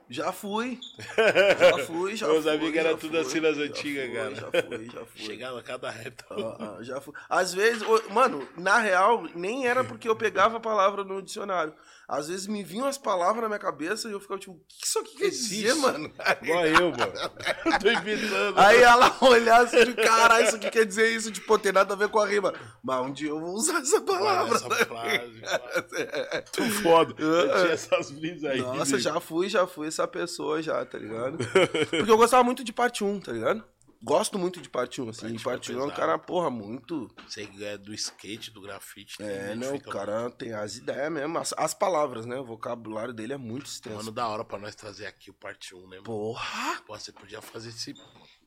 Já 0.10 0.32
fui. 0.32 0.80
Já 1.60 1.78
fui, 1.86 2.16
já 2.16 2.28
Meus 2.28 2.44
fui. 2.44 2.54
amigos 2.54 2.76
era 2.78 2.92
já 2.92 2.98
tudo 2.98 3.12
fui, 3.12 3.20
assim 3.22 3.40
nas 3.40 3.58
antigas, 3.58 4.06
fui, 4.06 4.14
cara. 4.16 4.36
Já 4.36 4.52
fui, 4.52 4.86
já 4.86 5.06
fui. 5.06 5.08
Chegava 5.26 5.60
a 5.60 5.64
cada 5.64 5.90
reta. 5.90 6.26
Ah, 6.30 6.58
ah, 6.60 6.84
já 6.84 7.00
fui. 7.02 7.14
Às 7.30 7.54
vezes, 7.54 7.84
mano, 8.10 8.48
na 8.58 8.78
real, 8.80 9.24
nem 9.36 9.66
era 9.68 9.84
porque 9.84 10.08
eu 10.08 10.16
pegava 10.16 10.58
a 10.58 10.60
palavra 10.60 11.04
no 11.04 11.22
dicionário. 11.22 11.74
Às 12.08 12.28
vezes 12.28 12.48
me 12.48 12.64
vinham 12.64 12.86
as 12.86 12.98
palavras 12.98 13.42
na 13.42 13.48
minha 13.48 13.60
cabeça 13.60 14.10
e 14.10 14.12
eu 14.12 14.20
ficava 14.20 14.38
tipo, 14.40 14.52
o 14.52 14.60
que 14.68 14.86
isso 14.86 15.00
aqui 15.00 15.16
quer 15.16 15.30
dizer, 15.30 15.74
mano? 15.76 16.12
Igual 16.42 16.66
eu, 16.68 16.92
mano. 16.92 17.14
Tô 17.82 17.90
inventando. 17.90 18.60
Aí 18.60 18.82
ela 18.82 19.16
olhasse 19.22 19.86
de 19.86 19.94
caralho, 19.94 20.46
isso 20.46 20.58
aqui 20.58 20.70
quer 20.70 20.86
dizer 20.86 21.10
isso, 21.16 21.32
tipo, 21.32 21.48
pô, 21.48 21.58
tem 21.58 21.72
nada 21.72 21.94
a 21.94 21.98
ver 21.98 22.10
com 22.10 22.20
a 22.20 22.28
rima. 22.28 22.54
Mas 22.84 23.06
um 23.06 23.12
dia 23.12 23.30
eu 23.30 23.40
vou 23.40 23.54
usar 23.54 23.80
essa 23.80 24.02
palavra. 24.02 24.56
essa 24.58 24.70
frase. 24.70 25.42
pá. 25.42 26.42
Tô 26.52 26.64
foda. 26.84 27.16
Eu 27.18 27.48
tinha 27.62 27.72
essas 27.74 28.12
brisas 28.12 28.52
aí. 28.52 28.62
Nossa, 28.62 29.00
já 29.00 29.20
fui, 29.22 29.48
já 29.48 29.66
fui 29.66 29.88
essa 29.94 30.08
pessoa 30.08 30.62
já, 30.62 30.86
tá 30.86 30.98
ligado? 30.98 31.38
Porque 31.90 32.12
eu 32.12 32.18
gostava 32.18 32.44
muito 32.44 32.64
de 32.64 32.74
parte 32.74 33.04
1, 33.04 33.20
tá 33.20 33.32
ligado? 33.32 33.64
Gosto 34.06 34.38
muito 34.38 34.60
de 34.60 34.70
parte 34.70 35.02
1, 35.02 35.10
assim. 35.10 35.22
Parte 35.22 35.32
um 35.32 35.40
é 35.40 35.44
parte 35.44 35.74
1 35.74 35.80
é 35.80 35.84
um 35.86 35.90
cara, 35.90 36.20
porra, 36.20 36.50
muito. 36.50 37.10
Você 37.26 37.46
que 37.46 37.64
é 37.64 37.78
do 37.78 37.94
skate, 37.94 38.52
do 38.52 38.60
grafite. 38.60 39.16
É, 39.24 39.56
não, 39.56 39.76
o 39.76 39.82
cara 39.82 40.30
tem 40.30 40.52
as 40.54 40.76
ideias 40.76 41.10
mesmo, 41.10 41.38
as, 41.38 41.54
as 41.54 41.74
palavras, 41.74 42.26
né? 42.26 42.38
O 42.38 42.44
vocabulário 42.44 43.14
dele 43.14 43.32
é 43.32 43.38
muito 43.38 43.54
muito. 43.54 43.68
extenso. 43.68 43.96
Mano, 43.96 44.12
da 44.12 44.28
hora 44.28 44.44
pra 44.44 44.60
nós 44.60 44.76
trazer 44.76 45.06
aqui 45.06 45.30
o 45.30 45.34
parte 45.34 45.74
1, 45.74 45.80
né, 45.82 45.86
mano? 45.88 46.04
Porra! 46.04 46.82
Pô, 46.86 47.00
você 47.00 47.14
podia 47.14 47.42
fazer 47.42 47.70
esse. 47.70 47.94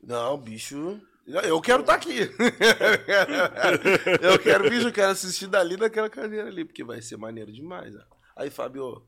Não, 0.03 0.37
bicho. 0.37 1.01
Eu 1.25 1.59
quero 1.59 1.81
estar 1.81 1.95
aqui. 1.95 2.19
eu 4.21 4.39
quero, 4.39 4.69
bicho, 4.69 4.87
eu 4.87 4.93
quero 4.93 5.11
assistir 5.11 5.47
dali 5.47 5.75
naquela 5.75 6.09
cadeira 6.09 6.47
ali, 6.47 6.63
porque 6.63 6.83
vai 6.83 7.01
ser 7.01 7.17
maneiro 7.17 7.51
demais. 7.51 7.95
ó. 7.95 8.01
Aí, 8.35 8.49
Fábio, 8.49 9.03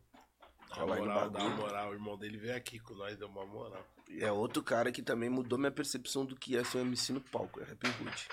Dá 0.76 0.86
moral, 0.86 1.30
dá 1.30 1.50
moral. 1.50 1.90
O 1.90 1.94
irmão 1.94 2.18
dele 2.18 2.38
veio 2.38 2.56
aqui 2.56 2.80
com 2.80 2.94
nós, 2.94 3.18
deu 3.18 3.28
uma 3.28 3.46
moral. 3.46 3.86
é 4.10 4.32
outro 4.32 4.64
cara 4.64 4.91
que 4.91 5.02
também 5.02 5.30
mudou 5.30 5.58
minha 5.58 5.72
percepção 5.72 6.26
do 6.26 6.36
que 6.36 6.56
é 6.56 6.64
ser 6.64 6.78
um 6.78 6.82
MC 6.82 7.14
no 7.14 7.22
palco, 7.22 7.60
é 7.60 7.64
Rap 7.64 7.88
Hood. 7.88 8.28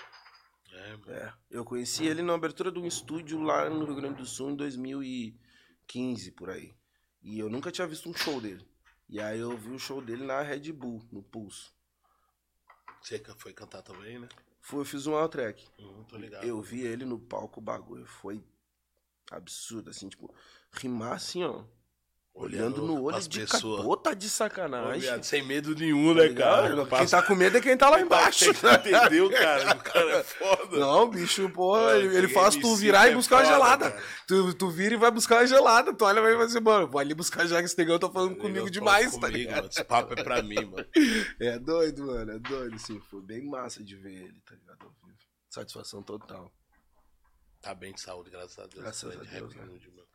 É, 0.72 0.96
mano. 0.96 1.12
É, 1.12 1.34
eu 1.50 1.64
conheci 1.64 2.06
ele 2.06 2.22
na 2.22 2.34
abertura 2.34 2.70
de 2.70 2.78
um 2.78 2.86
estúdio 2.86 3.40
lá 3.42 3.68
no 3.70 3.84
Rio 3.84 3.96
Grande 3.96 4.16
do 4.16 4.26
Sul 4.26 4.50
em 4.50 4.56
2015, 4.56 6.30
por 6.32 6.50
aí. 6.50 6.74
E 7.22 7.38
eu 7.38 7.48
nunca 7.48 7.72
tinha 7.72 7.86
visto 7.86 8.08
um 8.08 8.14
show 8.14 8.40
dele. 8.40 8.66
E 9.08 9.20
aí 9.20 9.38
eu 9.40 9.56
vi 9.56 9.70
o 9.70 9.78
show 9.78 10.02
dele 10.02 10.24
na 10.24 10.42
Red 10.42 10.72
Bull, 10.72 11.02
no 11.10 11.22
Pulso. 11.22 11.74
Você 13.00 13.22
foi 13.38 13.52
cantar 13.52 13.82
também, 13.82 14.18
né? 14.18 14.28
Fui, 14.60 14.80
eu 14.80 14.84
fiz 14.84 15.06
um 15.06 15.14
all 15.14 15.28
track. 15.28 15.64
Hum, 15.78 16.04
tô 16.08 16.16
ligado. 16.16 16.44
Eu 16.44 16.60
vi 16.60 16.80
ele 16.80 17.04
no 17.04 17.18
palco, 17.18 17.60
o 17.60 17.62
bagulho 17.62 18.04
foi 18.04 18.42
Absurdo, 19.30 19.90
assim, 19.90 20.08
tipo, 20.08 20.32
rimar 20.72 21.14
assim, 21.14 21.42
ó. 21.42 21.64
Olhando 22.38 22.82
Olhando 22.82 22.82
no 22.82 23.02
olho 23.04 23.18
de 23.28 23.40
pessoas. 23.40 23.76
cara. 23.76 23.88
Pô, 23.88 23.96
tá 23.96 24.12
de 24.12 24.28
sacanagem. 24.28 25.22
sem 25.22 25.42
medo 25.42 25.74
nenhum, 25.74 26.08
tá 26.14 26.20
né, 26.20 26.28
ligado? 26.28 26.62
cara? 26.62 26.76
Quem 26.76 26.86
Passa- 26.86 27.16
tá 27.16 27.26
com 27.26 27.34
medo 27.34 27.56
é 27.56 27.60
quem 27.62 27.76
tá 27.78 27.88
lá 27.88 27.98
embaixo. 28.02 28.50
Entendeu, 28.50 29.30
cara? 29.32 29.74
O 29.74 29.82
cara 29.82 30.10
é 30.18 30.22
foda. 30.22 30.76
Não, 30.76 31.08
bicho, 31.08 31.48
porra, 31.48 31.92
É, 31.92 31.98
ele, 32.00 32.14
ele 32.18 32.28
faz 32.28 32.54
tu 32.54 32.76
virar 32.76 33.08
é 33.08 33.12
e 33.12 33.14
buscar 33.14 33.36
uma 33.36 33.44
foda, 33.44 33.54
gelada. 33.54 33.90
cara. 33.90 34.02
Tu, 34.28 34.52
tu 34.54 34.68
vira 34.68 34.92
e 34.94 34.98
vai 34.98 35.10
buscar 35.10 35.36
uma 35.36 35.46
gelada. 35.46 35.94
Tu 35.94 36.04
olha 36.04 36.20
e 36.20 36.36
vai 36.36 36.46
dizer, 36.46 36.60
mano, 36.60 36.86
vou 36.86 37.00
ali 37.00 37.14
buscar 37.14 37.46
já 37.46 37.58
que 37.58 37.64
esse 37.64 37.78
negão 37.78 37.98
tá 37.98 38.10
falando 38.10 38.36
comigo 38.36 38.66
Negão 38.66 38.70
demais, 38.70 39.06
fala 39.06 39.20
tá 39.22 39.26
comigo, 39.28 39.38
ligado? 39.38 39.56
mano. 39.56 39.68
Esse 39.72 39.84
papo 39.84 40.12
é 40.12 40.22
pra 40.22 40.42
mim, 40.42 40.64
mano. 40.66 40.86
É 41.40 41.58
doido, 41.58 42.04
mano, 42.06 42.32
é 42.32 42.38
doido, 42.38 42.74
assim. 42.76 43.00
Foi 43.10 43.22
bem 43.22 43.46
massa 43.48 43.82
de 43.82 43.96
ver 43.96 44.12
ele, 44.12 44.40
tá 44.44 44.54
ligado? 44.54 44.94
Satisfação 45.48 46.02
total. 46.02 46.52
Tá 47.66 47.74
bem 47.74 47.92
de 47.92 48.00
saúde, 48.00 48.30
graças 48.30 48.56
a 48.60 48.66
Deus. 48.68 48.80
Graças 48.80 49.16
a 49.16 49.24
Deus, 49.24 49.56
né? 49.56 49.68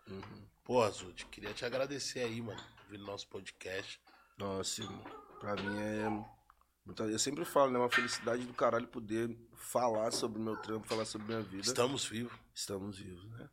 Uhum. 0.07 0.48
Pô, 0.64 0.82
Azud, 0.82 1.26
queria 1.26 1.53
te 1.53 1.65
agradecer 1.65 2.22
aí, 2.22 2.41
mano, 2.41 2.64
por 2.78 2.90
vir 2.90 2.98
no 2.98 3.06
nosso 3.06 3.28
podcast. 3.28 3.99
Nossa, 4.38 4.82
irmão, 4.82 5.03
pra 5.38 5.57
mim 5.57 5.78
é. 5.78 7.11
Eu 7.11 7.19
sempre 7.19 7.44
falo, 7.44 7.69
né? 7.69 7.78
Uma 7.78 7.90
felicidade 7.90 8.45
do 8.45 8.53
caralho 8.53 8.88
poder 8.88 9.38
falar 9.53 10.11
sobre 10.11 10.40
o 10.40 10.41
meu 10.41 10.56
trampo, 10.61 10.88
falar 10.88 11.03
sobre 11.03 11.28
minha 11.28 11.41
vida. 11.41 11.61
Estamos 11.61 12.06
vivos. 12.06 12.32
Estamos 12.56 12.98
vivos, 12.98 13.30
né? 13.32 13.49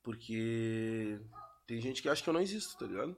Porque 0.00 1.20
tem 1.66 1.80
gente 1.80 2.02
que 2.02 2.08
acha 2.08 2.22
que 2.22 2.28
eu 2.28 2.34
não 2.34 2.40
existo, 2.40 2.78
tá 2.78 2.86
ligado? 2.86 3.16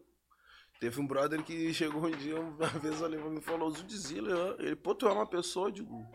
Teve 0.81 0.99
um 0.99 1.07
brother 1.07 1.45
que 1.45 1.75
chegou 1.75 2.07
um 2.07 2.11
dia, 2.11 2.41
uma 2.41 2.69
vez 2.81 3.03
ali, 3.03 3.19
me 3.19 3.43
falou, 3.43 3.71
Zudzilla, 3.71 4.57
ele, 4.59 4.77
pô, 4.77 4.95
tu 4.95 5.07
é 5.07 5.13
uma 5.13 5.27
pessoa, 5.27 5.69
eu 5.69 5.73
digo, 5.73 6.11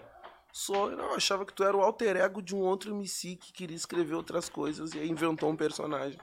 sou, 0.57 0.91
eu 0.91 0.97
não, 0.97 1.13
achava 1.13 1.45
que 1.45 1.53
tu 1.53 1.63
era 1.63 1.77
o 1.77 1.81
alter 1.81 2.17
ego 2.17 2.41
de 2.41 2.55
um 2.55 2.59
outro 2.59 2.91
MC 2.91 3.35
que 3.35 3.53
queria 3.53 3.77
escrever 3.77 4.15
outras 4.15 4.49
coisas 4.49 4.93
e 4.93 4.99
aí 4.99 5.07
inventou 5.07 5.49
um 5.49 5.55
personagem. 5.55 6.19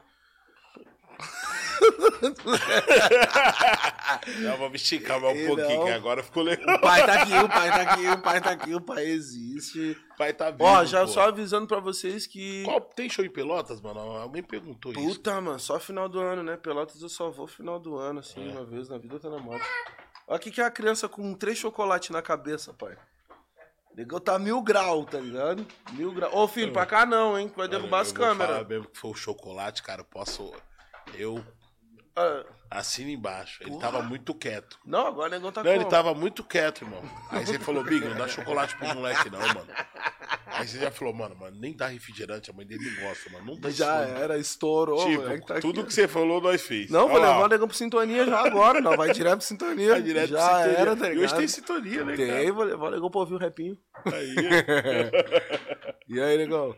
Vou 4.58 4.70
me 4.70 4.76
esticar 4.76 5.20
mais 5.20 5.38
um 5.38 5.46
pouquinho, 5.46 5.78
não. 5.78 5.84
que 5.84 5.90
agora 5.92 6.22
ficou 6.22 6.42
legal. 6.42 6.76
O 6.76 6.80
pai 6.80 7.06
tá 7.06 7.22
aqui, 7.22 7.34
o 7.34 7.48
pai 7.48 7.70
tá 7.70 7.82
aqui, 7.82 8.08
o 8.08 8.18
pai 8.18 8.40
tá 8.40 8.50
aqui, 8.50 8.74
o 8.74 8.80
pai 8.80 9.04
existe. 9.04 9.96
O 10.12 10.16
pai 10.16 10.32
tá 10.32 10.50
vivo, 10.50 10.64
Ó, 10.64 10.84
já 10.84 11.02
pô. 11.02 11.08
só 11.08 11.28
avisando 11.28 11.66
pra 11.68 11.78
vocês 11.78 12.26
que... 12.26 12.64
Qual, 12.64 12.80
tem 12.80 13.08
show 13.08 13.24
em 13.24 13.30
Pelotas, 13.30 13.80
mano? 13.80 14.00
Alguém 14.00 14.42
perguntou 14.42 14.90
isso. 14.92 15.00
Puta, 15.00 15.40
mano, 15.40 15.60
só 15.60 15.78
final 15.78 16.08
do 16.08 16.18
ano, 16.18 16.42
né? 16.42 16.56
Pelotas 16.56 17.00
eu 17.00 17.08
só 17.08 17.30
vou 17.30 17.46
final 17.46 17.78
do 17.78 17.96
ano, 17.96 18.18
assim, 18.20 18.48
É. 18.48 18.52
uma 18.52 18.64
vez 18.64 18.88
na 18.88 18.98
vida 18.98 19.20
tá 19.20 19.30
na 19.30 19.38
moto. 19.38 19.62
Olha 20.26 20.36
o 20.36 20.40
que 20.40 20.50
que 20.50 20.60
é 20.60 20.64
a 20.64 20.70
criança 20.70 21.08
com 21.08 21.32
três 21.34 21.58
chocolates 21.58 22.10
na 22.10 22.22
cabeça, 22.22 22.72
pai. 22.72 22.96
Negão 23.96 24.18
tá 24.18 24.38
mil 24.38 24.60
grau, 24.60 25.04
tá 25.04 25.20
ligado? 25.20 25.64
Mil 25.92 26.12
grau. 26.12 26.30
Ô, 26.36 26.48
filho, 26.48 26.72
pra 26.72 26.84
cá 26.84 27.06
não, 27.06 27.38
hein? 27.38 27.48
que 27.48 27.56
Vai 27.56 27.68
derrubar 27.68 27.98
Eu 27.98 28.02
as 28.02 28.12
câmeras. 28.12 28.66
mesmo 28.66 28.88
que 28.88 28.98
foi 28.98 29.10
o 29.10 29.14
chocolate, 29.14 29.82
cara. 29.82 30.00
eu 30.00 30.04
Posso. 30.04 30.52
Eu 31.14 31.44
Ah, 32.16 32.44
assino 32.70 33.10
embaixo. 33.10 33.60
Ele 33.62 33.70
Porra. 33.70 33.80
tava 33.82 34.02
muito 34.02 34.32
quieto. 34.34 34.78
não, 34.86 35.06
agora 35.08 35.28
o 35.28 35.30
negão 35.32 35.50
tá 35.50 35.64
Não, 35.64 35.70
ele 35.70 35.80
como? 35.80 35.90
tava 35.90 36.14
muito 36.14 36.44
quieto, 36.44 36.82
irmão. 36.84 37.02
Aí 37.30 37.44
você 37.44 37.58
falou, 37.58 37.82
Big, 37.82 38.06
não 38.06 38.16
dá 38.16 38.28
chocolate 38.28 38.76
pro 38.76 38.86
moleque, 38.94 39.28
não, 39.30 39.40
mano. 39.40 39.66
Aí 40.46 40.68
você 40.68 40.78
já 40.78 40.92
falou, 40.92 41.12
mano, 41.12 41.34
mano, 41.34 41.56
nem 41.58 41.76
dá 41.76 41.88
refrigerante, 41.88 42.48
a 42.50 42.54
mãe 42.54 42.64
dele 42.64 42.88
não 42.88 43.08
gosta, 43.08 43.28
mano. 43.30 43.46
Não 43.46 43.58
dá 43.60 43.68
Já 43.70 44.04
isso, 44.04 44.14
era, 44.16 44.38
estourou, 44.38 45.04
Tipo, 45.04 45.22
moleque, 45.22 45.46
tá 45.46 45.60
tudo 45.60 45.80
aqui. 45.80 45.88
que 45.88 45.94
você 45.94 46.06
falou, 46.06 46.40
nós 46.40 46.62
fez. 46.62 46.88
Não, 46.88 47.08
vou 47.08 47.18
lá, 47.18 47.30
levar 47.32 47.44
o 47.46 47.48
negão 47.48 47.66
pro 47.66 47.76
sintonia 47.76 48.24
já 48.24 48.46
agora. 48.46 48.80
Não, 48.80 48.96
vai 48.96 49.10
direto 49.12 49.38
pro 49.38 49.46
sintonia. 49.46 49.94
Tá 49.94 49.98
direto 50.00 50.28
já 50.30 50.38
pra 50.48 50.58
sintonia. 50.58 50.78
era, 50.78 50.96
tá 50.96 51.06
E 51.06 51.08
ligado? 51.10 51.24
hoje 51.24 51.34
tem 51.36 51.48
sintonia, 51.48 52.04
né, 52.04 52.16
Tem, 52.16 52.28
cara? 52.28 52.52
vou 52.52 52.64
levar 52.64 52.86
o 52.86 52.90
negão 52.92 53.10
pra 53.10 53.20
ouvir 53.20 53.34
o 53.34 53.38
repinho. 53.38 53.76
Aí, 54.06 54.34
E 56.08 56.20
aí, 56.20 56.36
negão? 56.38 56.76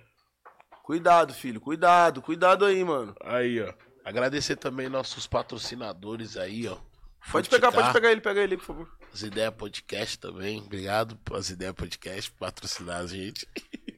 Cuidado, 0.82 1.34
filho, 1.34 1.60
cuidado, 1.60 2.22
cuidado 2.22 2.64
aí, 2.64 2.82
mano. 2.84 3.14
aí, 3.22 3.60
ó. 3.60 3.72
Agradecer 4.06 4.54
também 4.54 4.88
nossos 4.88 5.26
patrocinadores 5.26 6.36
aí, 6.36 6.68
ó. 6.68 6.78
Pode 7.32 7.48
pegar, 7.50 7.72
pode 7.72 7.92
pegar 7.92 8.12
ele, 8.12 8.20
pega 8.20 8.40
ele, 8.40 8.56
por 8.56 8.64
favor. 8.64 8.88
As 9.12 9.22
ideias 9.22 9.52
podcast 9.52 10.16
também. 10.16 10.60
Obrigado 10.60 11.16
pelas 11.16 11.50
ideias 11.50 11.74
podcast 11.74 12.30
por 12.30 12.38
patrocinar 12.38 13.00
a 13.00 13.06
gente. 13.08 13.48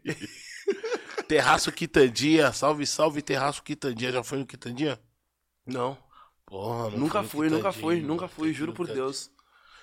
Terraço 1.28 1.70
Quitandinha. 1.70 2.50
Salve, 2.54 2.86
salve, 2.86 3.20
Terraço 3.20 3.62
Quitandinha. 3.62 4.10
Já 4.10 4.24
foi 4.24 4.38
no 4.38 4.46
Quitandinha? 4.46 4.98
Não. 5.66 5.98
Porra, 6.46 6.88
não 6.88 7.00
Nunca 7.00 7.22
fui, 7.22 7.50
nunca 7.50 7.70
fui, 7.70 8.00
nunca 8.00 8.28
fui, 8.28 8.54
juro 8.54 8.72
por 8.72 8.86
Deus. 8.86 9.30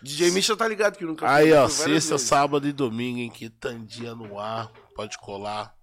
DJ 0.01 0.31
Misha 0.31 0.57
tá 0.57 0.67
ligado 0.67 0.97
que 0.97 1.05
nunca 1.05 1.31
Aí, 1.31 1.49
fui. 1.49 1.53
ó, 1.53 1.69
fui 1.69 1.77
várias 1.77 2.03
sexta, 2.03 2.15
vezes. 2.15 2.27
sábado 2.27 2.67
e 2.67 2.71
domingo, 2.73 3.19
em 3.19 3.29
Quitandinha 3.29 4.15
no 4.15 4.39
ar. 4.39 4.71
Pode 4.95 5.19
colar. 5.19 5.75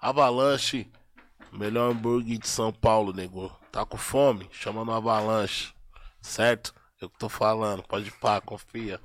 Avalanche. 0.00 0.90
Melhor 1.52 1.92
hambúrguer 1.92 2.38
de 2.38 2.48
São 2.48 2.72
Paulo, 2.72 3.12
nego. 3.12 3.56
Tá 3.74 3.84
com 3.84 3.96
fome? 3.96 4.48
Chama 4.52 4.84
no 4.84 4.92
Avalanche. 4.92 5.74
Certo? 6.22 6.72
Eu 7.00 7.10
que 7.10 7.18
tô 7.18 7.28
falando. 7.28 7.82
Pode 7.82 8.08
pá, 8.12 8.40
confia. 8.40 9.00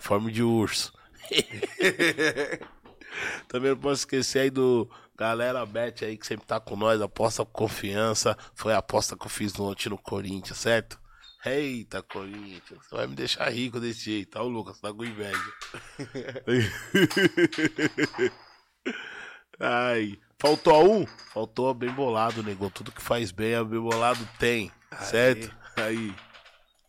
Fome 0.00 0.32
de 0.32 0.42
urso. 0.42 0.92
Também 3.46 3.70
não 3.70 3.78
posso 3.78 4.00
esquecer 4.00 4.40
aí 4.40 4.50
do 4.50 4.90
galera 5.16 5.64
Bet 5.64 6.04
aí 6.04 6.18
que 6.18 6.26
sempre 6.26 6.44
tá 6.44 6.58
com 6.58 6.74
nós. 6.74 7.00
Aposta 7.00 7.44
com 7.44 7.52
confiança. 7.52 8.36
Foi 8.52 8.72
a 8.72 8.78
aposta 8.78 9.16
que 9.16 9.26
eu 9.26 9.30
fiz 9.30 9.56
ontem 9.60 9.88
no 9.88 9.96
Corinthians, 9.96 10.58
certo? 10.58 10.98
Eita, 11.46 12.02
Corinthians. 12.02 12.84
Você 12.84 12.96
vai 12.96 13.06
me 13.06 13.14
deixar 13.14 13.48
rico 13.48 13.78
desse 13.78 14.06
jeito. 14.06 14.32
Tá 14.32 14.42
o 14.42 14.48
Lucas, 14.48 14.80
tá 14.80 14.92
com 14.92 15.04
inveja. 15.04 15.38
Ai. 19.60 20.18
Faltou 20.40 20.90
um? 20.90 21.06
Faltou 21.06 21.74
bem 21.74 21.90
bolado, 21.90 22.42
negou. 22.42 22.70
Tudo 22.70 22.90
que 22.90 23.02
faz 23.02 23.30
bem, 23.30 23.54
a 23.54 23.62
bem 23.62 23.78
bolado 23.78 24.26
tem. 24.38 24.72
Certo? 25.02 25.54
Aí. 25.76 26.14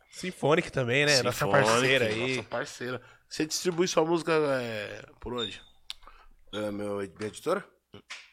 Sinfônica 0.09 0.71
também, 0.71 1.05
né? 1.05 1.21
Nossa 1.21 1.45
parceira 1.45 2.05
aí. 2.05 2.37
Nossa 2.37 2.49
parceira. 2.49 3.01
Você 3.27 3.45
distribui 3.45 3.89
sua 3.89 4.05
música 4.05 4.31
é, 4.31 5.05
por 5.19 5.33
onde? 5.33 5.61
É, 6.53 6.71
meu, 6.71 6.97
minha 6.97 7.27
editora? 7.27 7.65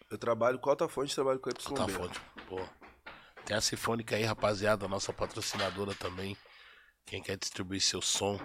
Eu 0.08 0.18
trabalho 0.18 0.58
com 0.60 0.70
Altafonte, 0.70 1.14
trabalho 1.14 1.40
com 1.40 1.50
YB. 1.50 1.74
Tá 1.74 1.88
fonte. 1.88 2.20
Pô. 2.48 2.60
Tem 3.44 3.56
a 3.56 3.60
Sinfônica 3.60 4.14
aí, 4.14 4.22
rapaziada, 4.22 4.86
nossa 4.86 5.12
patrocinadora 5.12 5.94
também. 5.94 6.36
Quem 7.04 7.20
quer 7.20 7.36
distribuir 7.36 7.80
seu 7.80 8.00
som, 8.00 8.38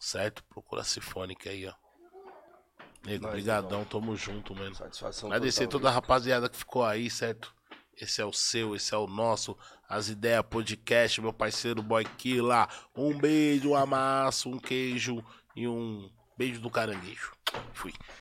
certo? 0.00 0.42
Procura 0.44 0.82
a 0.82 0.84
Sinfônica 0.84 1.48
aí, 1.48 1.66
ó. 1.66 1.74
Nego, 3.04 3.28
brigadão, 3.28 3.84
tamo 3.84 4.16
junto, 4.16 4.54
mano. 4.54 4.74
Satisfação 4.74 5.28
Agradecer 5.28 5.66
total, 5.66 5.80
toda 5.80 5.88
a 5.88 5.92
rapaziada 5.92 6.48
que 6.48 6.56
ficou 6.56 6.84
aí, 6.84 7.08
certo? 7.08 7.54
Esse 8.00 8.20
é 8.20 8.24
o 8.24 8.32
seu, 8.32 8.76
esse 8.76 8.94
é 8.94 8.96
o 8.96 9.06
nosso. 9.06 9.56
As 9.88 10.08
Ideias 10.08 10.44
Podcast, 10.48 11.20
meu 11.20 11.32
parceiro 11.32 11.82
Boy 11.82 12.04
Killa. 12.04 12.68
Um 12.94 13.18
beijo, 13.18 13.70
um 13.70 13.74
amasso, 13.74 14.48
um 14.48 14.58
queijo 14.58 15.24
e 15.56 15.66
um 15.66 16.08
beijo 16.36 16.60
do 16.60 16.70
caranguejo. 16.70 17.32
Fui. 17.72 17.92